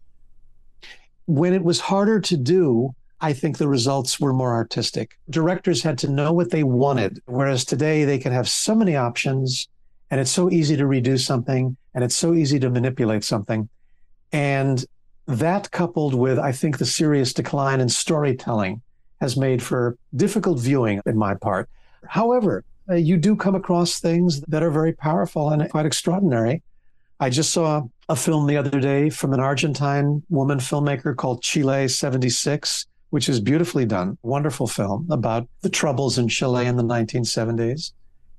when 1.25 1.53
it 1.53 1.63
was 1.63 1.79
harder 1.79 2.19
to 2.21 2.37
do, 2.37 2.95
I 3.21 3.33
think 3.33 3.57
the 3.57 3.67
results 3.67 4.19
were 4.19 4.33
more 4.33 4.53
artistic. 4.53 5.17
Directors 5.29 5.81
had 5.81 5.97
to 5.99 6.09
know 6.09 6.33
what 6.33 6.51
they 6.51 6.63
wanted, 6.63 7.21
whereas 7.25 7.63
today 7.63 8.03
they 8.03 8.19
can 8.19 8.33
have 8.33 8.49
so 8.49 8.75
many 8.75 8.95
options 8.95 9.67
and 10.11 10.19
it's 10.19 10.31
so 10.31 10.51
easy 10.51 10.75
to 10.75 10.83
redo 10.83 11.19
something 11.19 11.77
and 11.93 12.03
it's 12.03 12.15
so 12.15 12.33
easy 12.33 12.59
to 12.59 12.69
manipulate 12.69 13.23
something. 13.23 13.69
And 14.31 14.83
that 15.28 15.71
coupled 15.71 16.13
with, 16.13 16.39
I 16.39 16.51
think, 16.51 16.78
the 16.78 16.86
serious 16.86 17.34
decline 17.34 17.80
in 17.80 17.89
storytelling 17.89 18.82
has 19.21 19.38
made 19.38 19.63
for 19.63 19.97
difficult 20.15 20.59
viewing 20.59 21.01
in 21.05 21.17
my 21.17 21.34
part. 21.36 21.69
However, 22.07 22.65
uh, 22.89 22.95
you 22.95 23.15
do 23.15 23.36
come 23.36 23.55
across 23.55 23.99
things 23.99 24.41
that 24.41 24.63
are 24.63 24.69
very 24.69 24.91
powerful 24.91 25.49
and 25.49 25.69
quite 25.69 25.86
extraordinary. 25.86 26.61
I 27.19 27.30
just 27.30 27.51
saw 27.51 27.84
a 28.09 28.15
film 28.15 28.47
the 28.47 28.57
other 28.57 28.82
day 28.82 29.09
from 29.09 29.32
an 29.32 29.39
Argentine 29.39 30.24
woman 30.30 30.59
filmmaker 30.59 31.15
called 31.15 31.41
Chile 31.41 31.88
76, 31.88 32.86
which 33.11 33.30
is 33.30 33.39
beautifully 33.39 33.86
done. 33.86 34.17
Wonderful 34.24 34.67
film 34.67 35.07
about 35.09 35.47
the 35.61 35.69
troubles 35.69 36.17
in 36.17 36.28
Chile 36.28 36.65
in 36.65 36.76
the 36.76 36.84
1970s. 36.84 37.93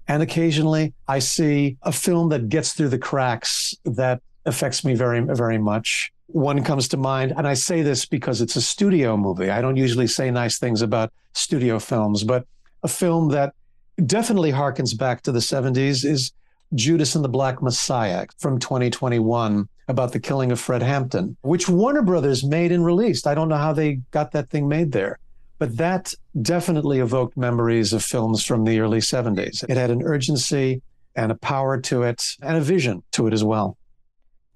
And 0.07 0.23
occasionally 0.23 0.93
I 1.09 1.21
see 1.21 1.79
a 1.83 1.93
film 1.93 2.29
that 2.29 2.51
gets 2.51 2.75
through 2.75 2.91
the 2.91 2.99
cracks 2.99 3.75
that 3.87 4.21
affects 4.45 4.85
me 4.85 4.95
very, 4.95 5.21
very 5.21 5.57
much 5.57 6.13
one 6.35 6.65
comes 6.65 6.89
to 6.89 6.97
mind, 6.97 7.33
and 7.37 7.47
I 7.47 7.55
say 7.55 7.83
this 7.83 8.07
because 8.07 8.41
it's 8.41 8.57
a 8.57 8.61
studio 8.61 9.17
movie. 9.17 9.51
I 9.51 9.61
don't 9.61 9.77
usually 9.77 10.09
say 10.09 10.33
nice 10.33 10.59
things 10.59 10.83
about 10.83 11.13
studio 11.33 11.79
films, 11.79 12.25
but 12.25 12.45
a 12.83 12.89
film 12.89 13.29
that 13.29 13.55
definitely 14.05 14.51
harkens 14.51 14.99
back 14.99 15.23
to 15.23 15.33
the 15.33 15.39
70s 15.39 16.05
is 16.05 16.33
Judas 16.75 17.15
and 17.15 17.25
the 17.25 17.29
Black 17.29 17.63
Messiah 17.63 18.27
from 18.41 18.59
2021 18.59 19.69
about 19.87 20.11
the 20.11 20.19
killing 20.19 20.51
of 20.51 20.59
Fred 20.59 20.83
Hampton, 20.83 21.37
which 21.43 21.69
Warner 21.69 22.03
Brothers 22.03 22.43
made 22.43 22.73
and 22.73 22.85
released. 22.85 23.29
I 23.29 23.37
don't 23.37 23.49
know 23.49 23.57
how 23.57 23.73
they 23.73 24.01
got 24.11 24.33
that 24.33 24.51
thing 24.51 24.67
made 24.67 24.91
there, 24.91 25.21
But 25.61 25.77
that 25.77 26.13
definitely 26.43 26.99
evoked 26.99 27.37
memories 27.37 27.93
of 27.93 28.03
films 28.03 28.45
from 28.45 28.65
the 28.65 28.81
early 28.81 28.99
70s. 28.99 29.65
It 29.69 29.77
had 29.77 29.91
an 29.91 30.03
urgency 30.03 30.83
and 31.15 31.31
a 31.31 31.37
power 31.37 31.81
to 31.83 32.03
it 32.03 32.25
and 32.43 32.57
a 32.57 32.61
vision 32.61 33.05
to 33.13 33.29
it 33.29 33.33
as 33.33 33.45
well. 33.45 33.79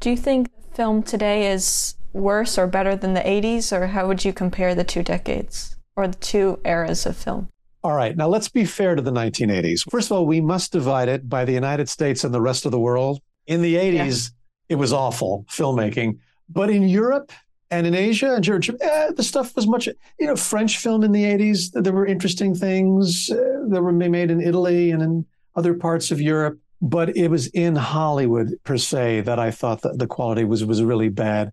Do 0.00 0.10
you 0.10 0.16
think 0.16 0.50
film 0.78 1.02
today 1.02 1.50
is 1.50 1.96
worse 2.12 2.56
or 2.56 2.68
better 2.68 2.94
than 2.94 3.12
the 3.12 3.20
80s, 3.20 3.72
or 3.76 3.88
how 3.88 4.06
would 4.06 4.24
you 4.24 4.32
compare 4.32 4.76
the 4.76 4.84
two 4.84 5.02
decades 5.02 5.76
or 5.96 6.06
the 6.06 6.16
two 6.18 6.60
eras 6.64 7.04
of 7.04 7.16
film? 7.16 7.48
All 7.82 7.94
right, 7.94 8.16
now 8.16 8.28
let's 8.28 8.48
be 8.48 8.64
fair 8.64 8.94
to 8.94 9.02
the 9.02 9.10
1980s. 9.10 9.90
First 9.90 10.08
of 10.08 10.16
all, 10.16 10.24
we 10.24 10.40
must 10.40 10.70
divide 10.70 11.08
it 11.08 11.28
by 11.28 11.44
the 11.44 11.52
United 11.52 11.88
States 11.88 12.22
and 12.22 12.32
the 12.32 12.40
rest 12.40 12.64
of 12.64 12.70
the 12.70 12.78
world. 12.78 13.20
In 13.48 13.60
the 13.60 13.74
80s, 13.74 14.30
yeah. 14.30 14.74
it 14.74 14.76
was 14.76 14.92
awful 14.92 15.46
filmmaking. 15.50 16.18
But 16.48 16.70
in 16.70 16.88
Europe 16.88 17.32
and 17.72 17.84
in 17.84 17.96
Asia 17.96 18.36
and 18.36 18.44
Georgia, 18.44 18.74
eh, 18.80 19.10
the 19.16 19.24
stuff 19.24 19.56
was 19.56 19.66
much, 19.66 19.88
you 20.20 20.26
know, 20.28 20.36
French 20.36 20.78
film 20.78 21.02
in 21.02 21.10
the 21.10 21.24
80s, 21.24 21.72
there 21.72 21.92
were 21.92 22.06
interesting 22.06 22.54
things 22.54 23.28
uh, 23.32 23.64
that 23.70 23.82
were 23.82 23.90
made 23.90 24.30
in 24.30 24.40
Italy 24.40 24.92
and 24.92 25.02
in 25.02 25.26
other 25.56 25.74
parts 25.74 26.12
of 26.12 26.20
Europe. 26.20 26.56
But 26.80 27.16
it 27.16 27.28
was 27.28 27.48
in 27.48 27.74
Hollywood 27.74 28.54
per 28.64 28.78
se 28.78 29.22
that 29.22 29.38
I 29.38 29.50
thought 29.50 29.82
that 29.82 29.98
the 29.98 30.06
quality 30.06 30.44
was 30.44 30.64
was 30.64 30.82
really 30.82 31.08
bad. 31.08 31.52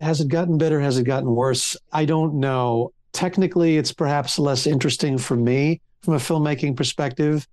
Has 0.00 0.20
it 0.20 0.28
gotten 0.28 0.58
better? 0.58 0.80
Has 0.80 0.98
it 0.98 1.04
gotten 1.04 1.30
worse? 1.34 1.76
I 1.92 2.04
don't 2.04 2.34
know. 2.34 2.92
Technically, 3.12 3.78
it's 3.78 3.92
perhaps 3.92 4.38
less 4.38 4.66
interesting 4.66 5.18
for 5.18 5.36
me 5.36 5.80
from 6.02 6.14
a 6.14 6.18
filmmaking 6.18 6.76
perspective. 6.76 7.46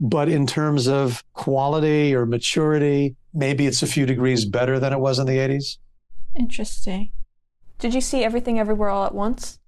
But 0.00 0.28
in 0.28 0.46
terms 0.46 0.88
of 0.88 1.22
quality 1.34 2.14
or 2.14 2.26
maturity, 2.26 3.16
maybe 3.32 3.66
it's 3.66 3.82
a 3.82 3.86
few 3.86 4.06
degrees 4.06 4.44
better 4.44 4.78
than 4.78 4.92
it 4.92 4.98
was 4.98 5.18
in 5.18 5.26
the 5.26 5.36
80s. 5.36 5.78
Interesting. 6.34 7.10
Did 7.78 7.94
you 7.94 8.00
see 8.00 8.24
Everything 8.24 8.58
Everywhere 8.58 8.88
All 8.88 9.04
at 9.04 9.14
Once? 9.14 9.58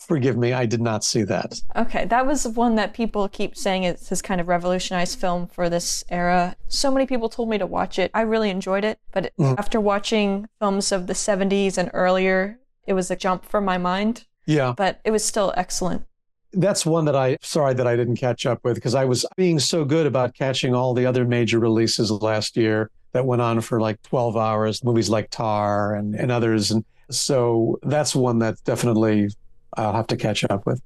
Forgive 0.00 0.36
me, 0.36 0.52
I 0.52 0.66
did 0.66 0.80
not 0.80 1.04
see 1.04 1.22
that. 1.24 1.60
Okay, 1.76 2.06
that 2.06 2.26
was 2.26 2.48
one 2.48 2.74
that 2.76 2.94
people 2.94 3.28
keep 3.28 3.56
saying 3.56 3.84
it's 3.84 4.08
this 4.08 4.22
kind 4.22 4.40
of 4.40 4.48
revolutionized 4.48 5.20
film 5.20 5.46
for 5.46 5.68
this 5.68 6.04
era. 6.08 6.56
So 6.68 6.90
many 6.90 7.06
people 7.06 7.28
told 7.28 7.50
me 7.50 7.58
to 7.58 7.66
watch 7.66 7.98
it. 7.98 8.10
I 8.14 8.22
really 8.22 8.50
enjoyed 8.50 8.84
it, 8.84 8.98
but 9.12 9.32
mm. 9.38 9.56
after 9.58 9.78
watching 9.78 10.48
films 10.58 10.90
of 10.90 11.06
the 11.06 11.12
70s 11.12 11.76
and 11.76 11.90
earlier, 11.92 12.58
it 12.86 12.94
was 12.94 13.10
a 13.10 13.16
jump 13.16 13.44
from 13.44 13.64
my 13.64 13.78
mind. 13.78 14.24
Yeah. 14.46 14.74
But 14.76 15.00
it 15.04 15.10
was 15.10 15.24
still 15.24 15.52
excellent. 15.56 16.04
That's 16.52 16.84
one 16.84 17.04
that 17.04 17.14
I 17.14 17.36
sorry 17.42 17.74
that 17.74 17.86
I 17.86 17.94
didn't 17.94 18.16
catch 18.16 18.44
up 18.46 18.64
with 18.64 18.74
because 18.74 18.96
I 18.96 19.04
was 19.04 19.24
being 19.36 19.60
so 19.60 19.84
good 19.84 20.06
about 20.06 20.34
catching 20.34 20.74
all 20.74 20.94
the 20.94 21.06
other 21.06 21.24
major 21.24 21.60
releases 21.60 22.10
last 22.10 22.56
year 22.56 22.90
that 23.12 23.26
went 23.26 23.42
on 23.42 23.60
for 23.60 23.80
like 23.80 24.02
12 24.02 24.36
hours, 24.36 24.82
movies 24.82 25.08
like 25.08 25.30
Tar 25.30 25.94
and, 25.94 26.14
and 26.14 26.32
others. 26.32 26.70
And 26.70 26.84
so 27.10 27.78
that's 27.82 28.16
one 28.16 28.38
that 28.40 28.56
definitely 28.64 29.28
I'll 29.76 29.94
have 29.94 30.06
to 30.08 30.16
catch 30.16 30.44
up 30.44 30.66
with. 30.66 30.80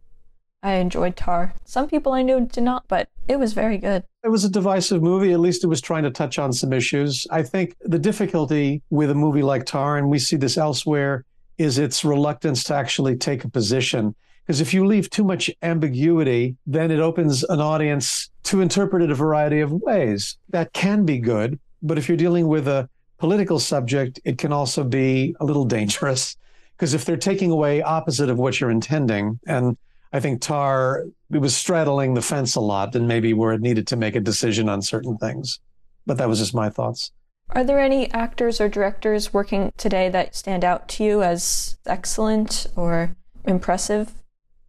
I 0.63 0.75
enjoyed 0.75 1.15
Tar. 1.15 1.55
Some 1.65 1.89
people 1.89 2.13
I 2.13 2.23
knew 2.23 2.47
did 2.47 2.65
not, 2.65 2.85
but 2.89 3.09
it 3.29 3.39
was 3.39 3.53
very 3.53 3.77
good. 3.77 4.03
It 4.23 4.31
was 4.31 4.45
a 4.45 4.49
divisive 4.49 5.03
movie. 5.03 5.33
At 5.33 5.41
least 5.41 5.63
it 5.63 5.67
was 5.67 5.83
trying 5.83 6.05
to 6.05 6.11
touch 6.11 6.39
on 6.39 6.55
some 6.55 6.73
issues. 6.73 7.27
I 7.31 7.43
think 7.43 7.77
the 7.83 7.99
difficulty 7.99 8.83
with 8.89 9.11
a 9.11 9.15
movie 9.15 9.43
like 9.43 9.67
Tar, 9.67 9.99
and 9.99 10.09
we 10.09 10.19
see 10.19 10.37
this 10.37 10.57
elsewhere, 10.57 11.27
is 11.59 11.79
its 11.79 12.03
reluctance 12.03 12.65
to 12.65 12.75
actually 12.75 13.17
take 13.17 13.45
a 13.45 13.51
position. 13.51 14.15
Because 14.47 14.63
if 14.63 14.73
you 14.73 14.87
leave 14.87 15.11
too 15.11 15.25
much 15.25 15.51
ambiguity, 15.63 16.57
then 16.67 16.91
it 16.91 17.01
opens 17.01 17.45
an 17.45 17.61
audience 17.61 18.31
to 18.45 18.61
interpret 18.61 19.03
it 19.03 19.11
a 19.11 19.15
variety 19.15 19.61
of 19.61 19.71
ways. 19.71 20.39
That 20.49 20.73
can 20.73 21.05
be 21.05 21.19
good. 21.19 21.59
But 21.83 21.99
if 21.99 22.09
you're 22.09 22.17
dealing 22.17 22.49
with 22.49 22.69
a 22.69 22.89
political 23.19 23.59
subject, 23.59 24.19
it 24.25 24.39
can 24.39 24.53
also 24.53 24.83
be 24.83 25.37
a 25.41 25.45
little 25.45 25.65
dangerous. 25.67 26.37
Because 26.77 26.95
if 26.95 27.05
they're 27.05 27.17
taking 27.17 27.51
away 27.51 27.83
opposite 27.83 28.31
of 28.31 28.39
what 28.39 28.61
you're 28.61 28.71
intending, 28.71 29.39
and 29.47 29.77
I 30.13 30.21
think 30.21 30.41
Tar 30.41 31.05
it 31.33 31.39
was 31.39 31.57
straddling 31.57 32.15
the 32.15 32.23
fence 32.23 32.55
a 32.55 32.61
lot, 32.61 32.95
and 32.95 33.09
maybe 33.09 33.33
where 33.33 33.53
it 33.53 33.61
needed 33.61 33.87
to 33.89 33.97
make 33.97 34.15
a 34.15 34.21
decision 34.21 34.69
on 34.69 34.83
certain 34.83 35.17
things. 35.19 35.61
But 36.07 36.19
that 36.19 36.29
was 36.29 36.39
just 36.39 36.55
my 36.55 36.71
thoughts. 36.71 37.13
Are 37.51 37.65
there 37.65 37.79
any 37.79 38.11
actors 38.13 38.61
or 38.61 38.69
directors 38.69 39.35
working 39.35 39.73
today 39.77 40.09
that 40.11 40.35
stand 40.35 40.65
out 40.65 40.89
to 40.91 41.05
you 41.05 41.23
as 41.23 41.77
excellent 41.87 42.67
or 42.77 43.17
impressive? 43.45 44.13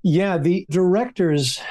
Yeah, 0.04 0.38
the 0.38 0.66
directors, 0.70 1.62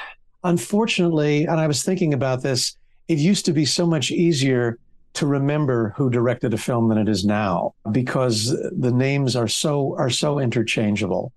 unfortunately, 0.42 1.44
and 1.44 1.60
I 1.60 1.66
was 1.66 1.82
thinking 1.82 2.14
about 2.14 2.42
this, 2.42 2.76
it 3.06 3.18
used 3.18 3.44
to 3.46 3.52
be 3.52 3.64
so 3.64 3.86
much 3.86 4.10
easier 4.10 4.78
to 5.14 5.26
remember 5.26 5.94
who 5.96 6.10
directed 6.10 6.54
a 6.54 6.58
film 6.58 6.88
than 6.88 6.98
it 6.98 7.08
is 7.08 7.24
now 7.24 7.74
because 7.92 8.48
the 8.76 8.92
names 8.92 9.36
are 9.36 9.48
so 9.48 9.94
are 9.96 10.10
so 10.10 10.38
interchangeable. 10.38 11.32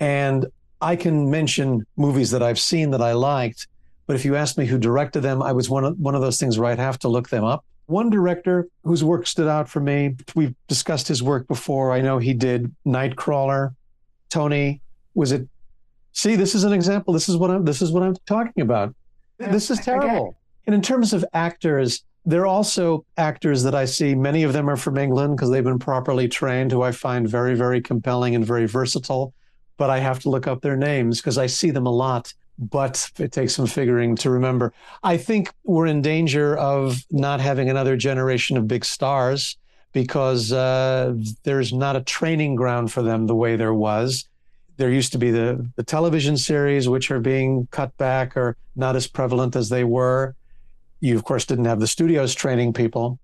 And 0.00 0.46
I 0.80 0.96
can 0.96 1.30
mention 1.30 1.86
movies 1.96 2.30
that 2.30 2.42
I've 2.42 2.58
seen 2.58 2.90
that 2.90 3.02
I 3.02 3.12
liked, 3.12 3.66
but 4.06 4.16
if 4.16 4.24
you 4.24 4.36
ask 4.36 4.56
me 4.58 4.66
who 4.66 4.78
directed 4.78 5.20
them, 5.20 5.42
I 5.42 5.52
was 5.52 5.68
one 5.68 5.84
of 5.84 5.98
one 5.98 6.14
of 6.14 6.20
those 6.20 6.38
things 6.38 6.58
where 6.58 6.70
I'd 6.70 6.78
have 6.78 6.98
to 7.00 7.08
look 7.08 7.28
them 7.28 7.44
up. 7.44 7.64
One 7.86 8.10
director 8.10 8.66
whose 8.82 9.04
work 9.04 9.26
stood 9.26 9.48
out 9.48 9.68
for 9.68 9.80
me, 9.80 10.16
we've 10.34 10.54
discussed 10.66 11.06
his 11.06 11.22
work 11.22 11.46
before. 11.46 11.92
I 11.92 12.00
know 12.00 12.18
he 12.18 12.34
did 12.34 12.74
Nightcrawler. 12.84 13.74
Tony, 14.28 14.80
was 15.14 15.30
it 15.30 15.48
See, 16.16 16.34
this 16.34 16.54
is 16.54 16.64
an 16.64 16.72
example. 16.72 17.12
This 17.12 17.28
is 17.28 17.36
what 17.36 17.50
I'm 17.50 17.66
this 17.66 17.82
is 17.82 17.92
what 17.92 18.02
I'm 18.02 18.16
talking 18.24 18.62
about. 18.62 18.94
This 19.38 19.70
is 19.70 19.78
terrible. 19.80 20.34
And 20.64 20.74
in 20.74 20.80
terms 20.80 21.12
of 21.12 21.26
actors, 21.34 22.04
there 22.26 22.42
are 22.42 22.46
also 22.46 23.06
actors 23.16 23.62
that 23.62 23.74
I 23.74 23.84
see. 23.84 24.14
Many 24.16 24.42
of 24.42 24.52
them 24.52 24.68
are 24.68 24.76
from 24.76 24.98
England 24.98 25.36
because 25.36 25.50
they've 25.50 25.62
been 25.62 25.78
properly 25.78 26.26
trained, 26.26 26.72
who 26.72 26.82
I 26.82 26.90
find 26.90 27.28
very, 27.28 27.54
very 27.54 27.80
compelling 27.80 28.34
and 28.34 28.44
very 28.44 28.66
versatile. 28.66 29.32
But 29.76 29.90
I 29.90 30.00
have 30.00 30.18
to 30.20 30.30
look 30.30 30.48
up 30.48 30.60
their 30.60 30.76
names 30.76 31.20
because 31.20 31.38
I 31.38 31.46
see 31.46 31.70
them 31.70 31.86
a 31.86 31.90
lot. 31.90 32.34
But 32.58 33.10
it 33.18 33.32
takes 33.32 33.54
some 33.54 33.66
figuring 33.66 34.16
to 34.16 34.30
remember. 34.30 34.72
I 35.04 35.18
think 35.18 35.52
we're 35.64 35.86
in 35.86 36.02
danger 36.02 36.56
of 36.56 37.04
not 37.10 37.40
having 37.40 37.70
another 37.70 37.96
generation 37.96 38.56
of 38.56 38.66
big 38.66 38.84
stars 38.84 39.56
because 39.92 40.52
uh, 40.52 41.14
there's 41.44 41.72
not 41.72 41.96
a 41.96 42.02
training 42.02 42.56
ground 42.56 42.90
for 42.90 43.02
them 43.02 43.26
the 43.26 43.34
way 43.34 43.56
there 43.56 43.74
was. 43.74 44.26
There 44.78 44.90
used 44.90 45.12
to 45.12 45.18
be 45.18 45.30
the, 45.30 45.70
the 45.76 45.84
television 45.84 46.36
series, 46.36 46.88
which 46.88 47.10
are 47.10 47.20
being 47.20 47.68
cut 47.70 47.96
back 47.98 48.36
or 48.36 48.56
not 48.74 48.96
as 48.96 49.06
prevalent 49.06 49.54
as 49.54 49.68
they 49.68 49.84
were 49.84 50.34
you, 51.00 51.16
of 51.16 51.24
course, 51.24 51.44
didn't 51.44 51.66
have 51.66 51.80
the 51.80 51.86
studios 51.86 52.34
training 52.34 52.72
people, 52.72 53.18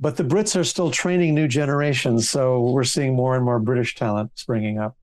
but 0.00 0.16
the 0.16 0.24
Brits 0.24 0.58
are 0.58 0.64
still 0.64 0.90
training 0.90 1.34
new 1.34 1.48
generations. 1.48 2.28
So 2.28 2.60
we're 2.60 2.84
seeing 2.84 3.14
more 3.14 3.36
and 3.36 3.44
more 3.44 3.58
British 3.58 3.94
talent 3.94 4.32
springing 4.34 4.78
up. 4.78 4.96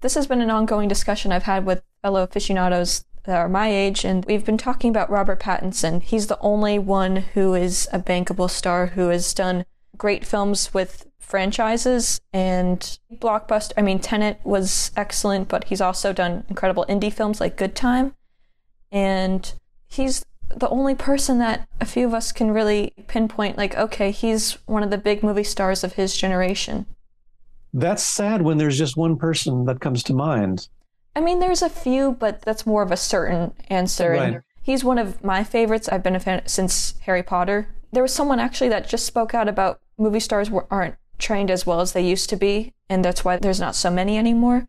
This 0.00 0.14
has 0.14 0.26
been 0.26 0.40
an 0.40 0.50
ongoing 0.50 0.88
discussion 0.88 1.32
I've 1.32 1.44
had 1.44 1.64
with 1.64 1.82
fellow 2.02 2.22
aficionados 2.22 3.04
that 3.24 3.36
are 3.36 3.48
my 3.48 3.68
age, 3.68 4.04
and 4.04 4.24
we've 4.26 4.44
been 4.44 4.58
talking 4.58 4.90
about 4.90 5.08
Robert 5.10 5.40
Pattinson. 5.40 6.02
He's 6.02 6.26
the 6.26 6.38
only 6.40 6.78
one 6.78 7.16
who 7.16 7.54
is 7.54 7.88
a 7.90 7.98
bankable 7.98 8.50
star 8.50 8.88
who 8.88 9.08
has 9.08 9.32
done 9.32 9.64
great 9.96 10.26
films 10.26 10.74
with 10.74 11.06
franchises 11.18 12.20
and 12.34 12.98
blockbuster. 13.14 13.72
I 13.78 13.82
mean, 13.82 13.98
Tenet 13.98 14.40
was 14.44 14.90
excellent, 14.94 15.48
but 15.48 15.64
he's 15.64 15.80
also 15.80 16.12
done 16.12 16.44
incredible 16.50 16.84
indie 16.86 17.12
films 17.12 17.40
like 17.40 17.56
Good 17.56 17.74
Time. 17.74 18.14
And 18.92 19.52
he's 19.88 20.24
the 20.56 20.68
only 20.68 20.94
person 20.94 21.38
that 21.38 21.68
a 21.80 21.84
few 21.84 22.06
of 22.06 22.14
us 22.14 22.32
can 22.32 22.50
really 22.50 22.92
pinpoint, 23.06 23.56
like, 23.56 23.76
okay, 23.76 24.10
he's 24.10 24.52
one 24.66 24.82
of 24.82 24.90
the 24.90 24.98
big 24.98 25.22
movie 25.22 25.44
stars 25.44 25.84
of 25.84 25.94
his 25.94 26.16
generation. 26.16 26.86
That's 27.72 28.02
sad 28.02 28.42
when 28.42 28.58
there's 28.58 28.78
just 28.78 28.96
one 28.96 29.16
person 29.16 29.64
that 29.66 29.80
comes 29.80 30.02
to 30.04 30.14
mind. 30.14 30.68
I 31.16 31.20
mean, 31.20 31.40
there's 31.40 31.62
a 31.62 31.68
few, 31.68 32.12
but 32.12 32.42
that's 32.42 32.66
more 32.66 32.82
of 32.82 32.92
a 32.92 32.96
certain 32.96 33.52
answer. 33.68 34.10
Right. 34.10 34.40
he's 34.62 34.84
one 34.84 34.98
of 34.98 35.22
my 35.22 35.44
favorites. 35.44 35.88
I've 35.88 36.02
been 36.02 36.16
a 36.16 36.20
fan 36.20 36.42
since 36.46 36.94
Harry 37.02 37.22
Potter. 37.22 37.68
There 37.92 38.02
was 38.02 38.12
someone 38.12 38.40
actually 38.40 38.70
that 38.70 38.88
just 38.88 39.06
spoke 39.06 39.34
out 39.34 39.48
about 39.48 39.80
movie 39.98 40.20
stars 40.20 40.50
aren't 40.70 40.96
trained 41.18 41.50
as 41.50 41.66
well 41.66 41.80
as 41.80 41.92
they 41.92 42.04
used 42.04 42.28
to 42.30 42.36
be, 42.36 42.72
and 42.88 43.04
that's 43.04 43.24
why 43.24 43.36
there's 43.36 43.60
not 43.60 43.76
so 43.76 43.90
many 43.90 44.18
anymore. 44.18 44.68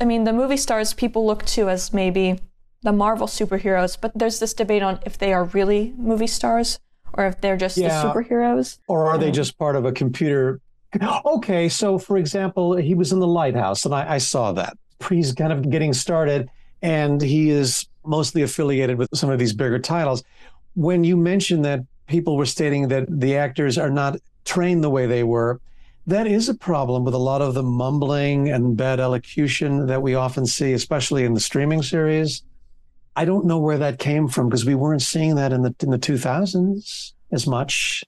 I 0.00 0.04
mean, 0.04 0.24
the 0.24 0.32
movie 0.32 0.56
stars 0.56 0.94
people 0.94 1.26
look 1.26 1.44
to 1.46 1.68
as 1.68 1.92
maybe 1.92 2.40
the 2.82 2.92
Marvel 2.92 3.26
superheroes, 3.26 3.96
but 4.00 4.12
there's 4.14 4.38
this 4.38 4.54
debate 4.54 4.82
on 4.82 4.98
if 5.04 5.18
they 5.18 5.32
are 5.32 5.44
really 5.44 5.94
movie 5.96 6.26
stars 6.26 6.78
or 7.14 7.26
if 7.26 7.40
they're 7.40 7.56
just 7.56 7.76
yeah. 7.76 8.02
the 8.02 8.08
superheroes. 8.08 8.78
Or 8.88 9.06
are 9.06 9.18
they 9.18 9.30
just 9.30 9.58
part 9.58 9.76
of 9.76 9.84
a 9.84 9.92
computer? 9.92 10.60
Okay, 11.24 11.68
so 11.68 11.98
for 11.98 12.16
example, 12.16 12.76
he 12.76 12.94
was 12.94 13.12
in 13.12 13.20
the 13.20 13.26
lighthouse, 13.26 13.84
and 13.84 13.94
I, 13.94 14.14
I 14.14 14.18
saw 14.18 14.52
that. 14.52 14.76
He's 15.08 15.32
kind 15.32 15.52
of 15.52 15.70
getting 15.70 15.92
started, 15.92 16.48
and 16.82 17.22
he 17.22 17.50
is 17.50 17.86
mostly 18.04 18.42
affiliated 18.42 18.98
with 18.98 19.08
some 19.14 19.30
of 19.30 19.38
these 19.38 19.52
bigger 19.52 19.78
titles. 19.78 20.24
When 20.74 21.04
you 21.04 21.16
mentioned 21.16 21.64
that 21.64 21.80
people 22.06 22.36
were 22.36 22.46
stating 22.46 22.88
that 22.88 23.06
the 23.08 23.36
actors 23.36 23.78
are 23.78 23.90
not 23.90 24.18
trained 24.44 24.82
the 24.82 24.90
way 24.90 25.06
they 25.06 25.22
were, 25.22 25.60
that 26.06 26.26
is 26.26 26.48
a 26.48 26.54
problem 26.54 27.04
with 27.04 27.14
a 27.14 27.18
lot 27.18 27.42
of 27.42 27.54
the 27.54 27.62
mumbling 27.62 28.50
and 28.50 28.76
bad 28.76 28.98
elocution 28.98 29.86
that 29.86 30.02
we 30.02 30.14
often 30.14 30.44
see, 30.46 30.72
especially 30.72 31.24
in 31.24 31.34
the 31.34 31.40
streaming 31.40 31.82
series. 31.82 32.42
I 33.16 33.24
don't 33.24 33.46
know 33.46 33.58
where 33.58 33.78
that 33.78 33.98
came 33.98 34.28
from 34.28 34.48
because 34.48 34.64
we 34.64 34.74
weren't 34.74 35.02
seeing 35.02 35.34
that 35.34 35.52
in 35.52 35.62
the 35.62 35.74
in 35.80 35.90
the 35.90 35.98
2000s 35.98 37.12
as 37.32 37.46
much. 37.46 38.04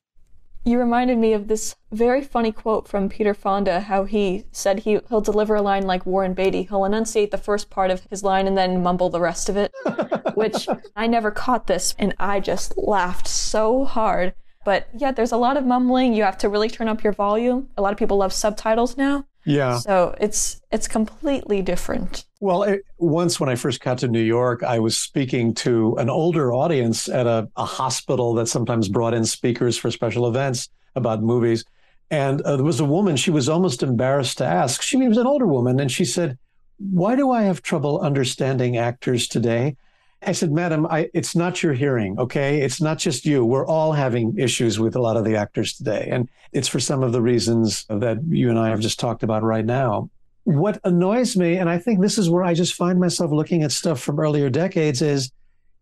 You 0.65 0.79
reminded 0.79 1.19
me 1.19 1.33
of 1.33 1.49
this 1.49 1.75
very 1.91 2.23
funny 2.23 2.53
quote 2.53 2.87
from 2.87 3.09
Peter 3.09 3.35
Fonda, 3.35 3.81
how 3.81 4.05
he 4.05 4.45
said 4.53 4.81
he, 4.81 5.01
he'll 5.09 5.21
deliver 5.21 5.57
a 5.57 5.63
line 5.63 5.89
like 5.89 6.07
Warren 6.07 6.35
Beatty. 6.35 6.63
He'll 6.63 6.85
enunciate 6.85 7.33
the 7.33 7.39
first 7.39 7.69
part 7.69 7.91
of 7.91 8.07
his 8.11 8.23
line 8.23 8.47
and 8.47 8.57
then 8.57 8.81
mumble 8.81 9.11
the 9.11 9.21
rest 9.21 9.49
of 9.49 9.57
it, 9.57 9.73
which 10.35 10.69
I 10.95 11.09
never 11.09 11.33
caught 11.33 11.67
this 11.67 11.97
and 11.99 12.15
I 12.21 12.39
just 12.39 12.79
laughed 12.79 13.27
so 13.27 13.85
hard. 13.85 14.35
But 14.65 14.89
yeah, 14.97 15.13
there's 15.13 15.33
a 15.33 15.37
lot 15.37 15.57
of 15.57 15.65
mumbling. 15.65 16.15
You 16.15 16.23
have 16.23 16.39
to 16.39 16.49
really 16.49 16.69
turn 16.69 16.89
up 16.89 17.03
your 17.03 17.13
volume. 17.13 17.69
A 17.77 17.83
lot 17.83 17.93
of 17.93 17.99
people 17.99 18.17
love 18.19 18.33
subtitles 18.33 18.97
now. 18.97 19.27
Yeah. 19.45 19.79
So 19.79 20.15
it's 20.21 20.61
it's 20.71 20.87
completely 20.87 21.63
different. 21.63 22.25
Well, 22.41 22.63
it, 22.63 22.85
once 22.99 23.41
when 23.41 23.49
I 23.49 23.55
first 23.57 23.81
got 23.81 23.99
to 23.99 24.09
New 24.09 24.23
York, 24.23 24.63
I 24.63 24.79
was 24.79 24.97
speaking 24.97 25.55
to 25.55 25.97
an 25.97 26.09
older 26.09 26.53
audience 26.53 27.09
at 27.09 27.27
a, 27.27 27.49
a 27.57 27.65
hospital 27.65 28.35
that 28.35 28.47
sometimes 28.47 28.89
brought 28.89 29.15
in 29.15 29.25
speakers 29.25 29.77
for 29.77 29.91
special 29.91 30.29
events 30.29 30.69
about 30.95 31.23
movies. 31.23 31.65
And 32.11 32.43
uh, 32.43 32.57
there 32.57 32.65
was 32.65 32.79
a 32.79 32.85
woman, 32.85 33.17
she 33.17 33.31
was 33.31 33.49
almost 33.49 33.83
embarrassed 33.83 34.39
to 34.39 34.45
ask. 34.45 34.83
She 34.83 34.97
was 34.97 35.17
an 35.17 35.27
older 35.27 35.47
woman, 35.47 35.81
and 35.81 35.91
she 35.91 36.05
said, 36.05 36.37
Why 36.79 37.17
do 37.17 37.31
I 37.31 37.43
have 37.43 37.63
trouble 37.63 38.01
understanding 38.01 38.77
actors 38.77 39.27
today? 39.27 39.77
I 40.25 40.33
said, 40.33 40.53
Madam, 40.53 40.87
I, 40.87 41.11
it's 41.15 41.35
not 41.35 41.63
your 41.63 41.73
hearing, 41.73 42.19
okay? 42.19 42.61
It's 42.61 42.81
not 42.81 42.99
just 42.99 43.25
you. 43.25 43.45
We're 43.45 43.67
all 43.67 43.93
having 43.93 44.39
issues 44.39 44.79
with 44.79 44.95
a 44.97 45.01
lot 45.01 45.17
of 45.17 45.25
the 45.25 45.37
actors 45.37 45.75
today. 45.75 46.09
And 46.11 46.29
it's 46.53 46.69
for 46.69 46.81
some 46.81 47.03
of 47.03 47.13
the 47.13 47.23
reasons 47.23 47.85
that 47.89 48.19
you 48.29 48.51
and 48.51 48.59
I 48.59 48.69
have 48.69 48.81
just 48.81 49.01
talked 49.01 49.23
about 49.23 49.43
right 49.43 49.65
now. 49.65 50.11
What 50.45 50.81
annoys 50.85 51.37
me, 51.37 51.57
and 51.57 51.69
I 51.69 51.79
think 51.79 52.01
this 52.01 52.19
is 52.19 52.29
where 52.29 52.43
I 52.43 52.55
just 52.55 52.75
find 52.75 52.99
myself 52.99 53.31
looking 53.31 53.63
at 53.63 53.73
stuff 53.73 54.01
from 54.01 54.19
earlier 54.19 54.51
decades, 54.51 55.01
is 55.01 55.31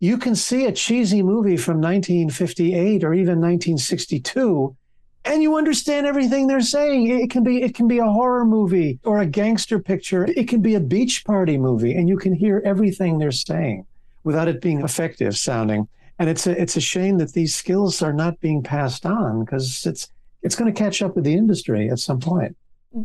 you 0.00 0.16
can 0.18 0.34
see 0.34 0.66
a 0.66 0.72
cheesy 0.72 1.22
movie 1.22 1.56
from 1.56 1.80
1958 1.80 3.04
or 3.04 3.14
even 3.14 3.40
1962 3.40 4.76
and 5.24 5.42
you 5.42 5.56
understand 5.56 6.06
everything 6.06 6.46
they're 6.46 6.60
saying 6.60 7.06
it 7.06 7.30
can 7.30 7.44
be 7.44 7.62
it 7.62 7.74
can 7.74 7.86
be 7.86 7.98
a 7.98 8.04
horror 8.04 8.44
movie 8.44 8.98
or 9.04 9.20
a 9.20 9.26
gangster 9.26 9.78
picture 9.78 10.24
it 10.24 10.48
can 10.48 10.62
be 10.62 10.74
a 10.74 10.80
beach 10.80 11.24
party 11.24 11.58
movie 11.58 11.94
and 11.94 12.08
you 12.08 12.16
can 12.16 12.32
hear 12.32 12.62
everything 12.64 13.18
they're 13.18 13.30
saying 13.30 13.84
without 14.24 14.48
it 14.48 14.60
being 14.60 14.82
effective 14.82 15.36
sounding. 15.36 15.88
And 16.18 16.28
it's 16.28 16.46
a 16.46 16.60
it's 16.60 16.76
a 16.76 16.80
shame 16.80 17.18
that 17.18 17.32
these 17.32 17.54
skills 17.54 18.02
are 18.02 18.12
not 18.12 18.40
being 18.40 18.62
passed 18.62 19.06
on 19.06 19.44
because 19.44 19.86
it's 19.86 20.10
it's 20.42 20.54
going 20.54 20.72
to 20.72 20.78
catch 20.78 21.02
up 21.02 21.14
with 21.14 21.24
the 21.24 21.34
industry 21.34 21.90
at 21.90 21.98
some 21.98 22.20
point. 22.20 22.56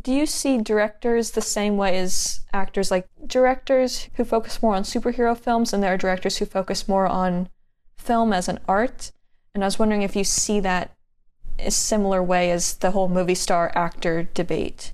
Do 0.01 0.11
you 0.11 0.25
see 0.25 0.57
directors 0.57 1.31
the 1.31 1.41
same 1.41 1.77
way 1.77 1.97
as 1.97 2.41
actors? 2.51 2.89
Like 2.89 3.07
directors 3.25 4.09
who 4.15 4.25
focus 4.25 4.61
more 4.61 4.75
on 4.75 4.83
superhero 4.83 5.37
films, 5.37 5.73
and 5.73 5.83
there 5.83 5.93
are 5.93 5.97
directors 5.97 6.37
who 6.37 6.45
focus 6.45 6.87
more 6.87 7.07
on 7.07 7.49
film 7.95 8.33
as 8.33 8.49
an 8.49 8.59
art. 8.67 9.11
And 9.53 9.63
I 9.63 9.67
was 9.67 9.79
wondering 9.79 10.01
if 10.01 10.15
you 10.15 10.23
see 10.23 10.59
that 10.61 10.91
a 11.59 11.71
similar 11.71 12.21
way 12.21 12.51
as 12.51 12.73
the 12.77 12.91
whole 12.91 13.07
movie 13.07 13.35
star 13.35 13.71
actor 13.75 14.23
debate. 14.33 14.93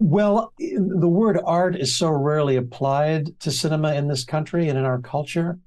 Well, 0.00 0.54
the 0.58 1.08
word 1.08 1.38
art 1.44 1.76
is 1.76 1.94
so 1.94 2.10
rarely 2.10 2.56
applied 2.56 3.38
to 3.40 3.50
cinema 3.50 3.92
in 3.92 4.08
this 4.08 4.24
country 4.24 4.70
and 4.70 4.78
in 4.78 4.86
our 4.86 4.98
culture. 4.98 5.58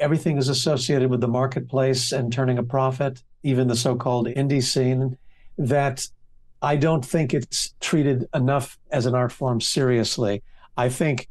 Everything 0.00 0.36
is 0.36 0.48
associated 0.48 1.10
with 1.10 1.20
the 1.20 1.28
marketplace 1.28 2.10
and 2.10 2.32
turning 2.32 2.58
a 2.58 2.64
profit, 2.64 3.22
even 3.44 3.68
the 3.68 3.76
so 3.76 3.94
called 3.94 4.26
indie 4.26 4.64
scene, 4.64 5.16
that 5.58 6.08
I 6.60 6.74
don't 6.74 7.06
think 7.06 7.32
it's 7.32 7.72
treated 7.78 8.26
enough 8.34 8.80
as 8.90 9.06
an 9.06 9.14
art 9.14 9.30
form 9.30 9.60
seriously. 9.60 10.42
I 10.76 10.88
think 10.88 11.28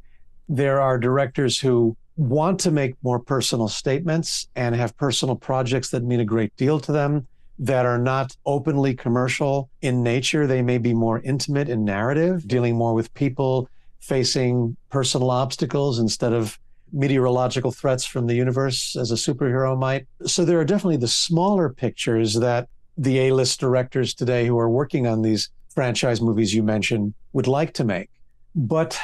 there 0.48 0.80
are 0.80 0.98
directors 0.98 1.60
who 1.60 1.98
want 2.16 2.62
to 2.62 2.72
make 2.72 2.96
more 3.04 3.20
personal 3.20 3.68
statements 3.68 4.48
and 4.56 4.74
have 4.74 4.96
personal 4.96 5.36
projects 5.36 5.90
that 5.90 6.04
mean 6.04 6.22
a 6.22 6.26
great 6.26 6.56
deal 6.56 6.80
to 6.80 6.94
them 6.94 7.28
that 7.62 7.86
are 7.86 8.00
not 8.00 8.36
openly 8.46 8.96
commercial 8.96 9.70
in 9.82 10.02
nature. 10.02 10.48
They 10.48 10.64
may 10.64 10.80
be 10.80 10.96
more 10.96 11.20
intimate 11.20 11.70
in 11.70 11.86
narrative, 11.86 12.48
dealing 12.48 12.76
more 12.76 12.96
with 12.96 13.14
people 13.14 13.70
facing 14.00 14.76
personal 14.90 15.30
obstacles 15.30 16.00
instead 16.00 16.34
of 16.34 16.60
meteorological 16.92 17.72
threats 17.72 18.04
from 18.04 18.26
the 18.26 18.34
universe 18.34 18.96
as 18.96 19.12
a 19.12 19.16
superhero 19.16 19.78
might. 19.78 20.08
So 20.26 20.44
there 20.44 20.60
are 20.60 20.66
definitely 20.66 20.98
the 20.98 21.08
smaller 21.08 21.70
pictures 21.70 22.34
that 22.34 22.68
the 22.98 23.20
A 23.20 23.32
list 23.32 23.60
directors 23.60 24.16
today 24.16 24.48
who 24.48 24.58
are 24.58 24.70
working 24.70 25.06
on 25.06 25.22
these 25.22 25.50
franchise 25.70 26.20
movies 26.20 26.54
you 26.54 26.64
mentioned 26.64 27.14
would 27.34 27.48
like 27.48 27.74
to 27.76 27.84
make. 27.84 28.10
But 28.56 29.00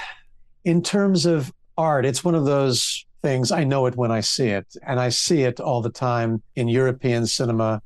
in 0.66 0.82
terms 0.82 1.28
of 1.28 1.54
art, 1.78 2.06
it's 2.06 2.24
one 2.24 2.36
of 2.36 2.46
those 2.46 3.06
things 3.22 3.52
I 3.52 3.64
know 3.64 3.86
it 3.86 3.96
when 3.96 4.12
I 4.12 4.22
see 4.22 4.48
it. 4.48 4.66
And 4.86 5.00
I 5.00 5.10
see 5.10 5.44
it 5.44 5.60
all 5.60 5.82
the 5.82 5.92
time 5.92 6.42
in 6.56 6.68
European 6.68 7.28
cinema 7.28 7.82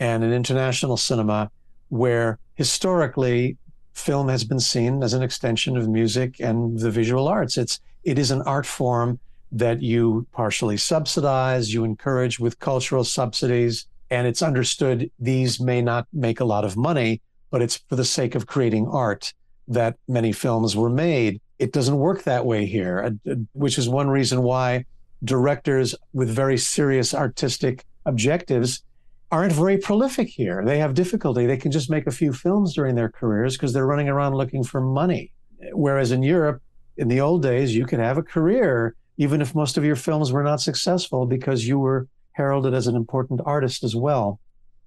and 0.00 0.24
an 0.24 0.32
international 0.32 0.96
cinema 0.96 1.50
where 1.88 2.38
historically 2.54 3.56
film 3.94 4.28
has 4.28 4.44
been 4.44 4.60
seen 4.60 5.02
as 5.02 5.12
an 5.12 5.22
extension 5.22 5.76
of 5.76 5.88
music 5.88 6.40
and 6.40 6.78
the 6.78 6.90
visual 6.90 7.26
arts. 7.26 7.56
It's 7.56 7.80
it 8.04 8.18
is 8.18 8.30
an 8.30 8.42
art 8.42 8.66
form 8.66 9.18
that 9.50 9.82
you 9.82 10.26
partially 10.32 10.76
subsidize, 10.76 11.72
you 11.72 11.84
encourage 11.84 12.38
with 12.38 12.58
cultural 12.58 13.04
subsidies, 13.04 13.86
and 14.10 14.26
it's 14.26 14.42
understood 14.42 15.10
these 15.18 15.60
may 15.60 15.82
not 15.82 16.06
make 16.12 16.40
a 16.40 16.44
lot 16.44 16.64
of 16.64 16.76
money, 16.76 17.20
but 17.50 17.62
it's 17.62 17.76
for 17.88 17.96
the 17.96 18.04
sake 18.04 18.34
of 18.34 18.46
creating 18.46 18.86
art 18.88 19.32
that 19.66 19.96
many 20.06 20.32
films 20.32 20.76
were 20.76 20.90
made. 20.90 21.40
It 21.58 21.72
doesn't 21.72 21.98
work 21.98 22.22
that 22.22 22.46
way 22.46 22.66
here, 22.66 23.00
uh, 23.26 23.32
uh, 23.32 23.36
which 23.52 23.78
is 23.78 23.88
one 23.88 24.08
reason 24.08 24.42
why 24.42 24.84
directors 25.24 25.94
with 26.12 26.30
very 26.30 26.56
serious 26.56 27.12
artistic 27.12 27.84
objectives 28.06 28.82
aren't 29.30 29.52
very 29.52 29.78
prolific 29.78 30.28
here. 30.28 30.64
They 30.64 30.78
have 30.78 30.94
difficulty. 30.94 31.46
They 31.46 31.56
can 31.56 31.70
just 31.70 31.90
make 31.90 32.06
a 32.06 32.12
few 32.12 32.32
films 32.32 32.74
during 32.74 32.94
their 32.94 33.10
careers 33.10 33.56
because 33.56 33.72
they're 33.72 33.86
running 33.86 34.08
around 34.08 34.34
looking 34.34 34.64
for 34.64 34.80
money. 34.80 35.32
Whereas 35.72 36.12
in 36.12 36.22
Europe, 36.22 36.62
in 36.96 37.08
the 37.08 37.20
old 37.20 37.42
days, 37.42 37.74
you 37.74 37.86
could 37.86 37.98
have 37.98 38.18
a 38.18 38.22
career 38.22 38.94
even 39.18 39.42
if 39.42 39.54
most 39.54 39.76
of 39.76 39.84
your 39.84 39.96
films 39.96 40.32
were 40.32 40.44
not 40.44 40.60
successful 40.60 41.26
because 41.26 41.66
you 41.66 41.78
were 41.78 42.08
heralded 42.32 42.72
as 42.72 42.86
an 42.86 42.94
important 42.94 43.40
artist 43.44 43.82
as 43.82 43.94
well. 43.94 44.40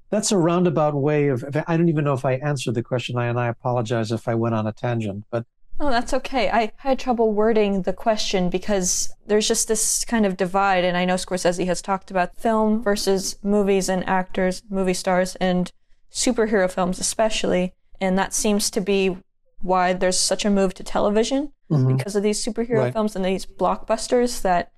That's 0.10 0.32
a 0.32 0.38
roundabout 0.38 0.96
way 0.96 1.28
of, 1.28 1.44
I 1.68 1.78
don't 1.78 1.90
even 1.90 2.06
know 2.06 2.14
if 2.14 2.26
I 2.26 2.34
answered 2.36 2.76
the 2.76 2.84
question, 2.84 3.18
I, 3.18 3.28
and 3.28 3.40
I 3.40 3.48
apologize 3.48 4.12
if 4.12 4.28
I 4.28 4.36
went 4.36 4.56
on 4.56 4.68
a 4.68 4.72
tangent, 4.72 5.26
but 5.30 5.46
Oh, 5.82 5.90
that's 5.90 6.14
okay. 6.14 6.48
I 6.52 6.72
had 6.78 7.00
trouble 7.00 7.34
wording 7.34 7.82
the 7.82 7.92
question 7.92 8.52
because 8.52 9.12
there's 9.26 9.48
just 9.48 9.68
this 9.68 10.06
kind 10.06 10.28
of 10.28 10.38
divide, 10.38 10.84
and 10.84 10.96
I 10.96 11.06
know 11.06 11.16
Scorsese 11.16 11.66
has 11.66 11.82
talked 11.82 12.12
about 12.12 12.40
film 12.40 12.84
versus 12.84 13.38
movies 13.42 13.90
and 13.90 14.08
actors, 14.08 14.62
movie 14.70 14.94
stars, 14.94 15.36
and 15.38 15.72
superhero 16.12 16.70
films 16.70 17.00
especially, 17.00 17.74
and 18.00 18.16
that 18.16 18.32
seems 18.32 18.70
to 18.70 18.80
be 18.80 19.18
why 19.62 19.92
there's 19.94 20.20
such 20.20 20.46
a 20.46 20.52
move 20.52 20.76
to 20.76 20.84
television 20.84 21.52
mm-hmm. 21.72 21.98
because 21.98 22.16
of 22.16 22.22
these 22.22 22.46
superhero 22.46 22.84
right. 22.84 22.94
films 22.94 23.16
and 23.16 23.26
these 23.26 23.48
blockbusters 23.48 24.44
that 24.44 24.72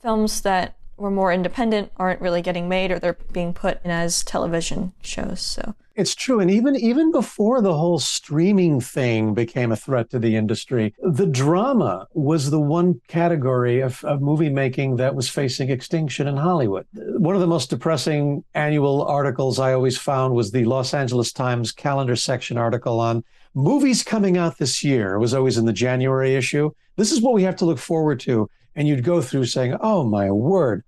films 0.00 0.40
that 0.40 0.78
were 0.96 1.10
more 1.10 1.34
independent 1.34 1.92
aren't 1.98 2.22
really 2.22 2.40
getting 2.40 2.66
made 2.66 2.90
or 2.90 2.98
they're 2.98 3.18
being 3.30 3.52
put 3.52 3.84
in 3.84 3.90
as 3.90 4.24
television 4.24 4.94
shows. 5.02 5.42
So 5.42 5.74
it's 5.96 6.14
true. 6.14 6.40
And 6.40 6.50
even 6.50 6.76
even 6.76 7.10
before 7.10 7.60
the 7.60 7.74
whole 7.74 7.98
streaming 7.98 8.80
thing 8.80 9.34
became 9.34 9.72
a 9.72 9.76
threat 9.76 10.10
to 10.10 10.18
the 10.18 10.36
industry, 10.36 10.94
the 11.00 11.26
drama 11.26 12.06
was 12.12 12.50
the 12.50 12.60
one 12.60 13.00
category 13.08 13.80
of, 13.80 14.04
of 14.04 14.20
movie 14.20 14.50
making 14.50 14.96
that 14.96 15.14
was 15.14 15.28
facing 15.28 15.70
extinction 15.70 16.28
in 16.28 16.36
Hollywood. 16.36 16.86
One 16.92 17.34
of 17.34 17.40
the 17.40 17.46
most 17.46 17.70
depressing 17.70 18.44
annual 18.54 19.02
articles 19.02 19.58
I 19.58 19.72
always 19.72 19.98
found 19.98 20.34
was 20.34 20.50
the 20.50 20.64
Los 20.64 20.94
Angeles 20.94 21.32
Times 21.32 21.72
calendar 21.72 22.16
section 22.16 22.58
article 22.58 23.00
on 23.00 23.24
movies 23.54 24.02
coming 24.02 24.36
out 24.36 24.58
this 24.58 24.84
year. 24.84 25.14
It 25.14 25.20
was 25.20 25.34
always 25.34 25.56
in 25.56 25.64
the 25.64 25.72
January 25.72 26.34
issue. 26.34 26.70
This 26.96 27.12
is 27.12 27.20
what 27.20 27.34
we 27.34 27.42
have 27.42 27.56
to 27.56 27.64
look 27.64 27.78
forward 27.78 28.20
to 28.20 28.48
and 28.76 28.86
you'd 28.86 29.02
go 29.02 29.20
through 29.22 29.46
saying, 29.46 29.76
"Oh 29.80 30.04
my 30.04 30.30
word." 30.30 30.84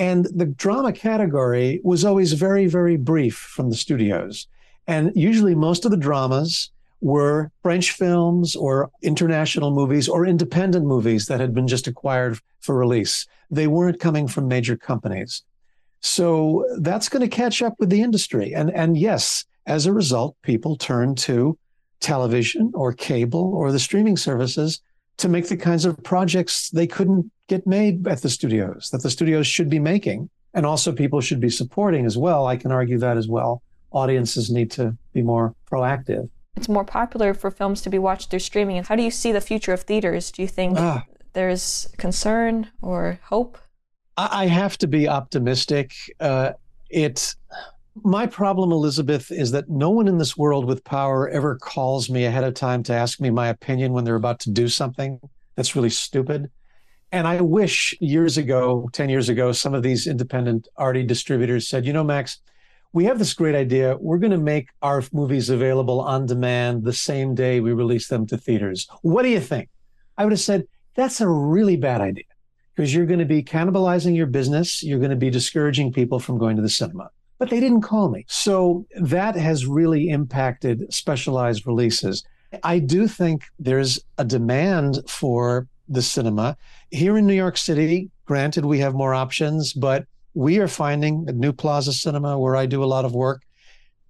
And 0.00 0.24
the 0.34 0.46
drama 0.46 0.94
category 0.94 1.78
was 1.84 2.06
always 2.06 2.32
very, 2.32 2.66
very 2.66 2.96
brief 2.96 3.36
from 3.36 3.68
the 3.68 3.76
studios. 3.76 4.48
And 4.86 5.12
usually 5.14 5.54
most 5.54 5.84
of 5.84 5.90
the 5.90 5.98
dramas 5.98 6.70
were 7.02 7.50
French 7.62 7.92
films 7.92 8.56
or 8.56 8.90
international 9.02 9.70
movies 9.72 10.08
or 10.08 10.24
independent 10.24 10.86
movies 10.86 11.26
that 11.26 11.38
had 11.38 11.52
been 11.52 11.68
just 11.68 11.86
acquired 11.86 12.38
for 12.60 12.78
release. 12.78 13.26
They 13.50 13.66
weren't 13.66 14.00
coming 14.00 14.26
from 14.26 14.48
major 14.48 14.74
companies. 14.74 15.42
So 16.00 16.64
that's 16.78 17.10
going 17.10 17.28
to 17.28 17.36
catch 17.36 17.60
up 17.60 17.74
with 17.78 17.90
the 17.90 18.00
industry. 18.00 18.54
And, 18.54 18.70
and 18.70 18.96
yes, 18.96 19.44
as 19.66 19.84
a 19.84 19.92
result, 19.92 20.34
people 20.40 20.76
turn 20.76 21.14
to 21.16 21.58
television 22.00 22.72
or 22.74 22.94
cable 22.94 23.52
or 23.54 23.70
the 23.70 23.78
streaming 23.78 24.16
services 24.16 24.80
to 25.20 25.28
make 25.28 25.48
the 25.48 25.56
kinds 25.56 25.84
of 25.84 26.02
projects 26.02 26.70
they 26.70 26.86
couldn't 26.86 27.30
get 27.48 27.66
made 27.66 28.06
at 28.06 28.22
the 28.22 28.28
studios 28.28 28.90
that 28.90 29.02
the 29.02 29.10
studios 29.10 29.46
should 29.46 29.68
be 29.68 29.78
making. 29.78 30.28
And 30.52 30.66
also 30.66 30.92
people 30.92 31.20
should 31.20 31.40
be 31.40 31.50
supporting 31.50 32.06
as 32.06 32.18
well. 32.18 32.46
I 32.46 32.56
can 32.56 32.72
argue 32.72 32.98
that 32.98 33.16
as 33.16 33.28
well. 33.28 33.62
Audiences 33.92 34.50
need 34.50 34.70
to 34.72 34.96
be 35.12 35.22
more 35.22 35.54
proactive. 35.70 36.28
It's 36.56 36.68
more 36.68 36.84
popular 36.84 37.34
for 37.34 37.50
films 37.50 37.82
to 37.82 37.90
be 37.90 37.98
watched 37.98 38.30
through 38.30 38.40
streaming. 38.40 38.76
And 38.76 38.86
how 38.86 38.96
do 38.96 39.02
you 39.02 39.10
see 39.10 39.32
the 39.32 39.40
future 39.40 39.72
of 39.72 39.82
theaters? 39.82 40.30
Do 40.30 40.42
you 40.42 40.48
think 40.48 40.76
ah. 40.78 41.04
there's 41.32 41.88
concern 41.98 42.68
or 42.82 43.20
hope? 43.22 43.58
I 44.16 44.46
have 44.46 44.76
to 44.78 44.86
be 44.86 45.08
optimistic. 45.08 45.92
Uh, 46.18 46.52
it 46.90 47.34
My 47.96 48.26
problem, 48.26 48.70
Elizabeth, 48.70 49.32
is 49.32 49.50
that 49.50 49.68
no 49.68 49.90
one 49.90 50.06
in 50.06 50.18
this 50.18 50.36
world 50.36 50.64
with 50.64 50.84
power 50.84 51.28
ever 51.28 51.56
calls 51.56 52.08
me 52.08 52.24
ahead 52.24 52.44
of 52.44 52.54
time 52.54 52.84
to 52.84 52.94
ask 52.94 53.20
me 53.20 53.30
my 53.30 53.48
opinion 53.48 53.92
when 53.92 54.04
they're 54.04 54.14
about 54.14 54.38
to 54.40 54.50
do 54.50 54.68
something 54.68 55.20
that's 55.56 55.74
really 55.74 55.90
stupid. 55.90 56.50
And 57.10 57.26
I 57.26 57.40
wish 57.40 57.96
years 58.00 58.38
ago, 58.38 58.88
10 58.92 59.08
years 59.08 59.28
ago, 59.28 59.50
some 59.50 59.74
of 59.74 59.82
these 59.82 60.06
independent 60.06 60.68
arty 60.76 61.02
distributors 61.02 61.68
said, 61.68 61.84
you 61.84 61.92
know, 61.92 62.04
Max, 62.04 62.38
we 62.92 63.04
have 63.04 63.18
this 63.18 63.34
great 63.34 63.56
idea. 63.56 63.96
We're 63.98 64.18
going 64.18 64.30
to 64.30 64.38
make 64.38 64.68
our 64.82 65.02
movies 65.12 65.50
available 65.50 66.00
on 66.00 66.26
demand 66.26 66.84
the 66.84 66.92
same 66.92 67.34
day 67.34 67.58
we 67.58 67.72
release 67.72 68.06
them 68.06 68.24
to 68.28 68.38
theaters. 68.38 68.86
What 69.02 69.24
do 69.24 69.28
you 69.28 69.40
think? 69.40 69.68
I 70.16 70.24
would 70.24 70.32
have 70.32 70.40
said, 70.40 70.68
that's 70.94 71.20
a 71.20 71.28
really 71.28 71.76
bad 71.76 72.00
idea 72.00 72.24
because 72.76 72.94
you're 72.94 73.06
going 73.06 73.18
to 73.18 73.24
be 73.24 73.42
cannibalizing 73.42 74.14
your 74.14 74.26
business. 74.26 74.80
You're 74.80 74.98
going 75.00 75.10
to 75.10 75.16
be 75.16 75.30
discouraging 75.30 75.92
people 75.92 76.20
from 76.20 76.38
going 76.38 76.54
to 76.54 76.62
the 76.62 76.68
cinema 76.68 77.10
but 77.40 77.48
they 77.48 77.58
didn't 77.58 77.80
call 77.80 78.10
me. 78.10 78.24
So 78.28 78.86
that 79.00 79.34
has 79.34 79.66
really 79.66 80.10
impacted 80.10 80.92
specialized 80.92 81.66
releases. 81.66 82.22
I 82.62 82.78
do 82.78 83.08
think 83.08 83.44
there's 83.58 83.98
a 84.18 84.24
demand 84.26 84.98
for 85.08 85.66
the 85.88 86.02
cinema. 86.02 86.58
Here 86.90 87.16
in 87.16 87.26
New 87.26 87.34
York 87.34 87.56
City, 87.56 88.10
granted, 88.26 88.66
we 88.66 88.78
have 88.80 88.94
more 88.94 89.14
options, 89.14 89.72
but 89.72 90.04
we 90.34 90.58
are 90.58 90.68
finding 90.68 91.24
at 91.28 91.34
New 91.34 91.52
Plaza 91.52 91.94
Cinema, 91.94 92.38
where 92.38 92.56
I 92.56 92.66
do 92.66 92.84
a 92.84 92.92
lot 92.94 93.06
of 93.06 93.14
work, 93.14 93.42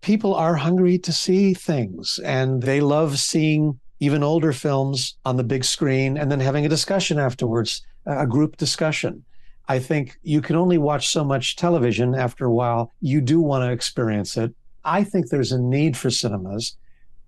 people 0.00 0.34
are 0.34 0.56
hungry 0.56 0.98
to 0.98 1.12
see 1.12 1.54
things 1.54 2.18
and 2.24 2.62
they 2.62 2.80
love 2.80 3.18
seeing 3.18 3.78
even 4.00 4.24
older 4.24 4.52
films 4.52 5.16
on 5.24 5.36
the 5.36 5.44
big 5.44 5.64
screen 5.64 6.18
and 6.18 6.32
then 6.32 6.40
having 6.40 6.66
a 6.66 6.68
discussion 6.68 7.18
afterwards, 7.18 7.82
a 8.06 8.26
group 8.26 8.56
discussion. 8.56 9.24
I 9.68 9.78
think 9.78 10.18
you 10.22 10.40
can 10.40 10.56
only 10.56 10.78
watch 10.78 11.08
so 11.08 11.24
much 11.24 11.56
television 11.56 12.14
after 12.14 12.44
a 12.44 12.52
while. 12.52 12.92
You 13.00 13.20
do 13.20 13.40
want 13.40 13.62
to 13.62 13.72
experience 13.72 14.36
it. 14.36 14.52
I 14.84 15.04
think 15.04 15.28
there's 15.28 15.52
a 15.52 15.60
need 15.60 15.96
for 15.96 16.10
cinemas, 16.10 16.76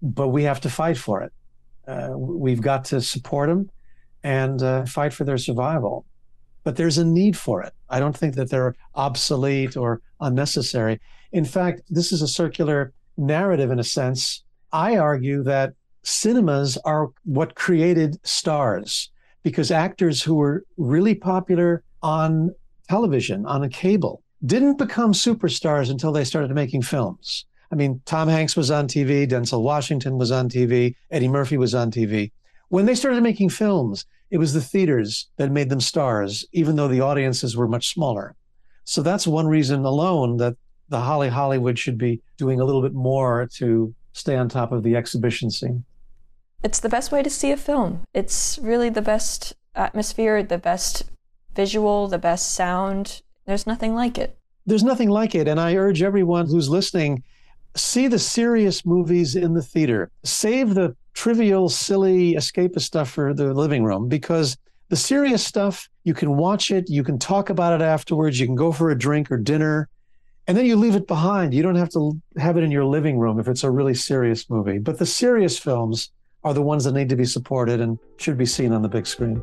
but 0.00 0.28
we 0.28 0.42
have 0.44 0.60
to 0.62 0.70
fight 0.70 0.98
for 0.98 1.22
it. 1.22 1.32
Uh, 1.86 2.10
we've 2.16 2.62
got 2.62 2.84
to 2.86 3.00
support 3.00 3.48
them 3.48 3.70
and 4.22 4.62
uh, 4.62 4.84
fight 4.86 5.12
for 5.12 5.24
their 5.24 5.38
survival. 5.38 6.06
But 6.64 6.76
there's 6.76 6.98
a 6.98 7.04
need 7.04 7.36
for 7.36 7.62
it. 7.62 7.72
I 7.90 7.98
don't 8.00 8.16
think 8.16 8.34
that 8.36 8.50
they're 8.50 8.74
obsolete 8.94 9.76
or 9.76 10.00
unnecessary. 10.20 11.00
In 11.32 11.44
fact, 11.44 11.82
this 11.90 12.12
is 12.12 12.22
a 12.22 12.28
circular 12.28 12.92
narrative 13.16 13.70
in 13.70 13.78
a 13.78 13.84
sense. 13.84 14.44
I 14.72 14.96
argue 14.96 15.42
that 15.42 15.74
cinemas 16.02 16.78
are 16.84 17.10
what 17.24 17.54
created 17.54 18.18
stars 18.26 19.10
because 19.42 19.70
actors 19.70 20.22
who 20.22 20.36
were 20.36 20.64
really 20.76 21.14
popular 21.14 21.82
on 22.02 22.54
television, 22.88 23.46
on 23.46 23.62
a 23.62 23.68
cable, 23.68 24.22
didn't 24.44 24.78
become 24.78 25.12
superstars 25.12 25.90
until 25.90 26.12
they 26.12 26.24
started 26.24 26.50
making 26.54 26.82
films. 26.82 27.44
I 27.70 27.74
mean, 27.74 28.02
Tom 28.04 28.28
Hanks 28.28 28.56
was 28.56 28.70
on 28.70 28.86
TV, 28.86 29.26
Denzel 29.26 29.62
Washington 29.62 30.18
was 30.18 30.30
on 30.30 30.48
TV, 30.48 30.94
Eddie 31.10 31.28
Murphy 31.28 31.56
was 31.56 31.74
on 31.74 31.90
TV. 31.90 32.32
When 32.68 32.86
they 32.86 32.94
started 32.94 33.22
making 33.22 33.50
films, 33.50 34.04
it 34.30 34.38
was 34.38 34.52
the 34.52 34.60
theaters 34.60 35.28
that 35.36 35.50
made 35.50 35.68
them 35.68 35.80
stars, 35.80 36.44
even 36.52 36.76
though 36.76 36.88
the 36.88 37.00
audiences 37.00 37.56
were 37.56 37.68
much 37.68 37.92
smaller. 37.92 38.34
So 38.84 39.02
that's 39.02 39.26
one 39.26 39.46
reason 39.46 39.84
alone 39.84 40.38
that 40.38 40.56
the 40.88 41.00
Holly 41.00 41.28
Hollywood 41.28 41.78
should 41.78 41.98
be 41.98 42.20
doing 42.36 42.60
a 42.60 42.64
little 42.64 42.82
bit 42.82 42.94
more 42.94 43.48
to 43.54 43.94
stay 44.12 44.36
on 44.36 44.48
top 44.48 44.72
of 44.72 44.82
the 44.82 44.96
exhibition 44.96 45.50
scene. 45.50 45.84
It's 46.62 46.80
the 46.80 46.88
best 46.88 47.12
way 47.12 47.22
to 47.22 47.30
see 47.30 47.52
a 47.52 47.56
film. 47.56 48.02
It's 48.12 48.58
really 48.62 48.88
the 48.88 49.02
best 49.02 49.54
atmosphere, 49.74 50.42
the 50.42 50.58
best 50.58 51.04
visual, 51.54 52.08
the 52.08 52.18
best 52.18 52.54
sound. 52.54 53.22
There's 53.46 53.66
nothing 53.66 53.94
like 53.94 54.18
it. 54.18 54.36
There's 54.66 54.84
nothing 54.84 55.10
like 55.10 55.34
it. 55.34 55.48
And 55.48 55.60
I 55.60 55.74
urge 55.74 56.02
everyone 56.02 56.46
who's 56.46 56.68
listening 56.68 57.22
see 57.76 58.06
the 58.06 58.18
serious 58.18 58.84
movies 58.84 59.36
in 59.36 59.54
the 59.54 59.62
theater. 59.62 60.10
Save 60.24 60.74
the 60.74 60.94
trivial, 61.14 61.68
silly, 61.68 62.34
escapist 62.34 62.82
stuff 62.82 63.10
for 63.10 63.34
the 63.34 63.54
living 63.54 63.84
room 63.84 64.08
because 64.08 64.56
the 64.88 64.96
serious 64.96 65.44
stuff, 65.44 65.88
you 66.04 66.14
can 66.14 66.36
watch 66.36 66.70
it, 66.70 66.90
you 66.90 67.02
can 67.02 67.18
talk 67.18 67.50
about 67.50 67.80
it 67.80 67.82
afterwards, 67.82 68.38
you 68.38 68.46
can 68.46 68.56
go 68.56 68.72
for 68.72 68.90
a 68.90 68.98
drink 68.98 69.30
or 69.30 69.38
dinner, 69.38 69.88
and 70.46 70.56
then 70.56 70.66
you 70.66 70.76
leave 70.76 70.96
it 70.96 71.06
behind. 71.06 71.54
You 71.54 71.62
don't 71.62 71.76
have 71.76 71.90
to 71.90 72.20
have 72.36 72.56
it 72.56 72.64
in 72.64 72.70
your 72.70 72.84
living 72.84 73.18
room 73.18 73.38
if 73.38 73.48
it's 73.48 73.64
a 73.64 73.70
really 73.70 73.94
serious 73.94 74.50
movie. 74.50 74.78
But 74.78 74.98
the 74.98 75.06
serious 75.06 75.58
films 75.58 76.10
are 76.44 76.52
the 76.52 76.62
ones 76.62 76.84
that 76.84 76.92
need 76.92 77.08
to 77.08 77.16
be 77.16 77.24
supported 77.24 77.80
and 77.80 77.98
should 78.18 78.36
be 78.36 78.46
seen 78.46 78.72
on 78.72 78.82
the 78.82 78.88
big 78.88 79.06
screen. 79.06 79.42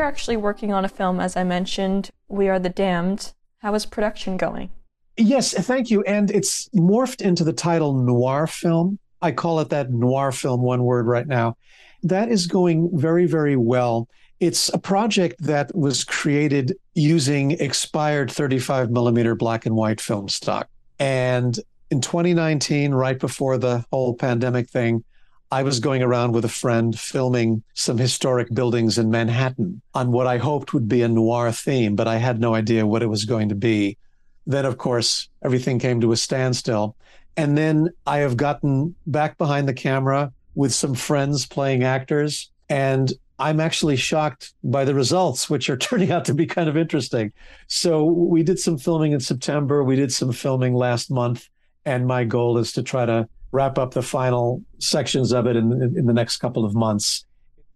You're 0.00 0.08
actually 0.08 0.38
working 0.38 0.72
on 0.72 0.86
a 0.86 0.88
film, 0.88 1.20
as 1.20 1.36
I 1.36 1.44
mentioned, 1.44 2.08
We 2.26 2.48
Are 2.48 2.58
the 2.58 2.70
Damned. 2.70 3.34
How 3.58 3.74
is 3.74 3.84
production 3.84 4.38
going? 4.38 4.70
Yes, 5.18 5.52
thank 5.52 5.90
you. 5.90 6.00
And 6.04 6.30
it's 6.30 6.70
morphed 6.70 7.20
into 7.20 7.44
the 7.44 7.52
title 7.52 7.92
noir 7.92 8.46
film. 8.46 8.98
I 9.20 9.32
call 9.32 9.60
it 9.60 9.68
that 9.68 9.90
noir 9.90 10.32
film, 10.32 10.62
one 10.62 10.84
word 10.84 11.06
right 11.06 11.26
now. 11.26 11.58
That 12.02 12.30
is 12.30 12.46
going 12.46 12.88
very, 12.94 13.26
very 13.26 13.56
well. 13.56 14.08
It's 14.40 14.70
a 14.70 14.78
project 14.78 15.36
that 15.40 15.70
was 15.76 16.02
created 16.02 16.78
using 16.94 17.50
expired 17.50 18.32
35 18.32 18.90
millimeter 18.90 19.34
black 19.34 19.66
and 19.66 19.74
white 19.74 20.00
film 20.00 20.30
stock. 20.30 20.70
And 20.98 21.60
in 21.90 22.00
2019, 22.00 22.94
right 22.94 23.18
before 23.18 23.58
the 23.58 23.84
whole 23.92 24.14
pandemic 24.14 24.70
thing, 24.70 25.04
I 25.52 25.64
was 25.64 25.80
going 25.80 26.02
around 26.02 26.32
with 26.32 26.44
a 26.44 26.48
friend 26.48 26.96
filming 26.98 27.64
some 27.74 27.98
historic 27.98 28.54
buildings 28.54 28.98
in 28.98 29.10
Manhattan 29.10 29.82
on 29.94 30.12
what 30.12 30.28
I 30.28 30.38
hoped 30.38 30.72
would 30.72 30.88
be 30.88 31.02
a 31.02 31.08
noir 31.08 31.50
theme, 31.50 31.96
but 31.96 32.06
I 32.06 32.16
had 32.16 32.40
no 32.40 32.54
idea 32.54 32.86
what 32.86 33.02
it 33.02 33.08
was 33.08 33.24
going 33.24 33.48
to 33.48 33.56
be. 33.56 33.98
Then, 34.46 34.64
of 34.64 34.78
course, 34.78 35.28
everything 35.44 35.80
came 35.80 36.00
to 36.02 36.12
a 36.12 36.16
standstill. 36.16 36.94
And 37.36 37.58
then 37.58 37.90
I 38.06 38.18
have 38.18 38.36
gotten 38.36 38.94
back 39.06 39.38
behind 39.38 39.66
the 39.66 39.74
camera 39.74 40.32
with 40.54 40.72
some 40.72 40.94
friends 40.94 41.46
playing 41.46 41.82
actors. 41.82 42.50
And 42.68 43.12
I'm 43.40 43.58
actually 43.58 43.96
shocked 43.96 44.52
by 44.62 44.84
the 44.84 44.94
results, 44.94 45.50
which 45.50 45.68
are 45.68 45.76
turning 45.88 46.12
out 46.12 46.24
to 46.26 46.34
be 46.34 46.46
kind 46.46 46.68
of 46.68 46.76
interesting. 46.76 47.32
So 47.66 48.04
we 48.04 48.44
did 48.44 48.60
some 48.60 48.78
filming 48.78 49.12
in 49.12 49.20
September. 49.20 49.82
We 49.82 49.96
did 49.96 50.12
some 50.12 50.30
filming 50.30 50.74
last 50.74 51.10
month. 51.10 51.48
And 51.84 52.06
my 52.06 52.22
goal 52.22 52.58
is 52.58 52.72
to 52.74 52.84
try 52.84 53.04
to 53.06 53.28
wrap 53.52 53.78
up 53.78 53.92
the 53.94 54.02
final 54.02 54.62
sections 54.78 55.32
of 55.32 55.46
it 55.46 55.56
in, 55.56 55.72
in 55.96 56.06
the 56.06 56.12
next 56.12 56.38
couple 56.38 56.64
of 56.64 56.74
months. 56.74 57.24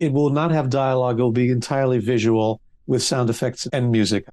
It 0.01 0.13
will 0.13 0.31
not 0.31 0.51
have 0.51 0.71
dialogue, 0.71 1.19
it 1.19 1.23
will 1.23 1.33
be 1.33 1.51
entirely 1.51 1.99
visual 1.99 2.61
with 2.87 3.03
sound 3.03 3.31
effects 3.31 3.67
and 3.73 3.91
music. 3.91 4.27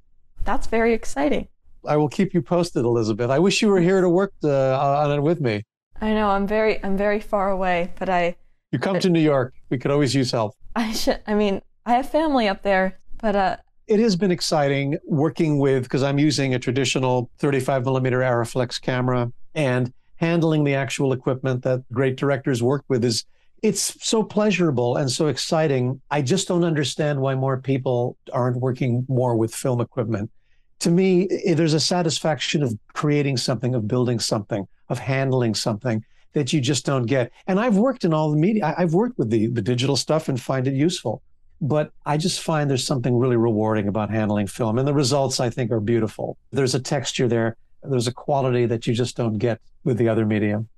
That's 0.43 0.67
very 0.67 0.93
exciting. 0.93 1.47
I 1.87 1.97
will 1.97 2.09
keep 2.09 2.33
you 2.33 2.41
posted, 2.41 2.85
Elizabeth. 2.85 3.29
I 3.29 3.39
wish 3.39 3.61
you 3.61 3.69
were 3.69 3.79
here 3.79 4.01
to 4.01 4.09
work 4.09 4.33
uh, 4.43 4.77
on 4.77 5.11
it 5.11 5.21
with 5.21 5.41
me. 5.41 5.63
I 5.99 6.13
know 6.13 6.29
I'm 6.29 6.47
very 6.47 6.83
I'm 6.83 6.97
very 6.97 7.19
far 7.19 7.51
away, 7.51 7.91
but 7.97 8.09
I. 8.09 8.35
You 8.71 8.79
come 8.79 8.99
to 8.99 9.09
New 9.09 9.21
York. 9.21 9.53
We 9.69 9.77
could 9.77 9.91
always 9.91 10.15
use 10.15 10.31
help. 10.31 10.55
I 10.75 10.93
should. 10.93 11.19
I 11.27 11.35
mean, 11.35 11.61
I 11.85 11.93
have 11.93 12.09
family 12.09 12.47
up 12.47 12.63
there, 12.63 12.99
but 13.19 13.35
uh. 13.35 13.57
It 13.87 13.99
has 13.99 14.15
been 14.15 14.31
exciting 14.31 14.97
working 15.05 15.59
with 15.59 15.83
because 15.83 16.01
I'm 16.01 16.17
using 16.17 16.53
a 16.53 16.59
traditional 16.59 17.29
35 17.39 17.83
millimeter 17.83 18.19
Arriflex 18.19 18.79
camera, 18.81 19.31
and 19.53 19.91
handling 20.21 20.63
the 20.63 20.75
actual 20.75 21.13
equipment 21.13 21.63
that 21.63 21.83
great 21.91 22.15
directors 22.15 22.61
work 22.61 22.85
with 22.87 23.03
is 23.03 23.25
it's 23.63 23.97
so 24.07 24.23
pleasurable 24.23 24.95
and 24.95 25.11
so 25.11 25.27
exciting. 25.27 25.99
I 26.11 26.21
just 26.21 26.47
don't 26.47 26.63
understand 26.63 27.19
why 27.19 27.35
more 27.35 27.57
people 27.57 28.17
aren't 28.31 28.57
working 28.57 29.05
more 29.09 29.35
with 29.35 29.53
film 29.53 29.81
equipment. 29.81 30.31
To 30.79 30.91
me, 30.91 31.27
there's 31.53 31.73
a 31.73 31.79
satisfaction 31.79 32.63
of 32.63 32.77
creating 32.93 33.37
something, 33.37 33.75
of 33.75 33.87
building 33.87 34.19
something, 34.19 34.67
of 34.89 34.99
handling 34.99 35.55
something 35.55 36.03
that 36.33 36.53
you 36.53 36.61
just 36.61 36.85
don't 36.85 37.05
get. 37.05 37.31
And 37.47 37.59
I've 37.59 37.77
worked 37.77 38.03
in 38.03 38.13
all 38.13 38.31
the 38.31 38.37
media. 38.37 38.73
I've 38.77 38.93
worked 38.93 39.17
with 39.17 39.29
the, 39.29 39.47
the 39.47 39.61
digital 39.61 39.95
stuff 39.95 40.29
and 40.29 40.39
find 40.39 40.67
it 40.67 40.73
useful. 40.73 41.21
But 41.59 41.91
I 42.05 42.17
just 42.17 42.41
find 42.41 42.69
there's 42.69 42.85
something 42.85 43.15
really 43.15 43.35
rewarding 43.37 43.87
about 43.87 44.09
handling 44.09 44.47
film. 44.47 44.79
And 44.79 44.87
the 44.87 44.93
results, 44.93 45.39
I 45.39 45.51
think, 45.51 45.71
are 45.71 45.79
beautiful. 45.79 46.37
There's 46.51 46.73
a 46.73 46.79
texture 46.79 47.27
there 47.27 47.57
there's 47.83 48.07
a 48.07 48.13
quality 48.13 48.65
that 48.65 48.87
you 48.87 48.93
just 48.93 49.15
don't 49.17 49.37
get 49.37 49.59
with 49.83 49.97
the 49.97 50.07
other 50.07 50.25
medium. 50.25 50.69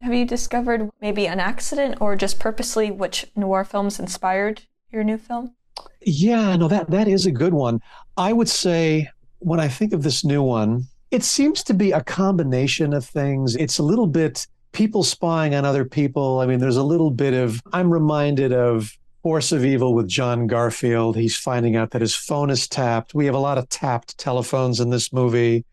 Have 0.00 0.14
you 0.14 0.24
discovered 0.24 0.90
maybe 1.00 1.26
an 1.26 1.38
accident 1.38 1.98
or 2.00 2.16
just 2.16 2.40
purposely 2.40 2.90
which 2.90 3.26
noir 3.36 3.64
films 3.64 4.00
inspired 4.00 4.62
your 4.90 5.04
new 5.04 5.16
film? 5.16 5.54
Yeah, 6.00 6.56
no, 6.56 6.68
that 6.68 6.90
that 6.90 7.08
is 7.08 7.26
a 7.26 7.30
good 7.30 7.54
one. 7.54 7.80
I 8.16 8.32
would 8.32 8.48
say 8.48 9.08
when 9.38 9.60
I 9.60 9.68
think 9.68 9.92
of 9.92 10.02
this 10.02 10.24
new 10.24 10.42
one, 10.42 10.86
it 11.10 11.22
seems 11.22 11.62
to 11.64 11.74
be 11.74 11.92
a 11.92 12.02
combination 12.02 12.92
of 12.92 13.04
things. 13.04 13.54
It's 13.56 13.78
a 13.78 13.82
little 13.82 14.06
bit 14.06 14.46
people 14.72 15.02
spying 15.02 15.54
on 15.54 15.64
other 15.64 15.84
people. 15.84 16.40
I 16.40 16.46
mean, 16.46 16.58
there's 16.58 16.76
a 16.76 16.82
little 16.82 17.10
bit 17.10 17.34
of 17.34 17.62
I'm 17.72 17.92
reminded 17.92 18.52
of 18.52 18.98
Force 19.22 19.52
of 19.52 19.64
Evil 19.64 19.94
with 19.94 20.08
John 20.08 20.46
Garfield. 20.46 21.16
He's 21.16 21.36
finding 21.36 21.76
out 21.76 21.92
that 21.92 22.00
his 22.00 22.14
phone 22.14 22.50
is 22.50 22.66
tapped. 22.66 23.14
We 23.14 23.26
have 23.26 23.34
a 23.34 23.38
lot 23.38 23.58
of 23.58 23.68
tapped 23.68 24.18
telephones 24.18 24.80
in 24.80 24.90
this 24.90 25.12
movie. 25.12 25.64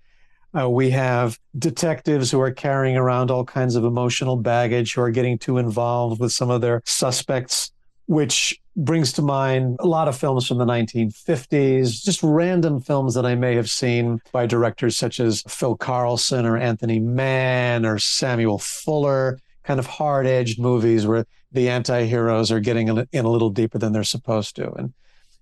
Uh, 0.58 0.70
we 0.70 0.90
have 0.90 1.38
detectives 1.58 2.32
who 2.32 2.40
are 2.42 2.52
carrying 2.52 2.98
around 2.98 3.30
all 3.30 3.46
kinds 3.46 3.76
of 3.76 3.84
emotional 3.86 4.36
baggage, 4.36 4.94
who 4.94 5.02
are 5.02 5.12
getting 5.12 5.38
too 5.38 5.58
involved 5.58 6.20
with 6.20 6.32
some 6.32 6.50
of 6.50 6.62
their 6.62 6.82
suspects, 6.86 7.72
which 8.08 8.60
brings 8.76 9.12
to 9.14 9.22
mind 9.22 9.78
a 9.80 9.86
lot 9.86 10.08
of 10.08 10.18
films 10.18 10.48
from 10.48 10.58
the 10.58 10.66
1950s, 10.66 12.04
just 12.04 12.22
random 12.24 12.80
films 12.80 13.14
that 13.14 13.26
I 13.26 13.36
may 13.36 13.56
have 13.56 13.70
seen 13.70 14.22
by 14.32 14.46
directors 14.46 14.98
such 14.98 15.20
as 15.20 15.44
Phil 15.48 15.78
Karlson 15.78 16.46
or 16.46 16.58
Anthony 16.58 17.00
Mann 17.00 17.86
or 17.86 18.00
Samuel 18.00 18.58
Fuller, 18.58 19.40
kind 19.64 19.80
of 19.80 19.86
hard 19.86 20.26
edged 20.26 20.60
movies 20.60 21.06
where 21.06 21.26
the 21.52 21.70
anti 21.70 22.06
heroes 22.06 22.52
are 22.52 22.60
getting 22.60 22.88
in 22.88 23.26
a 23.26 23.30
little 23.30 23.50
deeper 23.50 23.78
than 23.78 23.92
they're 23.92 24.04
supposed 24.04 24.56
to. 24.56 24.72
And 24.74 24.94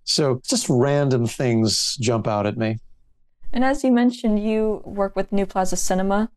so 0.03 0.41
just 0.47 0.67
random 0.69 1.27
things 1.27 1.95
jump 1.97 2.27
out 2.27 2.45
at 2.45 2.57
me. 2.57 2.79
And 3.53 3.64
as 3.64 3.84
you 3.84 3.91
mentioned, 3.91 4.44
you 4.44 4.82
work 4.86 5.15
with 5.15 5.32
New 5.32 5.45
Plaza 5.45 5.78
Cinema. 5.78 6.30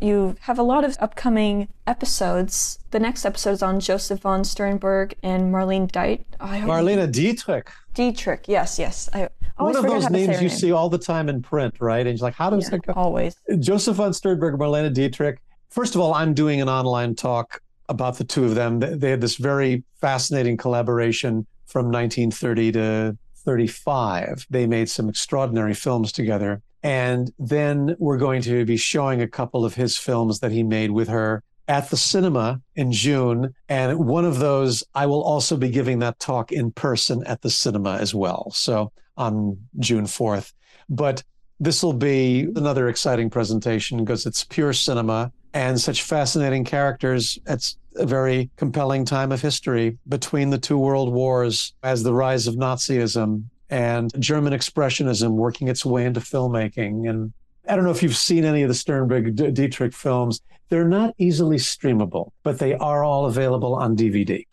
You 0.00 0.36
have 0.40 0.58
a 0.58 0.62
lot 0.62 0.84
of 0.84 0.96
upcoming 1.00 1.68
episodes. 1.86 2.78
The 2.90 3.00
next 3.00 3.26
episode 3.26 3.52
is 3.52 3.62
on 3.62 3.80
Josef 3.80 4.20
von 4.20 4.44
Sternberg 4.44 5.14
and 5.22 5.52
Marlene 5.52 5.90
Deit. 5.90 6.24
Oh, 6.40 6.46
Marlene 6.46 7.10
Dietrich. 7.12 7.70
Dietrich, 7.92 8.46
yes, 8.48 8.78
yes. 8.78 9.10
I 9.12 9.28
One 9.56 9.76
of 9.76 9.82
those 9.82 10.08
names 10.08 10.40
you 10.40 10.48
name. 10.48 10.56
see 10.56 10.72
all 10.72 10.88
the 10.88 10.98
time 10.98 11.28
in 11.28 11.42
print, 11.42 11.74
right? 11.80 12.06
And 12.06 12.18
you're 12.18 12.24
like, 12.24 12.34
how 12.34 12.48
does 12.48 12.64
yeah, 12.64 12.70
that 12.70 12.86
go? 12.86 12.92
Always. 12.94 13.36
Josef 13.58 13.96
von 13.96 14.14
Sternberg, 14.14 14.58
Marlene 14.58 14.92
Dietrich. 14.94 15.38
First 15.68 15.94
of 15.94 16.00
all, 16.00 16.14
I'm 16.14 16.32
doing 16.32 16.60
an 16.62 16.68
online 16.68 17.14
talk 17.14 17.60
about 17.90 18.16
the 18.16 18.24
two 18.24 18.44
of 18.44 18.54
them. 18.54 18.78
They 18.80 19.10
had 19.10 19.20
this 19.20 19.36
very 19.36 19.84
fascinating 20.00 20.56
collaboration 20.56 21.46
from 21.66 21.86
1930 21.86 22.72
to 22.72 23.18
35. 23.44 24.46
They 24.50 24.66
made 24.66 24.88
some 24.88 25.08
extraordinary 25.08 25.74
films 25.74 26.12
together. 26.12 26.62
And 26.82 27.32
then 27.38 27.96
we're 27.98 28.18
going 28.18 28.42
to 28.42 28.64
be 28.64 28.76
showing 28.76 29.20
a 29.20 29.28
couple 29.28 29.64
of 29.64 29.74
his 29.74 29.98
films 29.98 30.40
that 30.40 30.52
he 30.52 30.62
made 30.62 30.90
with 30.90 31.08
her 31.08 31.42
at 31.68 31.90
the 31.90 31.96
cinema 31.96 32.60
in 32.74 32.90
June. 32.90 33.54
And 33.68 33.98
one 33.98 34.24
of 34.24 34.38
those, 34.38 34.82
I 34.94 35.06
will 35.06 35.22
also 35.22 35.56
be 35.56 35.68
giving 35.68 36.00
that 36.00 36.18
talk 36.18 36.52
in 36.52 36.72
person 36.72 37.24
at 37.26 37.42
the 37.42 37.50
cinema 37.50 37.98
as 37.98 38.14
well. 38.14 38.50
So 38.52 38.92
on 39.16 39.58
June 39.78 40.04
4th. 40.04 40.52
But 40.88 41.22
this 41.60 41.82
will 41.82 41.92
be 41.92 42.48
another 42.56 42.88
exciting 42.88 43.30
presentation 43.30 43.98
because 43.98 44.24
it's 44.26 44.44
pure 44.44 44.72
cinema 44.72 45.30
and 45.52 45.78
such 45.80 46.02
fascinating 46.02 46.64
characters. 46.64 47.38
It's 47.46 47.76
a 47.96 48.06
very 48.06 48.50
compelling 48.56 49.04
time 49.04 49.32
of 49.32 49.40
history 49.40 49.98
between 50.08 50.50
the 50.50 50.58
two 50.58 50.78
world 50.78 51.12
wars 51.12 51.74
as 51.82 52.02
the 52.02 52.14
rise 52.14 52.46
of 52.46 52.54
Nazism 52.54 53.44
and 53.68 54.12
German 54.20 54.52
expressionism 54.52 55.32
working 55.32 55.68
its 55.68 55.84
way 55.84 56.04
into 56.04 56.20
filmmaking. 56.20 57.08
And 57.08 57.32
I 57.68 57.76
don't 57.76 57.84
know 57.84 57.90
if 57.90 58.02
you've 58.02 58.16
seen 58.16 58.44
any 58.44 58.62
of 58.62 58.68
the 58.68 58.74
Sternberg 58.74 59.36
D- 59.36 59.50
Dietrich 59.50 59.94
films. 59.94 60.40
They're 60.68 60.88
not 60.88 61.14
easily 61.18 61.56
streamable, 61.56 62.30
but 62.42 62.58
they 62.58 62.74
are 62.74 63.02
all 63.02 63.26
available 63.26 63.74
on 63.74 63.96
DVD. 63.96 64.46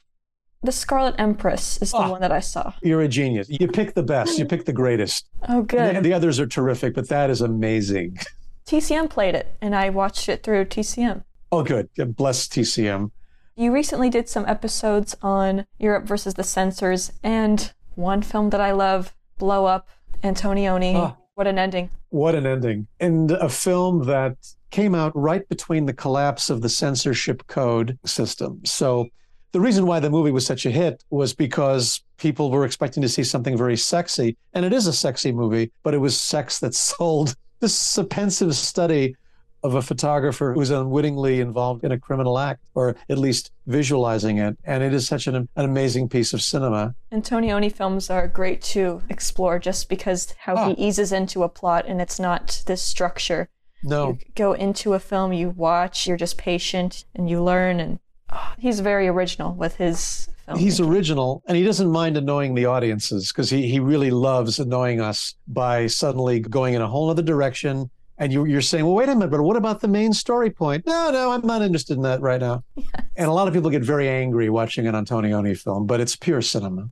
The 0.64 0.72
Scarlet 0.72 1.16
Empress 1.20 1.80
is 1.82 1.92
the 1.92 1.98
oh, 1.98 2.12
one 2.12 2.22
that 2.22 2.32
I 2.32 2.40
saw. 2.40 2.74
You're 2.82 3.02
a 3.02 3.08
genius. 3.08 3.48
You 3.50 3.68
pick 3.68 3.94
the 3.94 4.04
best. 4.04 4.40
You 4.40 4.46
pick 4.46 4.66
the 4.66 4.74
greatest. 4.74 5.28
Oh, 5.48 5.62
good. 5.62 5.98
The, 5.98 6.02
the 6.02 6.14
others 6.14 6.40
are 6.40 6.48
terrific, 6.48 6.96
but 6.96 7.10
that 7.10 7.30
is 7.30 7.42
amazing. 7.42 8.18
TCM 8.66 9.10
played 9.10 9.36
it, 9.36 9.56
and 9.62 9.76
I 9.76 9.90
watched 9.90 10.28
it 10.28 10.44
through 10.44 10.66
TCM. 10.66 11.24
Oh, 11.52 11.64
good. 11.64 11.90
Bless 12.16 12.48
TCM. 12.48 13.12
You 13.60 13.74
recently 13.74 14.12
did 14.12 14.30
some 14.30 14.46
episodes 14.46 15.18
on 15.24 15.66
Europe 15.80 16.06
versus 16.06 16.36
the 16.36 16.44
censors, 16.44 17.12
and 17.24 17.74
one 17.96 18.22
film 18.22 18.52
that 18.52 18.62
I 18.62 18.72
love, 18.72 19.16
Blow 19.40 19.66
Up, 19.66 19.90
Antonioni. 20.24 20.94
Oh, 20.94 21.18
what 21.34 21.48
an 21.48 21.58
ending. 21.58 21.90
What 22.10 22.36
an 22.36 22.46
ending. 22.46 22.86
And 23.00 23.32
a 23.32 23.50
film 23.50 24.06
that 24.06 24.38
came 24.70 24.94
out 24.94 25.12
right 25.16 25.50
between 25.50 25.88
the 25.88 25.94
collapse 25.94 26.52
of 26.52 26.62
the 26.62 26.70
censorship 26.70 27.48
code 27.48 27.98
system. 28.06 28.62
So 28.64 29.08
the 29.54 29.60
reason 29.60 29.88
why 29.88 30.02
the 30.02 30.12
movie 30.12 30.30
was 30.30 30.46
such 30.46 30.68
a 30.68 30.72
hit 30.72 31.04
was 31.10 31.34
because 31.34 32.04
people 32.18 32.52
were 32.52 32.64
expecting 32.64 33.02
to 33.02 33.10
see 33.10 33.24
something 33.24 33.58
very 33.58 33.76
sexy. 33.76 34.38
And 34.54 34.66
it 34.66 34.74
is 34.74 34.86
a 34.86 34.94
sexy 34.94 35.32
movie, 35.32 35.72
but 35.82 35.96
it 35.96 36.00
was 36.00 36.22
sex 36.22 36.60
that 36.60 36.76
sold. 36.76 37.36
This 37.60 37.92
is 37.92 37.98
a 37.98 38.04
pensive 38.04 38.54
study 38.54 39.16
of 39.64 39.76
a 39.76 39.82
photographer 39.82 40.54
who's 40.54 40.70
unwittingly 40.70 41.40
involved 41.40 41.84
in 41.84 41.92
a 41.92 42.00
criminal 42.00 42.38
act, 42.38 42.64
or 42.76 42.96
at 43.10 43.18
least 43.18 43.52
visualizing 43.66 44.38
it. 44.38 44.58
And 44.64 44.84
it 44.84 44.94
is 44.94 45.08
such 45.08 45.28
an, 45.28 45.36
an 45.36 45.50
amazing 45.56 46.10
piece 46.10 46.34
of 46.34 46.42
cinema. 46.42 46.96
Antonioni 47.12 47.72
films 47.72 48.10
are 48.10 48.28
great 48.28 48.62
to 48.64 49.02
explore 49.10 49.60
just 49.60 49.90
because 49.90 50.34
how 50.38 50.56
oh. 50.56 50.66
he 50.68 50.72
ah. 50.72 50.88
eases 50.88 51.12
into 51.12 51.44
a 51.44 51.50
plot 51.50 51.86
and 51.88 52.02
it's 52.02 52.20
not 52.20 52.64
this 52.68 52.82
structure. 52.82 53.50
No. 53.84 54.10
You 54.10 54.20
go 54.36 54.54
into 54.54 54.94
a 54.94 55.00
film, 55.00 55.34
you 55.34 55.50
watch, 55.50 56.08
you're 56.08 56.18
just 56.18 56.38
patient 56.38 57.06
and 57.16 57.30
you 57.30 57.44
learn. 57.44 57.80
And 57.80 58.00
oh, 58.32 58.54
he's 58.58 58.80
very 58.80 59.08
original 59.08 59.54
with 59.54 59.76
his 59.76 60.30
film. 60.46 60.60
He's 60.60 60.80
original 60.80 61.44
and 61.48 61.58
he 61.58 61.64
doesn't 61.64 61.92
mind 61.92 62.18
annoying 62.18 62.56
the 62.56 62.66
audiences 62.66 63.32
because 63.32 63.50
he, 63.50 63.68
he 63.68 63.80
really 63.80 64.12
loves 64.12 64.60
annoying 64.60 65.02
us 65.02 65.36
by 65.48 65.88
suddenly 65.88 66.40
going 66.40 66.74
in 66.74 66.82
a 66.82 66.88
whole 66.88 67.10
other 67.10 67.22
direction 67.22 67.90
and 68.18 68.34
you, 68.34 68.58
are 68.58 68.62
saying, 68.62 68.86
well, 68.86 68.96
wait 68.96 69.10
a 69.10 69.16
minute, 69.16 69.30
but 69.30 69.42
what 69.42 69.58
about 69.58 69.80
the 69.80 69.88
main 69.88 70.12
story 70.14 70.50
point? 70.50 70.86
No, 70.88 71.12
no, 71.12 71.32
I'm 71.32 71.46
not 71.46 71.62
interested 71.62 71.98
in 71.98 72.04
that 72.04 72.22
right 72.22 72.42
now. 72.42 72.64
Yes. 72.76 73.04
And 73.18 73.28
a 73.28 73.32
lot 73.32 73.48
of 73.48 73.54
people 73.56 73.72
get 73.72 73.82
very 73.82 74.08
angry 74.08 74.50
watching 74.52 74.86
an 74.86 74.94
Antonioni 74.94 75.58
film, 75.58 75.88
but 75.88 76.00
it's 76.00 76.16
pure 76.16 76.42
cinema. 76.44 76.92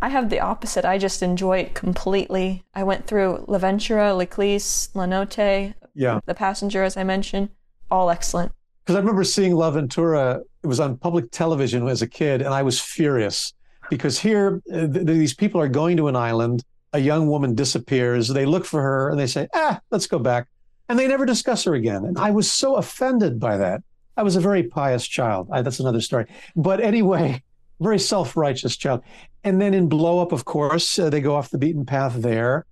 I 0.00 0.08
have 0.08 0.28
the 0.28 0.40
opposite. 0.40 0.84
I 0.84 0.98
just 0.98 1.22
enjoy 1.22 1.58
it 1.58 1.74
completely. 1.74 2.64
I 2.74 2.82
went 2.82 3.06
through 3.06 3.44
L'Avventura, 3.46 4.16
L'Eclisse, 4.16 4.88
La 4.94 5.06
Notte, 5.06 5.74
yeah. 5.94 6.20
The 6.26 6.34
Passenger, 6.34 6.82
as 6.82 6.96
I 6.96 7.04
mentioned, 7.04 7.50
all 7.90 8.10
excellent. 8.10 8.52
Because 8.84 8.96
I 8.96 8.98
remember 8.98 9.24
seeing 9.24 9.54
L'Avventura, 9.54 10.40
it 10.62 10.66
was 10.66 10.80
on 10.80 10.96
public 10.96 11.30
television 11.30 11.86
as 11.86 12.02
a 12.02 12.08
kid, 12.08 12.42
and 12.42 12.52
I 12.52 12.62
was 12.62 12.80
furious 12.80 13.54
because 13.90 14.18
here 14.18 14.62
uh, 14.72 14.86
th- 14.86 15.06
these 15.06 15.34
people 15.34 15.60
are 15.60 15.68
going 15.68 15.96
to 15.98 16.08
an 16.08 16.16
island. 16.16 16.64
A 16.92 16.98
young 16.98 17.28
woman 17.28 17.54
disappears. 17.54 18.28
They 18.28 18.46
look 18.46 18.64
for 18.64 18.82
her 18.82 19.10
and 19.10 19.18
they 19.18 19.26
say, 19.26 19.48
ah, 19.54 19.80
let's 19.90 20.06
go 20.06 20.18
back 20.18 20.48
and 20.92 20.98
they 20.98 21.08
never 21.08 21.24
discuss 21.24 21.64
her 21.64 21.72
again. 21.72 22.04
And 22.04 22.18
I 22.18 22.30
was 22.30 22.52
so 22.52 22.76
offended 22.76 23.40
by 23.40 23.56
that. 23.56 23.82
I 24.18 24.22
was 24.22 24.36
a 24.36 24.40
very 24.40 24.64
pious 24.64 25.06
child. 25.06 25.48
I, 25.50 25.62
that's 25.62 25.80
another 25.80 26.02
story. 26.02 26.26
But 26.54 26.80
anyway, 26.80 27.42
very 27.80 27.98
self 27.98 28.36
righteous 28.36 28.76
child. 28.76 29.02
And 29.42 29.58
then 29.58 29.72
in 29.72 29.88
Blow 29.88 30.20
Up, 30.20 30.32
of 30.32 30.44
course, 30.44 30.98
uh, 30.98 31.08
they 31.08 31.22
go 31.22 31.34
off 31.34 31.48
the 31.48 31.56
beaten 31.56 31.86
path 31.86 32.16
there. 32.16 32.66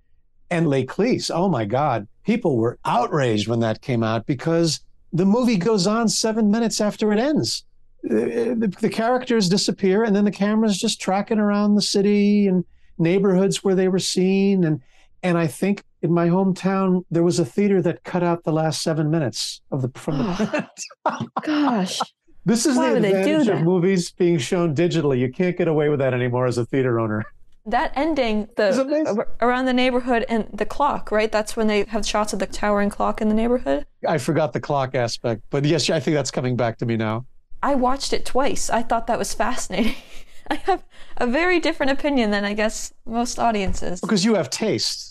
And 0.51 0.69
L'Eclisse, 0.69 1.31
oh 1.33 1.49
my 1.49 1.65
God, 1.65 2.09
people 2.25 2.59
were 2.59 2.79
outraged 2.85 3.49
when 3.49 3.61
that 3.61 3.81
came 3.81 4.03
out 4.03 4.27
because 4.27 4.81
the 5.15 5.25
movie 5.25 5.57
goes 5.57 5.87
on 5.87 6.09
seven 6.11 6.51
minutes 6.51 6.79
after 6.79 7.13
it 7.15 7.19
ends. 7.19 7.65
The, 8.03 8.55
the, 8.59 8.69
the 8.81 8.91
characters 8.91 9.49
disappear, 9.49 10.05
and 10.05 10.15
then 10.15 10.27
the 10.27 10.31
camera's 10.31 10.79
just 10.79 11.01
tracking 11.01 11.39
around 11.39 11.75
the 11.75 11.83
city 11.83 12.49
and 12.49 12.67
neighborhoods 13.01 13.65
where 13.65 13.75
they 13.75 13.89
were 13.89 13.99
seen. 13.99 14.65
And 14.65 14.83
and 15.23 15.37
I 15.37 15.47
think 15.47 15.85
in 16.03 16.13
my 16.13 16.29
hometown 16.29 17.05
there 17.11 17.23
was 17.23 17.39
a 17.39 17.45
theater 17.45 17.83
that 17.83 18.05
cut 18.05 18.23
out 18.23 18.45
the 18.45 18.53
last 18.53 18.83
seven 18.83 19.11
minutes 19.11 19.61
of 19.71 19.83
the 19.83 19.91
from 19.99 20.19
the 20.19 20.69
oh, 21.07 21.27
gosh. 21.43 22.01
This 22.45 22.65
is 22.65 22.77
Why 22.77 22.91
the 22.91 22.97
advantage 22.97 23.49
of 23.49 23.63
movies 23.63 24.13
being 24.13 24.39
shown 24.39 24.75
digitally. 24.75 25.19
You 25.19 25.31
can't 25.31 25.57
get 25.57 25.69
away 25.69 25.91
with 25.91 25.99
that 25.99 26.15
anymore 26.15 26.47
as 26.47 26.57
a 26.57 26.65
theater 26.65 26.99
owner. 26.99 27.25
That 27.67 27.93
ending 27.95 28.49
the 28.57 28.71
uh, 29.07 29.25
around 29.45 29.67
the 29.67 29.75
neighborhood 29.75 30.25
and 30.29 30.49
the 30.53 30.65
clock 30.65 31.11
right? 31.11 31.31
That's 31.31 31.55
when 31.55 31.67
they 31.67 31.85
have 31.85 32.07
shots 32.07 32.33
of 32.33 32.39
the 32.39 32.47
towering 32.47 32.89
clock 32.89 33.21
in 33.21 33.29
the 33.29 33.35
neighborhood? 33.35 33.87
I 34.09 34.17
forgot 34.17 34.55
the 34.55 34.61
clock 34.61 34.95
aspect 34.95 35.43
but 35.51 35.65
yes 35.65 35.91
i 35.91 36.01
think 36.01 36.15
that's 36.15 36.31
coming 36.31 36.57
back 36.57 36.79
to 36.79 36.87
me 36.87 36.97
now. 36.97 37.27
I 37.63 37.75
watched 37.75 38.13
it 38.13 38.25
twice. 38.25 38.71
I 38.71 38.83
thought 38.83 39.07
that 39.07 39.19
was 39.19 39.35
fascinating 39.35 39.97
i 40.51 40.55
have 40.55 40.85
a 41.17 41.27
very 41.27 41.61
different 41.61 41.93
opinion 41.93 42.31
than 42.31 42.45
i 42.45 42.53
guess 42.53 42.93
most 43.07 43.39
audiences 43.39 44.01
because 44.01 44.25
you 44.25 44.35
have 44.35 44.51
taste 44.51 45.11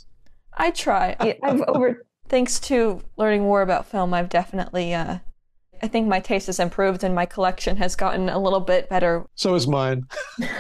I 0.59 0.71
try. 0.71 1.15
I've 1.43 1.61
over 1.67 2.05
thanks 2.27 2.59
to 2.61 3.01
learning 3.17 3.41
more 3.41 3.61
about 3.61 3.87
film, 3.87 4.13
I've 4.13 4.29
definitely 4.29 4.93
uh, 4.93 5.19
I 5.81 5.87
think 5.87 6.07
my 6.07 6.19
taste 6.19 6.47
has 6.47 6.59
improved 6.59 7.03
and 7.03 7.15
my 7.15 7.25
collection 7.25 7.77
has 7.77 7.95
gotten 7.95 8.27
a 8.29 8.37
little 8.37 8.59
bit 8.59 8.89
better. 8.89 9.25
So 9.35 9.55
is 9.55 9.65
mine. 9.67 10.05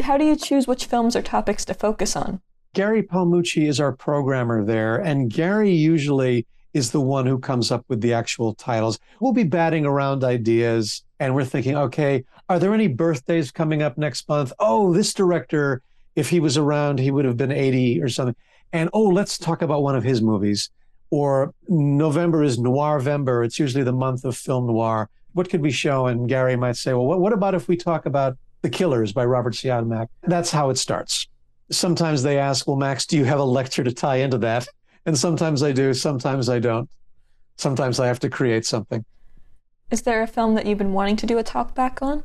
How 0.00 0.16
do 0.16 0.24
you 0.24 0.36
choose 0.36 0.66
which 0.66 0.86
films 0.86 1.14
or 1.14 1.20
topics 1.22 1.66
to 1.66 1.74
focus 1.74 2.16
on? 2.16 2.40
Gary 2.74 3.02
Palmucci 3.02 3.68
is 3.68 3.78
our 3.78 3.92
programmer 3.92 4.64
there, 4.64 4.96
and 4.96 5.30
Gary 5.30 5.70
usually 5.70 6.46
is 6.72 6.90
the 6.90 7.02
one 7.02 7.26
who 7.26 7.38
comes 7.38 7.70
up 7.70 7.84
with 7.88 8.00
the 8.00 8.14
actual 8.14 8.54
titles. 8.54 8.98
We'll 9.20 9.34
be 9.34 9.44
batting 9.44 9.84
around 9.84 10.24
ideas 10.24 11.04
and 11.22 11.36
we're 11.36 11.44
thinking, 11.44 11.76
okay, 11.76 12.24
are 12.48 12.58
there 12.58 12.74
any 12.74 12.88
birthdays 12.88 13.52
coming 13.52 13.80
up 13.80 13.96
next 13.96 14.28
month? 14.28 14.52
Oh, 14.58 14.92
this 14.92 15.14
director 15.14 15.82
if 16.16 16.28
he 16.28 16.40
was 16.40 16.56
around, 16.56 16.98
he 16.98 17.10
would 17.10 17.24
have 17.24 17.36
been 17.36 17.52
80 17.52 18.02
or 18.02 18.08
something. 18.08 18.36
And 18.72 18.90
oh, 18.92 19.04
let's 19.04 19.38
talk 19.38 19.62
about 19.62 19.82
one 19.82 19.96
of 19.96 20.02
his 20.02 20.20
movies. 20.20 20.70
Or 21.10 21.54
November 21.68 22.42
is 22.42 22.58
Noirvember. 22.58 23.44
It's 23.44 23.58
usually 23.58 23.84
the 23.84 23.92
month 23.92 24.24
of 24.24 24.36
film 24.36 24.66
noir. 24.66 25.08
What 25.32 25.48
could 25.48 25.60
we 25.60 25.70
show? 25.70 26.06
And 26.06 26.28
Gary 26.28 26.56
might 26.56 26.76
say, 26.76 26.92
well, 26.92 27.06
what, 27.06 27.20
what 27.20 27.32
about 27.32 27.54
if 27.54 27.68
we 27.68 27.76
talk 27.76 28.06
about 28.06 28.36
The 28.62 28.70
Killers 28.70 29.12
by 29.12 29.24
Robert 29.24 29.54
Siodmak? 29.54 30.08
That's 30.22 30.50
how 30.50 30.70
it 30.70 30.76
starts. 30.76 31.28
Sometimes 31.70 32.22
they 32.22 32.38
ask, 32.38 32.66
well, 32.66 32.76
Max, 32.76 33.06
do 33.06 33.16
you 33.16 33.24
have 33.24 33.38
a 33.38 33.44
lecture 33.44 33.84
to 33.84 33.92
tie 33.92 34.16
into 34.16 34.38
that? 34.38 34.66
And 35.06 35.16
sometimes 35.16 35.62
I 35.62 35.72
do, 35.72 35.94
sometimes 35.94 36.48
I 36.48 36.58
don't. 36.58 36.90
Sometimes 37.56 38.00
I 38.00 38.06
have 38.06 38.20
to 38.20 38.28
create 38.28 38.66
something. 38.66 39.04
Is 39.92 40.02
there 40.02 40.22
a 40.22 40.26
film 40.26 40.54
that 40.54 40.64
you've 40.64 40.78
been 40.78 40.94
wanting 40.94 41.16
to 41.16 41.26
do 41.26 41.36
a 41.36 41.42
talk 41.42 41.74
back 41.74 42.00
on? 42.00 42.24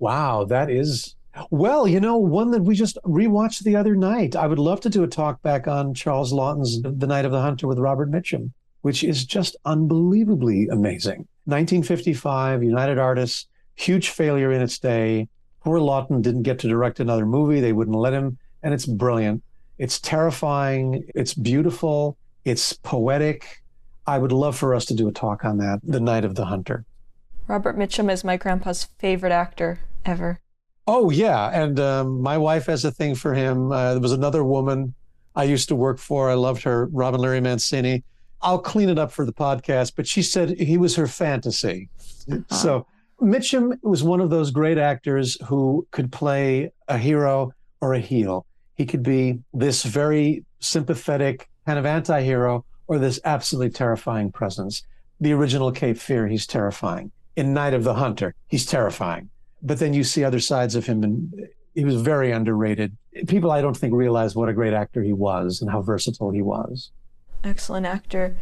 Wow, 0.00 0.44
that 0.46 0.68
is 0.68 1.14
Well, 1.50 1.86
you 1.86 2.00
know, 2.00 2.16
one 2.16 2.50
that 2.50 2.64
we 2.64 2.74
just 2.74 2.98
rewatched 3.04 3.62
the 3.62 3.76
other 3.76 3.94
night. 3.94 4.34
I 4.34 4.48
would 4.48 4.58
love 4.58 4.80
to 4.80 4.90
do 4.90 5.04
a 5.04 5.06
talk 5.06 5.40
back 5.42 5.68
on 5.68 5.94
Charles 5.94 6.32
Laughton's 6.32 6.82
The 6.82 7.06
Night 7.06 7.24
of 7.24 7.30
the 7.30 7.40
Hunter 7.40 7.68
with 7.68 7.78
Robert 7.78 8.10
Mitchum, 8.10 8.50
which 8.82 9.04
is 9.04 9.24
just 9.24 9.54
unbelievably 9.64 10.68
amazing. 10.72 11.28
1955, 11.44 12.64
United 12.64 12.98
Artists, 12.98 13.46
huge 13.76 14.10
failure 14.10 14.50
in 14.50 14.60
its 14.60 14.78
day. 14.78 15.28
Poor 15.62 15.78
Laughton 15.78 16.20
didn't 16.20 16.42
get 16.42 16.58
to 16.60 16.68
direct 16.68 16.98
another 16.98 17.26
movie. 17.26 17.60
They 17.60 17.72
wouldn't 17.72 17.96
let 17.96 18.12
him. 18.12 18.38
And 18.62 18.74
it's 18.74 18.86
brilliant. 18.86 19.42
It's 19.78 20.00
terrifying. 20.00 21.04
It's 21.14 21.34
beautiful. 21.34 22.16
It's 22.44 22.72
poetic. 22.72 23.62
I 24.08 24.16
would 24.16 24.32
love 24.32 24.56
for 24.56 24.74
us 24.74 24.86
to 24.86 24.94
do 24.94 25.06
a 25.06 25.12
talk 25.12 25.44
on 25.44 25.58
that, 25.58 25.80
The 25.84 26.00
Night 26.00 26.24
of 26.24 26.34
the 26.34 26.46
Hunter. 26.46 26.86
Robert 27.46 27.76
Mitchum 27.76 28.10
is 28.10 28.24
my 28.24 28.38
grandpa's 28.38 28.84
favorite 28.98 29.32
actor 29.32 29.80
ever. 30.06 30.40
Oh, 30.86 31.10
yeah. 31.10 31.50
And 31.50 31.78
um, 31.78 32.22
my 32.22 32.38
wife 32.38 32.64
has 32.66 32.86
a 32.86 32.90
thing 32.90 33.14
for 33.14 33.34
him. 33.34 33.70
Uh, 33.70 33.92
there 33.92 34.00
was 34.00 34.12
another 34.12 34.44
woman 34.44 34.94
I 35.36 35.44
used 35.44 35.68
to 35.68 35.76
work 35.76 35.98
for. 35.98 36.30
I 36.30 36.34
loved 36.34 36.62
her, 36.62 36.86
Robin 36.86 37.20
Larry 37.20 37.42
Mancini. 37.42 38.02
I'll 38.40 38.58
clean 38.58 38.88
it 38.88 38.98
up 38.98 39.12
for 39.12 39.26
the 39.26 39.32
podcast, 39.32 39.92
but 39.94 40.06
she 40.06 40.22
said 40.22 40.58
he 40.58 40.78
was 40.78 40.96
her 40.96 41.06
fantasy. 41.06 41.90
Uh-huh. 42.32 42.54
So 42.54 42.86
Mitchum 43.20 43.76
was 43.82 44.02
one 44.02 44.22
of 44.22 44.30
those 44.30 44.50
great 44.50 44.78
actors 44.78 45.36
who 45.44 45.86
could 45.90 46.10
play 46.10 46.72
a 46.88 46.96
hero 46.96 47.52
or 47.82 47.92
a 47.92 48.00
heel. 48.00 48.46
He 48.74 48.86
could 48.86 49.02
be 49.02 49.40
this 49.52 49.82
very 49.82 50.46
sympathetic 50.60 51.46
kind 51.66 51.78
of 51.78 51.84
anti 51.84 52.22
hero 52.22 52.64
or 52.88 52.98
this 52.98 53.20
absolutely 53.24 53.70
terrifying 53.70 54.32
presence. 54.32 54.82
The 55.20 55.32
original 55.32 55.70
Cape 55.70 55.98
Fear, 55.98 56.26
he's 56.26 56.46
terrifying. 56.46 57.12
In 57.36 57.54
Night 57.54 57.74
of 57.74 57.84
the 57.84 57.94
Hunter, 57.94 58.34
he's 58.48 58.66
terrifying. 58.66 59.30
But 59.62 59.78
then 59.78 59.94
you 59.94 60.02
see 60.02 60.24
other 60.24 60.40
sides 60.40 60.74
of 60.74 60.86
him, 60.86 61.04
and 61.04 61.48
he 61.74 61.84
was 61.84 62.00
very 62.00 62.32
underrated. 62.32 62.96
People, 63.26 63.50
I 63.50 63.60
don't 63.60 63.76
think, 63.76 63.94
realize 63.94 64.34
what 64.34 64.48
a 64.48 64.52
great 64.52 64.72
actor 64.72 65.02
he 65.02 65.12
was 65.12 65.60
and 65.60 65.70
how 65.70 65.82
versatile 65.82 66.30
he 66.30 66.42
was. 66.42 66.90
Excellent 67.44 67.86
actor. 67.86 68.38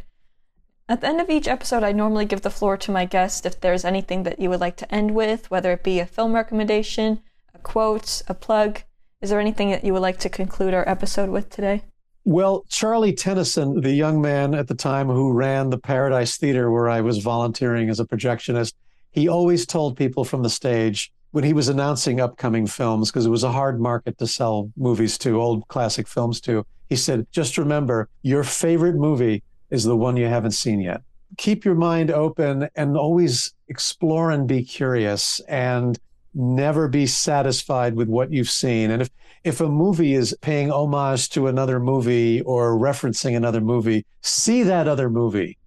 At 0.89 1.01
the 1.01 1.09
end 1.09 1.20
of 1.20 1.28
each 1.31 1.48
episode, 1.48 1.82
I 1.82 1.93
normally 1.93 2.27
give 2.27 2.43
the 2.43 2.51
floor 2.51 2.77
to 2.77 2.93
my 2.93 3.05
guest 3.05 3.44
if 3.44 3.60
there's 3.60 3.85
anything 3.85 4.23
that 4.23 4.39
you 4.39 4.48
would 4.51 4.60
like 4.60 4.77
to 4.77 4.94
end 4.94 5.14
with, 5.14 5.51
whether 5.51 5.73
it 5.73 5.82
be 5.82 5.98
a 5.98 6.06
film 6.06 6.35
recommendation, 6.35 7.23
a 7.52 7.59
quote, 7.59 8.23
a 8.28 8.35
plug. 8.35 8.82
Is 9.20 9.31
there 9.31 9.40
anything 9.40 9.70
that 9.70 9.85
you 9.85 9.93
would 9.93 10.02
like 10.02 10.18
to 10.20 10.28
conclude 10.28 10.74
our 10.74 10.89
episode 10.89 11.31
with 11.31 11.51
today? 11.51 11.82
Well, 12.28 12.65
Charlie 12.69 13.12
Tennyson, 13.12 13.82
the 13.82 13.93
young 13.93 14.20
man 14.20 14.53
at 14.53 14.66
the 14.66 14.74
time 14.74 15.07
who 15.07 15.32
ran 15.32 15.70
the 15.70 15.78
Paradise 15.78 16.36
Theater 16.36 16.73
where 16.73 16.89
I 16.89 17.01
was 17.01 17.19
volunteering 17.19 17.89
as 17.89 18.01
a 18.01 18.05
projectionist, 18.05 18.73
he 19.12 19.28
always 19.28 19.65
told 19.65 19.97
people 19.97 20.24
from 20.24 20.43
the 20.43 20.51
stage 20.51 21.12
when 21.31 21.44
he 21.44 21.53
was 21.53 21.69
announcing 21.69 22.20
upcoming 22.20 22.66
films, 22.66 23.12
because 23.12 23.27
it 23.27 23.31
was 23.31 23.44
a 23.44 23.53
hard 23.53 23.81
market 23.81 24.19
to 24.19 24.27
sell 24.27 24.73
movies 24.77 25.16
to, 25.19 25.40
old 25.40 25.69
classic 25.69 26.09
films 26.09 26.40
to, 26.40 26.66
he 26.89 26.97
said, 26.97 27.28
just 27.31 27.59
remember, 27.59 28.09
your 28.23 28.43
favorite 28.43 28.97
movie 28.97 29.44
is 29.70 29.85
the 29.85 29.97
one 29.97 30.16
you 30.16 30.27
haven't 30.27 30.51
seen 30.51 30.81
yet. 30.81 31.03
Keep 31.39 31.65
your 31.65 31.77
mind 31.77 32.11
open 32.11 32.69
and 32.74 32.97
always 32.97 33.55
explore 33.69 34.32
and 34.32 34.48
be 34.48 34.65
curious 34.65 35.39
and 35.47 35.97
never 36.35 36.89
be 36.89 37.07
satisfied 37.07 37.94
with 37.94 38.09
what 38.09 38.32
you've 38.32 38.51
seen. 38.51 38.90
And 38.90 39.01
if 39.01 39.11
if 39.44 39.60
a 39.60 39.68
movie 39.68 40.14
is 40.14 40.36
paying 40.40 40.70
homage 40.70 41.28
to 41.30 41.46
another 41.46 41.78
movie 41.78 42.40
or 42.42 42.76
referencing 42.76 43.36
another 43.36 43.60
movie, 43.60 44.04
see 44.22 44.62
that 44.64 44.88
other 44.88 45.08
movie 45.08 45.58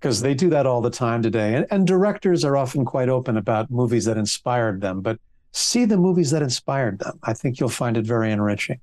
because 0.00 0.20
they 0.20 0.34
do 0.34 0.48
that 0.50 0.66
all 0.66 0.80
the 0.80 0.90
time 0.90 1.22
today. 1.22 1.54
And, 1.54 1.66
and, 1.70 1.86
directors 1.86 2.44
are 2.44 2.56
often 2.56 2.84
quite 2.84 3.08
open 3.08 3.36
about 3.36 3.70
movies 3.70 4.04
that 4.04 4.16
inspired 4.16 4.80
them, 4.80 5.00
but 5.00 5.18
see 5.52 5.84
the 5.84 5.96
movies 5.96 6.30
that 6.30 6.42
inspired 6.42 7.00
them. 7.00 7.18
I 7.22 7.34
think 7.34 7.58
you'll 7.58 7.68
find 7.68 7.96
it 7.96 8.06
very 8.06 8.30
enriching. 8.30 8.80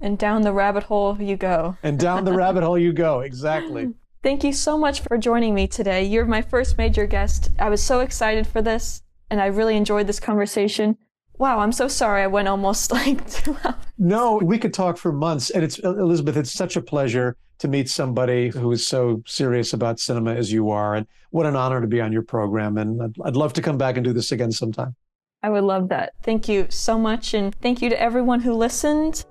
And 0.00 0.18
down 0.18 0.42
the 0.42 0.52
rabbit 0.52 0.84
hole 0.84 1.20
you 1.20 1.36
go. 1.36 1.76
and 1.82 1.98
down 1.98 2.24
the 2.24 2.32
rabbit 2.32 2.62
hole 2.62 2.78
you 2.78 2.92
go. 2.92 3.20
Exactly. 3.20 3.94
Thank 4.22 4.44
you 4.44 4.52
so 4.52 4.76
much 4.76 5.00
for 5.00 5.16
joining 5.16 5.54
me 5.54 5.66
today. 5.68 6.04
You're 6.04 6.26
my 6.26 6.42
first 6.42 6.76
major 6.76 7.06
guest. 7.06 7.50
I 7.58 7.68
was 7.68 7.82
so 7.82 8.00
excited 8.00 8.46
for 8.46 8.60
this, 8.60 9.02
and 9.30 9.40
I 9.40 9.46
really 9.46 9.76
enjoyed 9.76 10.06
this 10.06 10.20
conversation. 10.20 10.98
Wow, 11.38 11.60
I'm 11.60 11.72
so 11.72 11.88
sorry 11.88 12.22
I 12.22 12.26
went 12.26 12.48
almost 12.48 12.92
like 12.98 13.28
two 13.30 13.56
hours. 13.64 13.76
No, 13.98 14.40
we 14.42 14.58
could 14.58 14.74
talk 14.74 14.96
for 14.96 15.12
months. 15.12 15.50
And 15.50 15.64
it's, 15.64 15.78
Elizabeth, 15.78 16.36
it's 16.36 16.52
such 16.52 16.76
a 16.76 16.82
pleasure 16.82 17.36
to 17.58 17.68
meet 17.68 17.88
somebody 17.88 18.48
who 18.48 18.70
is 18.70 18.86
so 18.86 19.22
serious 19.26 19.72
about 19.72 19.98
cinema 19.98 20.34
as 20.34 20.52
you 20.52 20.70
are. 20.70 20.94
And 20.94 21.06
what 21.30 21.46
an 21.46 21.56
honor 21.56 21.80
to 21.80 21.86
be 21.86 22.00
on 22.00 22.12
your 22.12 22.22
program. 22.22 22.78
And 22.78 23.02
I'd, 23.02 23.14
I'd 23.24 23.36
love 23.36 23.52
to 23.54 23.62
come 23.62 23.78
back 23.78 23.96
and 23.96 24.04
do 24.04 24.12
this 24.12 24.32
again 24.32 24.52
sometime. 24.52 24.94
I 25.42 25.50
would 25.50 25.64
love 25.64 25.88
that. 25.88 26.14
Thank 26.22 26.48
you 26.48 26.66
so 26.68 26.98
much. 26.98 27.34
And 27.34 27.54
thank 27.56 27.82
you 27.82 27.88
to 27.90 28.00
everyone 28.00 28.40
who 28.40 28.54
listened. 28.54 29.24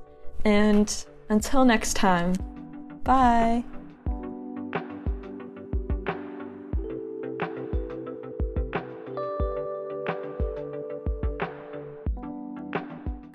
And 0.46 1.06
until 1.30 1.66
next 1.66 1.96
time, 1.96 2.34
bye. 3.04 3.64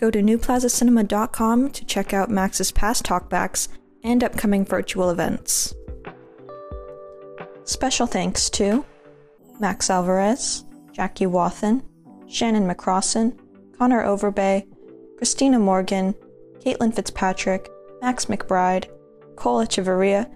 Go 0.02 0.10
to 0.10 0.20
newplazacinema.com 0.20 1.70
to 1.70 1.84
check 1.84 2.12
out 2.12 2.28
Max's 2.28 2.72
past 2.72 3.04
talkbacks 3.04 3.68
and 4.02 4.24
upcoming 4.24 4.64
virtual 4.64 5.10
events. 5.10 5.72
Special 7.62 8.08
thanks 8.08 8.50
to 8.50 8.84
Max 9.60 9.90
Alvarez, 9.90 10.64
Jackie 10.90 11.26
Wathen, 11.26 11.84
Shannon 12.26 12.66
McCrossan, 12.66 13.38
Connor 13.78 14.02
Overbay, 14.02 14.66
Christina 15.18 15.60
Morgan, 15.60 16.16
Caitlin 16.58 16.92
Fitzpatrick, 16.92 17.70
Max 18.00 18.24
McBride, 18.24 18.86
Cole 19.36 19.64
Echevarria, 19.64 20.28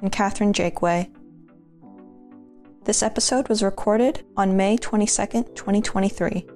and 0.00 0.10
Catherine 0.10 0.54
Jakeway. 0.54 1.10
This 2.84 3.02
episode 3.02 3.50
was 3.50 3.62
recorded 3.62 4.24
on 4.38 4.56
May 4.56 4.78
22, 4.78 5.26
2023. 5.54 6.46